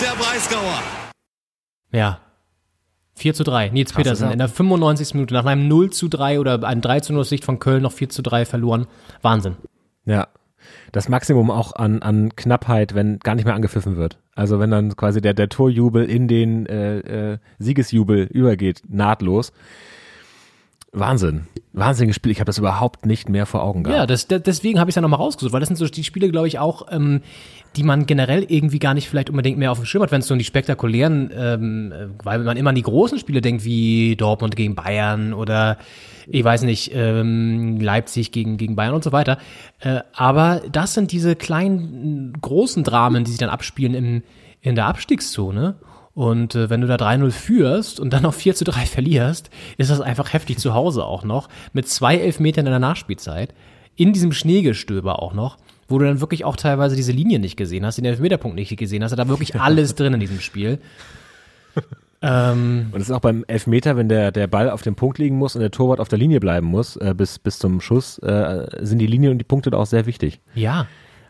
Der 0.00 0.14
Breisgauer. 0.16 0.82
Ja, 1.92 2.18
4 3.16 3.34
zu 3.34 3.44
3. 3.44 3.70
Nils 3.70 3.92
Petersen 3.92 4.30
in 4.30 4.38
der 4.38 4.48
95. 4.48 5.14
Minute 5.14 5.34
nach 5.34 5.44
einem 5.44 5.68
0 5.68 5.90
zu 5.90 6.08
3 6.08 6.40
oder 6.40 6.62
einem 6.64 6.80
3 6.80 7.00
zu 7.00 7.12
0 7.12 7.24
Sicht 7.24 7.44
von 7.44 7.58
Köln 7.58 7.82
noch 7.82 7.92
4 7.92 8.08
zu 8.08 8.22
3 8.22 8.44
verloren. 8.44 8.86
Wahnsinn. 9.22 9.56
Ja. 10.04 10.28
Das 10.92 11.08
Maximum 11.08 11.50
auch 11.50 11.74
an, 11.74 12.02
an 12.02 12.34
Knappheit, 12.36 12.94
wenn 12.94 13.18
gar 13.18 13.34
nicht 13.34 13.44
mehr 13.44 13.54
angepfiffen 13.54 13.96
wird. 13.96 14.18
Also 14.34 14.60
wenn 14.60 14.70
dann 14.70 14.96
quasi 14.96 15.20
der, 15.20 15.34
der 15.34 15.48
Torjubel 15.48 16.04
in 16.04 16.26
den 16.26 16.66
äh, 16.66 17.32
äh, 17.32 17.38
Siegesjubel 17.58 18.24
übergeht, 18.24 18.82
nahtlos. 18.88 19.52
Wahnsinn. 20.94 21.48
Wahnsinniges 21.72 22.16
Spiel. 22.16 22.30
Ich 22.30 22.38
habe 22.38 22.46
das 22.46 22.58
überhaupt 22.58 23.04
nicht 23.04 23.28
mehr 23.28 23.46
vor 23.46 23.62
Augen 23.62 23.82
gehabt. 23.82 23.98
Ja, 23.98 24.06
das, 24.06 24.28
deswegen 24.28 24.78
habe 24.78 24.88
ich 24.88 24.92
es 24.92 24.96
ja 24.96 25.02
nochmal 25.02 25.18
rausgesucht, 25.18 25.52
weil 25.52 25.60
das 25.60 25.68
sind 25.68 25.76
so 25.76 25.86
die 25.86 26.04
Spiele, 26.04 26.30
glaube 26.30 26.46
ich, 26.46 26.60
auch, 26.60 26.86
ähm, 26.90 27.20
die 27.74 27.82
man 27.82 28.06
generell 28.06 28.44
irgendwie 28.48 28.78
gar 28.78 28.94
nicht 28.94 29.08
vielleicht 29.08 29.28
unbedingt 29.28 29.58
mehr 29.58 29.72
auf 29.72 29.78
dem 29.78 29.86
Schirm 29.86 30.04
hat, 30.04 30.12
wenn 30.12 30.20
es 30.20 30.28
so 30.28 30.34
um 30.34 30.38
die 30.38 30.44
spektakulären, 30.44 31.32
ähm, 31.36 31.92
weil 32.22 32.38
man 32.38 32.56
immer 32.56 32.70
an 32.70 32.76
die 32.76 32.82
großen 32.82 33.18
Spiele 33.18 33.40
denkt, 33.40 33.64
wie 33.64 34.14
Dortmund 34.14 34.54
gegen 34.54 34.76
Bayern 34.76 35.34
oder 35.34 35.78
ich 36.28 36.44
weiß 36.44 36.62
nicht, 36.62 36.92
ähm, 36.94 37.80
Leipzig 37.80 38.30
gegen, 38.30 38.56
gegen 38.56 38.76
Bayern 38.76 38.94
und 38.94 39.02
so 39.02 39.10
weiter. 39.10 39.38
Äh, 39.80 40.00
aber 40.14 40.62
das 40.70 40.94
sind 40.94 41.10
diese 41.10 41.34
kleinen, 41.34 42.34
großen 42.40 42.84
Dramen, 42.84 43.24
die 43.24 43.32
sich 43.32 43.40
dann 43.40 43.50
abspielen 43.50 43.94
im, 43.94 44.22
in 44.60 44.76
der 44.76 44.86
Abstiegszone. 44.86 45.74
Und 46.14 46.54
äh, 46.54 46.70
wenn 46.70 46.80
du 46.80 46.86
da 46.86 46.94
3-0 46.94 47.30
führst 47.30 47.98
und 47.98 48.12
dann 48.12 48.22
noch 48.22 48.34
4 48.34 48.54
zu 48.54 48.64
3 48.64 48.86
verlierst, 48.86 49.50
ist 49.76 49.90
das 49.90 50.00
einfach 50.00 50.32
heftig 50.32 50.58
zu 50.58 50.74
Hause 50.74 51.04
auch 51.04 51.24
noch. 51.24 51.48
Mit 51.72 51.88
zwei 51.88 52.16
Elfmetern 52.16 52.66
in 52.66 52.72
der 52.72 52.78
Nachspielzeit. 52.78 53.54
In 53.96 54.12
diesem 54.12 54.32
Schneegestöber 54.32 55.22
auch 55.22 55.34
noch, 55.34 55.56
wo 55.88 55.98
du 55.98 56.04
dann 56.04 56.20
wirklich 56.20 56.44
auch 56.44 56.56
teilweise 56.56 56.96
diese 56.96 57.12
Linie 57.12 57.38
nicht 57.38 57.56
gesehen 57.56 57.86
hast, 57.86 57.96
den 57.96 58.04
Elfmeterpunkt 58.04 58.56
nicht 58.56 58.76
gesehen 58.76 59.04
hast. 59.04 59.16
Da 59.16 59.28
wirklich 59.28 59.60
alles 59.60 59.94
drin 59.94 60.14
in 60.14 60.20
diesem 60.20 60.40
Spiel. 60.40 60.78
Ähm, 62.22 62.88
und 62.92 63.00
es 63.00 63.08
ist 63.08 63.14
auch 63.14 63.20
beim 63.20 63.44
Elfmeter, 63.46 63.96
wenn 63.96 64.08
der, 64.08 64.32
der 64.32 64.46
Ball 64.46 64.70
auf 64.70 64.82
dem 64.82 64.94
Punkt 64.94 65.18
liegen 65.18 65.36
muss 65.36 65.56
und 65.56 65.60
der 65.60 65.70
Torwart 65.70 66.00
auf 66.00 66.08
der 66.08 66.18
Linie 66.18 66.40
bleiben 66.40 66.66
muss, 66.66 66.96
äh, 66.96 67.12
bis, 67.14 67.38
bis 67.38 67.58
zum 67.58 67.80
Schuss, 67.80 68.18
äh, 68.18 68.66
sind 68.80 68.98
die 68.98 69.06
Linien 69.06 69.32
und 69.32 69.38
die 69.38 69.44
Punkte 69.44 69.70
da 69.70 69.76
auch 69.76 69.86
sehr 69.86 70.06
wichtig. 70.06 70.40
Ja. 70.54 70.86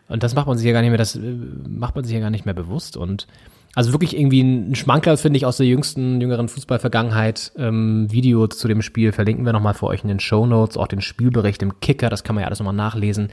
Und 0.07 0.23
das 0.23 0.35
macht 0.35 0.47
man 0.47 0.57
sich 0.57 0.65
ja 0.65 0.71
gar 0.71 0.81
nicht 0.81 0.91
mehr, 0.91 0.97
das 0.97 1.15
äh, 1.15 1.19
macht 1.67 1.95
man 1.95 2.05
sich 2.05 2.13
ja 2.13 2.21
gar 2.21 2.29
nicht 2.29 2.45
mehr 2.45 2.53
bewusst. 2.53 2.95
Und 2.95 3.27
also 3.75 3.91
wirklich 3.91 4.17
irgendwie 4.17 4.41
ein 4.41 4.73
Schmankerl, 4.73 5.17
finde 5.17 5.37
ich, 5.37 5.45
aus 5.45 5.57
der 5.57 5.67
jüngsten, 5.67 6.21
jüngeren 6.21 6.47
Fußballvergangenheit. 6.47 7.51
Ähm, 7.57 8.07
Video 8.09 8.47
zu 8.47 8.69
dem 8.69 8.81
Spiel 8.81 9.11
verlinken 9.11 9.45
wir 9.45 9.51
nochmal 9.51 9.73
für 9.73 9.87
euch 9.87 10.01
in 10.01 10.07
den 10.07 10.21
Show 10.21 10.45
Notes, 10.45 10.77
auch 10.77 10.87
den 10.87 11.01
Spielbericht 11.01 11.61
im 11.61 11.81
Kicker, 11.81 12.09
das 12.09 12.23
kann 12.23 12.35
man 12.35 12.43
ja 12.43 12.47
alles 12.47 12.59
nochmal 12.59 12.73
nachlesen. 12.73 13.29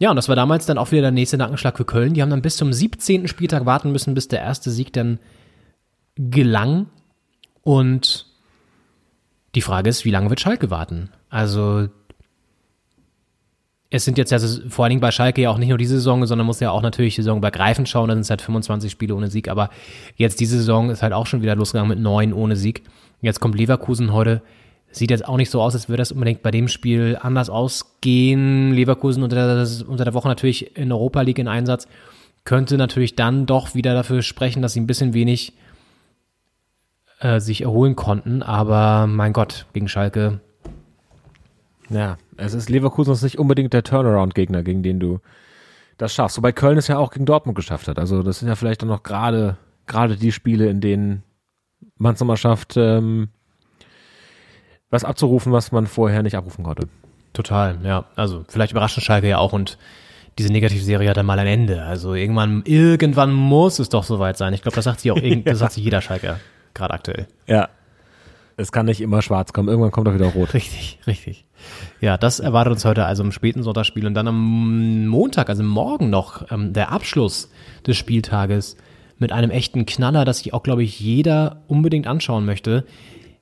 Ja, 0.00 0.10
und 0.10 0.16
das 0.16 0.28
war 0.28 0.36
damals 0.36 0.66
dann 0.66 0.78
auch 0.78 0.90
wieder 0.90 1.02
der 1.02 1.10
nächste 1.12 1.38
Nackenschlag 1.38 1.76
für 1.76 1.84
Köln. 1.84 2.14
Die 2.14 2.22
haben 2.22 2.30
dann 2.30 2.42
bis 2.42 2.56
zum 2.56 2.72
17. 2.72 3.28
Spieltag 3.28 3.66
warten 3.66 3.92
müssen, 3.92 4.14
bis 4.14 4.28
der 4.28 4.40
erste 4.40 4.70
Sieg 4.70 4.92
dann 4.92 5.20
gelang. 6.16 6.86
Und 7.62 8.26
die 9.54 9.60
Frage 9.60 9.90
ist, 9.90 10.04
wie 10.04 10.10
lange 10.10 10.30
wird 10.30 10.40
Schalke 10.40 10.70
warten? 10.70 11.10
Also 11.30 11.88
es 13.90 14.04
sind 14.04 14.18
jetzt 14.18 14.30
ja 14.30 14.38
vor 14.68 14.84
allen 14.84 14.90
Dingen 14.90 15.00
bei 15.00 15.10
Schalke 15.10 15.40
ja 15.40 15.50
auch 15.50 15.56
nicht 15.56 15.70
nur 15.70 15.78
diese 15.78 15.94
Saison, 15.94 16.26
sondern 16.26 16.46
muss 16.46 16.60
ja 16.60 16.70
auch 16.70 16.82
natürlich 16.82 17.14
die 17.14 17.22
Saison 17.22 17.38
übergreifend 17.38 17.88
schauen. 17.88 18.08
Da 18.08 18.14
sind 18.14 18.22
es 18.22 18.30
halt 18.30 18.42
25 18.42 18.90
Spiele 18.90 19.14
ohne 19.14 19.28
Sieg. 19.28 19.48
Aber 19.48 19.70
jetzt 20.16 20.40
diese 20.40 20.58
Saison 20.58 20.90
ist 20.90 21.02
halt 21.02 21.14
auch 21.14 21.26
schon 21.26 21.40
wieder 21.40 21.56
losgegangen 21.56 21.88
mit 21.88 21.98
neun 21.98 22.34
ohne 22.34 22.56
Sieg. 22.56 22.82
Jetzt 23.22 23.40
kommt 23.40 23.56
Leverkusen 23.56 24.12
heute. 24.12 24.42
Sieht 24.90 25.10
jetzt 25.10 25.26
auch 25.26 25.38
nicht 25.38 25.50
so 25.50 25.62
aus, 25.62 25.74
als 25.74 25.88
würde 25.88 26.02
das 26.02 26.12
unbedingt 26.12 26.42
bei 26.42 26.50
dem 26.50 26.68
Spiel 26.68 27.18
anders 27.20 27.48
ausgehen. 27.48 28.72
Leverkusen 28.72 29.22
unter 29.22 29.36
der, 29.36 29.88
unter 29.88 30.04
der 30.04 30.14
Woche 30.14 30.28
natürlich 30.28 30.76
in 30.76 30.92
Europa 30.92 31.22
League 31.22 31.38
in 31.38 31.48
Einsatz. 31.48 31.88
Könnte 32.44 32.76
natürlich 32.76 33.16
dann 33.16 33.46
doch 33.46 33.74
wieder 33.74 33.94
dafür 33.94 34.20
sprechen, 34.20 34.60
dass 34.60 34.74
sie 34.74 34.80
ein 34.80 34.86
bisschen 34.86 35.14
wenig 35.14 35.54
äh, 37.20 37.40
sich 37.40 37.62
erholen 37.62 37.96
konnten. 37.96 38.42
Aber 38.42 39.06
mein 39.06 39.32
Gott, 39.32 39.66
gegen 39.72 39.88
Schalke 39.88 40.40
ja, 41.90 42.18
es 42.36 42.54
ist 42.54 42.68
Leverkusen 42.68 43.12
ist 43.12 43.22
nicht 43.22 43.38
unbedingt 43.38 43.72
der 43.72 43.82
Turnaround-Gegner, 43.82 44.62
gegen 44.62 44.82
den 44.82 45.00
du 45.00 45.20
das 45.96 46.14
schaffst. 46.14 46.36
Wobei 46.36 46.52
Köln 46.52 46.78
es 46.78 46.88
ja 46.88 46.98
auch 46.98 47.10
gegen 47.10 47.26
Dortmund 47.26 47.56
geschafft 47.56 47.88
hat. 47.88 47.98
Also 47.98 48.22
das 48.22 48.38
sind 48.38 48.48
ja 48.48 48.54
vielleicht 48.54 48.82
dann 48.82 48.88
noch 48.88 49.02
gerade 49.02 49.56
gerade 49.88 50.16
die 50.16 50.32
Spiele, 50.32 50.68
in 50.68 50.80
denen 50.80 51.22
man 51.96 52.14
es 52.14 52.20
nochmal 52.20 52.36
schafft, 52.36 52.76
ähm, 52.76 53.28
was 54.90 55.04
abzurufen, 55.04 55.52
was 55.52 55.72
man 55.72 55.86
vorher 55.86 56.22
nicht 56.22 56.36
abrufen 56.36 56.64
konnte. 56.64 56.88
Total, 57.32 57.78
ja. 57.82 58.04
Also 58.14 58.44
vielleicht 58.48 58.72
überraschen 58.72 59.02
Schalke 59.02 59.28
ja 59.28 59.38
auch 59.38 59.52
und 59.52 59.78
diese 60.38 60.52
Negativserie 60.52 61.10
hat 61.10 61.16
dann 61.16 61.26
mal 61.26 61.38
ein 61.38 61.46
Ende. 61.46 61.82
Also 61.82 62.14
irgendwann, 62.14 62.62
irgendwann 62.64 63.32
muss 63.32 63.80
es 63.80 63.88
doch 63.88 64.04
soweit 64.04 64.36
sein. 64.36 64.54
Ich 64.54 64.62
glaube, 64.62 64.76
das 64.76 64.84
sagt 64.84 65.00
sie 65.00 65.10
auch, 65.10 65.18
das 65.44 65.58
sagt 65.58 65.72
sich 65.72 65.84
jeder 65.84 66.00
Schalker 66.00 66.38
gerade 66.74 66.94
aktuell. 66.94 67.26
Ja. 67.46 67.68
Es 68.56 68.72
kann 68.72 68.86
nicht 68.86 69.00
immer 69.00 69.22
schwarz 69.22 69.52
kommen, 69.52 69.68
irgendwann 69.68 69.90
kommt 69.90 70.06
doch 70.06 70.14
wieder 70.14 70.26
rot. 70.26 70.54
Richtig, 70.54 70.98
richtig. 71.06 71.44
Ja, 72.00 72.16
das 72.16 72.40
erwartet 72.40 72.72
uns 72.74 72.84
heute 72.84 73.04
also 73.04 73.22
im 73.22 73.32
späten 73.32 73.62
Sonntagsspiel 73.62 74.06
und 74.06 74.14
dann 74.14 74.28
am 74.28 75.06
Montag, 75.08 75.48
also 75.48 75.62
morgen 75.62 76.10
noch, 76.10 76.50
ähm, 76.50 76.72
der 76.72 76.92
Abschluss 76.92 77.50
des 77.86 77.96
Spieltages 77.96 78.76
mit 79.18 79.32
einem 79.32 79.50
echten 79.50 79.84
Knaller, 79.86 80.24
das 80.24 80.38
sich 80.38 80.54
auch, 80.54 80.62
glaube 80.62 80.82
ich, 80.84 81.00
jeder 81.00 81.62
unbedingt 81.66 82.06
anschauen 82.06 82.44
möchte. 82.44 82.84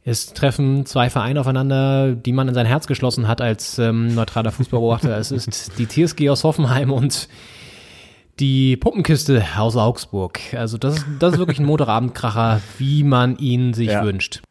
Es 0.05 0.33
treffen 0.33 0.87
zwei 0.87 1.11
Vereine 1.11 1.41
aufeinander, 1.41 2.13
die 2.15 2.33
man 2.33 2.47
in 2.49 2.55
sein 2.55 2.65
Herz 2.67 2.87
geschlossen 2.87 3.27
hat 3.29 3.41
als 3.41 3.79
ähm, 3.79 4.15
neutraler 4.15 4.53
Fußballbeobachter. 4.53 5.19
es 5.19 5.33
ist 5.33 5.73
die 5.79 5.87
TSG 5.87 6.31
aus 6.31 6.45
Hoffenheim 6.45 6.93
und 6.93 7.29
die 8.39 8.77
Puppenkiste 8.77 9.43
aus 9.57 9.77
Augsburg. 9.77 10.39
Also 10.55 10.79
das, 10.79 10.99
ist- 10.99 11.07
das 11.19 11.33
ist 11.35 11.39
wirklich 11.39 11.59
ein 11.59 11.67
Montagabendkracher, 11.67 12.61
wie 12.79 13.03
man 13.03 13.37
ihn 13.39 13.75
sich 13.75 13.89
Ja. 13.89 14.05
wünscht. 14.05 14.43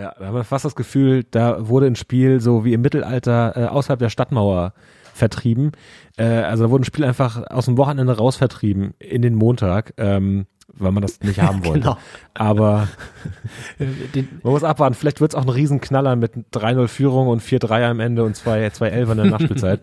Ja, 0.00 0.14
da 0.18 0.26
haben 0.26 0.34
wir 0.34 0.44
fast 0.44 0.64
das 0.64 0.74
Gefühl, 0.74 1.24
da 1.30 1.68
wurde 1.68 1.86
ein 1.86 1.96
Spiel 1.96 2.40
so 2.40 2.64
wie 2.64 2.72
im 2.72 2.80
Mittelalter 2.80 3.56
äh, 3.56 3.64
außerhalb 3.66 3.98
der 3.98 4.08
Stadtmauer 4.08 4.72
vertrieben. 5.14 5.72
Äh, 6.16 6.24
also 6.24 6.64
da 6.64 6.70
wurde 6.70 6.82
ein 6.82 6.84
Spiel 6.86 7.04
einfach 7.04 7.42
aus 7.50 7.66
dem 7.66 7.76
Wochenende 7.76 8.16
raus 8.16 8.36
vertrieben 8.36 8.94
in 8.98 9.20
den 9.22 9.34
Montag, 9.34 9.92
ähm, 9.98 10.46
weil 10.72 10.92
man 10.92 11.02
das 11.02 11.20
nicht 11.20 11.40
haben 11.42 11.64
wollte. 11.66 11.80
Genau. 11.80 11.98
Aber 12.34 12.88
Den, 14.14 14.28
man 14.42 14.52
muss 14.52 14.64
abwarten, 14.64 14.94
vielleicht 14.94 15.20
wird 15.20 15.32
es 15.32 15.34
auch 15.38 15.42
ein 15.42 15.48
Riesenknaller 15.48 16.16
mit 16.16 16.32
3-0 16.54 16.88
Führung 16.88 17.28
und 17.28 17.42
4-3 17.42 17.90
am 17.90 18.00
Ende 18.00 18.24
und 18.24 18.36
2 18.36 18.70
2 18.70 18.88
11 18.88 19.10
in 19.10 19.16
der 19.18 19.26
Nachspielzeit. 19.30 19.80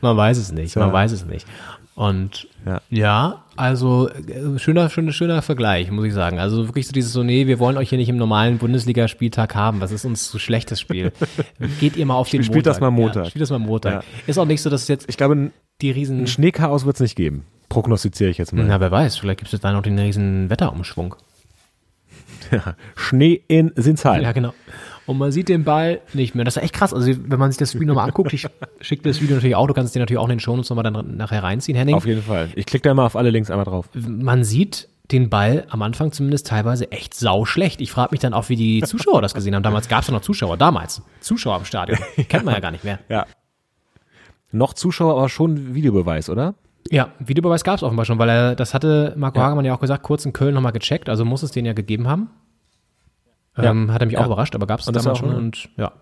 Man 0.00 0.16
weiß 0.16 0.38
es 0.38 0.52
nicht, 0.52 0.72
Tja. 0.72 0.82
man 0.84 0.92
weiß 0.92 1.12
es 1.12 1.26
nicht. 1.26 1.46
Und 1.94 2.46
Ja. 2.64 2.80
ja, 2.90 3.44
also 3.58 4.08
äh, 4.08 4.58
schöner, 4.58 4.88
schöner, 4.88 5.12
schöner 5.12 5.42
Vergleich, 5.42 5.90
muss 5.90 6.06
ich 6.06 6.14
sagen. 6.14 6.38
Also 6.38 6.68
wirklich 6.68 6.86
so 6.86 6.92
dieses 6.92 7.12
so, 7.12 7.22
nee, 7.22 7.46
wir 7.46 7.58
wollen 7.58 7.76
euch 7.76 7.88
hier 7.88 7.98
nicht 7.98 8.08
im 8.08 8.16
normalen 8.16 8.58
Bundesligaspieltag 8.58 9.54
haben. 9.54 9.80
Das 9.80 9.90
ist 9.90 10.04
uns 10.04 10.30
zu 10.30 10.38
schlechtes 10.38 10.80
Spiel. 10.80 11.12
Geht 11.80 11.96
ihr 11.96 12.06
mal 12.06 12.14
auf 12.14 12.28
den 12.28 12.42
Spielt 12.44 12.58
Montag. 12.58 12.72
das 12.74 12.80
mal 12.80 12.90
Montag. 12.90 13.24
Ja, 13.24 13.30
spielt 13.30 13.42
das 13.42 13.50
mal 13.50 13.58
Montag. 13.58 13.92
Ja. 13.92 14.02
Ist 14.26 14.38
auch 14.38 14.46
nicht 14.46 14.62
so, 14.62 14.70
dass 14.70 14.82
es 14.82 14.88
jetzt 14.88 15.08
Ich 15.08 15.16
glaube, 15.16 15.50
die 15.80 15.90
riesen... 15.90 16.20
ein 16.20 16.26
Schneechaos 16.26 16.86
wird 16.86 16.96
es 16.96 17.00
nicht 17.00 17.16
geben. 17.16 17.44
Prognostiziere 17.68 18.30
ich 18.30 18.38
jetzt 18.38 18.52
mal. 18.52 18.64
Na, 18.64 18.80
wer 18.80 18.90
weiß, 18.90 19.16
vielleicht 19.16 19.40
gibt 19.40 19.52
es 19.52 19.60
da 19.60 19.72
noch 19.72 19.82
den 19.82 19.98
riesen 19.98 20.48
Wetterumschwung. 20.50 21.16
Schnee 22.96 23.42
in 23.48 23.72
Sinsheim. 23.76 24.22
Ja, 24.22 24.32
genau. 24.32 24.54
Und 25.08 25.16
man 25.16 25.32
sieht 25.32 25.48
den 25.48 25.64
Ball 25.64 26.02
nicht 26.12 26.34
mehr. 26.34 26.44
Das 26.44 26.56
ist 26.58 26.62
echt 26.62 26.74
krass. 26.74 26.92
Also, 26.92 27.10
wenn 27.16 27.38
man 27.38 27.50
sich 27.50 27.56
das 27.58 27.72
Spiel 27.72 27.86
nochmal 27.86 28.06
anguckt, 28.06 28.30
ich 28.34 28.46
schicke 28.82 29.02
dir 29.02 29.08
das 29.08 29.22
Video 29.22 29.36
natürlich 29.36 29.56
auch, 29.56 29.66
du 29.66 29.72
kannst 29.72 29.94
dir 29.94 30.00
natürlich 30.00 30.18
auch 30.18 30.24
in 30.26 30.30
den 30.36 30.40
Shownotes 30.40 30.68
nochmal 30.68 30.84
dann 30.84 31.16
nachher 31.16 31.42
reinziehen, 31.42 31.78
Henning. 31.78 31.94
Auf 31.94 32.04
jeden 32.04 32.22
Fall. 32.22 32.50
Ich 32.54 32.66
klicke 32.66 32.86
da 32.86 32.92
mal 32.94 33.06
auf 33.06 33.16
alle 33.16 33.30
Links 33.30 33.50
einmal 33.50 33.64
drauf. 33.64 33.88
man 33.94 34.44
sieht 34.44 34.86
den 35.10 35.30
Ball 35.30 35.64
am 35.70 35.80
Anfang 35.80 36.12
zumindest 36.12 36.46
teilweise 36.48 36.92
echt 36.92 37.14
sau 37.14 37.46
schlecht. 37.46 37.80
Ich 37.80 37.90
frage 37.90 38.10
mich 38.10 38.20
dann 38.20 38.34
auch, 38.34 38.50
wie 38.50 38.56
die 38.56 38.82
Zuschauer 38.82 39.22
das 39.22 39.32
gesehen 39.32 39.54
haben. 39.54 39.62
Damals 39.62 39.88
gab 39.88 40.02
es 40.02 40.08
ja 40.08 40.12
noch 40.12 40.20
Zuschauer, 40.20 40.58
damals. 40.58 41.00
Zuschauer 41.20 41.56
im 41.56 41.64
Stadion. 41.64 41.98
Kennt 42.28 42.44
man 42.44 42.52
ja 42.52 42.60
gar 42.60 42.70
nicht 42.70 42.84
mehr. 42.84 42.98
Ja. 43.08 43.24
Noch 44.52 44.74
Zuschauer, 44.74 45.12
aber 45.16 45.30
schon 45.30 45.74
Videobeweis, 45.74 46.28
oder? 46.28 46.54
Ja, 46.90 47.12
Videobeweis 47.18 47.64
gab 47.64 47.76
es 47.76 47.82
offenbar 47.82 48.04
schon, 48.04 48.18
weil 48.18 48.28
er, 48.28 48.54
das 48.56 48.74
hatte 48.74 49.14
Marco 49.16 49.38
Ja. 49.38 49.46
Hagemann 49.46 49.64
ja 49.64 49.74
auch 49.74 49.80
gesagt, 49.80 50.02
kurz 50.02 50.24
in 50.26 50.32
Köln 50.34 50.54
nochmal 50.54 50.72
gecheckt, 50.72 51.08
also 51.08 51.24
muss 51.24 51.42
es 51.42 51.50
den 51.50 51.64
ja 51.64 51.72
gegeben 51.72 52.08
haben. 52.08 52.28
Ähm, 53.64 53.92
hat 53.92 54.00
er 54.02 54.06
mich 54.06 54.16
auch 54.16 54.22
Ja. 54.22 54.26
überrascht, 54.26 54.54
aber 54.54 54.66
gab 54.66 54.80
es 54.80 54.86
das 54.86 54.94
damals 54.94 55.18
auch, 55.18 55.20
schon 55.20 55.30
ne? 55.30 55.36
und 55.36 55.68
ja. 55.76 55.92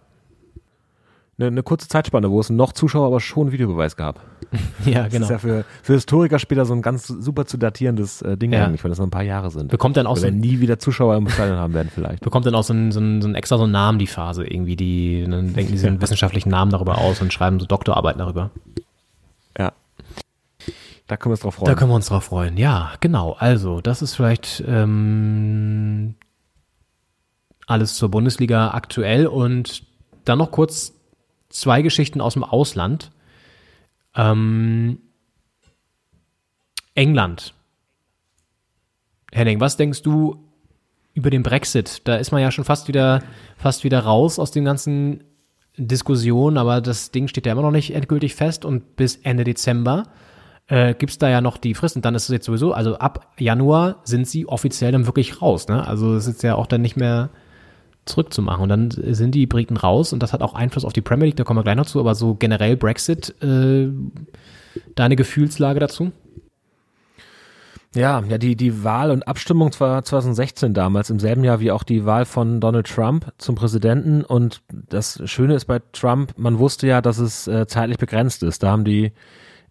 Eine, 1.38 1.48
eine 1.48 1.62
kurze 1.62 1.86
Zeitspanne, 1.86 2.30
wo 2.30 2.40
es 2.40 2.48
noch 2.48 2.72
Zuschauer, 2.72 3.06
aber 3.08 3.20
schon 3.20 3.52
Videobeweis 3.52 3.96
gab. 3.96 4.20
Ja, 4.86 5.02
Das 5.04 5.12
genau. 5.12 5.24
ist 5.24 5.30
ja 5.30 5.38
für, 5.38 5.64
für 5.82 5.92
Historiker 5.94 6.38
später 6.38 6.64
so 6.64 6.72
ein 6.72 6.80
ganz 6.80 7.06
super 7.08 7.44
zu 7.44 7.58
datierendes 7.58 8.22
äh, 8.22 8.36
Ding 8.38 8.52
Ja. 8.52 8.64
eigentlich, 8.64 8.82
weil 8.84 8.88
das 8.90 8.98
noch 8.98 9.06
ein 9.06 9.10
paar 9.10 9.22
Jahre 9.22 9.50
sind. 9.50 9.68
Bekommt 9.70 9.96
dann 9.98 10.06
auch 10.06 10.14
Weil 10.16 10.20
so 10.20 10.26
wir 10.28 10.32
nie 10.32 10.60
wieder 10.60 10.78
Zuschauer 10.78 11.16
im 11.16 11.28
Stadion 11.28 11.58
haben 11.58 11.74
werden 11.74 11.90
vielleicht. 11.92 12.22
bekommt 12.22 12.46
dann 12.46 12.54
auch 12.54 12.62
so 12.62 12.72
ein, 12.72 12.90
so 12.92 13.00
ein, 13.00 13.20
so 13.20 13.28
ein 13.28 13.34
extra 13.34 13.58
so 13.58 13.64
einen 13.64 13.72
Namen, 13.72 13.98
die 13.98 14.06
Phase 14.06 14.46
irgendwie, 14.46 14.76
die 14.76 15.26
dann 15.28 15.52
denken 15.52 15.72
die 15.72 15.78
den 15.78 16.00
wissenschaftlichen 16.00 16.48
Namen 16.48 16.70
darüber 16.70 16.98
aus 16.98 17.20
und 17.20 17.32
schreiben 17.32 17.60
so 17.60 17.66
Doktorarbeiten 17.66 18.18
darüber. 18.20 18.50
Ja. 19.58 19.72
Da 21.08 21.16
können 21.16 21.30
wir 21.30 21.34
uns 21.34 21.40
drauf 21.40 21.54
freuen. 21.56 21.66
Da 21.66 21.74
können 21.74 21.90
wir 21.90 21.94
uns 21.96 22.06
drauf 22.06 22.24
freuen. 22.24 22.56
Ja, 22.56 22.92
genau. 23.00 23.36
Also, 23.38 23.80
das 23.80 24.00
ist 24.02 24.14
vielleicht 24.14 24.64
ähm, 24.66 26.14
alles 27.66 27.94
zur 27.94 28.10
Bundesliga 28.10 28.70
aktuell 28.70 29.26
und 29.26 29.84
dann 30.24 30.38
noch 30.38 30.50
kurz 30.50 30.94
zwei 31.48 31.82
Geschichten 31.82 32.20
aus 32.20 32.34
dem 32.34 32.44
Ausland. 32.44 33.10
Ähm, 34.14 34.98
England. 36.94 37.54
Henning, 39.32 39.60
was 39.60 39.76
denkst 39.76 40.02
du 40.02 40.44
über 41.12 41.30
den 41.30 41.42
Brexit? 41.42 42.02
Da 42.04 42.16
ist 42.16 42.30
man 42.30 42.40
ja 42.40 42.50
schon 42.50 42.64
fast 42.64 42.88
wieder, 42.88 43.22
fast 43.58 43.84
wieder 43.84 44.00
raus 44.00 44.38
aus 44.38 44.50
den 44.50 44.64
ganzen 44.64 45.24
Diskussionen, 45.76 46.56
aber 46.56 46.80
das 46.80 47.10
Ding 47.10 47.28
steht 47.28 47.46
ja 47.46 47.52
immer 47.52 47.62
noch 47.62 47.70
nicht 47.70 47.94
endgültig 47.94 48.34
fest 48.34 48.64
und 48.64 48.96
bis 48.96 49.16
Ende 49.16 49.44
Dezember 49.44 50.04
äh, 50.68 50.94
gibt 50.94 51.10
es 51.10 51.18
da 51.18 51.28
ja 51.28 51.40
noch 51.40 51.58
die 51.58 51.74
Frist 51.74 51.96
und 51.96 52.04
dann 52.04 52.14
ist 52.14 52.24
es 52.24 52.28
jetzt 52.30 52.46
sowieso, 52.46 52.72
also 52.72 52.96
ab 52.96 53.34
Januar 53.38 54.00
sind 54.04 54.26
sie 54.26 54.46
offiziell 54.46 54.92
dann 54.92 55.06
wirklich 55.06 55.42
raus, 55.42 55.68
ne? 55.68 55.86
Also 55.86 56.14
es 56.14 56.26
ist 56.26 56.42
ja 56.42 56.54
auch 56.54 56.66
dann 56.66 56.80
nicht 56.80 56.96
mehr 56.96 57.30
zurückzumachen 58.06 58.62
und 58.62 58.68
dann 58.68 58.90
sind 58.90 59.34
die 59.34 59.46
Briten 59.46 59.76
raus 59.76 60.12
und 60.12 60.22
das 60.22 60.32
hat 60.32 60.42
auch 60.42 60.54
Einfluss 60.54 60.84
auf 60.84 60.92
die 60.92 61.02
Premier 61.02 61.26
League, 61.26 61.36
da 61.36 61.44
kommen 61.44 61.58
wir 61.58 61.64
gleich 61.64 61.76
noch 61.76 61.86
zu, 61.86 62.00
aber 62.00 62.14
so 62.14 62.34
generell 62.34 62.76
Brexit, 62.76 63.34
äh, 63.42 63.88
deine 64.94 65.16
Gefühlslage 65.16 65.80
dazu? 65.80 66.12
Ja, 67.94 68.22
ja, 68.28 68.36
die, 68.36 68.56
die 68.56 68.84
Wahl 68.84 69.10
und 69.10 69.26
Abstimmung 69.26 69.70
war 69.78 70.04
2016 70.04 70.74
damals, 70.74 71.08
im 71.08 71.18
selben 71.18 71.44
Jahr 71.44 71.60
wie 71.60 71.70
auch 71.70 71.82
die 71.82 72.04
Wahl 72.04 72.26
von 72.26 72.60
Donald 72.60 72.86
Trump 72.86 73.32
zum 73.38 73.54
Präsidenten. 73.54 74.22
Und 74.22 74.60
das 74.68 75.22
Schöne 75.24 75.54
ist 75.54 75.64
bei 75.64 75.80
Trump, 75.92 76.34
man 76.36 76.58
wusste 76.58 76.86
ja, 76.86 77.00
dass 77.00 77.16
es 77.16 77.48
äh, 77.48 77.66
zeitlich 77.66 77.96
begrenzt 77.96 78.42
ist. 78.42 78.62
Da 78.62 78.70
haben 78.70 78.84
die 78.84 79.12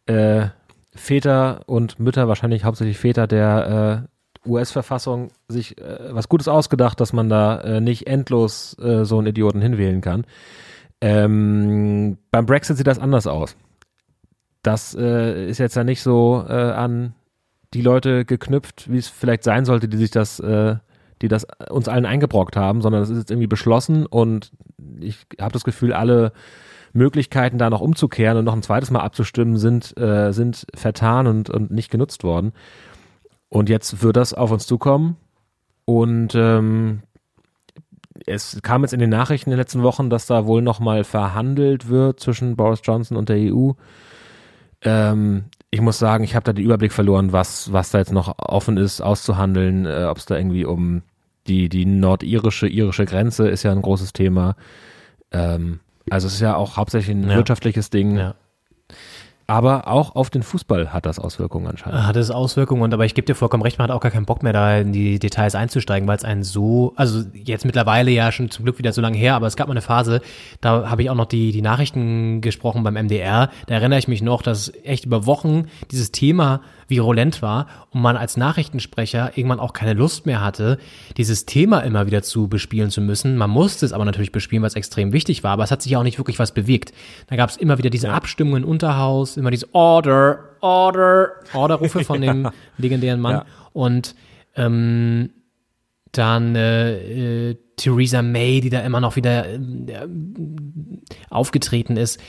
äh, 0.08 0.48
Väter 0.96 1.62
und 1.68 2.00
Mütter, 2.00 2.28
wahrscheinlich 2.28 2.64
hauptsächlich 2.64 2.98
Väter 2.98 3.28
der 3.28 4.08
äh, 4.08 4.15
US-Verfassung, 4.46 5.30
sich 5.48 5.78
äh, 5.80 6.14
was 6.14 6.30
Gutes 6.30 6.48
ausgedacht, 6.48 7.00
dass 7.00 7.14
man 7.14 7.30
da 7.30 7.60
äh, 7.60 7.82
nicht 7.82 8.08
endlos 8.08 8.78
äh, 8.80 9.06
so 9.06 9.18
einen 9.18 9.28
Idioten 9.28 9.62
hinwählen 9.62 10.02
kann. 10.02 10.26
Ähm, 11.02 12.18
beim 12.32 12.46
Brexit 12.46 12.78
sieht 12.78 12.88
das 12.88 13.00
anders 13.00 13.28
aus. 13.28 13.56
Das 14.64 14.96
äh, 14.96 15.48
ist 15.48 15.60
jetzt 15.60 15.76
ja 15.76 15.84
nicht 15.84 16.02
so 16.02 16.44
äh, 16.48 16.54
an 16.54 17.14
die 17.74 17.82
Leute 17.82 18.26
geknüpft, 18.26 18.92
wie 18.92 18.98
es 18.98 19.08
vielleicht 19.08 19.44
sein 19.44 19.66
sollte, 19.66 19.88
die 19.88 19.98
sich 19.98 20.12
das, 20.12 20.40
äh, 20.40 20.78
die 21.22 21.28
das 21.28 21.46
uns 21.70 21.88
allen 21.88 22.06
eingebrockt 22.06 22.56
haben, 22.56 22.82
sondern 22.82 23.02
das 23.02 23.10
ist 23.10 23.18
jetzt 23.18 23.32
irgendwie 23.32 23.48
beschlossen 23.48 24.06
und 24.06 24.52
ich 25.00 25.26
habe 25.40 25.54
das 25.54 25.64
Gefühl, 25.64 25.94
alle 25.94 26.32
Möglichkeiten 26.94 27.58
da 27.58 27.70
noch 27.70 27.82
umzukehren 27.82 28.38
und 28.38 28.46
noch 28.46 28.56
ein 28.56 28.64
zweites 28.64 28.90
Mal 28.90 29.02
abzustimmen 29.02 29.58
sind, 29.58 29.98
äh, 30.00 30.32
sind 30.32 30.66
vertan 30.74 31.28
und, 31.28 31.50
und 31.50 31.70
nicht 31.70 31.92
genutzt 31.92 32.24
worden. 32.24 32.54
Und 33.50 33.70
jetzt 33.70 34.02
wird 34.02 34.18
das 34.18 34.34
auf 34.34 34.52
uns 34.52 34.66
zukommen 34.68 35.18
und 35.86 36.34
ähm, 36.36 37.04
es 38.26 38.60
kam 38.64 38.82
jetzt 38.82 38.94
in 38.94 39.00
den 39.00 39.10
Nachrichten 39.10 39.50
in 39.50 39.52
den 39.56 39.60
letzten 39.60 39.84
Wochen, 39.84 40.10
dass 40.10 40.26
da 40.26 40.46
wohl 40.46 40.62
nochmal 40.62 41.04
verhandelt 41.04 41.90
wird 41.90 42.20
zwischen 42.20 42.56
Boris 42.56 42.82
Johnson 42.84 43.18
und 43.18 43.30
der 43.30 43.38
EU. 43.54 43.72
Ähm, 44.82 45.46
ich 45.72 45.82
muss 45.82 46.00
sagen, 46.00 46.24
ich 46.24 46.36
habe 46.36 46.44
da 46.44 46.54
den 46.54 46.64
Überblick 46.66 46.94
verloren, 46.94 47.34
was, 47.34 47.72
was 47.72 47.92
da 47.92 47.98
jetzt 48.00 48.12
noch 48.14 48.34
offen 48.40 48.78
ist, 48.78 49.02
auszuhandeln, 49.02 49.86
äh, 49.86 50.06
ob 50.06 50.18
es 50.18 50.26
da 50.26 50.38
irgendwie 50.38 50.66
um 50.66 51.02
die, 51.48 51.70
die 51.70 51.86
nordirische, 51.86 52.68
irische 52.68 53.06
Grenze 53.06 53.48
ist 53.48 53.64
ja 53.64 53.72
ein 53.72 53.82
großes 53.82 54.14
Thema. 54.14 54.56
Ähm, 55.32 55.80
also 56.10 56.28
es 56.28 56.36
ist 56.36 56.40
ja 56.42 56.56
auch 56.56 56.78
hauptsächlich 56.78 57.16
ein 57.16 57.30
Ja. 57.30 57.36
wirtschaftliches 57.36 57.90
Ding, 57.90 58.18
Ja. 58.18 58.36
Aber 59.48 59.88
auch 59.88 60.16
auf 60.16 60.30
den 60.30 60.44
Fußball 60.44 60.92
hat 60.92 61.06
das 61.06 61.20
Auswirkungen 61.20 61.68
anscheinend. 61.68 62.04
Hat 62.06 62.16
es 62.16 62.32
Auswirkungen, 62.32 62.82
und 62.82 62.94
aber 62.94 63.06
ich 63.06 63.14
gebe 63.14 63.26
dir 63.26 63.36
vollkommen 63.36 63.64
recht, 63.64 63.78
man 63.78 63.90
hat 63.90 63.96
auch 63.96 64.02
gar 64.02 64.12
keinen 64.12 64.26
Bock 64.26 64.42
mehr 64.42 64.54
da 64.54 64.78
in 64.78 64.92
die 64.92 65.20
Details 65.20 65.54
einzusteigen, 65.54 66.08
weil 66.08 66.18
es 66.18 66.24
einen 66.24 66.44
so, 66.44 66.94
also 66.96 67.24
jetzt 67.34 67.66
mittlerweile 67.66 68.12
ja 68.12 68.32
schon 68.32 68.50
zum 68.50 68.66
Glück 68.66 68.80
wieder 68.80 68.92
so 68.92 69.02
lange 69.02 69.18
her, 69.18 69.36
aber 69.36 69.48
es 69.48 69.56
gab 69.56 69.68
mal 69.68 69.74
eine 69.74 69.82
Phase, 69.82 70.22
da 70.62 70.90
habe 70.90 71.04
ich 71.04 71.10
auch 71.10 71.16
noch 71.16 71.26
die, 71.26 71.52
die 71.52 71.62
Nachrichten 71.62 72.42
gesprochen 72.42 72.84
beim 72.84 72.96
MDR, 72.96 73.50
da 73.68 73.76
erinnere 73.76 74.00
ich 74.00 74.08
mich 74.08 74.22
noch, 74.22 74.42
dass 74.42 74.74
echt 74.84 75.06
über 75.06 75.26
Wochen 75.26 75.66
dieses 75.92 76.12
Thema 76.12 76.62
virulent 76.88 77.42
war 77.42 77.68
und 77.92 78.02
man 78.02 78.18
als 78.18 78.38
Nachrichtensprecher 78.38 79.38
irgendwann 79.38 79.60
auch 79.60 79.74
keine 79.74 79.94
Lust 79.94 80.26
mehr 80.26 80.42
hatte, 80.42 80.78
dieses 81.18 81.46
Thema 81.46 81.80
immer 81.80 82.06
wieder 82.06 82.22
zu 82.22 82.48
bespielen 82.48 82.90
zu 82.92 83.02
müssen. 83.02 83.38
Man 83.38 83.50
musste 83.50 83.86
es 83.86 83.94
aber 83.94 84.06
natürlich 84.06 84.32
bespielen, 84.32 84.62
weil 84.62 84.68
es 84.70 84.76
extrem 84.76 85.12
wichtig 85.14 85.44
war, 85.44 85.52
aber 85.52 85.64
es 85.64 85.72
hat 85.72 85.82
sich 85.82 85.96
auch 85.98 86.04
nicht 86.04 86.18
wirklich 86.18 86.40
was 86.40 86.54
bewegt. 86.54 86.94
Da 87.28 87.36
gab 87.36 87.50
es 87.50 87.58
immer 87.58 87.78
wieder 87.78 87.90
diese 87.90 88.12
Abstimmungen 88.12 88.64
im 88.64 88.70
Unterhaus, 88.70 89.38
immer 89.38 89.52
diese 89.52 89.74
Order, 89.74 90.40
Order, 90.62 91.30
Orderrufe 91.54 92.04
von 92.04 92.22
dem 92.22 92.50
legendären 92.78 93.20
Mann 93.22 93.34
Ja. 93.36 93.46
und 93.74 94.16
ähm, 94.56 95.32
dann 96.12 96.56
äh, 96.56 97.50
äh, 97.52 97.56
Theresa 97.76 98.22
May, 98.22 98.62
die 98.62 98.70
da 98.70 98.80
immer 98.82 99.02
noch 99.02 99.16
wieder 99.18 99.46
äh, 99.54 99.60
aufgetreten 101.30 101.98
ist. 101.98 102.20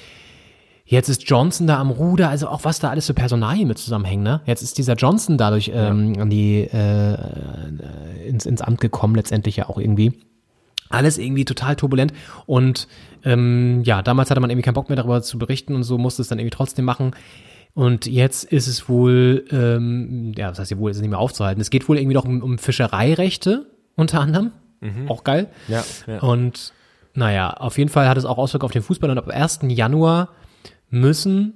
Jetzt 0.89 1.09
ist 1.09 1.29
Johnson 1.29 1.67
da 1.67 1.79
am 1.79 1.91
Ruder, 1.91 2.29
also 2.29 2.49
auch 2.49 2.65
was 2.65 2.79
da 2.79 2.91
alles 2.91 3.07
für 3.07 3.15
Personalien 3.15 3.67
mit 3.67 3.77
zusammenhängen, 3.77 4.23
ne? 4.23 4.41
Jetzt 4.47 4.63
ist 4.63 4.79
dieser 4.79 4.95
Johnson 4.95 5.37
dadurch 5.37 5.73
ähm, 5.75 6.15
an 6.19 6.31
die 6.31 6.61
äh, 6.61 7.17
ins, 8.25 8.47
ins 8.47 8.63
Amt 8.63 8.81
gekommen, 8.81 9.17
letztendlich 9.17 9.57
ja 9.57 9.69
auch 9.69 9.79
irgendwie. 9.79 10.13
Alles 10.89 11.19
irgendwie 11.19 11.45
total 11.45 11.75
turbulent 11.75 12.13
und 12.47 12.87
ähm, 13.25 13.83
ja, 13.85 14.03
damals 14.03 14.31
hatte 14.31 14.41
man 14.41 14.51
irgendwie 14.51 14.65
keinen 14.65 14.75
Bock 14.75 14.89
mehr 14.89 14.95
darüber 14.95 15.21
zu 15.23 15.37
berichten 15.37 15.75
und 15.75 15.83
so 15.83 15.99
musste 15.99 16.23
es 16.23 16.29
dann 16.29 16.39
irgendwie 16.39 16.57
trotzdem 16.57 16.85
machen. 16.85 17.17
Und 17.75 18.07
jetzt 18.07 18.45
ist 18.45 18.69
es 18.69 18.89
wohl, 18.89 19.45
ähm, 19.51 20.33
ja, 20.37 20.49
das 20.49 20.61
heißt 20.61 20.71
ja 20.71 20.79
wohl, 20.79 20.93
ist 20.93 20.99
es 20.99 21.03
nicht 21.03 21.11
mehr 21.11 21.19
aufzuhalten. 21.19 21.61
Es 21.61 21.71
geht 21.71 21.89
wohl 21.89 21.99
irgendwie 21.99 22.15
noch 22.15 22.25
um, 22.25 22.41
um 22.43 22.59
Fischereirechte 22.59 23.67
unter 23.97 24.21
anderem. 24.21 24.53
Auch 25.09 25.25
geil. 25.25 25.49
Ja, 25.67 25.85
ja. 26.07 26.21
Und 26.21 26.73
naja, 27.15 27.51
auf 27.51 27.77
jeden 27.77 27.91
Fall 27.91 28.09
hat 28.09 28.17
es 28.17 28.25
auch 28.25 28.39
Auswirkungen 28.39 28.69
auf 28.69 28.73
den 28.73 28.83
Fußball 28.83 29.11
und 29.11 29.19
ab 29.19 29.29
1. 29.29 29.61
Januar 29.65 30.29
müssen 30.91 31.55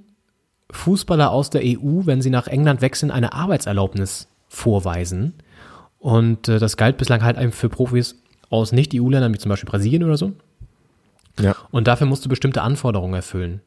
Fußballer 0.72 1.30
aus 1.30 1.50
der 1.50 1.62
EU, 1.64 2.02
wenn 2.04 2.22
sie 2.22 2.30
nach 2.30 2.46
England 2.46 2.80
wechseln, 2.80 3.10
eine 3.10 3.32
Arbeitserlaubnis 3.32 4.28
vorweisen. 4.48 5.34
Und 5.98 6.48
äh, 6.48 6.58
das 6.58 6.76
galt 6.76 6.96
bislang 6.96 7.22
halt 7.22 7.38
eben 7.38 7.52
für 7.52 7.68
Profis 7.68 8.16
aus 8.48 8.72
Nicht-EU-Ländern, 8.72 9.32
wie 9.32 9.38
zum 9.38 9.50
Beispiel 9.50 9.70
Brasilien 9.70 10.04
oder 10.04 10.16
so. 10.16 10.32
Ja. 11.38 11.54
Und 11.70 11.86
dafür 11.86 12.06
musst 12.06 12.24
du 12.24 12.28
bestimmte 12.28 12.62
Anforderungen 12.62 13.14
erfüllen, 13.14 13.60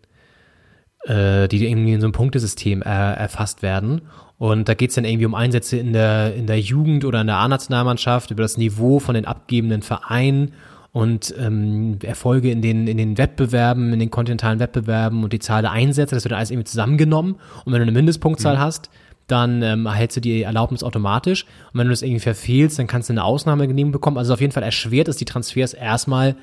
äh, 1.06 1.48
die 1.48 1.65
irgendwie 1.68 1.94
in 1.94 2.02
so 2.02 2.07
einem 2.07 2.14
Punktesystem 2.14 2.81
äh, 2.81 3.14
erfasst 3.14 3.61
werden. 3.61 4.02
Und 4.38 4.68
da 4.68 4.73
geht's 4.73 4.95
dann 4.95 5.06
irgendwie 5.06 5.26
um 5.26 5.35
Einsätze 5.35 5.77
in 5.77 5.94
der, 5.94 6.35
in 6.35 6.48
der 6.48 6.60
Jugend 6.60 7.06
oder 7.06 7.22
in 7.22 7.27
der 7.27 7.38
A-Nationalmannschaft, 7.38 8.31
über 8.31 8.44
das 8.44 8.57
Niveau 8.57 8.99
von 8.99 9.15
den 9.15 9.26
abgebenden 9.26 9.81
Vereinen 9.81 10.53
und 10.94 11.34
ähm, 11.40 11.98
Erfolge 12.03 12.52
in 12.52 12.61
den, 12.61 12.88
in 12.88 12.98
den 12.98 13.18
Wettbewerben, 13.18 13.91
in 13.94 13.99
den 13.99 14.11
kontinentalen 14.11 14.60
Wettbewerben 14.60 15.24
und 15.24 15.34
die 15.34 15.40
Zahl 15.40 15.64
der 15.64 15.72
Einsätze, 15.72 16.14
das 16.14 16.24
wird 16.24 16.34
alles 16.34 16.52
irgendwie 16.52 16.70
zusammengenommen. 16.70 17.36
Und 17.65 17.74
wenn 17.74 17.80
du 17.80 17.84
eine 17.84 17.91
Mindestpunktzahl 17.91 18.60
hast, 18.60 18.91
dann 19.26 19.64
ähm, 19.64 19.88
erhältst 19.88 20.18
du 20.18 20.22
die 20.22 20.44
Erlaubnis 20.44 20.84
automatisch. 20.84 21.45
Und 21.74 21.80
wenn 21.80 21.88
du 21.88 21.91
das 21.91 22.03
irgendwie 22.03 22.20
verfehlst, 22.20 22.78
dann 22.78 22.86
kannst 22.86 23.10
du 23.10 23.14
eine 23.14 23.24
Ausnahmegenehmigung 23.24 23.91
bekommen. 23.91 24.20
Also 24.20 24.34
auf 24.34 24.41
jeden 24.41 24.53
Fall 24.53 24.61
erschwert 24.61 25.07
es 25.07 25.18
die 25.18 25.26
Transfers 25.26 25.74
erstmal 25.74 26.36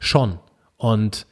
schon. 0.00 0.40
Und 0.76 1.26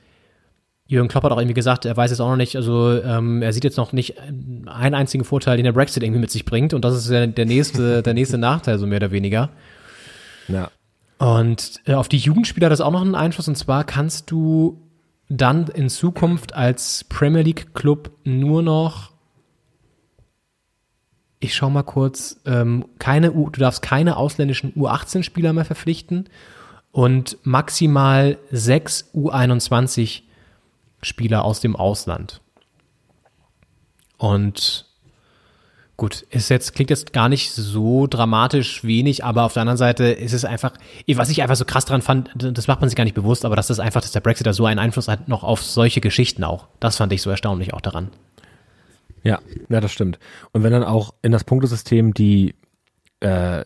Jürgen 0.86 1.08
Klopp 1.08 1.24
hat 1.24 1.32
auch 1.32 1.38
irgendwie 1.38 1.54
gesagt, 1.54 1.86
er 1.86 1.96
weiß 1.96 2.12
jetzt 2.12 2.20
auch 2.20 2.30
noch 2.30 2.36
nicht, 2.36 2.54
also 2.54 3.02
ähm, 3.02 3.42
er 3.42 3.52
sieht 3.52 3.64
jetzt 3.64 3.78
noch 3.78 3.92
nicht 3.92 4.20
einen 4.20 4.94
einzigen 4.94 5.24
Vorteil, 5.24 5.56
den 5.56 5.64
der 5.64 5.72
Brexit 5.72 6.04
irgendwie 6.04 6.20
mit 6.20 6.30
sich 6.30 6.44
bringt. 6.44 6.72
Und 6.72 6.84
das 6.84 6.94
ist 6.94 7.10
ja 7.10 7.26
der 7.26 7.46
nächste, 7.46 8.00
der 8.02 8.14
nächste 8.14 8.38
Nachteil, 8.38 8.78
so 8.78 8.86
mehr 8.86 8.98
oder 8.98 9.10
weniger. 9.10 9.50
Ja. 10.46 10.70
Und 11.18 11.80
äh, 11.84 11.92
auf 11.94 12.08
die 12.08 12.18
Jugendspieler 12.18 12.66
hat 12.66 12.72
das 12.72 12.80
auch 12.80 12.92
noch 12.92 13.02
einen 13.02 13.14
Einfluss. 13.14 13.46
Und 13.48 13.56
zwar 13.56 13.84
kannst 13.84 14.30
du 14.30 14.82
dann 15.28 15.68
in 15.68 15.90
Zukunft 15.90 16.54
als 16.54 17.04
Premier 17.04 17.42
League 17.42 17.74
Club 17.74 18.10
nur 18.24 18.62
noch, 18.62 19.12
ich 21.40 21.54
schau 21.54 21.70
mal 21.70 21.82
kurz, 21.82 22.40
ähm, 22.46 22.86
keine 22.98 23.32
U, 23.32 23.50
du 23.50 23.60
darfst 23.60 23.82
keine 23.82 24.16
ausländischen 24.16 24.72
U18-Spieler 24.74 25.52
mehr 25.52 25.66
verpflichten 25.66 26.28
und 26.90 27.36
maximal 27.42 28.38
sechs 28.50 29.10
U21-Spieler 29.14 31.44
aus 31.44 31.60
dem 31.60 31.76
Ausland. 31.76 32.40
Und 34.16 34.87
Gut, 35.98 36.22
ist 36.30 36.48
jetzt, 36.48 36.76
klingt 36.76 36.90
jetzt 36.90 37.12
gar 37.12 37.28
nicht 37.28 37.50
so 37.50 38.06
dramatisch 38.06 38.84
wenig, 38.84 39.24
aber 39.24 39.42
auf 39.42 39.54
der 39.54 39.62
anderen 39.62 39.76
Seite 39.76 40.04
ist 40.04 40.32
es 40.32 40.44
einfach, 40.44 40.74
was 41.08 41.28
ich 41.28 41.42
einfach 41.42 41.56
so 41.56 41.64
krass 41.64 41.86
dran 41.86 42.02
fand, 42.02 42.30
das 42.36 42.68
macht 42.68 42.80
man 42.80 42.88
sich 42.88 42.94
gar 42.94 43.02
nicht 43.02 43.16
bewusst, 43.16 43.44
aber 43.44 43.56
das 43.56 43.68
ist 43.68 43.80
einfach, 43.80 44.00
dass 44.00 44.12
der 44.12 44.20
Brexit 44.20 44.46
da 44.46 44.52
so 44.52 44.64
einen 44.64 44.78
Einfluss 44.78 45.08
hat, 45.08 45.26
noch 45.26 45.42
auf 45.42 45.60
solche 45.60 46.00
Geschichten 46.00 46.44
auch. 46.44 46.68
Das 46.78 46.98
fand 46.98 47.12
ich 47.12 47.20
so 47.20 47.30
erstaunlich 47.30 47.74
auch 47.74 47.80
daran. 47.80 48.10
Ja, 49.24 49.40
ja, 49.68 49.80
das 49.80 49.90
stimmt. 49.90 50.20
Und 50.52 50.62
wenn 50.62 50.70
dann 50.70 50.84
auch 50.84 51.14
in 51.22 51.32
das 51.32 51.42
Punktesystem 51.42 52.14
die 52.14 52.54
äh, 53.18 53.64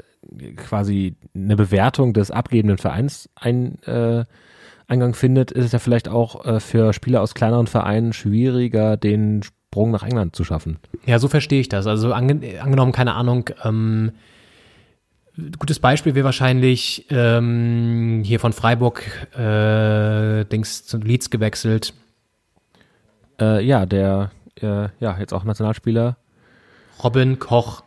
quasi 0.56 1.16
eine 1.34 1.56
Bewertung 1.56 2.14
des 2.14 2.30
abgebenden 2.30 2.78
Vereins 2.78 3.28
ein, 3.34 3.82
äh, 3.82 4.24
Eingang 4.86 5.12
findet, 5.14 5.50
ist 5.50 5.66
es 5.66 5.72
ja 5.72 5.78
vielleicht 5.78 6.08
auch 6.08 6.46
äh, 6.46 6.60
für 6.60 6.94
Spieler 6.94 7.20
aus 7.20 7.34
kleineren 7.34 7.66
Vereinen 7.66 8.14
schwieriger, 8.14 8.96
den 8.96 9.42
Sprung 9.72 9.90
nach 9.90 10.02
England 10.02 10.36
zu 10.36 10.44
schaffen. 10.44 10.76
Ja, 11.06 11.18
so 11.18 11.28
verstehe 11.28 11.58
ich 11.58 11.68
das. 11.70 11.86
Also 11.86 12.12
ange 12.12 12.60
angenommen, 12.60 12.92
keine 12.92 13.14
Ahnung, 13.14 13.48
ähm, 13.64 14.12
gutes 15.58 15.80
Beispiel 15.80 16.14
wäre 16.14 16.26
wahrscheinlich 16.26 17.06
ähm, 17.08 18.20
hier 18.22 18.38
von 18.38 18.52
Freiburg 18.52 19.02
äh, 19.34 20.44
Dings 20.44 20.84
zu 20.84 20.98
Leeds 20.98 21.30
gewechselt. 21.30 21.94
Äh, 23.40 23.64
ja, 23.64 23.86
der, 23.86 24.30
äh, 24.60 24.88
ja, 25.00 25.16
jetzt 25.18 25.32
auch 25.32 25.44
Nationalspieler. 25.44 26.18
Robin 27.02 27.38
Koch. 27.38 27.82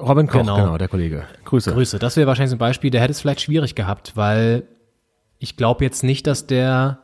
Robin 0.00 0.28
Koch, 0.28 0.38
Genau. 0.42 0.54
genau, 0.58 0.78
der 0.78 0.86
Kollege. 0.86 1.24
Grüße. 1.44 1.72
Grüße. 1.72 1.98
Das 1.98 2.16
wäre 2.16 2.28
wahrscheinlich 2.28 2.50
so 2.50 2.56
ein 2.56 2.60
Beispiel, 2.60 2.92
der 2.92 3.00
hätte 3.00 3.10
es 3.10 3.20
vielleicht 3.20 3.40
schwierig 3.40 3.74
gehabt, 3.74 4.12
weil 4.14 4.62
ich 5.40 5.56
glaube 5.56 5.82
jetzt 5.84 6.04
nicht, 6.04 6.28
dass 6.28 6.46
der 6.46 6.99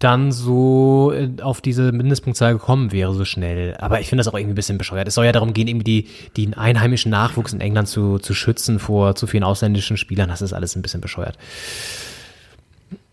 dann 0.00 0.32
so 0.32 1.12
äh, 1.14 1.30
auf 1.42 1.60
diese 1.60 1.92
Mindestpunktzahl 1.92 2.54
gekommen 2.54 2.90
wäre 2.90 3.14
so 3.14 3.24
schnell. 3.24 3.76
Aber 3.78 4.00
ich 4.00 4.08
finde 4.08 4.20
das 4.20 4.28
auch 4.28 4.36
irgendwie 4.36 4.54
ein 4.54 4.56
bisschen 4.56 4.78
bescheuert. 4.78 5.06
Es 5.06 5.14
soll 5.14 5.26
ja 5.26 5.32
darum 5.32 5.52
gehen, 5.52 5.68
irgendwie 5.68 5.84
die, 5.84 6.08
den 6.36 6.54
einheimischen 6.54 7.10
Nachwuchs 7.10 7.52
in 7.52 7.60
England 7.60 7.86
zu, 7.86 8.18
zu 8.18 8.34
schützen 8.34 8.78
vor 8.78 9.14
zu 9.14 9.26
vielen 9.26 9.44
ausländischen 9.44 9.96
Spielern. 9.96 10.28
Das 10.28 10.42
ist 10.42 10.52
alles 10.52 10.74
ein 10.74 10.82
bisschen 10.82 11.00
bescheuert. 11.00 11.38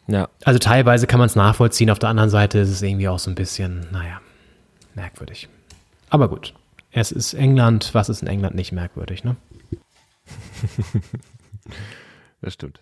Ja, 0.08 0.30
Also 0.46 0.58
teilweise 0.58 1.06
kann 1.06 1.20
man 1.20 1.28
es 1.28 1.36
nachvollziehen, 1.36 1.90
auf 1.90 2.00
der 2.00 2.10
anderen 2.10 2.30
Seite 2.30 2.60
ist 2.60 2.70
es 2.70 2.82
irgendwie 2.82 3.10
auch 3.10 3.20
so 3.20 3.30
ein 3.30 3.36
bisschen, 3.36 3.86
naja, 3.92 4.22
merkwürdig. 4.96 5.50
Aber 6.10 6.30
gut. 6.30 6.54
Es 6.92 7.12
ist 7.12 7.34
England, 7.34 7.94
was 7.94 8.08
ist 8.08 8.22
in 8.22 8.30
England 8.30 8.56
nicht 8.56 8.72
merkwürdig, 8.72 9.26
ne? 9.26 9.36
das 12.42 12.54
stimmt. 12.54 12.80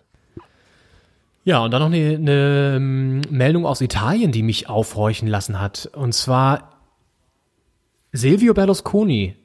Ja, 1.45 1.63
und 1.63 1.72
dann 1.72 1.80
noch 1.80 1.91
eine, 1.91 2.15
eine 2.15 2.73
ähm, 2.77 3.22
Meldung 3.30 3.65
aus 3.67 3.80
Italien, 3.80 4.31
die 4.31 4.41
mich 4.41 4.67
aufhorchen 4.67 5.27
lassen 5.27 5.61
hat. 5.61 5.89
Und 5.93 6.13
zwar 6.13 6.72
Silvio 8.11 8.53
Berlusconi, 8.55 9.35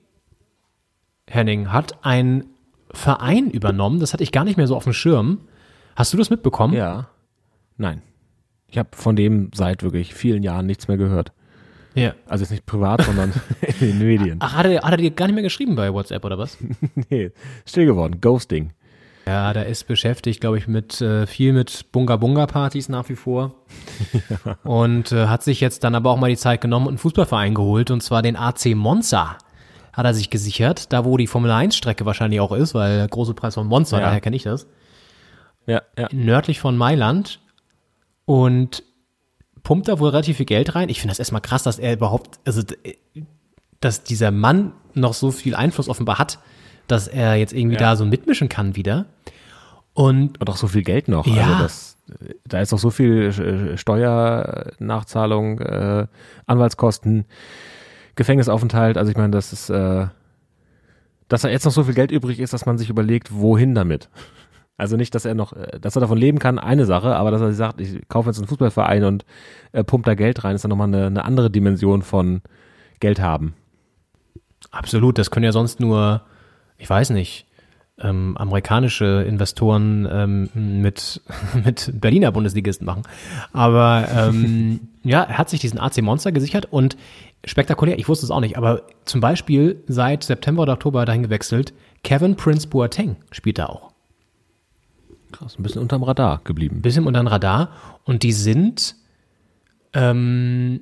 Henning, 1.29 1.71
hat 1.73 2.03
einen 2.05 2.47
Verein 2.93 3.51
übernommen. 3.51 4.01
Das 4.01 4.15
hatte 4.15 4.23
ich 4.23 4.33
gar 4.33 4.45
nicht 4.45 4.57
mehr 4.57 4.67
so 4.67 4.77
auf 4.77 4.85
dem 4.85 4.95
Schirm. 4.95 5.41
Hast 5.95 6.13
du 6.13 6.17
das 6.17 6.31
mitbekommen? 6.31 6.73
Ja. 6.75 7.09
Nein. 7.77 8.01
Ich 8.69 8.79
habe 8.79 8.89
von 8.93 9.15
dem 9.15 9.51
seit 9.55 9.83
wirklich 9.83 10.15
vielen 10.15 10.43
Jahren 10.43 10.65
nichts 10.67 10.89
mehr 10.89 10.97
gehört. 10.97 11.33
ja. 11.95 12.15
Also 12.29 12.43
jetzt 12.45 12.51
nicht 12.51 12.65
privat, 12.65 13.03
sondern 13.03 13.33
in 13.81 13.99
den 13.99 13.99
Medien. 13.99 14.37
Ach, 14.41 14.55
hat 14.55 14.65
er, 14.65 14.83
hat 14.83 14.93
er 14.93 14.97
dir 14.97 15.11
gar 15.11 15.27
nicht 15.27 15.35
mehr 15.35 15.43
geschrieben 15.43 15.75
bei 15.77 15.93
WhatsApp 15.93 16.25
oder 16.25 16.39
was? 16.39 16.57
Nee, 17.11 17.31
still 17.67 17.85
geworden. 17.85 18.21
Ghosting. 18.23 18.71
Ja, 19.31 19.53
der 19.53 19.67
ist 19.67 19.87
beschäftigt, 19.87 20.41
glaube 20.41 20.59
ich, 20.59 20.67
mit 20.67 21.01
äh, 21.01 21.25
viel 21.27 21.53
mit 21.53 21.93
Bunga-Bunga-Partys 21.93 22.89
nach 22.89 23.09
wie 23.09 23.15
vor. 23.15 23.55
Und 24.65 25.13
äh, 25.13 25.27
hat 25.29 25.45
sich 25.45 25.61
jetzt 25.61 25.85
dann 25.85 25.95
aber 25.95 26.11
auch 26.11 26.17
mal 26.19 26.31
die 26.31 26.37
Zeit 26.37 26.61
genommen 26.61 26.87
und 26.87 26.93
einen 26.93 26.99
Fußballverein 26.99 27.55
geholt, 27.55 27.91
und 27.93 28.03
zwar 28.03 28.23
den 28.23 28.35
AC 28.37 28.75
Monza 28.75 29.39
hat 29.93 30.05
er 30.05 30.15
sich 30.15 30.31
gesichert, 30.31 30.93
da 30.93 31.05
wo 31.05 31.17
die 31.17 31.27
Formel 31.29 31.51
1-Strecke 31.51 32.05
wahrscheinlich 32.07 32.41
auch 32.41 32.53
ist, 32.53 32.75
weil 32.75 32.97
der 32.99 33.09
große 33.09 33.35
Preis 33.35 33.55
von 33.55 33.67
Monza, 33.69 33.99
Ja. 33.99 34.07
daher 34.07 34.21
kenne 34.21 34.35
ich 34.37 34.43
das. 34.45 34.67
Ja, 35.67 35.83
ja. 35.97 36.09
Nördlich 36.13 36.59
von 36.61 36.77
Mailand 36.77 37.39
und 38.25 38.83
pumpt 39.63 39.89
da 39.89 39.99
wohl 40.01 40.11
relativ 40.11 40.39
viel 40.39 40.47
Geld 40.47 40.75
rein. 40.75 40.89
Ich 40.89 41.01
finde 41.01 41.13
das 41.13 41.19
erstmal 41.21 41.41
krass, 41.43 41.63
dass 41.63 41.79
er 41.79 41.93
überhaupt, 41.93 42.41
also 42.45 42.63
d- 42.63 42.97
dass 43.81 44.03
dieser 44.03 44.31
Mann 44.31 44.73
noch 44.95 45.15
so 45.15 45.31
viel 45.31 45.55
Einfluss 45.55 45.89
offenbar 45.89 46.19
hat, 46.19 46.39
dass 46.91 47.09
er 47.09 47.35
jetzt 47.37 47.53
irgendwie 47.53 47.75
Ja. 47.77 47.81
da 47.91 47.97
so 47.97 48.05
mitmischen 48.05 48.49
kann 48.49 48.77
wieder. 48.77 49.07
Und 49.93 50.41
Und 50.41 50.49
auch 50.51 50.57
so 50.57 50.69
viel 50.69 50.83
Geld 50.83 51.09
noch. 51.09 51.27
Ja. 51.27 51.43
Also 51.47 51.63
das, 51.63 51.97
da 52.47 52.61
ist 52.61 52.73
auch 52.73 52.79
so 52.79 52.91
viel 52.91 53.25
äh, 53.29 53.77
Steuernachzahlung, 53.77 55.61
äh, 55.61 56.07
Anwaltskosten, 56.47 57.25
Gefängnisaufenthalt. 58.17 58.97
Also 58.99 59.11
ich 59.11 59.17
meine, 59.17 59.31
das 59.31 59.53
ist, 59.53 59.71
äh, 59.71 60.07
dass 61.29 61.43
da 61.43 61.49
jetzt 61.49 61.65
noch 61.65 61.73
so 61.73 61.85
viel 61.85 61.95
Geld 61.95 62.11
übrig 62.11 62.41
ist, 62.41 62.53
dass 62.53 62.67
man 62.67 62.79
sich 62.79 62.91
überlegt, 62.91 63.33
wohin 63.33 63.75
damit. 63.75 64.09
Also 64.77 64.97
nicht, 64.97 65.15
dass 65.15 65.25
er 65.27 65.35
noch, 65.35 65.53
äh, 65.53 65.79
dass 65.81 65.97
er 65.97 66.01
davon 66.01 66.19
leben 66.19 66.39
kann, 66.39 66.59
eine 66.59 66.87
Sache, 66.87 67.15
aber 67.17 67.31
dass 67.31 67.41
er 67.41 67.53
sagt, 67.53 67.81
ich 67.81 68.01
kaufe 68.09 68.29
jetzt 68.31 68.39
einen 68.39 68.49
Fußballverein 68.49 69.05
und 69.05 69.25
äh, 69.73 69.85
pumpt 69.85 70.07
da 70.07 70.15
Geld 70.15 70.43
rein, 70.45 70.55
ist 70.55 70.65
dann 70.65 70.71
nochmal 70.71 70.89
eine, 70.89 71.07
eine 71.07 71.25
andere 71.25 71.51
Dimension 71.51 72.03
von 72.03 72.41
Geld 73.01 73.21
haben. 73.21 73.55
Absolut, 74.71 75.19
das 75.19 75.31
können 75.31 75.45
ja 75.45 75.53
sonst 75.53 75.81
nur, 75.81 76.23
ich 76.81 76.91
weiß 76.91 77.11
nicht, 77.11 77.47
ähm, 78.01 78.37
amerikanische 78.37 79.25
Investoren 79.29 80.09
ähm, 80.11 80.51
mit, 80.55 81.21
mit 81.65 81.93
Berliner 82.01 82.33
Bundesligisten 82.33 82.87
machen. 82.87 83.03
Aber 83.53 84.09
ähm, 84.15 84.81
ja, 85.05 85.23
er 85.23 85.39
hat 85.39 85.51
sich 85.51 85.61
diesen 85.61 85.79
AC 85.79 86.03
Monster 86.03 86.33
gesichert 86.33 86.67
und 86.71 86.97
spektakulär, 87.45 87.99
ich 87.99 88.09
wusste 88.09 88.27
es 88.27 88.31
auch 88.31 88.41
nicht, 88.41 88.57
aber 88.57 88.83
zum 89.05 89.21
Beispiel 89.21 89.83
seit 89.87 90.25
September 90.25 90.63
oder 90.63 90.75
Oktober 90.75 91.05
dahin 91.05 91.23
gewechselt, 91.23 91.73
Kevin 92.03 92.37
Prince 92.37 92.67
Boateng 92.67 93.17
spielt 93.31 93.59
da 93.59 93.67
auch. 93.67 93.91
Krass, 95.33 95.59
ein 95.59 95.63
bisschen 95.63 95.83
unterm 95.83 96.03
Radar 96.03 96.41
geblieben. 96.45 96.77
Ein 96.77 96.83
bisschen 96.83 97.07
unter 97.07 97.23
den 97.23 97.29
Radar 97.29 97.71
und 98.05 98.23
die 98.23 98.33
sind 98.33 98.97
ähm, 99.93 100.81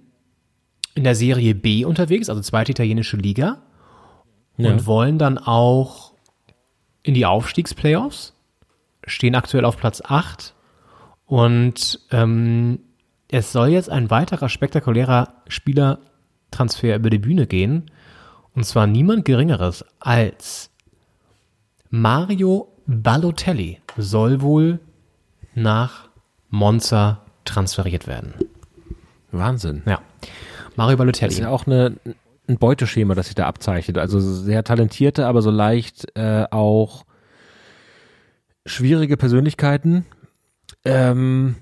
in 0.95 1.05
der 1.05 1.15
Serie 1.15 1.55
B 1.55 1.85
unterwegs, 1.85 2.29
also 2.29 2.41
zweite 2.41 2.73
italienische 2.73 3.17
Liga. 3.17 3.63
Ja. 4.59 4.73
Und 4.73 4.87
wollen 4.87 5.19
dann 5.19 5.39
auch 5.39 6.13
in 7.03 7.15
die 7.15 7.25
Aufstiegsplayoffs. 7.27 8.35
Stehen 9.07 9.35
aktuell 9.35 9.65
auf 9.65 9.79
Platz 9.79 10.03
8. 10.05 10.55
Und 11.27 12.01
ähm, 12.11 12.81
es 13.29 13.53
soll 13.53 13.69
jetzt 13.69 13.89
ein 13.89 14.11
weiterer 14.11 14.49
spektakulärer 14.49 15.33
Spielertransfer 15.49 16.97
über 16.97 17.09
die 17.09 17.19
Bühne 17.19 17.47
gehen. 17.47 17.91
Und 18.55 18.65
zwar 18.65 18.87
niemand 18.87 19.25
Geringeres 19.25 19.85
als 20.01 20.71
Mario 21.91 22.69
Balotelli 22.87 23.81
soll 23.97 24.41
wohl 24.41 24.81
nach 25.55 26.09
Monza 26.51 27.23
transferiert 27.45 28.07
werden. 28.07 28.35
Wahnsinn. 29.31 29.83
Ja. 29.87 30.01
Mario 30.77 30.97
Balotelli. 30.97 31.29
Das 31.29 31.35
ist 31.35 31.41
ja 31.41 31.51
auch 31.51 31.67
eine, 31.67 31.97
ein 32.49 32.59
Beuteschema, 32.59 33.15
das 33.15 33.27
sich 33.27 33.35
da 33.35 33.47
abzeichnet. 33.47 33.99
Also 33.99 34.21
sehr 34.21 34.65
talentierte, 34.65 35.27
aber 35.27 35.43
so 35.43 35.51
leicht 35.51 36.07
äh, 36.17 36.47
auch 36.51 37.05
schwierige 38.67 39.17
Persönlichkeiten, 39.17 40.07
ähm, 40.85 41.57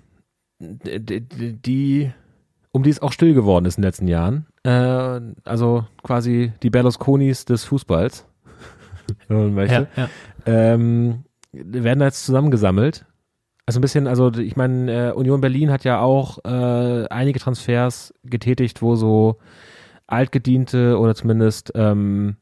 die, 0.61 2.13
um 2.73 2.83
die 2.83 2.91
es 2.91 3.03
auch 3.03 3.13
still 3.13 3.35
geworden 3.35 3.67
ist 3.67 3.77
in 3.79 3.83
den 3.83 3.89
letzten 3.89 4.09
Jahren. 4.09 4.47
Äh, 4.63 5.21
also 5.45 5.87
quasi 6.03 6.53
die 6.63 6.71
Berlusconis 6.71 7.45
des 7.45 7.65
Fußballs, 7.65 8.27
wenn 9.29 9.37
man 9.37 9.55
möchte. 9.55 9.89
ja, 9.97 10.03
ja. 10.05 10.09
ähm, 10.47 11.25
werden 11.53 11.99
da 11.99 12.07
jetzt 12.07 12.25
zusammengesammelt. 12.25 13.07
Also 13.67 13.81
ein 13.81 13.83
bisschen, 13.83 14.07
also 14.07 14.33
ich 14.33 14.55
meine, 14.55 15.09
äh, 15.09 15.13
Union 15.13 15.41
Berlin 15.41 15.73
hat 15.73 15.83
ja 15.83 15.99
auch 15.99 16.39
äh, 16.45 17.09
einige 17.09 17.41
Transfers 17.41 18.15
getätigt, 18.23 18.81
wo 18.81 18.95
so 18.95 19.39
altgediente 20.07 20.99
oder 20.99 21.15
zumindest, 21.15 21.73
ähm, 21.75 22.37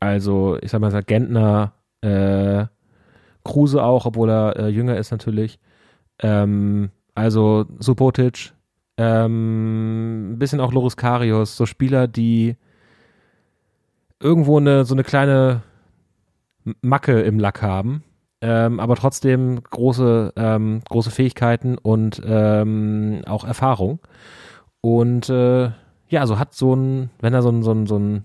also 0.00 0.58
ich 0.60 0.70
sag 0.70 0.80
mal, 0.80 1.02
Gentner, 1.02 1.72
äh, 2.00 2.66
Kruse 3.44 3.82
auch, 3.82 4.06
obwohl 4.06 4.30
er 4.30 4.56
äh, 4.56 4.68
jünger 4.68 4.96
ist 4.96 5.10
natürlich. 5.10 5.58
Ähm, 6.20 6.90
also 7.14 7.66
Subotic, 7.78 8.52
ähm, 8.96 10.32
ein 10.32 10.38
bisschen 10.38 10.60
auch 10.60 10.72
Loris 10.72 10.96
Karius, 10.96 11.56
so 11.56 11.66
Spieler, 11.66 12.08
die 12.08 12.56
irgendwo 14.20 14.58
eine 14.58 14.84
so 14.84 14.94
eine 14.94 15.04
kleine 15.04 15.62
Macke 16.82 17.20
im 17.20 17.38
Lack 17.38 17.62
haben, 17.62 18.02
ähm, 18.40 18.80
aber 18.80 18.96
trotzdem 18.96 19.62
große, 19.62 20.32
ähm, 20.36 20.82
große 20.88 21.10
Fähigkeiten 21.10 21.78
und 21.78 22.20
ähm, 22.24 23.22
auch 23.26 23.44
Erfahrung. 23.44 24.00
Und 24.80 25.28
äh, 25.28 25.70
ja, 26.08 26.26
so 26.26 26.38
hat 26.38 26.54
so 26.54 26.74
ein, 26.74 27.10
wenn 27.20 27.32
da 27.32 27.42
so 27.42 27.50
ein, 27.50 27.62
so 27.62 27.72
ein, 27.72 27.86
so 27.86 27.98
ein 27.98 28.24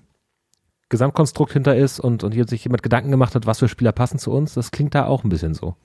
Gesamtkonstrukt 0.89 1.53
hinter 1.53 1.75
ist 1.75 1.99
und, 1.99 2.23
und 2.23 2.33
hier 2.33 2.47
sich 2.47 2.63
jemand 2.63 2.83
Gedanken 2.83 3.11
gemacht 3.11 3.35
hat, 3.35 3.45
was 3.45 3.59
für 3.59 3.67
Spieler 3.67 3.91
passen 3.91 4.19
zu 4.19 4.31
uns, 4.31 4.53
das 4.53 4.71
klingt 4.71 4.95
da 4.95 5.05
auch 5.05 5.23
ein 5.23 5.29
bisschen 5.29 5.53
so. 5.53 5.75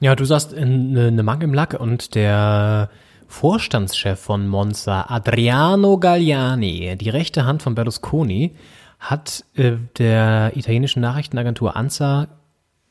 Ja, 0.00 0.14
du 0.14 0.24
sagst 0.24 0.54
eine, 0.54 1.08
eine 1.08 1.22
Mang 1.22 1.40
im 1.42 1.54
Lack 1.54 1.78
und 1.78 2.14
der 2.14 2.88
Vorstandschef 3.26 4.18
von 4.18 4.48
Monza, 4.48 5.06
Adriano 5.08 5.98
Galliani, 5.98 6.96
die 6.96 7.10
rechte 7.10 7.44
Hand 7.44 7.62
von 7.62 7.74
Berlusconi, 7.74 8.54
hat 8.98 9.44
äh, 9.54 9.72
der 9.98 10.52
italienischen 10.56 11.00
Nachrichtenagentur 11.00 11.76
ANSA 11.76 12.28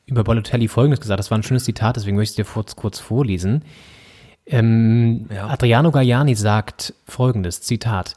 über 0.06 0.24
Balotelli 0.24 0.68
Folgendes 0.68 1.00
gesagt. 1.00 1.18
Das 1.18 1.30
war 1.30 1.38
ein 1.38 1.42
schönes 1.42 1.64
Zitat, 1.64 1.96
deswegen 1.96 2.16
möchte 2.16 2.40
ich 2.40 2.46
es 2.46 2.46
dir 2.46 2.52
kurz, 2.52 2.76
kurz 2.76 2.98
vorlesen. 2.98 3.64
Ähm, 4.46 5.26
Adriano 5.30 5.90
Galliani 5.90 6.34
sagt 6.34 6.94
Folgendes, 7.04 7.60
Zitat. 7.60 8.14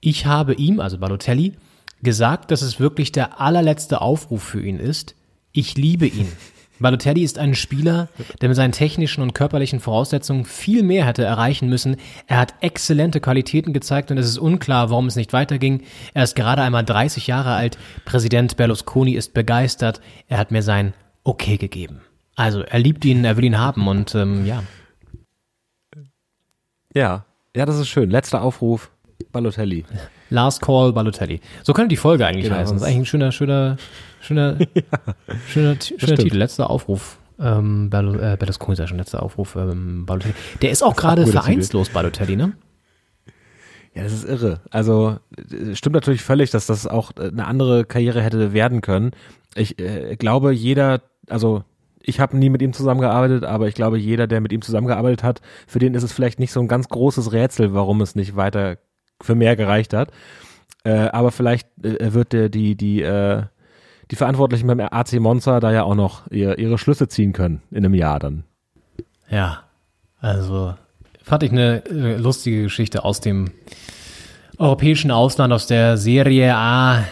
Ich 0.00 0.26
habe 0.26 0.54
ihm, 0.54 0.80
also 0.80 0.98
Balotelli, 0.98 1.54
gesagt, 2.02 2.50
dass 2.50 2.62
es 2.62 2.78
wirklich 2.78 3.12
der 3.12 3.40
allerletzte 3.40 4.00
Aufruf 4.00 4.42
für 4.42 4.62
ihn 4.62 4.78
ist. 4.78 5.14
Ich 5.52 5.76
liebe 5.76 6.06
ihn. 6.06 6.30
Balotelli 6.78 7.22
ist 7.22 7.38
ein 7.38 7.54
Spieler, 7.54 8.08
der 8.40 8.50
mit 8.50 8.56
seinen 8.56 8.72
technischen 8.72 9.22
und 9.22 9.32
körperlichen 9.34 9.80
Voraussetzungen 9.80 10.44
viel 10.44 10.82
mehr 10.82 11.06
hätte 11.06 11.24
erreichen 11.24 11.70
müssen. 11.70 11.96
Er 12.26 12.38
hat 12.38 12.54
exzellente 12.60 13.20
Qualitäten 13.20 13.72
gezeigt 13.72 14.10
und 14.10 14.18
es 14.18 14.26
ist 14.26 14.38
unklar, 14.38 14.90
warum 14.90 15.06
es 15.06 15.16
nicht 15.16 15.32
weiterging. 15.32 15.82
Er 16.12 16.24
ist 16.24 16.36
gerade 16.36 16.60
einmal 16.60 16.84
30 16.84 17.26
Jahre 17.26 17.54
alt. 17.54 17.78
Präsident 18.04 18.58
Berlusconi 18.58 19.12
ist 19.12 19.32
begeistert. 19.32 20.02
Er 20.28 20.38
hat 20.38 20.50
mir 20.50 20.62
sein 20.62 20.92
Okay 21.24 21.56
gegeben. 21.56 22.02
Also 22.34 22.60
er 22.60 22.78
liebt 22.78 23.04
ihn, 23.06 23.24
er 23.24 23.38
will 23.38 23.44
ihn 23.44 23.58
haben 23.58 23.88
und 23.88 24.14
ähm, 24.14 24.44
ja. 24.44 24.62
Ja, 26.94 27.24
ja, 27.56 27.64
das 27.64 27.78
ist 27.78 27.88
schön. 27.88 28.10
Letzter 28.10 28.42
Aufruf, 28.42 28.90
Balotelli. 29.32 29.84
Last 30.30 30.60
Call 30.60 30.92
Balotelli. 30.92 31.40
So 31.62 31.72
könnte 31.72 31.88
die 31.88 31.96
Folge 31.96 32.26
eigentlich 32.26 32.44
Genau, 32.44 32.56
heißen. 32.56 32.76
Das 32.76 32.82
ist 32.82 32.88
eigentlich 32.88 33.02
ein 33.02 33.06
schöner, 33.06 33.32
schöner, 33.32 33.76
schöner, 34.20 34.58
schöner, 35.48 35.76
schöner 35.80 35.98
stimmt. 35.98 36.18
Titel. 36.20 36.36
Letzter 36.36 36.70
Aufruf. 36.70 37.18
Ähm, 37.38 37.90
äh, 37.92 38.36
Berlusconi 38.36 38.72
ist 38.72 38.78
ja 38.78 38.86
schon 38.86 38.98
letzter 38.98 39.22
Aufruf. 39.22 39.56
Ähm, 39.56 40.06
Balotelli. 40.06 40.34
Der 40.62 40.70
ist 40.70 40.82
auch 40.82 40.96
gerade 40.96 41.26
vereinslos, 41.26 41.90
Balotelli, 41.90 42.36
ne? 42.36 42.52
Ja, 43.94 44.02
das 44.02 44.12
ist 44.12 44.24
irre. 44.24 44.60
Also 44.70 45.16
äh, 45.36 45.74
stimmt 45.74 45.94
natürlich 45.94 46.22
völlig, 46.22 46.50
dass 46.50 46.66
das 46.66 46.86
auch 46.86 47.12
äh, 47.18 47.28
eine 47.28 47.46
andere 47.46 47.84
Karriere 47.84 48.22
hätte 48.22 48.52
werden 48.52 48.82
können. 48.82 49.12
Ich 49.54 49.78
äh, 49.78 50.16
glaube, 50.16 50.52
jeder, 50.52 51.00
also 51.28 51.64
ich 52.02 52.20
habe 52.20 52.36
nie 52.36 52.50
mit 52.50 52.62
ihm 52.62 52.72
zusammengearbeitet, 52.72 53.44
aber 53.44 53.68
ich 53.68 53.74
glaube, 53.74 53.98
jeder, 53.98 54.26
der 54.26 54.40
mit 54.40 54.52
ihm 54.52 54.62
zusammengearbeitet 54.62 55.22
hat, 55.22 55.40
für 55.66 55.78
den 55.78 55.94
ist 55.94 56.02
es 56.02 56.12
vielleicht 56.12 56.38
nicht 56.38 56.52
so 56.52 56.60
ein 56.60 56.68
ganz 56.68 56.88
großes 56.88 57.32
Rätsel, 57.32 57.74
warum 57.74 58.00
es 58.02 58.14
nicht 58.14 58.36
weiter 58.36 58.76
für 59.20 59.34
mehr 59.34 59.56
gereicht 59.56 59.92
hat. 59.92 60.10
Äh, 60.84 61.08
aber 61.08 61.32
vielleicht 61.32 61.68
äh, 61.82 62.12
wird 62.12 62.32
der 62.32 62.48
die 62.48 62.76
die 62.76 63.02
äh, 63.02 63.42
die 64.10 64.16
Verantwortlichen 64.16 64.66
beim 64.66 64.80
AC 64.80 65.14
Monza 65.14 65.58
da 65.60 65.72
ja 65.72 65.82
auch 65.82 65.94
noch 65.96 66.30
ihr, 66.30 66.58
ihre 66.58 66.78
Schlüsse 66.78 67.08
ziehen 67.08 67.32
können 67.32 67.62
in 67.70 67.78
einem 67.78 67.94
Jahr 67.94 68.20
dann. 68.20 68.44
Ja. 69.28 69.64
Also 70.20 70.74
fand 71.22 71.42
ich 71.42 71.50
eine 71.50 71.82
lustige 72.18 72.64
Geschichte 72.64 73.04
aus 73.04 73.20
dem 73.20 73.50
europäischen 74.58 75.10
Ausland, 75.10 75.52
aus 75.52 75.66
der 75.66 75.96
Serie 75.96 76.54
A 76.54 77.04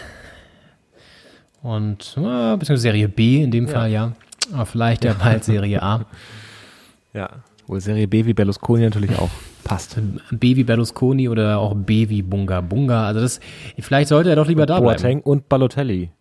und 1.61 2.15
äh, 2.17 2.55
beziehungsweise 2.57 2.77
Serie 2.77 3.09
B 3.09 3.43
in 3.43 3.51
dem 3.51 3.67
Fall, 3.67 3.91
ja. 3.91 4.13
Aber 4.53 4.65
vielleicht 4.65 5.03
ja 5.03 5.13
bald 5.13 5.43
Serie 5.43 5.81
A. 5.81 6.05
Ja. 7.13 7.29
Wohl 7.67 7.81
Serie 7.81 8.07
B 8.07 8.25
wie 8.25 8.33
Berlusconi 8.33 8.83
natürlich 8.83 9.17
auch 9.17 9.29
passt. 9.63 9.97
B 10.31 10.55
wie 10.55 10.63
Berlusconi 10.63 11.29
oder 11.29 11.57
auch 11.57 11.73
B 11.75 12.09
wie 12.09 12.21
Bunga 12.21 12.61
Bunga. 12.61 13.07
Also 13.07 13.21
das, 13.21 13.39
vielleicht 13.79 14.09
sollte 14.09 14.29
er 14.29 14.35
doch 14.35 14.47
lieber 14.47 14.65
da 14.65 14.79
bleiben. 14.79 15.01
Boateng 15.01 15.21
und 15.21 15.49
Balotelli. 15.49 16.11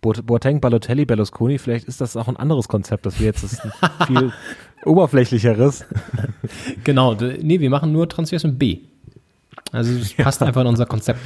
Bo 0.00 0.12
Boateng, 0.12 0.60
Balotelli, 0.60 1.04
Berlusconi, 1.04 1.58
vielleicht 1.58 1.86
ist 1.86 2.00
das 2.00 2.16
auch 2.16 2.28
ein 2.28 2.36
anderes 2.36 2.68
Konzept, 2.68 3.06
das 3.06 3.18
wir 3.18 3.26
jetzt 3.26 3.42
das 3.44 3.54
ist 3.54 3.62
ein 3.64 3.72
viel 4.06 4.32
oberflächlicheres. 4.84 5.84
Genau, 6.84 7.14
nee, 7.14 7.60
wir 7.60 7.70
machen 7.70 7.92
nur 7.92 8.08
Transfers 8.08 8.44
mit 8.44 8.58
B. 8.58 8.78
Also 9.72 9.98
das 9.98 10.14
passt 10.14 10.42
einfach 10.42 10.60
in 10.60 10.68
unser 10.68 10.86
Konzept. 10.86 11.18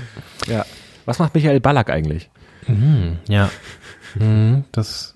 Ja. 0.47 0.65
Was 1.05 1.19
macht 1.19 1.35
Michael 1.35 1.61
Ballack 1.61 1.91
eigentlich? 1.91 2.31
Ja. 3.29 3.51
Mhm, 4.15 4.65
das 4.73 5.15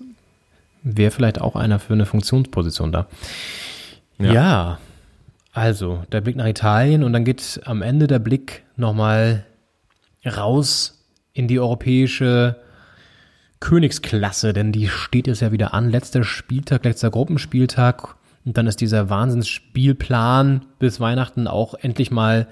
wäre 0.83 1.11
vielleicht 1.11 1.41
auch 1.41 1.55
einer 1.55 1.79
für 1.79 1.93
eine 1.93 2.05
Funktionsposition 2.05 2.91
da. 2.91 3.07
Ja. 4.19 4.79
Also, 5.53 6.03
der 6.11 6.21
Blick 6.21 6.35
nach 6.35 6.47
Italien 6.47 7.03
und 7.03 7.13
dann 7.13 7.23
geht 7.25 7.61
am 7.65 7.81
Ende 7.81 8.07
der 8.07 8.19
Blick 8.19 8.63
nochmal 8.75 9.45
raus 10.25 11.05
in 11.33 11.47
die 11.47 11.59
europäische 11.59 12.57
Königsklasse, 13.59 14.53
denn 14.53 14.71
die 14.71 14.87
steht 14.89 15.27
jetzt 15.27 15.41
ja 15.41 15.51
wieder 15.51 15.73
an. 15.73 15.89
Letzter 15.89 16.23
Spieltag, 16.23 16.83
letzter 16.83 17.09
Gruppenspieltag. 17.09 18.15
Und 18.45 18.57
dann 18.57 18.67
ist 18.67 18.79
dieser 18.81 19.09
Wahnsinnsspielplan 19.09 20.65
bis 20.77 20.99
Weihnachten 20.99 21.47
auch 21.47 21.73
endlich 21.73 22.11
mal 22.11 22.47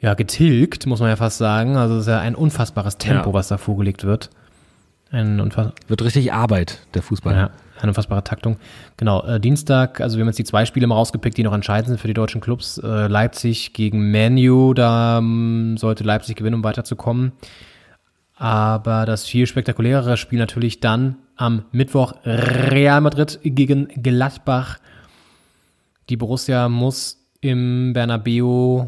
ja, 0.00 0.14
getilgt, 0.14 0.86
muss 0.86 1.00
man 1.00 1.08
ja 1.10 1.16
fast 1.16 1.38
sagen. 1.38 1.76
Also 1.76 1.94
es 1.96 2.02
ist 2.02 2.08
ja 2.08 2.20
ein 2.20 2.34
unfassbares 2.34 2.98
Tempo, 2.98 3.30
Ja. 3.30 3.34
was 3.34 3.48
da 3.48 3.56
vorgelegt 3.58 4.04
wird. 4.04 4.30
Ein 5.10 5.40
unfass 5.40 5.72
Wird 5.88 6.02
richtig 6.02 6.32
Arbeit, 6.32 6.78
der 6.94 7.02
Fußball. 7.02 7.34
ja, 7.34 7.50
eine 7.82 7.90
unfassbare 7.90 8.24
Taktung. 8.24 8.56
Genau, 8.96 9.22
äh, 9.24 9.40
Dienstag, 9.40 10.00
also 10.00 10.16
wir 10.16 10.22
haben 10.22 10.28
jetzt 10.28 10.38
die 10.38 10.44
zwei 10.44 10.64
Spiele 10.66 10.86
mal 10.86 10.94
rausgepickt, 10.94 11.36
die 11.36 11.42
noch 11.42 11.52
entscheidend 11.52 11.88
sind 11.88 12.00
für 12.00 12.08
die 12.08 12.14
deutschen 12.14 12.40
Clubs. 12.40 12.78
Äh, 12.78 13.06
Leipzig 13.06 13.72
gegen 13.72 14.10
Manu, 14.10 14.74
da 14.74 15.18
ähm, 15.18 15.76
sollte 15.76 16.04
Leipzig 16.04 16.36
gewinnen, 16.36 16.56
um 16.56 16.64
weiterzukommen. 16.64 17.32
Aber 18.34 19.04
das 19.04 19.26
viel 19.26 19.46
spektakulärere 19.46 20.16
Spiel 20.16 20.38
natürlich 20.38 20.80
dann 20.80 21.16
am 21.36 21.64
Mittwoch 21.72 22.14
Real 22.24 23.00
Madrid 23.00 23.38
gegen 23.42 23.88
Gladbach. 23.88 24.78
Die 26.08 26.16
Borussia 26.16 26.68
muss 26.68 27.18
im 27.40 27.92
Bernabeu 27.92 28.86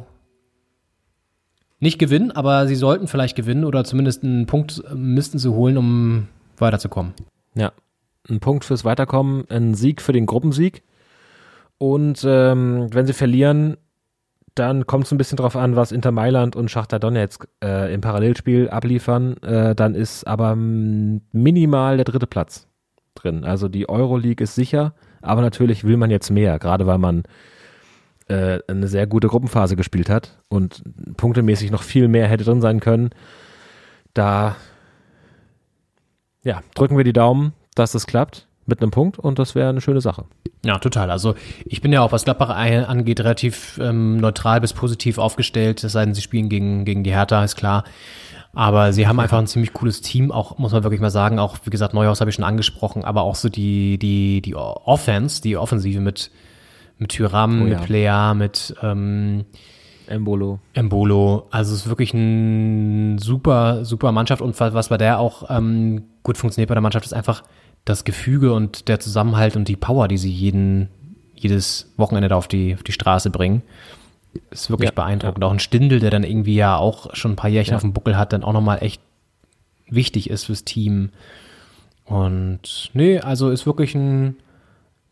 nicht 1.80 1.98
gewinnen, 1.98 2.30
aber 2.30 2.66
sie 2.66 2.76
sollten 2.76 3.08
vielleicht 3.08 3.36
gewinnen 3.36 3.64
oder 3.64 3.84
zumindest 3.84 4.22
einen 4.22 4.46
Punkt 4.46 4.82
müssten 4.94 5.38
sie 5.38 5.50
holen, 5.50 5.76
um 5.76 6.28
weiterzukommen. 6.58 7.12
Ja. 7.54 7.72
Ein 8.28 8.40
Punkt 8.40 8.64
fürs 8.64 8.84
Weiterkommen, 8.84 9.44
ein 9.50 9.74
Sieg 9.74 10.00
für 10.00 10.12
den 10.12 10.26
Gruppensieg. 10.26 10.82
Und 11.78 12.24
ähm, 12.24 12.88
wenn 12.92 13.06
sie 13.06 13.12
verlieren, 13.12 13.76
dann 14.54 14.86
kommt 14.86 15.06
es 15.06 15.12
ein 15.12 15.18
bisschen 15.18 15.36
drauf 15.36 15.56
an, 15.56 15.76
was 15.76 15.92
Inter 15.92 16.12
Mailand 16.12 16.56
und 16.56 16.70
Schachter 16.70 16.98
Donetsk 16.98 17.48
äh, 17.64 17.92
im 17.92 18.00
Parallelspiel 18.00 18.68
abliefern. 18.68 19.36
Äh, 19.38 19.74
dann 19.74 19.94
ist 19.94 20.26
aber 20.26 20.54
minimal 20.54 21.96
der 21.96 22.04
dritte 22.04 22.26
Platz 22.26 22.68
drin. 23.14 23.44
Also 23.44 23.68
die 23.68 23.88
Euroleague 23.88 24.44
ist 24.44 24.54
sicher, 24.54 24.94
aber 25.22 25.40
natürlich 25.40 25.84
will 25.84 25.96
man 25.96 26.10
jetzt 26.10 26.30
mehr, 26.30 26.58
gerade 26.58 26.86
weil 26.86 26.98
man 26.98 27.22
äh, 28.28 28.60
eine 28.68 28.88
sehr 28.88 29.06
gute 29.06 29.28
Gruppenphase 29.28 29.76
gespielt 29.76 30.10
hat 30.10 30.38
und 30.48 30.82
punktemäßig 31.16 31.70
noch 31.70 31.82
viel 31.82 32.08
mehr 32.08 32.28
hätte 32.28 32.44
drin 32.44 32.60
sein 32.60 32.80
können. 32.80 33.10
Da 34.14 34.56
ja, 36.44 36.60
drücken 36.74 36.96
wir 36.96 37.04
die 37.04 37.12
Daumen, 37.12 37.52
dass 37.74 37.94
es 37.94 38.06
klappt 38.06 38.46
mit 38.66 38.80
einem 38.80 38.90
Punkt 38.90 39.18
und 39.18 39.38
das 39.38 39.54
wäre 39.54 39.68
eine 39.68 39.80
schöne 39.80 40.00
Sache. 40.00 40.24
Ja, 40.64 40.78
total. 40.78 41.10
Also 41.10 41.34
ich 41.64 41.80
bin 41.80 41.92
ja 41.92 42.02
auch, 42.02 42.12
was 42.12 42.24
Gladbach 42.24 42.50
angeht, 42.50 43.20
relativ 43.20 43.78
ähm, 43.82 44.18
neutral 44.18 44.60
bis 44.60 44.72
positiv 44.72 45.18
aufgestellt, 45.18 45.82
es 45.82 45.92
sei 45.92 46.04
denn, 46.04 46.14
sie 46.14 46.22
spielen 46.22 46.48
gegen, 46.48 46.84
gegen 46.84 47.02
die 47.02 47.12
Hertha, 47.12 47.42
ist 47.42 47.56
klar. 47.56 47.84
Aber 48.54 48.92
sie 48.92 49.08
haben 49.08 49.18
einfach 49.18 49.38
ein 49.38 49.46
ziemlich 49.46 49.72
cooles 49.72 50.02
Team, 50.02 50.30
auch 50.30 50.58
muss 50.58 50.72
man 50.72 50.84
wirklich 50.84 51.00
mal 51.00 51.10
sagen, 51.10 51.38
auch 51.38 51.56
wie 51.64 51.70
gesagt, 51.70 51.94
Neuhaus 51.94 52.20
habe 52.20 52.30
ich 52.30 52.36
schon 52.36 52.44
angesprochen, 52.44 53.02
aber 53.02 53.22
auch 53.22 53.34
so 53.34 53.48
die, 53.48 53.98
die, 53.98 54.42
die 54.42 54.54
Offense, 54.54 55.40
die 55.40 55.56
Offensive 55.56 56.00
mit, 56.00 56.30
mit 56.98 57.10
Tyram, 57.10 57.62
Oh 57.62 57.66
ja. 57.66 57.78
mit 57.78 57.86
Plea, 57.86 58.34
mit 58.34 58.74
ähm, 58.82 59.46
Embolo. 60.06 60.60
Embolo. 60.74 61.46
Also 61.50 61.72
es 61.74 61.80
ist 61.80 61.88
wirklich 61.88 62.12
ein 62.12 63.16
super, 63.18 63.84
super 63.86 64.12
Mannschaft 64.12 64.42
und 64.42 64.58
was 64.60 64.88
bei 64.88 64.98
der 64.98 65.18
auch 65.18 65.48
ähm, 65.48 66.04
gut 66.22 66.36
funktioniert 66.36 66.68
bei 66.68 66.74
der 66.74 66.82
Mannschaft 66.82 67.06
ist 67.06 67.14
einfach 67.14 67.42
das 67.84 68.04
Gefüge 68.04 68.52
und 68.52 68.88
der 68.88 69.00
Zusammenhalt 69.00 69.56
und 69.56 69.66
die 69.68 69.76
Power, 69.76 70.08
die 70.08 70.18
sie 70.18 70.30
jeden, 70.30 70.88
jedes 71.34 71.92
Wochenende 71.96 72.28
da 72.28 72.36
auf 72.36 72.48
die, 72.48 72.74
auf 72.74 72.82
die 72.82 72.92
Straße 72.92 73.30
bringen. 73.30 73.62
Ist 74.50 74.70
wirklich 74.70 74.90
Ja, 74.90 74.94
beeindruckend. 74.94 75.44
Auch 75.44 75.52
ein 75.52 75.58
Stindel, 75.58 75.98
der 76.00 76.10
dann 76.10 76.24
irgendwie 76.24 76.54
ja 76.54 76.76
auch 76.76 77.14
schon 77.14 77.32
ein 77.32 77.36
paar 77.36 77.50
Jährchen 77.50 77.72
Ja. 77.72 77.76
auf 77.76 77.82
dem 77.82 77.92
Buckel 77.92 78.16
hat, 78.16 78.32
dann 78.32 78.44
auch 78.44 78.52
nochmal 78.52 78.78
echt 78.82 79.00
wichtig 79.90 80.30
ist 80.30 80.44
fürs 80.44 80.64
Team. 80.64 81.10
Und 82.04 82.90
nee, 82.94 83.18
also 83.20 83.50
ist 83.50 83.66
wirklich 83.66 83.94
ein, 83.94 84.36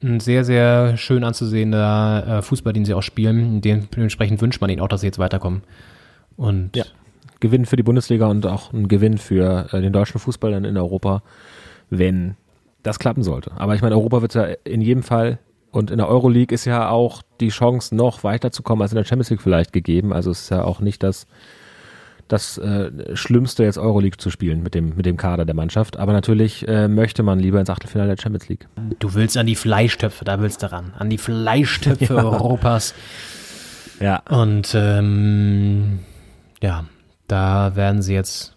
ein 0.03 0.21
sehr, 0.21 0.45
sehr 0.45 0.97
schön 0.97 1.25
anzusehender 1.25 2.39
äh, 2.39 2.43
Fußball, 2.43 2.73
den 2.73 2.85
sie 2.85 2.95
auch 2.95 3.03
spielen. 3.03 3.61
Dem- 3.61 3.89
Dementsprechend 3.91 4.41
wünscht 4.41 4.61
man 4.61 4.71
ihnen 4.71 4.81
auch, 4.81 4.89
dass 4.89 5.01
sie 5.03 5.07
jetzt 5.07 5.19
weiterkommen. 5.19 5.63
Und 6.37 6.75
Ja. 6.77 6.85
Gewinn 7.41 7.65
für 7.67 7.77
die 7.77 7.83
Bundesliga 7.83 8.27
und 8.27 8.47
auch 8.47 8.73
ein 8.73 8.89
Gewinn 8.89 9.19
für 9.19 9.69
äh, 9.73 9.81
den 9.81 9.93
deutschen 9.93 10.19
Fußball 10.19 10.51
dann 10.53 10.65
in 10.65 10.77
Europa, 10.77 11.23
wenn 11.89 12.37
das 12.83 12.99
klappen 12.99 13.23
sollte. 13.23 13.53
Aber 13.57 13.75
ich 13.75 13.83
meine, 13.83 13.95
Europa 13.95 14.23
wird 14.23 14.35
ja 14.35 14.45
in 14.65 14.81
jedem 14.81 15.03
Fall 15.03 15.39
und 15.71 15.91
in 15.91 15.99
der 15.99 16.09
Euroleague 16.09 16.55
ist 16.55 16.65
ja 16.65 16.89
auch 16.89 17.23
die 17.41 17.49
Chance, 17.49 17.95
noch 17.95 18.25
weiterzukommen 18.25 18.83
als 18.83 18.93
in 18.93 18.97
der 18.97 19.05
Champions 19.05 19.31
League 19.31 19.43
vielleicht 19.43 19.73
gegeben. 19.73 20.13
Also 20.13 20.31
es 20.31 20.43
ist 20.43 20.51
ja 20.51 20.65
auch 20.65 20.81
nicht 20.81 21.03
das, 21.03 21.27
das 22.27 22.59
äh, 22.59 22.91
Schlimmste, 23.15 23.65
jetzt 23.65 23.79
Euroleague 23.79 24.19
zu 24.19 24.31
spielen 24.31 24.63
mit 24.63 24.75
dem, 24.75 24.97
mit 24.97 25.07
dem 25.07 25.17
Kader 25.17 25.45
der 25.45 25.55
Mannschaft. 25.55 25.97
Aber 25.97 26.13
natürlich 26.13 26.67
äh, 26.67 26.89
möchte 26.89 27.23
man 27.23 27.39
lieber 27.39 27.61
ins 27.61 27.71
Achtelfinale 27.71 28.17
der 28.17 28.23
Champions 28.23 28.49
League. 28.49 28.69
du 28.99 29.15
willst 29.15 29.37
an 29.37 29.47
die 29.47 29.55
Fleischtöpfe, 29.55 30.25
da 30.25 30.41
willst 30.41 30.63
du 30.63 30.73
ran. 30.73 30.93
An 30.99 31.09
die 31.09 31.19
Fleischtöpfe 31.19 32.17
Europas. 32.17 32.95
Ja. 34.01 34.23
Und 34.29 34.75
ähm, 34.75 36.01
ja, 36.63 36.85
da 37.29 37.77
werden 37.77 38.03
sie 38.03 38.15
jetzt 38.15 38.57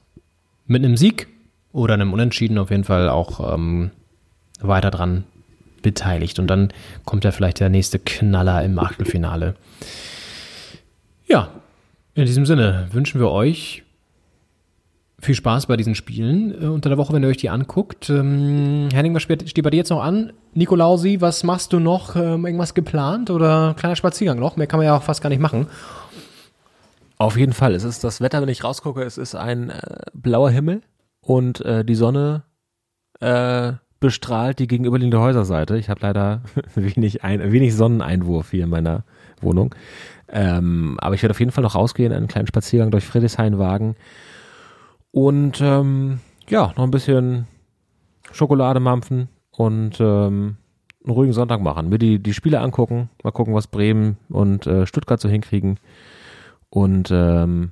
mit 0.66 0.84
einem 0.84 0.98
Sieg 0.98 1.28
oder 1.72 1.94
einem 1.94 2.14
Unentschieden 2.14 2.58
auf 2.58 2.72
jeden 2.72 2.86
Fall 2.86 3.10
auch 3.10 3.54
ähm, 3.54 3.92
weiter 4.64 4.92
dran 4.92 5.24
beteiligt. 5.82 6.40
Und 6.40 6.48
dann 6.48 6.70
kommt 7.06 7.24
ja 7.24 7.32
vielleicht 7.32 7.60
der 7.60 7.70
nächste 7.70 8.00
Knaller 8.00 8.64
im 8.64 8.80
Achtelfinale. 8.80 9.56
Ja, 11.28 11.50
in 12.16 12.26
diesem 12.26 12.46
Sinne 12.46 12.88
wünschen 12.92 13.20
wir 13.20 13.32
euch 13.32 13.84
viel 15.24 15.36
Spaß 15.36 15.68
bei 15.68 15.78
diesen 15.78 15.96
Spielen 15.96 16.62
äh, 16.62 16.66
unter 16.66 16.90
der 16.90 16.98
Woche, 16.98 17.14
wenn 17.14 17.24
ihr 17.24 17.30
euch 17.30 17.38
die 17.38 17.50
anguckt. 17.50 18.10
Ähm, 18.10 18.90
Henning, 18.92 19.16
was 19.16 19.24
steht, 19.24 19.50
steht 19.50 19.64
bei 19.64 19.70
dir 19.70 19.78
jetzt 19.78 19.90
noch 19.90 20.04
an? 20.04 20.34
Nikolausi, 20.54 21.22
was 21.22 21.44
machst 21.44 21.74
du 21.74 21.80
noch? 21.80 22.16
Ähm, 22.16 22.46
irgendwas 22.46 22.74
geplant 22.74 23.30
oder 23.30 23.74
kleiner 23.78 23.96
Spaziergang 23.96 24.38
noch? 24.38 24.58
Mehr 24.58 24.68
kann 24.68 24.80
man 24.80 24.86
ja 24.86 24.98
auch 24.98 25.04
fast 25.04 25.22
gar 25.22 25.30
nicht 25.30 25.42
machen. 25.42 25.68
Auf 27.18 27.38
jeden 27.38 27.54
Fall. 27.54 27.74
Es 27.74 27.84
ist 27.84 28.04
das 28.04 28.22
Wetter, 28.22 28.42
wenn 28.42 28.50
ich 28.50 28.64
rausgucke, 28.64 29.02
es 29.02 29.18
ist 29.18 29.34
ein 29.34 29.70
äh, 29.70 29.80
blauer 30.14 30.50
Himmel 30.50 30.82
und 31.22 31.62
äh, 31.62 31.86
die 31.86 31.96
Sonne 31.96 32.44
bestrahlt 34.04 34.60
die 34.60 34.68
gegenüberliegende 34.68 35.22
Häuserseite. 35.22 35.78
Ich 35.78 35.90
habe 35.90 36.02
leider 36.02 36.42
wenig, 36.76 37.24
ein, 37.24 37.54
wenig 37.54 37.74
Sonneneinwurf 37.74 38.52
hier 38.52 38.66
in 38.66 38.70
meiner 38.70 39.06
Wohnung. 39.40 39.74
Ähm, 40.28 40.98
aber 41.00 41.16
ich 41.16 41.24
werde 41.24 41.32
auf 41.32 41.40
jeden 41.40 41.54
Fall 41.54 41.64
noch 41.64 41.76
rausgehen, 41.76 42.12
einen 42.12 42.28
kleinen 42.28 42.48
Spaziergang 42.48 42.92
durch 42.92 43.06
Friedrichshain 43.06 43.60
wagen 43.60 43.96
und 45.12 45.62
ähm, 45.62 46.20
ja, 46.50 46.74
noch 46.76 46.84
ein 46.84 46.92
bisschen 46.92 47.48
Schokolade 48.34 48.82
mampfen 48.82 49.30
und 49.52 50.02
ähm, 50.02 50.58
einen 51.06 51.14
ruhigen 51.14 51.32
Sonntag 51.32 51.62
machen. 51.62 51.88
Mir 51.88 51.98
die, 51.98 52.20
die 52.20 52.34
Spiele 52.34 52.60
angucken, 52.60 53.10
mal 53.24 53.32
gucken, 53.32 53.54
was 53.54 53.68
Bremen 53.68 54.18
und 54.28 54.68
äh, 54.68 54.86
Stuttgart 54.86 55.22
so 55.22 55.30
hinkriegen. 55.30 55.80
Und 56.70 57.10
ähm, 57.10 57.72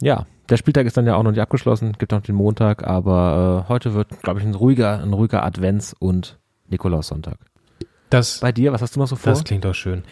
ja, 0.00 0.24
der 0.48 0.56
Spieltag 0.56 0.86
ist 0.86 0.96
dann 0.96 1.06
ja 1.06 1.16
auch 1.16 1.22
noch 1.22 1.30
nicht 1.30 1.40
abgeschlossen, 1.40 1.92
gibt 1.98 2.12
noch 2.12 2.22
den 2.22 2.34
Montag, 2.34 2.86
aber 2.86 3.64
äh, 3.66 3.68
heute 3.68 3.94
wird, 3.94 4.22
glaube 4.22 4.40
ich, 4.40 4.46
ein 4.46 4.54
ruhiger, 4.54 5.00
ein 5.02 5.12
ruhiger 5.12 5.44
Advents- 5.44 5.94
und 5.98 6.38
Nikolaussonntag. 6.68 7.36
Das, 8.10 8.40
Bei 8.40 8.52
dir, 8.52 8.72
was 8.72 8.80
hast 8.80 8.96
du 8.96 9.00
noch 9.00 9.08
so 9.08 9.16
vor? 9.16 9.32
das 9.32 9.44
klingt 9.44 9.64
doch 9.64 9.74
schön. 9.74 10.02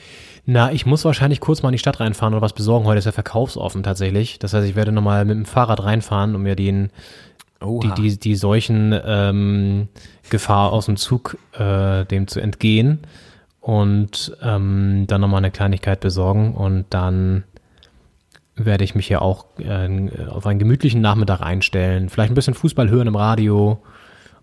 Na, 0.45 0.71
ich 0.71 0.85
muss 0.85 1.05
wahrscheinlich 1.05 1.41
kurz 1.41 1.63
mal 1.63 1.71
in 1.71 1.75
die 1.75 1.79
Stadt 1.79 1.99
reinfahren 1.99 2.35
oder 2.35 2.43
was 2.43 2.53
besorgen. 2.53 2.85
Heute 2.85 2.99
ist 2.99 3.07
ja 3.07 3.13
verkaufsoffen 3.13 3.83
tatsächlich. 3.83 4.39
Das 4.39 4.53
heißt, 4.53 4.69
ich 4.69 4.77
werde 4.77 4.93
nochmal 4.93 5.25
mit 5.25 5.37
dem 5.37 5.47
Fahrrad 5.47 5.83
reinfahren, 5.83 6.35
um 6.35 6.43
mir 6.43 6.57
den, 6.57 6.91
die, 7.63 7.91
die, 7.97 8.19
die 8.19 8.37
solchen 8.37 8.95
ähm, 9.05 9.89
Gefahr 10.29 10.73
aus 10.73 10.87
dem 10.87 10.97
Zug 10.97 11.39
äh, 11.55 12.05
dem 12.05 12.29
zu 12.29 12.41
entgehen 12.41 13.01
und 13.61 14.37
ähm, 14.43 15.07
dann 15.09 15.21
nochmal 15.23 15.39
eine 15.39 15.51
Kleinigkeit 15.51 16.01
besorgen 16.01 16.55
und 16.55 16.85
dann 16.91 17.45
werde 18.57 18.85
ich 18.85 18.95
mich 18.95 19.09
ja 19.09 19.21
auch 19.21 19.47
äh, 19.59 20.11
auf 20.29 20.47
einen 20.47 20.59
gemütlichen 20.59 21.01
Nachmittag 21.01 21.41
einstellen, 21.41 22.09
vielleicht 22.09 22.33
ein 22.33 22.35
bisschen 22.35 22.55
Fußball 22.55 22.89
hören 22.89 23.07
im 23.07 23.17
Radio 23.17 23.83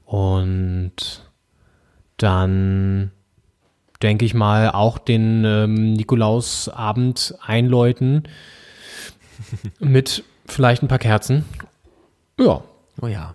und 0.05 1.23
dann 2.17 3.11
denke 4.01 4.25
ich 4.25 4.33
mal 4.33 4.69
auch 4.69 4.99
den 4.99 5.43
ähm, 5.45 5.93
Nikolausabend 5.93 7.35
einläuten 7.41 8.23
mit 9.79 10.23
vielleicht 10.45 10.83
ein 10.83 10.87
paar 10.87 10.99
Kerzen. 10.99 11.45
Ja, 12.39 12.61
oh 13.01 13.07
ja, 13.07 13.33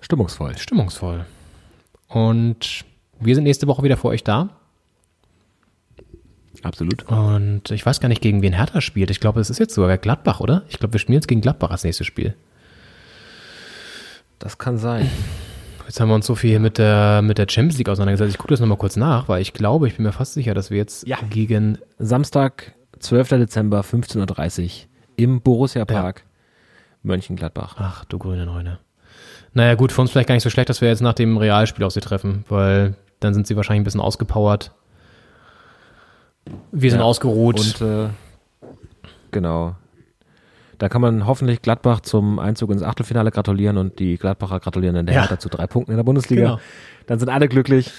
stimmungsvoll. 0.00 0.56
stimmungsvoll. 0.56 1.26
Und 2.08 2.84
wir 3.18 3.34
sind 3.34 3.44
nächste 3.44 3.66
Woche 3.66 3.82
wieder 3.82 3.96
für 3.96 4.08
euch 4.08 4.24
da. 4.24 4.50
Absolut. 6.62 7.04
Und 7.08 7.70
ich 7.70 7.84
weiß 7.86 8.00
gar 8.00 8.08
nicht, 8.08 8.20
gegen 8.20 8.42
wen 8.42 8.52
Hertha 8.52 8.80
spielt. 8.80 9.10
Ich 9.10 9.20
glaube, 9.20 9.40
es 9.40 9.48
ist 9.50 9.58
jetzt 9.58 9.74
sogar 9.74 9.96
Gladbach, 9.98 10.40
oder? 10.40 10.62
Ich 10.68 10.78
glaube, 10.78 10.92
wir 10.94 11.00
spielen 11.00 11.14
jetzt 11.14 11.28
gegen 11.28 11.40
Gladbach 11.40 11.70
als 11.70 11.84
nächstes 11.84 12.06
Spiel. 12.06 12.34
Das 14.38 14.58
kann 14.58 14.78
sein. 14.78 15.08
Jetzt 15.86 16.00
haben 16.00 16.08
wir 16.08 16.14
uns 16.14 16.26
so 16.26 16.34
viel 16.34 16.58
mit 16.60 16.78
der, 16.78 17.20
mit 17.22 17.38
der 17.38 17.46
Champions 17.48 17.78
League 17.78 17.88
auseinandergesetzt. 17.88 18.30
Ich 18.32 18.38
gucke 18.38 18.52
das 18.52 18.60
nochmal 18.60 18.78
kurz 18.78 18.96
nach, 18.96 19.28
weil 19.28 19.42
ich 19.42 19.52
glaube, 19.52 19.88
ich 19.88 19.96
bin 19.96 20.04
mir 20.06 20.12
fast 20.12 20.34
sicher, 20.34 20.54
dass 20.54 20.70
wir 20.70 20.76
jetzt 20.78 21.06
Ja. 21.06 21.18
gegen 21.28 21.78
Samstag, 21.98 22.74
12. 23.00 23.30
Dezember, 23.30 23.80
15.30 23.80 24.62
Uhr 24.64 24.70
im 25.16 25.40
Borussia 25.40 25.84
Park, 25.84 26.24
Mönchengladbach. 27.02 27.76
Ach, 27.78 28.04
du 28.04 28.18
grüne 28.18 28.46
Neune. 28.46 28.78
Naja, 29.52 29.74
gut, 29.74 29.90
für 29.90 30.00
uns 30.00 30.10
vielleicht 30.12 30.28
gar 30.28 30.34
nicht 30.36 30.44
so 30.44 30.50
schlecht, 30.50 30.68
dass 30.68 30.80
wir 30.80 30.88
jetzt 30.88 31.00
nach 31.02 31.14
dem 31.14 31.36
Realspiel 31.36 31.84
auf 31.84 31.92
sie 31.92 32.00
treffen, 32.00 32.44
weil 32.48 32.94
dann 33.18 33.34
sind 33.34 33.46
sie 33.46 33.56
wahrscheinlich 33.56 33.80
ein 33.80 33.84
bisschen 33.84 34.00
ausgepowert. 34.00 34.72
Wir 36.72 36.90
sind 36.90 37.00
Ja, 37.00 37.06
ausgeruht. 37.06 37.60
Und 37.60 37.80
äh, 37.80 38.08
genau. 39.30 39.76
Da 40.78 40.88
kann 40.88 41.02
man 41.02 41.26
hoffentlich 41.26 41.60
Gladbach 41.60 42.00
zum 42.00 42.38
Einzug 42.38 42.70
ins 42.70 42.82
Achtelfinale 42.82 43.30
gratulieren 43.30 43.76
und 43.76 43.98
die 43.98 44.16
Gladbacher 44.16 44.60
gratulieren 44.60 44.94
dann 44.94 45.06
der 45.06 45.14
Ja. 45.14 45.20
Hertha 45.22 45.38
zu 45.38 45.48
drei 45.50 45.66
Punkten 45.66 45.90
in 45.92 45.96
der 45.98 46.04
Bundesliga. 46.04 46.42
Genau. 46.42 46.60
Dann 47.06 47.18
sind 47.18 47.28
alle 47.28 47.48
glücklich 47.48 47.90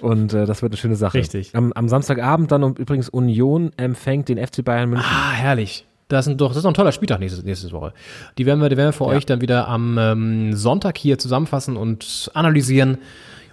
und 0.00 0.32
äh, 0.32 0.46
das 0.46 0.62
wird 0.62 0.72
eine 0.72 0.76
schöne 0.78 0.94
Sache. 0.96 1.18
Richtig. 1.18 1.54
Am, 1.56 1.72
am 1.72 1.88
Samstagabend 1.88 2.52
dann 2.52 2.62
und 2.62 2.78
übrigens 2.78 3.08
Union 3.08 3.72
empfängt 3.76 4.28
den 4.28 4.38
FC 4.38 4.64
Bayern 4.64 4.90
München. 4.90 5.08
ah, 5.10 5.32
herrlich. 5.32 5.86
Das, 6.06 6.24
sind 6.24 6.40
doch, 6.40 6.48
das 6.48 6.58
ist 6.58 6.64
noch 6.64 6.70
ein 6.72 6.74
toller 6.74 6.92
Spieltag 6.92 7.20
nächste, 7.20 7.44
nächste 7.44 7.70
Woche. 7.72 7.92
Die 8.38 8.46
werden 8.46 8.60
wir, 8.60 8.68
die 8.68 8.76
werden 8.76 8.88
wir 8.88 8.92
für 8.92 9.06
euch 9.06 9.26
dann 9.26 9.40
wieder 9.40 9.68
am 9.68 9.96
ähm, 9.98 10.54
Sonntag 10.54 10.98
hier 10.98 11.18
zusammenfassen 11.18 11.76
und 11.76 12.30
analysieren 12.34 12.98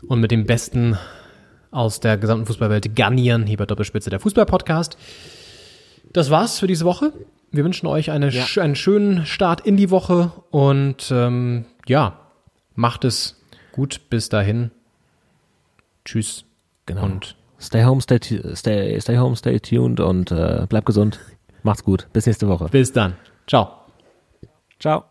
und 0.08 0.20
mit 0.20 0.32
dem 0.32 0.46
Besten 0.46 0.98
aus 1.72 2.00
der 2.00 2.18
gesamten 2.18 2.46
Fußballwelt 2.46 2.96
garnieren, 2.96 3.46
hier 3.46 3.58
bei 3.58 3.66
Doppelspitze 3.66 4.10
der 4.10 4.20
Fußball-Podcast. 4.20 4.98
Das 6.14 6.30
war's 6.30 6.60
für 6.60 6.68
diese 6.68 6.86
Woche. 6.86 7.14
Wir 7.52 7.64
wünschen 7.64 7.88
euch 7.88 8.12
eine, 8.12 8.32
sch 8.32 8.58
einen 8.58 8.76
schönen 8.76 9.26
Start 9.26 9.62
in 9.62 9.78
die 9.78 9.90
Woche 9.90 10.32
und 10.52 11.12
ähm, 11.12 11.66
ja, 11.88 12.20
macht 12.76 13.06
es 13.06 13.42
gut 13.72 14.02
bis 14.10 14.30
dahin. 14.30 14.72
Tschüss. 16.06 16.46
Genau. 16.86 17.04
Und 17.04 17.36
Stay 17.60 17.84
home, 17.84 18.02
stay, 18.02 18.20
stay, 18.54 19.00
stay 19.02 19.18
home, 19.18 19.36
stay 19.36 19.60
tuned 19.60 20.00
und 20.00 20.32
äh, 20.32 20.66
bleib 20.70 20.86
gesund. 20.86 21.20
Macht's 21.64 21.84
gut. 21.84 22.08
Bis 22.14 22.26
nächste 22.26 22.48
Woche. 22.48 22.70
Bis 22.70 22.94
dann. 22.94 23.16
Ciao. 23.48 23.72
Ciao. 24.80 25.06